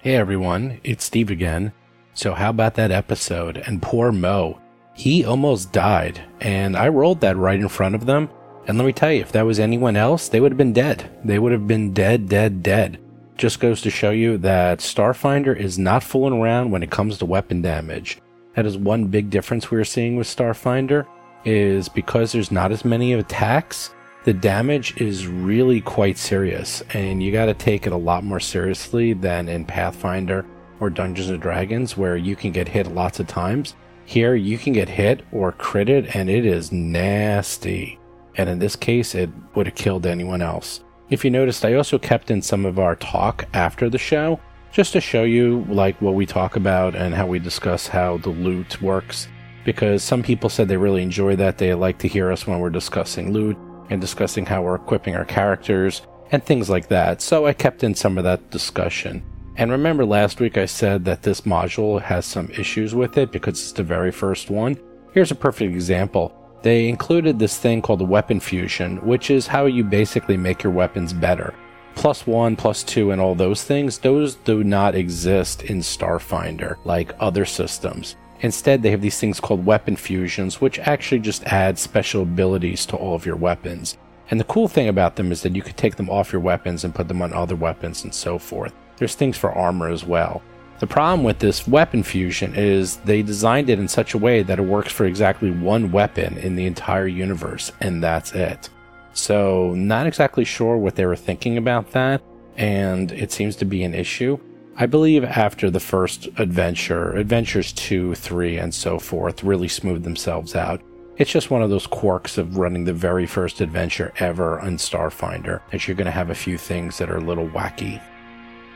Hey 0.00 0.14
everyone, 0.14 0.80
it's 0.84 1.04
Steve 1.04 1.30
again. 1.30 1.72
So, 2.14 2.34
how 2.34 2.50
about 2.50 2.74
that 2.74 2.92
episode? 2.92 3.56
And 3.56 3.82
poor 3.82 4.12
Mo, 4.12 4.60
he 4.94 5.24
almost 5.24 5.72
died, 5.72 6.20
and 6.40 6.76
I 6.76 6.88
rolled 6.88 7.20
that 7.20 7.36
right 7.36 7.58
in 7.58 7.68
front 7.68 7.96
of 7.96 8.06
them. 8.06 8.28
And 8.66 8.78
let 8.78 8.84
me 8.84 8.92
tell 8.92 9.12
you, 9.12 9.20
if 9.20 9.32
that 9.32 9.46
was 9.46 9.58
anyone 9.58 9.96
else, 9.96 10.28
they 10.28 10.40
would 10.40 10.52
have 10.52 10.58
been 10.58 10.72
dead. 10.72 11.10
They 11.24 11.38
would 11.38 11.52
have 11.52 11.66
been 11.66 11.92
dead, 11.92 12.28
dead, 12.28 12.62
dead. 12.62 13.00
Just 13.36 13.60
goes 13.60 13.80
to 13.82 13.90
show 13.90 14.10
you 14.10 14.38
that 14.38 14.78
Starfinder 14.78 15.56
is 15.56 15.78
not 15.78 16.02
fooling 16.02 16.40
around 16.40 16.70
when 16.70 16.82
it 16.82 16.90
comes 16.90 17.18
to 17.18 17.26
weapon 17.26 17.60
damage. 17.62 18.20
That 18.58 18.66
is 18.66 18.76
one 18.76 19.06
big 19.06 19.30
difference 19.30 19.70
we're 19.70 19.84
seeing 19.84 20.16
with 20.16 20.26
Starfinder, 20.26 21.06
is 21.44 21.88
because 21.88 22.32
there's 22.32 22.50
not 22.50 22.72
as 22.72 22.84
many 22.84 23.12
attacks, 23.12 23.90
the 24.24 24.32
damage 24.32 25.00
is 25.00 25.28
really 25.28 25.80
quite 25.80 26.18
serious, 26.18 26.82
and 26.92 27.22
you 27.22 27.30
got 27.30 27.46
to 27.46 27.54
take 27.54 27.86
it 27.86 27.92
a 27.92 27.96
lot 27.96 28.24
more 28.24 28.40
seriously 28.40 29.12
than 29.12 29.48
in 29.48 29.64
Pathfinder 29.64 30.44
or 30.80 30.90
Dungeons 30.90 31.28
and 31.28 31.40
Dragons, 31.40 31.96
where 31.96 32.16
you 32.16 32.34
can 32.34 32.50
get 32.50 32.66
hit 32.66 32.88
lots 32.88 33.20
of 33.20 33.28
times. 33.28 33.76
Here, 34.06 34.34
you 34.34 34.58
can 34.58 34.72
get 34.72 34.88
hit 34.88 35.24
or 35.30 35.52
critted, 35.52 36.16
and 36.16 36.28
it 36.28 36.44
is 36.44 36.72
nasty. 36.72 38.00
And 38.34 38.50
in 38.50 38.58
this 38.58 38.74
case, 38.74 39.14
it 39.14 39.30
would 39.54 39.66
have 39.66 39.76
killed 39.76 40.04
anyone 40.04 40.42
else. 40.42 40.82
If 41.10 41.24
you 41.24 41.30
noticed, 41.30 41.64
I 41.64 41.74
also 41.74 41.96
kept 41.96 42.28
in 42.28 42.42
some 42.42 42.66
of 42.66 42.80
our 42.80 42.96
talk 42.96 43.46
after 43.54 43.88
the 43.88 43.98
show, 43.98 44.40
just 44.72 44.92
to 44.92 45.00
show 45.00 45.24
you 45.24 45.64
like 45.68 46.00
what 46.00 46.14
we 46.14 46.26
talk 46.26 46.56
about 46.56 46.94
and 46.94 47.14
how 47.14 47.26
we 47.26 47.38
discuss 47.38 47.86
how 47.86 48.18
the 48.18 48.30
loot 48.30 48.80
works. 48.82 49.28
Because 49.64 50.02
some 50.02 50.22
people 50.22 50.48
said 50.48 50.68
they 50.68 50.76
really 50.76 51.02
enjoy 51.02 51.36
that. 51.36 51.58
They 51.58 51.74
like 51.74 51.98
to 51.98 52.08
hear 52.08 52.30
us 52.32 52.46
when 52.46 52.58
we're 52.60 52.70
discussing 52.70 53.32
loot 53.32 53.56
and 53.90 54.00
discussing 54.00 54.46
how 54.46 54.62
we're 54.62 54.76
equipping 54.76 55.14
our 55.14 55.24
characters 55.24 56.02
and 56.30 56.44
things 56.44 56.70
like 56.70 56.88
that. 56.88 57.22
So 57.22 57.46
I 57.46 57.52
kept 57.52 57.82
in 57.82 57.94
some 57.94 58.18
of 58.18 58.24
that 58.24 58.50
discussion. 58.50 59.22
And 59.56 59.72
remember 59.72 60.04
last 60.04 60.40
week 60.40 60.56
I 60.56 60.66
said 60.66 61.04
that 61.06 61.22
this 61.22 61.40
module 61.42 62.00
has 62.00 62.24
some 62.24 62.50
issues 62.50 62.94
with 62.94 63.18
it 63.18 63.32
because 63.32 63.60
it's 63.60 63.72
the 63.72 63.82
very 63.82 64.12
first 64.12 64.50
one. 64.50 64.78
Here's 65.12 65.32
a 65.32 65.34
perfect 65.34 65.74
example. 65.74 66.32
They 66.62 66.88
included 66.88 67.38
this 67.38 67.58
thing 67.58 67.82
called 67.82 68.00
the 68.00 68.04
weapon 68.04 68.40
fusion, 68.40 69.04
which 69.06 69.30
is 69.30 69.46
how 69.46 69.66
you 69.66 69.84
basically 69.84 70.36
make 70.36 70.62
your 70.62 70.72
weapons 70.72 71.12
better. 71.12 71.54
Plus 71.98 72.28
one, 72.28 72.54
plus 72.54 72.84
two, 72.84 73.10
and 73.10 73.20
all 73.20 73.34
those 73.34 73.64
things, 73.64 73.98
those 73.98 74.36
do 74.36 74.62
not 74.62 74.94
exist 74.94 75.64
in 75.64 75.80
Starfinder 75.80 76.76
like 76.84 77.12
other 77.18 77.44
systems. 77.44 78.14
Instead, 78.40 78.80
they 78.80 78.92
have 78.92 79.00
these 79.00 79.18
things 79.18 79.40
called 79.40 79.66
weapon 79.66 79.96
fusions, 79.96 80.60
which 80.60 80.78
actually 80.78 81.18
just 81.18 81.42
add 81.46 81.76
special 81.76 82.22
abilities 82.22 82.86
to 82.86 82.96
all 82.96 83.16
of 83.16 83.26
your 83.26 83.34
weapons. 83.34 83.98
And 84.30 84.38
the 84.38 84.44
cool 84.44 84.68
thing 84.68 84.86
about 84.86 85.16
them 85.16 85.32
is 85.32 85.42
that 85.42 85.56
you 85.56 85.60
could 85.60 85.76
take 85.76 85.96
them 85.96 86.08
off 86.08 86.32
your 86.32 86.40
weapons 86.40 86.84
and 86.84 86.94
put 86.94 87.08
them 87.08 87.20
on 87.20 87.32
other 87.32 87.56
weapons 87.56 88.04
and 88.04 88.14
so 88.14 88.38
forth. 88.38 88.72
There's 88.98 89.16
things 89.16 89.36
for 89.36 89.50
armor 89.50 89.88
as 89.88 90.04
well. 90.04 90.40
The 90.78 90.86
problem 90.86 91.24
with 91.24 91.40
this 91.40 91.66
weapon 91.66 92.04
fusion 92.04 92.54
is 92.54 92.98
they 92.98 93.22
designed 93.22 93.70
it 93.70 93.80
in 93.80 93.88
such 93.88 94.14
a 94.14 94.18
way 94.18 94.44
that 94.44 94.60
it 94.60 94.62
works 94.62 94.92
for 94.92 95.04
exactly 95.04 95.50
one 95.50 95.90
weapon 95.90 96.38
in 96.38 96.54
the 96.54 96.66
entire 96.66 97.08
universe, 97.08 97.72
and 97.80 98.00
that's 98.00 98.34
it. 98.34 98.70
So, 99.18 99.74
not 99.74 100.06
exactly 100.06 100.44
sure 100.44 100.76
what 100.76 100.94
they 100.94 101.04
were 101.04 101.16
thinking 101.16 101.58
about 101.58 101.90
that, 101.90 102.22
and 102.56 103.10
it 103.10 103.32
seems 103.32 103.56
to 103.56 103.64
be 103.64 103.82
an 103.82 103.92
issue. 103.92 104.38
I 104.76 104.86
believe 104.86 105.24
after 105.24 105.70
the 105.70 105.80
first 105.80 106.28
adventure, 106.36 107.10
adventures 107.16 107.72
2, 107.72 108.14
3, 108.14 108.58
and 108.58 108.72
so 108.72 109.00
forth 109.00 109.42
really 109.42 109.66
smoothed 109.66 110.04
themselves 110.04 110.54
out. 110.54 110.80
It's 111.16 111.32
just 111.32 111.50
one 111.50 111.62
of 111.62 111.68
those 111.68 111.88
quirks 111.88 112.38
of 112.38 112.58
running 112.58 112.84
the 112.84 112.92
very 112.92 113.26
first 113.26 113.60
adventure 113.60 114.12
ever 114.20 114.60
on 114.60 114.76
Starfinder 114.76 115.62
that 115.72 115.88
you're 115.88 115.96
going 115.96 116.04
to 116.04 116.12
have 116.12 116.30
a 116.30 116.34
few 116.34 116.56
things 116.56 116.96
that 116.98 117.10
are 117.10 117.16
a 117.16 117.20
little 117.20 117.48
wacky. 117.48 118.00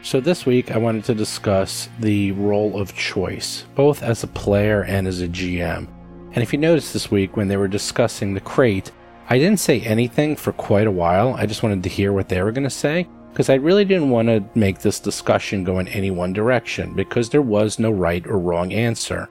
So, 0.03 0.19
this 0.19 0.45
week 0.45 0.73
I 0.73 0.77
wanted 0.77 1.05
to 1.05 1.15
discuss 1.15 1.89
the 2.01 2.33
role 2.33 2.81
of 2.81 2.97
choice, 2.97 3.65
both 3.77 4.03
as 4.03 4.25
a 4.25 4.27
player 4.27 4.83
and 4.83 5.07
as 5.07 5.21
a 5.21 5.29
GM. 5.29 5.87
And 6.33 6.43
if 6.43 6.53
you 6.53 6.59
notice 6.59 6.93
this 6.93 7.13
week 7.13 7.37
when 7.37 7.47
they 7.47 7.57
were 7.57 7.69
discussing 7.69 8.35
the 8.35 8.41
crate, 8.41 8.91
I 9.29 9.39
didn't 9.39 9.61
say 9.61 9.81
anything 9.81 10.37
for 10.37 10.53
quite 10.53 10.87
a 10.87 10.91
while. 10.91 11.35
I 11.35 11.47
just 11.47 11.63
wanted 11.63 11.83
to 11.85 11.89
hear 11.89 12.13
what 12.13 12.29
they 12.29 12.43
were 12.43 12.53
going 12.53 12.65
to 12.65 12.71
say 12.71 13.09
because 13.31 13.49
I 13.49 13.55
really 13.55 13.85
didn't 13.85 14.11
want 14.11 14.29
to 14.29 14.45
make 14.55 14.81
this 14.81 15.01
discussion 15.01 15.65
go 15.65 15.79
in 15.79 15.89
any 15.89 16.11
one 16.11 16.33
direction 16.33 16.95
because 16.95 17.31
there 17.31 17.43
was 17.43 17.79
no 17.79 17.91
right 17.91 18.27
or 18.27 18.39
wrong 18.39 18.73
answer. 18.73 19.29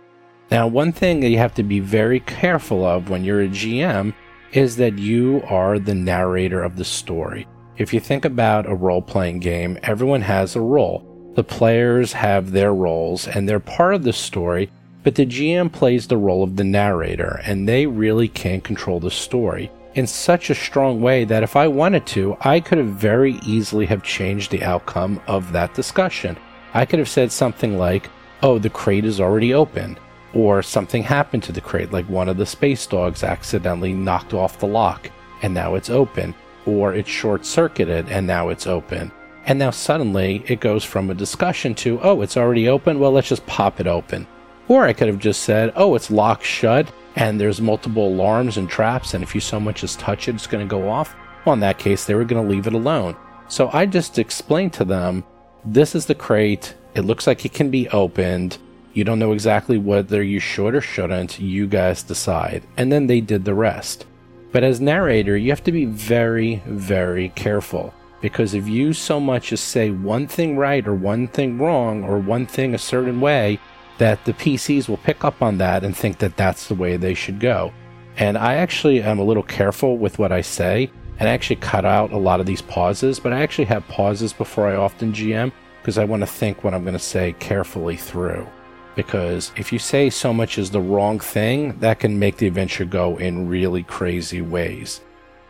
Now, 0.49 0.67
one 0.67 0.91
thing 0.91 1.19
that 1.19 1.29
you 1.29 1.37
have 1.37 1.53
to 1.55 1.63
be 1.63 1.79
very 1.79 2.19
careful 2.21 2.83
of 2.83 3.09
when 3.09 3.23
you're 3.23 3.43
a 3.43 3.47
GM 3.47 4.13
is 4.53 4.75
that 4.77 4.97
you 4.97 5.43
are 5.47 5.77
the 5.77 5.93
narrator 5.93 6.63
of 6.63 6.77
the 6.77 6.85
story. 6.85 7.47
If 7.77 7.93
you 7.93 7.99
think 7.99 8.25
about 8.25 8.69
a 8.69 8.75
role 8.75 9.01
playing 9.01 9.39
game, 9.39 9.77
everyone 9.83 10.21
has 10.21 10.55
a 10.55 10.61
role. 10.61 11.07
The 11.35 11.43
players 11.43 12.13
have 12.13 12.51
their 12.51 12.73
roles 12.73 13.27
and 13.27 13.47
they're 13.47 13.59
part 13.59 13.93
of 13.93 14.03
the 14.03 14.13
story, 14.13 14.69
but 15.03 15.15
the 15.15 15.25
GM 15.25 15.71
plays 15.71 16.07
the 16.07 16.17
role 16.17 16.43
of 16.43 16.55
the 16.55 16.63
narrator 16.63 17.39
and 17.45 17.67
they 17.67 17.85
really 17.87 18.27
can't 18.27 18.63
control 18.63 18.99
the 18.99 19.11
story 19.11 19.71
in 19.95 20.07
such 20.07 20.49
a 20.49 20.55
strong 20.55 21.01
way 21.01 21.25
that 21.25 21.43
if 21.43 21.55
I 21.55 21.67
wanted 21.67 22.05
to, 22.07 22.37
I 22.41 22.59
could 22.59 22.77
have 22.77 22.87
very 22.87 23.33
easily 23.45 23.85
have 23.87 24.03
changed 24.03 24.51
the 24.51 24.63
outcome 24.63 25.21
of 25.27 25.51
that 25.51 25.73
discussion. 25.73 26.37
I 26.73 26.85
could 26.85 26.99
have 26.99 27.09
said 27.09 27.31
something 27.31 27.77
like, 27.77 28.09
"Oh, 28.41 28.57
the 28.59 28.69
crate 28.69 29.05
is 29.05 29.19
already 29.19 29.53
open." 29.53 29.97
Or 30.33 30.63
something 30.63 31.03
happened 31.03 31.43
to 31.43 31.51
the 31.51 31.59
crate, 31.59 31.91
like 31.91 32.05
one 32.05 32.29
of 32.29 32.37
the 32.37 32.45
space 32.45 32.85
dogs 32.85 33.23
accidentally 33.23 33.93
knocked 33.93 34.33
off 34.33 34.59
the 34.59 34.67
lock 34.67 35.11
and 35.41 35.53
now 35.53 35.75
it's 35.75 35.89
open 35.89 36.33
or 36.65 36.93
it's 36.93 37.09
short 37.09 37.45
circuited 37.45 38.09
and 38.09 38.25
now 38.27 38.49
it's 38.49 38.67
open. 38.67 39.11
And 39.45 39.57
now 39.57 39.71
suddenly 39.71 40.43
it 40.47 40.59
goes 40.59 40.83
from 40.83 41.09
a 41.09 41.15
discussion 41.15 41.73
to, 41.75 41.99
oh, 42.01 42.21
it's 42.21 42.37
already 42.37 42.69
open. 42.69 42.99
Well, 42.99 43.11
let's 43.11 43.29
just 43.29 43.45
pop 43.47 43.79
it 43.79 43.87
open. 43.87 44.27
Or 44.71 44.85
I 44.85 44.93
could 44.93 45.09
have 45.09 45.19
just 45.19 45.41
said, 45.41 45.73
oh, 45.75 45.95
it's 45.95 46.09
locked 46.09 46.45
shut 46.45 46.93
and 47.17 47.37
there's 47.37 47.59
multiple 47.59 48.07
alarms 48.07 48.55
and 48.55 48.69
traps. 48.69 49.13
And 49.13 49.21
if 49.21 49.35
you 49.35 49.41
so 49.41 49.59
much 49.59 49.83
as 49.83 49.97
touch 49.97 50.29
it, 50.29 50.35
it's 50.35 50.47
going 50.47 50.65
to 50.65 50.71
go 50.71 50.87
off. 50.87 51.13
Well, 51.43 51.51
in 51.51 51.59
that 51.59 51.77
case, 51.77 52.05
they 52.05 52.15
were 52.15 52.23
going 52.23 52.41
to 52.41 52.49
leave 52.49 52.67
it 52.67 52.73
alone. 52.73 53.17
So 53.49 53.69
I 53.73 53.85
just 53.85 54.17
explained 54.17 54.71
to 54.75 54.85
them, 54.85 55.25
this 55.65 55.93
is 55.93 56.05
the 56.05 56.15
crate. 56.15 56.73
It 56.95 57.01
looks 57.01 57.27
like 57.27 57.43
it 57.43 57.51
can 57.51 57.69
be 57.69 57.89
opened. 57.89 58.59
You 58.93 59.03
don't 59.03 59.19
know 59.19 59.33
exactly 59.33 59.77
whether 59.77 60.23
you 60.23 60.39
should 60.39 60.73
or 60.73 60.79
shouldn't. 60.79 61.37
You 61.37 61.67
guys 61.67 62.01
decide. 62.01 62.63
And 62.77 62.89
then 62.89 63.07
they 63.07 63.19
did 63.19 63.43
the 63.43 63.53
rest. 63.53 64.05
But 64.53 64.63
as 64.63 64.79
narrator, 64.79 65.35
you 65.35 65.51
have 65.51 65.65
to 65.65 65.73
be 65.73 65.83
very, 65.83 66.63
very 66.65 67.27
careful. 67.35 67.93
Because 68.21 68.53
if 68.53 68.69
you 68.69 68.93
so 68.93 69.19
much 69.19 69.51
as 69.51 69.59
say 69.59 69.89
one 69.89 70.27
thing 70.27 70.55
right 70.55 70.87
or 70.87 70.95
one 70.95 71.27
thing 71.27 71.57
wrong 71.57 72.05
or 72.05 72.19
one 72.19 72.45
thing 72.45 72.73
a 72.73 72.77
certain 72.77 73.19
way, 73.19 73.59
that 74.01 74.25
the 74.25 74.33
PCs 74.33 74.89
will 74.89 74.97
pick 74.97 75.23
up 75.23 75.43
on 75.43 75.59
that 75.59 75.83
and 75.83 75.95
think 75.95 76.17
that 76.17 76.35
that's 76.35 76.67
the 76.67 76.73
way 76.75 76.97
they 76.97 77.13
should 77.13 77.39
go. 77.39 77.71
And 78.17 78.35
I 78.35 78.55
actually 78.55 79.01
am 79.01 79.19
a 79.19 79.23
little 79.23 79.43
careful 79.43 79.99
with 79.99 80.17
what 80.17 80.31
I 80.31 80.41
say, 80.41 80.89
and 81.19 81.29
I 81.29 81.33
actually 81.33 81.57
cut 81.57 81.85
out 81.85 82.11
a 82.11 82.17
lot 82.17 82.39
of 82.39 82.47
these 82.47 82.63
pauses, 82.63 83.19
but 83.19 83.31
I 83.31 83.41
actually 83.43 83.65
have 83.65 83.87
pauses 83.87 84.33
before 84.33 84.67
I 84.67 84.75
often 84.75 85.13
GM 85.13 85.51
because 85.81 85.99
I 85.99 86.05
want 86.05 86.21
to 86.21 86.27
think 86.27 86.63
what 86.63 86.73
I'm 86.73 86.81
going 86.83 86.93
to 86.93 86.99
say 86.99 87.35
carefully 87.39 87.95
through 87.95 88.47
because 88.95 89.51
if 89.55 89.71
you 89.71 89.79
say 89.79 90.09
so 90.09 90.33
much 90.33 90.57
as 90.57 90.69
the 90.69 90.81
wrong 90.81 91.19
thing, 91.19 91.77
that 91.79 91.99
can 91.99 92.19
make 92.19 92.37
the 92.37 92.47
adventure 92.47 92.85
go 92.85 93.17
in 93.17 93.47
really 93.47 93.83
crazy 93.83 94.41
ways. 94.41 95.01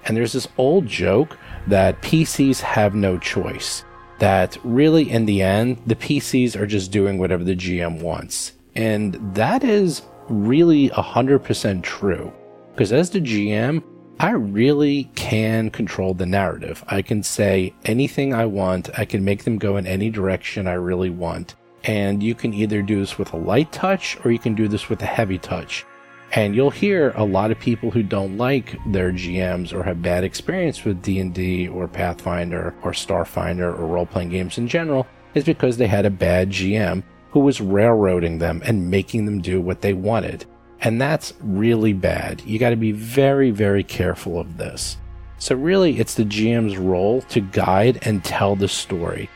And 0.06 0.16
there's 0.16 0.34
this 0.34 0.48
old 0.58 0.86
joke 0.88 1.38
that 1.68 2.02
PCs 2.02 2.60
have 2.60 2.96
no 2.96 3.18
choice. 3.18 3.84
That 4.22 4.56
really, 4.64 5.10
in 5.10 5.26
the 5.26 5.42
end, 5.42 5.82
the 5.88 5.96
PCs 5.96 6.56
are 6.56 6.68
just 6.68 6.92
doing 6.92 7.18
whatever 7.18 7.44
the 7.44 7.56
GM 7.56 8.02
wants. 8.04 8.52
And 8.76 9.16
that 9.34 9.64
is 9.64 10.04
really 10.30 10.90
100% 10.90 11.82
true. 11.82 12.32
Because 12.72 12.94
as 12.94 13.10
the 13.10 13.20
GM, 13.20 13.84
I 14.20 14.30
really 14.34 15.06
can 15.16 15.72
control 15.72 16.14
the 16.14 16.28
narrative. 16.28 16.84
I 16.88 17.02
can 17.02 17.24
say 17.24 17.74
anything 17.86 18.32
I 18.32 18.46
want, 18.46 18.92
I 18.96 19.06
can 19.06 19.26
make 19.26 19.44
them 19.44 19.58
go 19.58 19.78
in 19.78 19.88
any 19.88 20.12
direction 20.12 20.68
I 20.68 20.74
really 20.74 21.10
want. 21.10 21.56
And 21.84 22.22
you 22.22 22.36
can 22.36 22.54
either 22.54 22.84
do 22.84 23.00
this 23.00 23.18
with 23.18 23.34
a 23.34 23.38
light 23.38 23.72
touch 23.72 24.20
or 24.24 24.30
you 24.32 24.38
can 24.38 24.54
do 24.54 24.68
this 24.68 24.88
with 24.88 25.02
a 25.02 25.08
heavy 25.08 25.40
touch. 25.40 25.84
And 26.34 26.56
you'll 26.56 26.70
hear 26.70 27.12
a 27.16 27.26
lot 27.26 27.52
of 27.52 27.60
people 27.60 27.92
who 27.92 28.04
don't 28.04 28.38
like 28.38 28.78
their 28.88 29.12
GMs 29.12 29.74
or 29.74 29.84
have 29.84 30.02
bad 30.02 30.24
experience 30.24 30.86
with 30.86 31.02
D&D 31.02 31.68
or 31.68 31.90
Pathfinder 31.90 32.74
or 32.84 32.94
Starfinder 32.94 33.78
or 33.78 33.86
role-playing 33.86 34.30
games 34.30 34.58
in 34.58 34.70
general 34.70 35.08
is 35.34 35.44
because 35.44 35.76
they 35.76 35.88
had 35.88 36.06
a 36.06 36.10
bad 36.10 36.50
GM 36.50 37.04
who 37.32 37.42
was 37.42 37.60
railroading 37.60 38.38
them 38.38 38.62
and 38.66 38.90
making 38.90 39.26
them 39.26 39.42
do 39.42 39.60
what 39.60 39.82
they 39.82 39.94
wanted. 39.94 40.46
And 40.80 41.02
that's 41.02 41.34
really 41.42 41.94
bad. 41.94 42.42
You 42.42 42.60
got 42.60 42.72
to 42.72 42.76
be 42.76 42.94
very, 42.94 43.52
very 43.52 43.84
careful 43.84 44.40
of 44.40 44.58
this. 44.58 44.98
So 45.38 45.56
really, 45.56 46.00
it's 46.00 46.16
the 46.16 46.24
GM's 46.24 46.78
role 46.78 47.22
to 47.24 47.42
guide 47.42 48.00
and 48.04 48.24
tell 48.24 48.56
the 48.56 48.68
story 48.68 49.30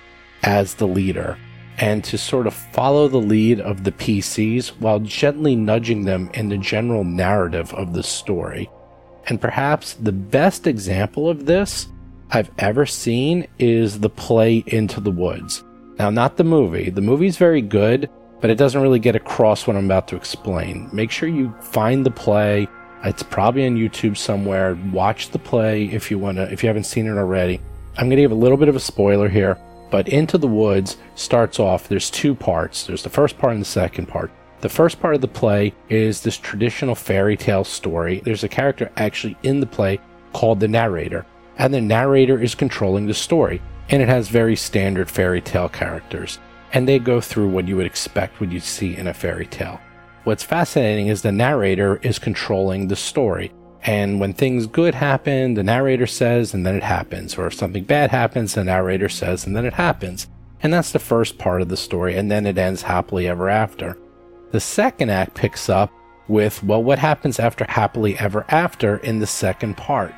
as 0.43 0.75
the 0.75 0.87
leader 0.87 1.37
and 1.77 2.03
to 2.05 2.17
sort 2.17 2.47
of 2.47 2.53
follow 2.53 3.07
the 3.07 3.17
lead 3.17 3.59
of 3.59 3.83
the 3.83 3.91
PCs 3.91 4.69
while 4.79 4.99
gently 4.99 5.55
nudging 5.55 6.05
them 6.05 6.29
in 6.33 6.49
the 6.49 6.57
general 6.57 7.03
narrative 7.03 7.73
of 7.73 7.93
the 7.93 8.03
story. 8.03 8.69
And 9.27 9.41
perhaps 9.41 9.93
the 9.93 10.11
best 10.11 10.67
example 10.67 11.29
of 11.29 11.45
this 11.45 11.87
I've 12.31 12.51
ever 12.57 12.85
seen 12.85 13.47
is 13.59 13.99
the 13.99 14.09
play 14.09 14.63
Into 14.67 14.99
the 14.99 15.11
Woods. 15.11 15.63
Now, 15.97 16.09
not 16.09 16.37
the 16.37 16.43
movie. 16.43 16.89
The 16.89 17.01
movie's 17.01 17.37
very 17.37 17.61
good, 17.61 18.09
but 18.41 18.49
it 18.49 18.57
doesn't 18.57 18.81
really 18.81 18.99
get 18.99 19.15
across 19.15 19.65
what 19.65 19.75
I'm 19.75 19.85
about 19.85 20.07
to 20.09 20.15
explain. 20.15 20.89
Make 20.91 21.11
sure 21.11 21.29
you 21.29 21.53
find 21.61 22.05
the 22.05 22.11
play. 22.11 22.67
It's 23.03 23.23
probably 23.23 23.65
on 23.65 23.75
YouTube 23.75 24.17
somewhere. 24.17 24.77
Watch 24.91 25.29
the 25.29 25.39
play 25.39 25.85
if 25.85 26.11
you 26.11 26.19
want 26.19 26.37
to, 26.37 26.51
if 26.51 26.63
you 26.63 26.67
haven't 26.67 26.85
seen 26.85 27.07
it 27.07 27.17
already. 27.17 27.61
I'm 27.97 28.07
going 28.07 28.17
to 28.17 28.23
give 28.23 28.31
a 28.31 28.35
little 28.35 28.57
bit 28.57 28.67
of 28.67 28.75
a 28.75 28.79
spoiler 28.79 29.29
here. 29.29 29.57
But 29.89 30.09
Into 30.09 30.37
the 30.37 30.47
Woods 30.47 30.97
starts 31.15 31.59
off, 31.59 31.87
there's 31.87 32.09
two 32.09 32.35
parts. 32.35 32.85
There's 32.85 33.03
the 33.03 33.09
first 33.09 33.37
part 33.37 33.53
and 33.53 33.61
the 33.61 33.65
second 33.65 34.07
part. 34.07 34.31
The 34.61 34.69
first 34.69 34.99
part 34.99 35.15
of 35.15 35.21
the 35.21 35.27
play 35.27 35.73
is 35.89 36.21
this 36.21 36.37
traditional 36.37 36.95
fairy 36.95 37.37
tale 37.37 37.63
story. 37.63 38.21
There's 38.23 38.43
a 38.43 38.49
character 38.49 38.91
actually 38.97 39.37
in 39.43 39.59
the 39.59 39.67
play 39.67 39.99
called 40.33 40.59
the 40.59 40.67
narrator, 40.67 41.25
and 41.57 41.73
the 41.73 41.81
narrator 41.81 42.41
is 42.41 42.55
controlling 42.55 43.05
the 43.05 43.13
story. 43.13 43.61
And 43.89 44.01
it 44.01 44.09
has 44.09 44.29
very 44.29 44.55
standard 44.55 45.11
fairy 45.11 45.41
tale 45.41 45.69
characters. 45.69 46.39
And 46.73 46.87
they 46.87 46.97
go 46.97 47.21
through 47.21 47.49
what 47.49 47.67
you 47.67 47.77
would 47.77 47.85
expect 47.85 48.39
when 48.39 48.49
you 48.49 48.59
see 48.59 48.97
in 48.97 49.07
a 49.07 49.13
fairy 49.13 49.45
tale. 49.45 49.79
What's 50.23 50.43
fascinating 50.43 51.07
is 51.07 51.21
the 51.21 51.31
narrator 51.31 51.97
is 51.97 52.17
controlling 52.17 52.87
the 52.87 52.95
story. 52.95 53.53
And 53.85 54.19
when 54.19 54.33
things 54.33 54.65
good 54.65 54.95
happen, 54.95 55.53
the 55.53 55.63
narrator 55.63 56.07
says, 56.07 56.55
and 56.55 56.65
then 56.65 56.75
it 56.75 56.83
happens. 56.83 57.37
Or 57.37 57.45
if 57.47 57.53
something 57.53 57.83
bad 57.83 58.09
happens, 58.09 58.55
the 58.55 58.63
narrator 58.63 59.09
says, 59.09 59.45
and 59.45 59.55
then 59.55 59.65
it 59.65 59.73
happens. 59.73 60.27
And 60.63 60.73
that's 60.73 60.91
the 60.91 60.99
first 60.99 61.37
part 61.37 61.61
of 61.61 61.69
the 61.69 61.77
story, 61.77 62.17
and 62.17 62.31
then 62.31 62.47
it 62.47 62.57
ends 62.57 62.81
happily 62.81 63.27
ever 63.27 63.47
after. 63.47 63.97
The 64.51 64.59
second 64.59 65.11
act 65.11 65.35
picks 65.35 65.69
up 65.69 65.91
with, 66.27 66.63
well, 66.63 66.81
what 66.81 66.97
happens 66.97 67.39
after 67.39 67.65
happily 67.65 68.17
ever 68.17 68.45
after 68.49 68.97
in 68.97 69.19
the 69.19 69.27
second 69.27 69.77
part. 69.77 70.15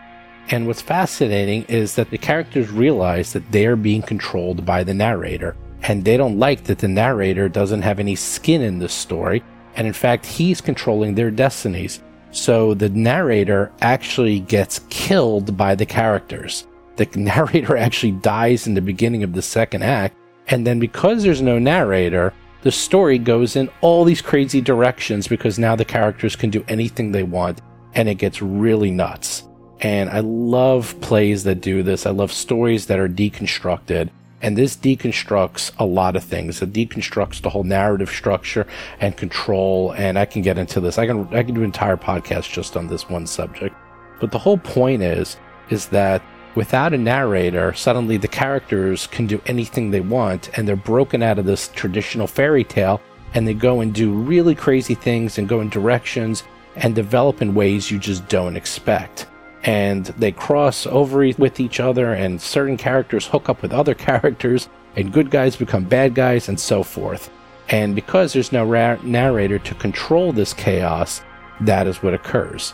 And 0.50 0.66
what's 0.66 0.82
fascinating 0.82 1.64
is 1.64 1.96
that 1.96 2.10
the 2.10 2.18
characters 2.18 2.70
realize 2.70 3.34
that 3.34 3.52
they 3.52 3.66
are 3.66 3.76
being 3.76 4.02
controlled 4.02 4.66
by 4.66 4.86
the 4.86 4.94
narrator, 4.94 5.58
and 5.84 6.06
they 6.06 6.16
don't 6.16 6.40
like 6.40 6.64
that 6.66 6.80
the 6.80 6.88
narrator 6.88 7.50
doesn't 7.50 7.82
have 7.82 8.00
any 8.00 8.16
skin 8.16 8.62
in 8.62 8.80
the 8.80 8.88
story, 8.88 9.44
and 9.76 9.86
in 9.86 9.94
fact, 9.94 10.26
he's 10.26 10.62
controlling 10.62 11.16
their 11.16 11.32
destinies. 11.32 12.02
So 12.32 12.74
the 12.74 12.90
narrator 12.90 13.72
actually 13.82 14.42
gets 14.42 14.80
killed 14.90 15.58
by 15.58 15.76
the 15.76 15.86
characters. 15.86 16.68
The 16.98 17.08
narrator 17.16 17.78
actually 17.78 18.14
dies 18.14 18.68
in 18.68 18.74
the 18.74 18.82
beginning 18.82 19.24
of 19.24 19.34
the 19.34 19.42
second 19.42 19.84
act. 19.84 20.16
And 20.48 20.66
then 20.66 20.80
because 20.80 21.24
there's 21.24 21.42
no 21.42 21.60
narrator, 21.60 22.34
the 22.62 22.72
story 22.72 23.18
goes 23.18 23.56
in 23.56 23.70
all 23.82 24.04
these 24.04 24.22
crazy 24.22 24.62
directions 24.62 25.28
because 25.28 25.60
now 25.60 25.76
the 25.76 25.86
characters 25.86 26.36
can 26.36 26.50
do 26.50 26.64
anything 26.68 27.12
they 27.12 27.24
want 27.24 27.62
and 27.94 28.10
it 28.10 28.16
gets 28.16 28.42
really 28.42 28.92
nuts. 28.92 29.44
And 29.82 30.10
I 30.10 30.22
love 30.22 31.00
plays 31.02 31.44
that 31.44 31.62
do 31.62 31.84
this. 31.84 32.06
I 32.06 32.12
love 32.12 32.32
stories 32.32 32.88
that 32.88 33.00
are 33.00 33.10
deconstructed 33.10 34.10
and 34.42 34.58
this 34.58 34.76
deconstructs 34.76 35.72
a 35.80 35.86
lot 35.86 36.16
of 36.16 36.24
things. 36.24 36.62
It 36.62 36.74
deconstructs 36.74 37.42
the 37.42 37.50
whole 37.50 37.64
narrative 37.64 38.10
structure 38.10 38.68
and 39.00 39.18
control. 39.18 39.94
And 39.94 40.18
I 40.20 40.26
can 40.26 40.42
get 40.42 40.58
into 40.58 40.80
this. 40.80 40.98
I 40.98 41.08
can 41.08 41.28
I 41.36 41.44
can 41.44 41.56
do 41.56 41.62
an 41.62 41.66
entire 41.66 41.98
podcast 41.98 42.52
just 42.52 42.78
on 42.78 42.88
this 42.88 43.10
one 43.10 43.26
subject. 43.28 43.76
But 44.20 44.32
the 44.32 44.40
whole 44.40 44.58
point 44.58 45.02
is 45.02 45.38
is 45.70 45.88
that 45.88 46.22
without 46.56 46.94
a 46.94 46.98
narrator, 46.98 47.74
suddenly 47.74 48.18
the 48.18 48.28
characters 48.28 49.08
can 49.08 49.28
do 49.28 49.42
anything 49.46 49.92
they 49.92 50.02
want, 50.02 50.50
and 50.58 50.68
they're 50.68 50.76
broken 50.76 51.22
out 51.22 51.40
of 51.40 51.46
this 51.46 51.70
traditional 51.70 52.28
fairy 52.28 52.64
tale, 52.64 53.02
and 53.34 53.48
they 53.48 53.54
go 53.54 53.82
and 53.82 53.94
do 53.94 54.12
really 54.12 54.56
crazy 54.56 54.96
things 54.96 55.38
and 55.38 55.50
go 55.50 55.62
in 55.62 55.70
directions. 55.70 56.44
and 56.78 56.94
develop 56.94 57.42
in 57.42 57.56
ways 57.56 57.90
you 57.90 57.98
just 57.98 58.28
don't 58.30 58.56
expect. 58.56 59.26
And 59.64 60.06
they 60.06 60.32
cross 60.32 60.86
over 60.86 61.20
with 61.38 61.60
each 61.60 61.80
other, 61.80 62.14
and 62.14 62.42
certain 62.42 62.78
characters 62.78 63.28
hook 63.28 63.50
up 63.50 63.62
with 63.62 63.74
other 63.74 63.94
characters, 64.10 64.70
and 64.96 65.14
good 65.14 65.30
guys 65.30 65.56
become 65.56 65.84
bad 65.86 66.16
guys, 66.16 66.50
and 66.50 66.60
so 66.60 66.84
forth. 66.84 67.30
And 67.70 67.96
because 67.96 68.34
there's 68.34 68.52
no 68.52 68.64
ra- 68.66 68.98
narrator 69.04 69.60
to 69.60 69.76
control 69.76 70.32
this 70.32 70.54
chaos, 70.54 71.22
that 71.62 71.88
is 71.88 72.02
what 72.02 72.14
occurs. 72.14 72.74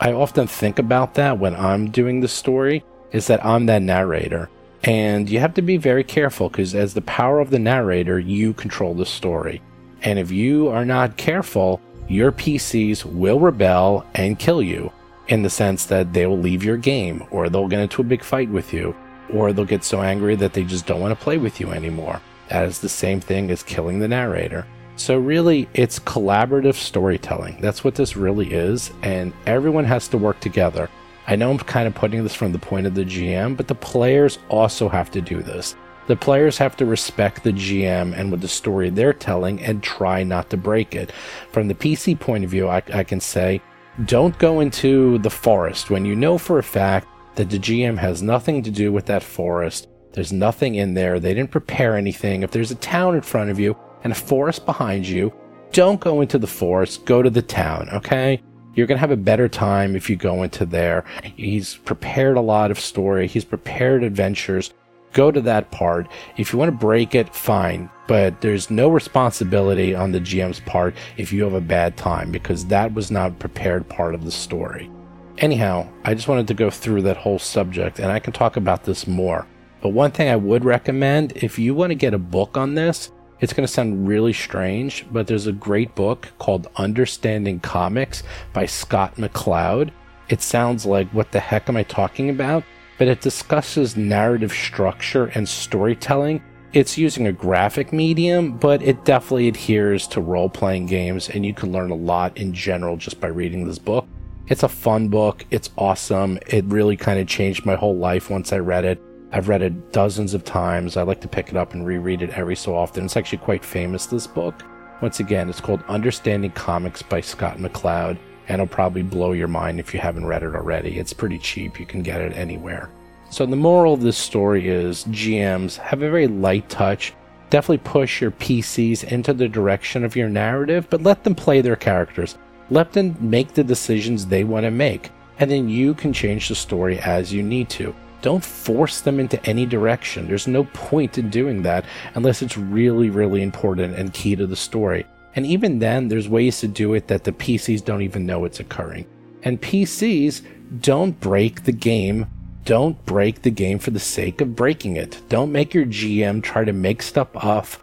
I 0.00 0.12
often 0.12 0.46
think 0.46 0.78
about 0.78 1.14
that 1.14 1.38
when 1.38 1.54
I'm 1.54 1.90
doing 1.90 2.20
the 2.20 2.28
story, 2.28 2.84
is 3.12 3.26
that 3.28 3.44
I'm 3.44 3.66
that 3.66 3.82
narrator. 3.82 4.48
And 4.82 5.30
you 5.30 5.38
have 5.38 5.54
to 5.54 5.62
be 5.62 5.76
very 5.76 6.02
careful 6.02 6.48
because, 6.48 6.74
as 6.74 6.94
the 6.94 7.02
power 7.02 7.38
of 7.38 7.50
the 7.50 7.58
narrator, 7.58 8.18
you 8.18 8.52
control 8.52 8.94
the 8.94 9.06
story. 9.06 9.62
And 10.02 10.18
if 10.18 10.32
you 10.32 10.68
are 10.68 10.84
not 10.84 11.16
careful, 11.16 11.80
your 12.08 12.32
PCs 12.32 13.04
will 13.04 13.38
rebel 13.38 14.04
and 14.14 14.38
kill 14.38 14.60
you 14.60 14.92
in 15.28 15.42
the 15.42 15.50
sense 15.50 15.86
that 15.86 16.12
they 16.12 16.26
will 16.26 16.38
leave 16.38 16.64
your 16.64 16.76
game, 16.76 17.24
or 17.30 17.48
they'll 17.48 17.68
get 17.68 17.80
into 17.80 18.00
a 18.00 18.04
big 18.04 18.22
fight 18.22 18.50
with 18.50 18.72
you, 18.72 18.94
or 19.32 19.52
they'll 19.52 19.64
get 19.64 19.84
so 19.84 20.02
angry 20.02 20.34
that 20.36 20.52
they 20.52 20.64
just 20.64 20.86
don't 20.86 21.00
want 21.00 21.16
to 21.16 21.24
play 21.24 21.38
with 21.38 21.60
you 21.60 21.70
anymore. 21.70 22.20
That 22.48 22.64
is 22.66 22.80
the 22.80 22.88
same 22.88 23.20
thing 23.20 23.50
as 23.50 23.62
killing 23.62 23.98
the 23.98 24.08
narrator. 24.08 24.66
So, 24.96 25.16
really, 25.18 25.68
it's 25.72 25.98
collaborative 25.98 26.74
storytelling. 26.74 27.60
That's 27.60 27.82
what 27.82 27.94
this 27.94 28.16
really 28.16 28.52
is, 28.52 28.92
and 29.02 29.32
everyone 29.46 29.84
has 29.84 30.06
to 30.08 30.18
work 30.18 30.38
together. 30.40 30.90
I 31.26 31.36
know 31.36 31.50
I'm 31.50 31.58
kind 31.58 31.86
of 31.86 31.94
putting 31.94 32.22
this 32.22 32.34
from 32.34 32.52
the 32.52 32.58
point 32.58 32.86
of 32.86 32.94
the 32.94 33.04
GM, 33.04 33.56
but 33.56 33.68
the 33.68 33.74
players 33.74 34.38
also 34.48 34.88
have 34.88 35.10
to 35.12 35.20
do 35.20 35.42
this. 35.42 35.76
The 36.08 36.16
players 36.16 36.58
have 36.58 36.76
to 36.78 36.84
respect 36.84 37.44
the 37.44 37.52
GM 37.52 38.12
and 38.14 38.30
with 38.30 38.40
the 38.40 38.48
story 38.48 38.90
they're 38.90 39.12
telling 39.12 39.62
and 39.62 39.82
try 39.82 40.24
not 40.24 40.50
to 40.50 40.56
break 40.56 40.96
it. 40.96 41.12
From 41.52 41.68
the 41.68 41.74
PC 41.74 42.18
point 42.18 42.42
of 42.44 42.50
view, 42.50 42.68
I, 42.68 42.82
I 42.92 43.04
can 43.04 43.20
say 43.20 43.62
don't 44.06 44.38
go 44.38 44.60
into 44.60 45.18
the 45.18 45.30
forest 45.30 45.90
when 45.90 46.04
you 46.04 46.16
know 46.16 46.38
for 46.38 46.58
a 46.58 46.62
fact 46.62 47.06
that 47.34 47.50
the 47.50 47.58
GM 47.58 47.98
has 47.98 48.22
nothing 48.22 48.62
to 48.62 48.70
do 48.70 48.92
with 48.92 49.06
that 49.06 49.22
forest. 49.22 49.88
There's 50.12 50.32
nothing 50.32 50.74
in 50.74 50.94
there. 50.94 51.20
They 51.20 51.34
didn't 51.34 51.50
prepare 51.50 51.96
anything. 51.96 52.42
If 52.42 52.50
there's 52.50 52.70
a 52.70 52.76
town 52.76 53.14
in 53.14 53.22
front 53.22 53.50
of 53.50 53.58
you 53.58 53.76
and 54.04 54.12
a 54.12 54.16
forest 54.16 54.66
behind 54.66 55.06
you, 55.06 55.32
don't 55.72 56.00
go 56.00 56.20
into 56.20 56.38
the 56.38 56.46
forest. 56.46 57.04
Go 57.04 57.22
to 57.22 57.30
the 57.30 57.42
town, 57.42 57.88
okay? 57.92 58.42
You're 58.74 58.86
going 58.86 58.96
to 58.96 59.00
have 59.00 59.10
a 59.10 59.16
better 59.16 59.48
time 59.48 59.94
if 59.96 60.08
you 60.08 60.16
go 60.16 60.42
into 60.42 60.64
there. 60.64 61.04
He's 61.36 61.76
prepared 61.76 62.36
a 62.36 62.42
lot 62.42 62.70
of 62.70 62.80
story. 62.80 63.26
He's 63.26 63.44
prepared 63.44 64.02
adventures. 64.02 64.72
Go 65.12 65.30
to 65.30 65.40
that 65.42 65.70
part. 65.70 66.08
If 66.36 66.52
you 66.52 66.58
want 66.58 66.70
to 66.70 66.76
break 66.76 67.14
it, 67.14 67.34
fine. 67.34 67.90
But 68.06 68.40
there's 68.40 68.70
no 68.70 68.88
responsibility 68.88 69.94
on 69.94 70.12
the 70.12 70.20
GM's 70.20 70.60
part 70.60 70.94
if 71.16 71.32
you 71.32 71.44
have 71.44 71.54
a 71.54 71.60
bad 71.60 71.96
time 71.96 72.30
because 72.30 72.66
that 72.66 72.94
was 72.94 73.10
not 73.10 73.30
a 73.30 73.34
prepared 73.34 73.88
part 73.88 74.14
of 74.14 74.24
the 74.24 74.30
story. 74.30 74.90
Anyhow, 75.38 75.88
I 76.04 76.14
just 76.14 76.28
wanted 76.28 76.48
to 76.48 76.54
go 76.54 76.70
through 76.70 77.02
that 77.02 77.16
whole 77.16 77.38
subject 77.38 77.98
and 77.98 78.10
I 78.10 78.18
can 78.18 78.32
talk 78.32 78.56
about 78.56 78.84
this 78.84 79.06
more. 79.06 79.46
But 79.80 79.90
one 79.90 80.10
thing 80.12 80.28
I 80.28 80.36
would 80.36 80.64
recommend 80.64 81.32
if 81.36 81.58
you 81.58 81.74
want 81.74 81.90
to 81.90 81.96
get 81.96 82.14
a 82.14 82.18
book 82.18 82.56
on 82.56 82.74
this, 82.74 83.10
it's 83.40 83.52
going 83.52 83.66
to 83.66 83.72
sound 83.72 84.06
really 84.06 84.32
strange, 84.32 85.04
but 85.10 85.26
there's 85.26 85.48
a 85.48 85.52
great 85.52 85.96
book 85.96 86.28
called 86.38 86.68
Understanding 86.76 87.58
Comics 87.58 88.22
by 88.52 88.66
Scott 88.66 89.16
McCloud. 89.16 89.90
It 90.28 90.40
sounds 90.40 90.86
like, 90.86 91.08
what 91.08 91.32
the 91.32 91.40
heck 91.40 91.68
am 91.68 91.76
I 91.76 91.82
talking 91.82 92.30
about? 92.30 92.62
But 93.02 93.08
it 93.08 93.20
discusses 93.20 93.96
narrative 93.96 94.52
structure 94.52 95.24
and 95.34 95.48
storytelling. 95.48 96.40
It's 96.72 96.96
using 96.96 97.26
a 97.26 97.32
graphic 97.32 97.92
medium, 97.92 98.56
but 98.58 98.80
it 98.80 99.04
definitely 99.04 99.48
adheres 99.48 100.06
to 100.06 100.20
role 100.20 100.48
playing 100.48 100.86
games, 100.86 101.28
and 101.28 101.44
you 101.44 101.52
can 101.52 101.72
learn 101.72 101.90
a 101.90 101.96
lot 101.96 102.36
in 102.36 102.54
general 102.54 102.96
just 102.96 103.20
by 103.20 103.26
reading 103.26 103.66
this 103.66 103.80
book. 103.80 104.06
It's 104.46 104.62
a 104.62 104.68
fun 104.68 105.08
book. 105.08 105.44
It's 105.50 105.70
awesome. 105.76 106.38
It 106.46 106.64
really 106.66 106.96
kind 106.96 107.18
of 107.18 107.26
changed 107.26 107.66
my 107.66 107.74
whole 107.74 107.96
life 107.96 108.30
once 108.30 108.52
I 108.52 108.58
read 108.58 108.84
it. 108.84 109.02
I've 109.32 109.48
read 109.48 109.62
it 109.62 109.90
dozens 109.90 110.32
of 110.32 110.44
times. 110.44 110.96
I 110.96 111.02
like 111.02 111.22
to 111.22 111.28
pick 111.28 111.48
it 111.48 111.56
up 111.56 111.74
and 111.74 111.84
reread 111.84 112.22
it 112.22 112.30
every 112.38 112.54
so 112.54 112.76
often. 112.76 113.06
It's 113.06 113.16
actually 113.16 113.38
quite 113.38 113.64
famous, 113.64 114.06
this 114.06 114.28
book. 114.28 114.62
Once 115.00 115.18
again, 115.18 115.50
it's 115.50 115.60
called 115.60 115.82
Understanding 115.88 116.52
Comics 116.52 117.02
by 117.02 117.20
Scott 117.20 117.58
McCloud, 117.58 118.16
and 118.48 118.60
it'll 118.60 118.66
probably 118.66 119.02
blow 119.02 119.32
your 119.32 119.48
mind 119.48 119.80
if 119.80 119.94
you 119.94 120.00
haven't 120.00 120.26
read 120.26 120.42
it 120.42 120.54
already. 120.54 120.98
It's 120.98 121.12
pretty 121.12 121.38
cheap, 121.38 121.78
you 121.78 121.86
can 121.86 122.02
get 122.02 122.20
it 122.20 122.36
anywhere. 122.36 122.90
So, 123.30 123.46
the 123.46 123.56
moral 123.56 123.94
of 123.94 124.02
this 124.02 124.18
story 124.18 124.68
is 124.68 125.04
GMs 125.04 125.78
have 125.78 126.02
a 126.02 126.10
very 126.10 126.26
light 126.26 126.68
touch. 126.68 127.14
Definitely 127.48 127.78
push 127.78 128.20
your 128.20 128.30
PCs 128.30 129.04
into 129.04 129.32
the 129.32 129.48
direction 129.48 130.04
of 130.04 130.16
your 130.16 130.28
narrative, 130.28 130.86
but 130.90 131.02
let 131.02 131.24
them 131.24 131.34
play 131.34 131.60
their 131.60 131.76
characters. 131.76 132.36
Let 132.70 132.92
them 132.92 133.16
make 133.20 133.52
the 133.54 133.64
decisions 133.64 134.26
they 134.26 134.44
want 134.44 134.64
to 134.64 134.70
make, 134.70 135.10
and 135.38 135.50
then 135.50 135.68
you 135.68 135.94
can 135.94 136.12
change 136.12 136.48
the 136.48 136.54
story 136.54 136.98
as 136.98 137.32
you 137.32 137.42
need 137.42 137.68
to. 137.70 137.94
Don't 138.22 138.44
force 138.44 139.00
them 139.00 139.18
into 139.18 139.44
any 139.44 139.66
direction. 139.66 140.28
There's 140.28 140.46
no 140.46 140.64
point 140.72 141.18
in 141.18 141.28
doing 141.28 141.62
that 141.62 141.84
unless 142.14 142.40
it's 142.40 142.56
really, 142.56 143.10
really 143.10 143.42
important 143.42 143.96
and 143.96 144.14
key 144.14 144.36
to 144.36 144.46
the 144.46 144.56
story. 144.56 145.06
And 145.34 145.46
even 145.46 145.78
then, 145.78 146.08
there's 146.08 146.28
ways 146.28 146.60
to 146.60 146.68
do 146.68 146.94
it 146.94 147.08
that 147.08 147.24
the 147.24 147.32
PCs 147.32 147.84
don't 147.84 148.02
even 148.02 148.26
know 148.26 148.44
it's 148.44 148.60
occurring. 148.60 149.06
And 149.42 149.60
PCs 149.60 150.42
don't 150.80 151.18
break 151.20 151.64
the 151.64 151.72
game. 151.72 152.26
Don't 152.64 153.04
break 153.06 153.42
the 153.42 153.50
game 153.50 153.78
for 153.78 153.90
the 153.90 153.98
sake 153.98 154.40
of 154.40 154.54
breaking 154.54 154.96
it. 154.96 155.20
Don't 155.28 155.50
make 155.50 155.74
your 155.74 155.86
GM 155.86 156.42
try 156.42 156.64
to 156.64 156.72
make 156.72 157.02
stuff 157.02 157.28
off 157.34 157.82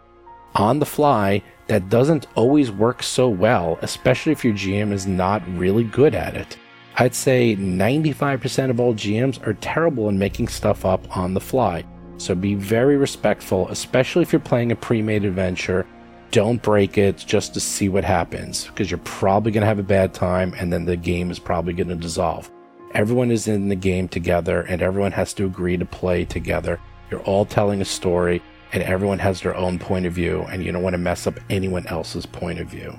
on 0.54 0.78
the 0.78 0.86
fly 0.86 1.42
that 1.66 1.88
doesn't 1.88 2.26
always 2.34 2.70
work 2.70 3.02
so 3.02 3.28
well, 3.28 3.78
especially 3.82 4.32
if 4.32 4.44
your 4.44 4.54
GM 4.54 4.92
is 4.92 5.06
not 5.06 5.42
really 5.56 5.84
good 5.84 6.14
at 6.14 6.34
it. 6.34 6.56
I'd 6.96 7.14
say 7.14 7.56
95% 7.56 8.70
of 8.70 8.80
all 8.80 8.94
GMs 8.94 9.44
are 9.46 9.54
terrible 9.54 10.08
in 10.08 10.18
making 10.18 10.48
stuff 10.48 10.84
up 10.84 11.16
on 11.16 11.34
the 11.34 11.40
fly. 11.40 11.84
So 12.18 12.34
be 12.34 12.54
very 12.54 12.96
respectful, 12.96 13.68
especially 13.68 14.22
if 14.22 14.32
you're 14.32 14.40
playing 14.40 14.72
a 14.72 14.76
pre 14.76 15.00
made 15.00 15.24
adventure. 15.24 15.86
Don't 16.30 16.62
break 16.62 16.96
it 16.96 17.16
just 17.16 17.54
to 17.54 17.60
see 17.60 17.88
what 17.88 18.04
happens, 18.04 18.66
because 18.66 18.90
you're 18.90 18.98
probably 18.98 19.50
going 19.50 19.62
to 19.62 19.66
have 19.66 19.78
a 19.78 19.84
bad 19.84 20.14
time 20.14 20.54
and 20.58 20.72
then 20.72 20.84
the 20.84 20.96
game 20.96 21.30
is 21.30 21.38
probably 21.38 21.72
going 21.72 21.88
to 21.88 21.96
dissolve. 21.96 22.50
Everyone 22.94 23.30
is 23.30 23.48
in 23.48 23.68
the 23.68 23.76
game 23.76 24.08
together 24.08 24.62
and 24.62 24.82
everyone 24.82 25.12
has 25.12 25.32
to 25.34 25.46
agree 25.46 25.76
to 25.76 25.84
play 25.84 26.24
together. 26.24 26.80
You're 27.10 27.22
all 27.22 27.44
telling 27.44 27.80
a 27.80 27.84
story 27.84 28.42
and 28.72 28.82
everyone 28.82 29.18
has 29.18 29.40
their 29.40 29.56
own 29.56 29.78
point 29.78 30.06
of 30.06 30.12
view, 30.12 30.42
and 30.50 30.62
you 30.62 30.72
don't 30.72 30.82
want 30.82 30.94
to 30.94 30.98
mess 30.98 31.26
up 31.26 31.40
anyone 31.50 31.86
else's 31.88 32.26
point 32.26 32.60
of 32.60 32.68
view. 32.68 32.98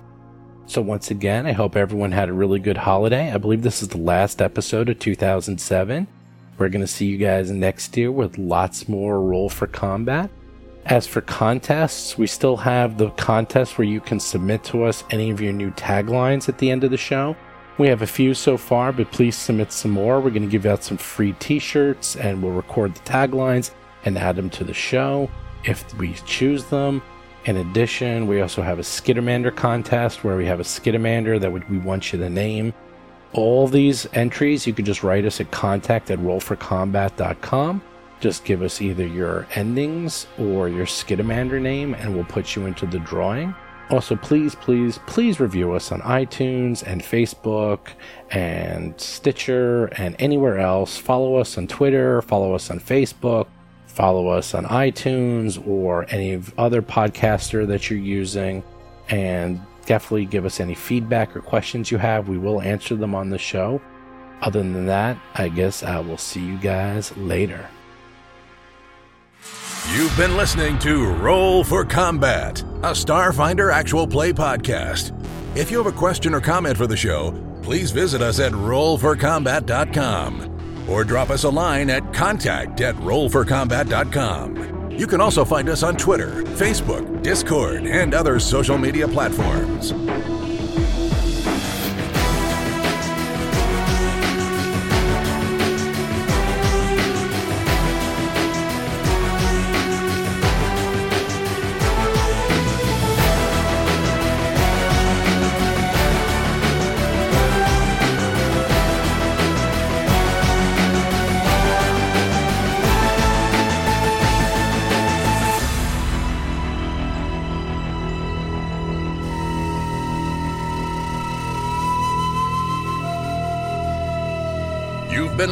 So, 0.66 0.82
once 0.82 1.12
again, 1.12 1.46
I 1.46 1.54
hope 1.54 1.76
everyone 1.76 2.12
had 2.12 2.30
a 2.30 2.34
really 2.34 2.60
good 2.60 2.78
holiday. 2.78 3.32
I 3.32 3.38
believe 3.38 3.62
this 3.62 3.82
is 3.82 3.90
the 3.90 3.98
last 3.98 4.42
episode 4.42 4.90
of 4.90 5.00
2007. 5.00 6.08
We're 6.58 6.70
going 6.70 6.82
to 6.82 6.88
see 6.88 7.06
you 7.06 7.18
guys 7.18 7.52
next 7.52 7.96
year 7.98 8.12
with 8.12 8.38
lots 8.38 8.88
more 8.88 9.22
Roll 9.22 9.50
for 9.50 9.68
Combat. 9.68 10.30
As 10.86 11.06
for 11.06 11.22
contests, 11.22 12.18
we 12.18 12.28
still 12.28 12.58
have 12.58 12.98
the 12.98 13.12
contest 13.12 13.78
where 13.78 13.88
you 13.88 14.02
can 14.02 14.20
submit 14.20 14.64
to 14.66 14.84
us 14.84 15.04
any 15.12 15.30
of 15.30 15.40
your 15.40 15.54
new 15.54 15.72
taglines 15.72 16.50
at 16.50 16.58
the 16.58 16.72
end 16.72 16.84
of 16.84 16.92
the 16.92 16.98
show. 16.98 17.36
We 17.78 17.88
have 17.88 18.02
a 18.02 18.08
few 18.08 18.34
so 18.34 18.58
far, 18.58 18.92
but 18.92 19.12
please 19.12 19.36
submit 19.36 19.72
some 19.72 19.92
more. 19.92 20.20
We're 20.20 20.32
going 20.32 20.42
to 20.44 20.48
give 20.48 20.66
out 20.66 20.84
some 20.84 20.98
free 20.98 21.34
t 21.34 21.60
shirts 21.60 22.16
and 22.16 22.42
we'll 22.42 22.54
record 22.54 22.96
the 22.96 23.00
taglines 23.02 23.72
and 24.06 24.18
add 24.18 24.36
them 24.36 24.50
to 24.52 24.64
the 24.64 24.74
show 24.74 25.30
if 25.64 25.98
we 25.98 26.14
choose 26.26 26.66
them. 26.66 27.02
In 27.46 27.58
addition, 27.58 28.28
we 28.28 28.42
also 28.42 28.62
have 28.62 28.78
a 28.78 28.84
Skittermander 28.84 29.56
contest 29.56 30.24
where 30.24 30.38
we 30.38 30.46
have 30.46 30.60
a 30.60 30.64
Skittermander 30.64 31.40
that 31.40 31.52
we 31.52 31.78
want 31.78 32.12
you 32.12 32.20
to 32.20 32.30
name. 32.30 32.74
All 33.34 33.68
these 33.68 34.08
entries, 34.14 34.68
you 34.68 34.74
can 34.74 34.86
just 34.86 35.04
write 35.04 35.26
us 35.26 35.40
at 35.40 35.52
contact 35.52 36.12
at 36.12 36.20
rollforcombat.com. 36.20 37.82
Just 38.22 38.46
give 38.46 38.62
us 38.62 38.82
either 38.82 39.06
your 39.06 39.48
endings 39.56 40.28
or 40.40 40.70
your 40.70 40.86
Skittermander 40.86 41.62
name, 41.62 41.94
and 41.96 42.16
we'll 42.16 42.24
put 42.24 42.56
you 42.56 42.66
into 42.66 42.86
the 42.86 43.00
drawing. 43.00 43.54
Also, 43.90 44.16
please, 44.16 44.56
please, 44.56 45.00
please 45.08 45.42
review 45.42 45.74
us 45.74 45.92
on 45.92 46.00
iTunes 46.02 46.82
and 46.84 47.02
Facebook 47.02 47.90
and 48.30 48.98
Stitcher 49.02 49.88
and 49.98 50.16
anywhere 50.20 50.60
else. 50.60 50.98
Follow 50.98 51.36
us 51.36 51.58
on 51.58 51.68
Twitter, 51.68 52.22
follow 52.22 52.54
us 52.54 52.72
on 52.72 52.80
Facebook 52.80 53.48
follow 53.92 54.30
us 54.30 54.54
on 54.54 54.66
iTunes 54.66 55.66
or 55.68 56.06
any 56.10 56.42
other 56.58 56.82
podcaster 56.82 57.68
that 57.68 57.90
you're 57.90 58.00
using, 58.00 58.64
and 59.10 59.60
definitely 59.86 60.26
give 60.26 60.46
us 60.46 60.60
any 60.60 60.74
feedback 60.74 61.36
or 61.36 61.42
questions 61.42 61.92
you 61.92 61.98
have. 61.98 62.30
We 62.30 62.38
will 62.38 62.62
answer 62.62 62.96
them 62.96 63.14
on 63.14 63.30
the 63.30 63.38
show. 63.38 63.82
Other 64.42 64.60
than 64.60 64.86
that, 64.88 65.18
I 65.36 65.50
guess 65.50 65.84
I 65.84 66.00
will 66.00 66.18
see 66.18 66.44
you 66.44 66.58
guys 66.58 67.16
later. 67.18 67.68
You've 69.90 70.16
been 70.16 70.38
listening 70.38 70.78
to 70.80 71.12
Roll 71.14 71.64
for 71.64 71.84
Combat, 71.84 72.62
a 72.62 72.94
Starfinder 72.94 73.74
actual 73.74 74.08
play 74.08 74.32
podcast. 74.32 75.12
If 75.58 75.72
you 75.72 75.84
have 75.84 75.88
a 75.88 75.92
question 75.98 76.34
or 76.34 76.40
comment 76.40 76.78
for 76.78 76.88
the 76.88 76.96
show, 76.96 77.32
please 77.62 77.92
visit 77.92 78.22
us 78.22 78.40
at 78.40 78.54
rollforcombat.com 78.54 80.86
or 80.88 81.04
drop 81.04 81.30
us 81.30 81.44
a 81.44 81.50
line 81.50 81.90
at 81.90 82.14
contact 82.14 82.80
at 82.82 82.96
rollforcombat.com. 82.96 84.92
You 84.92 85.08
can 85.08 85.20
also 85.20 85.44
find 85.44 85.68
us 85.68 85.84
on 85.84 85.98
Twitter, 85.98 86.44
Facebook, 86.44 87.24
Discord, 87.24 87.86
and 87.86 88.14
other 88.14 88.40
social 88.40 88.78
media 88.78 89.08
platforms. 89.08 89.92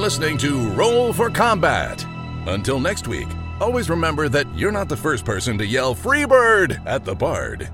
Listening 0.10 0.40
to 0.40 0.68
Roll 0.72 1.14
for 1.14 1.30
Combat. 1.30 2.04
Until 2.48 2.80
next 2.80 3.08
week, 3.08 3.28
always 3.62 3.92
remember 3.92 4.28
that 4.28 4.48
you're 4.58 4.72
not 4.72 4.90
the 4.90 4.98
first 4.98 5.24
person 5.24 5.56
to 5.60 5.66
yell 5.68 5.94
Freebird 5.94 6.84
at 6.88 7.06
the 7.06 7.14
Bard. 7.14 7.70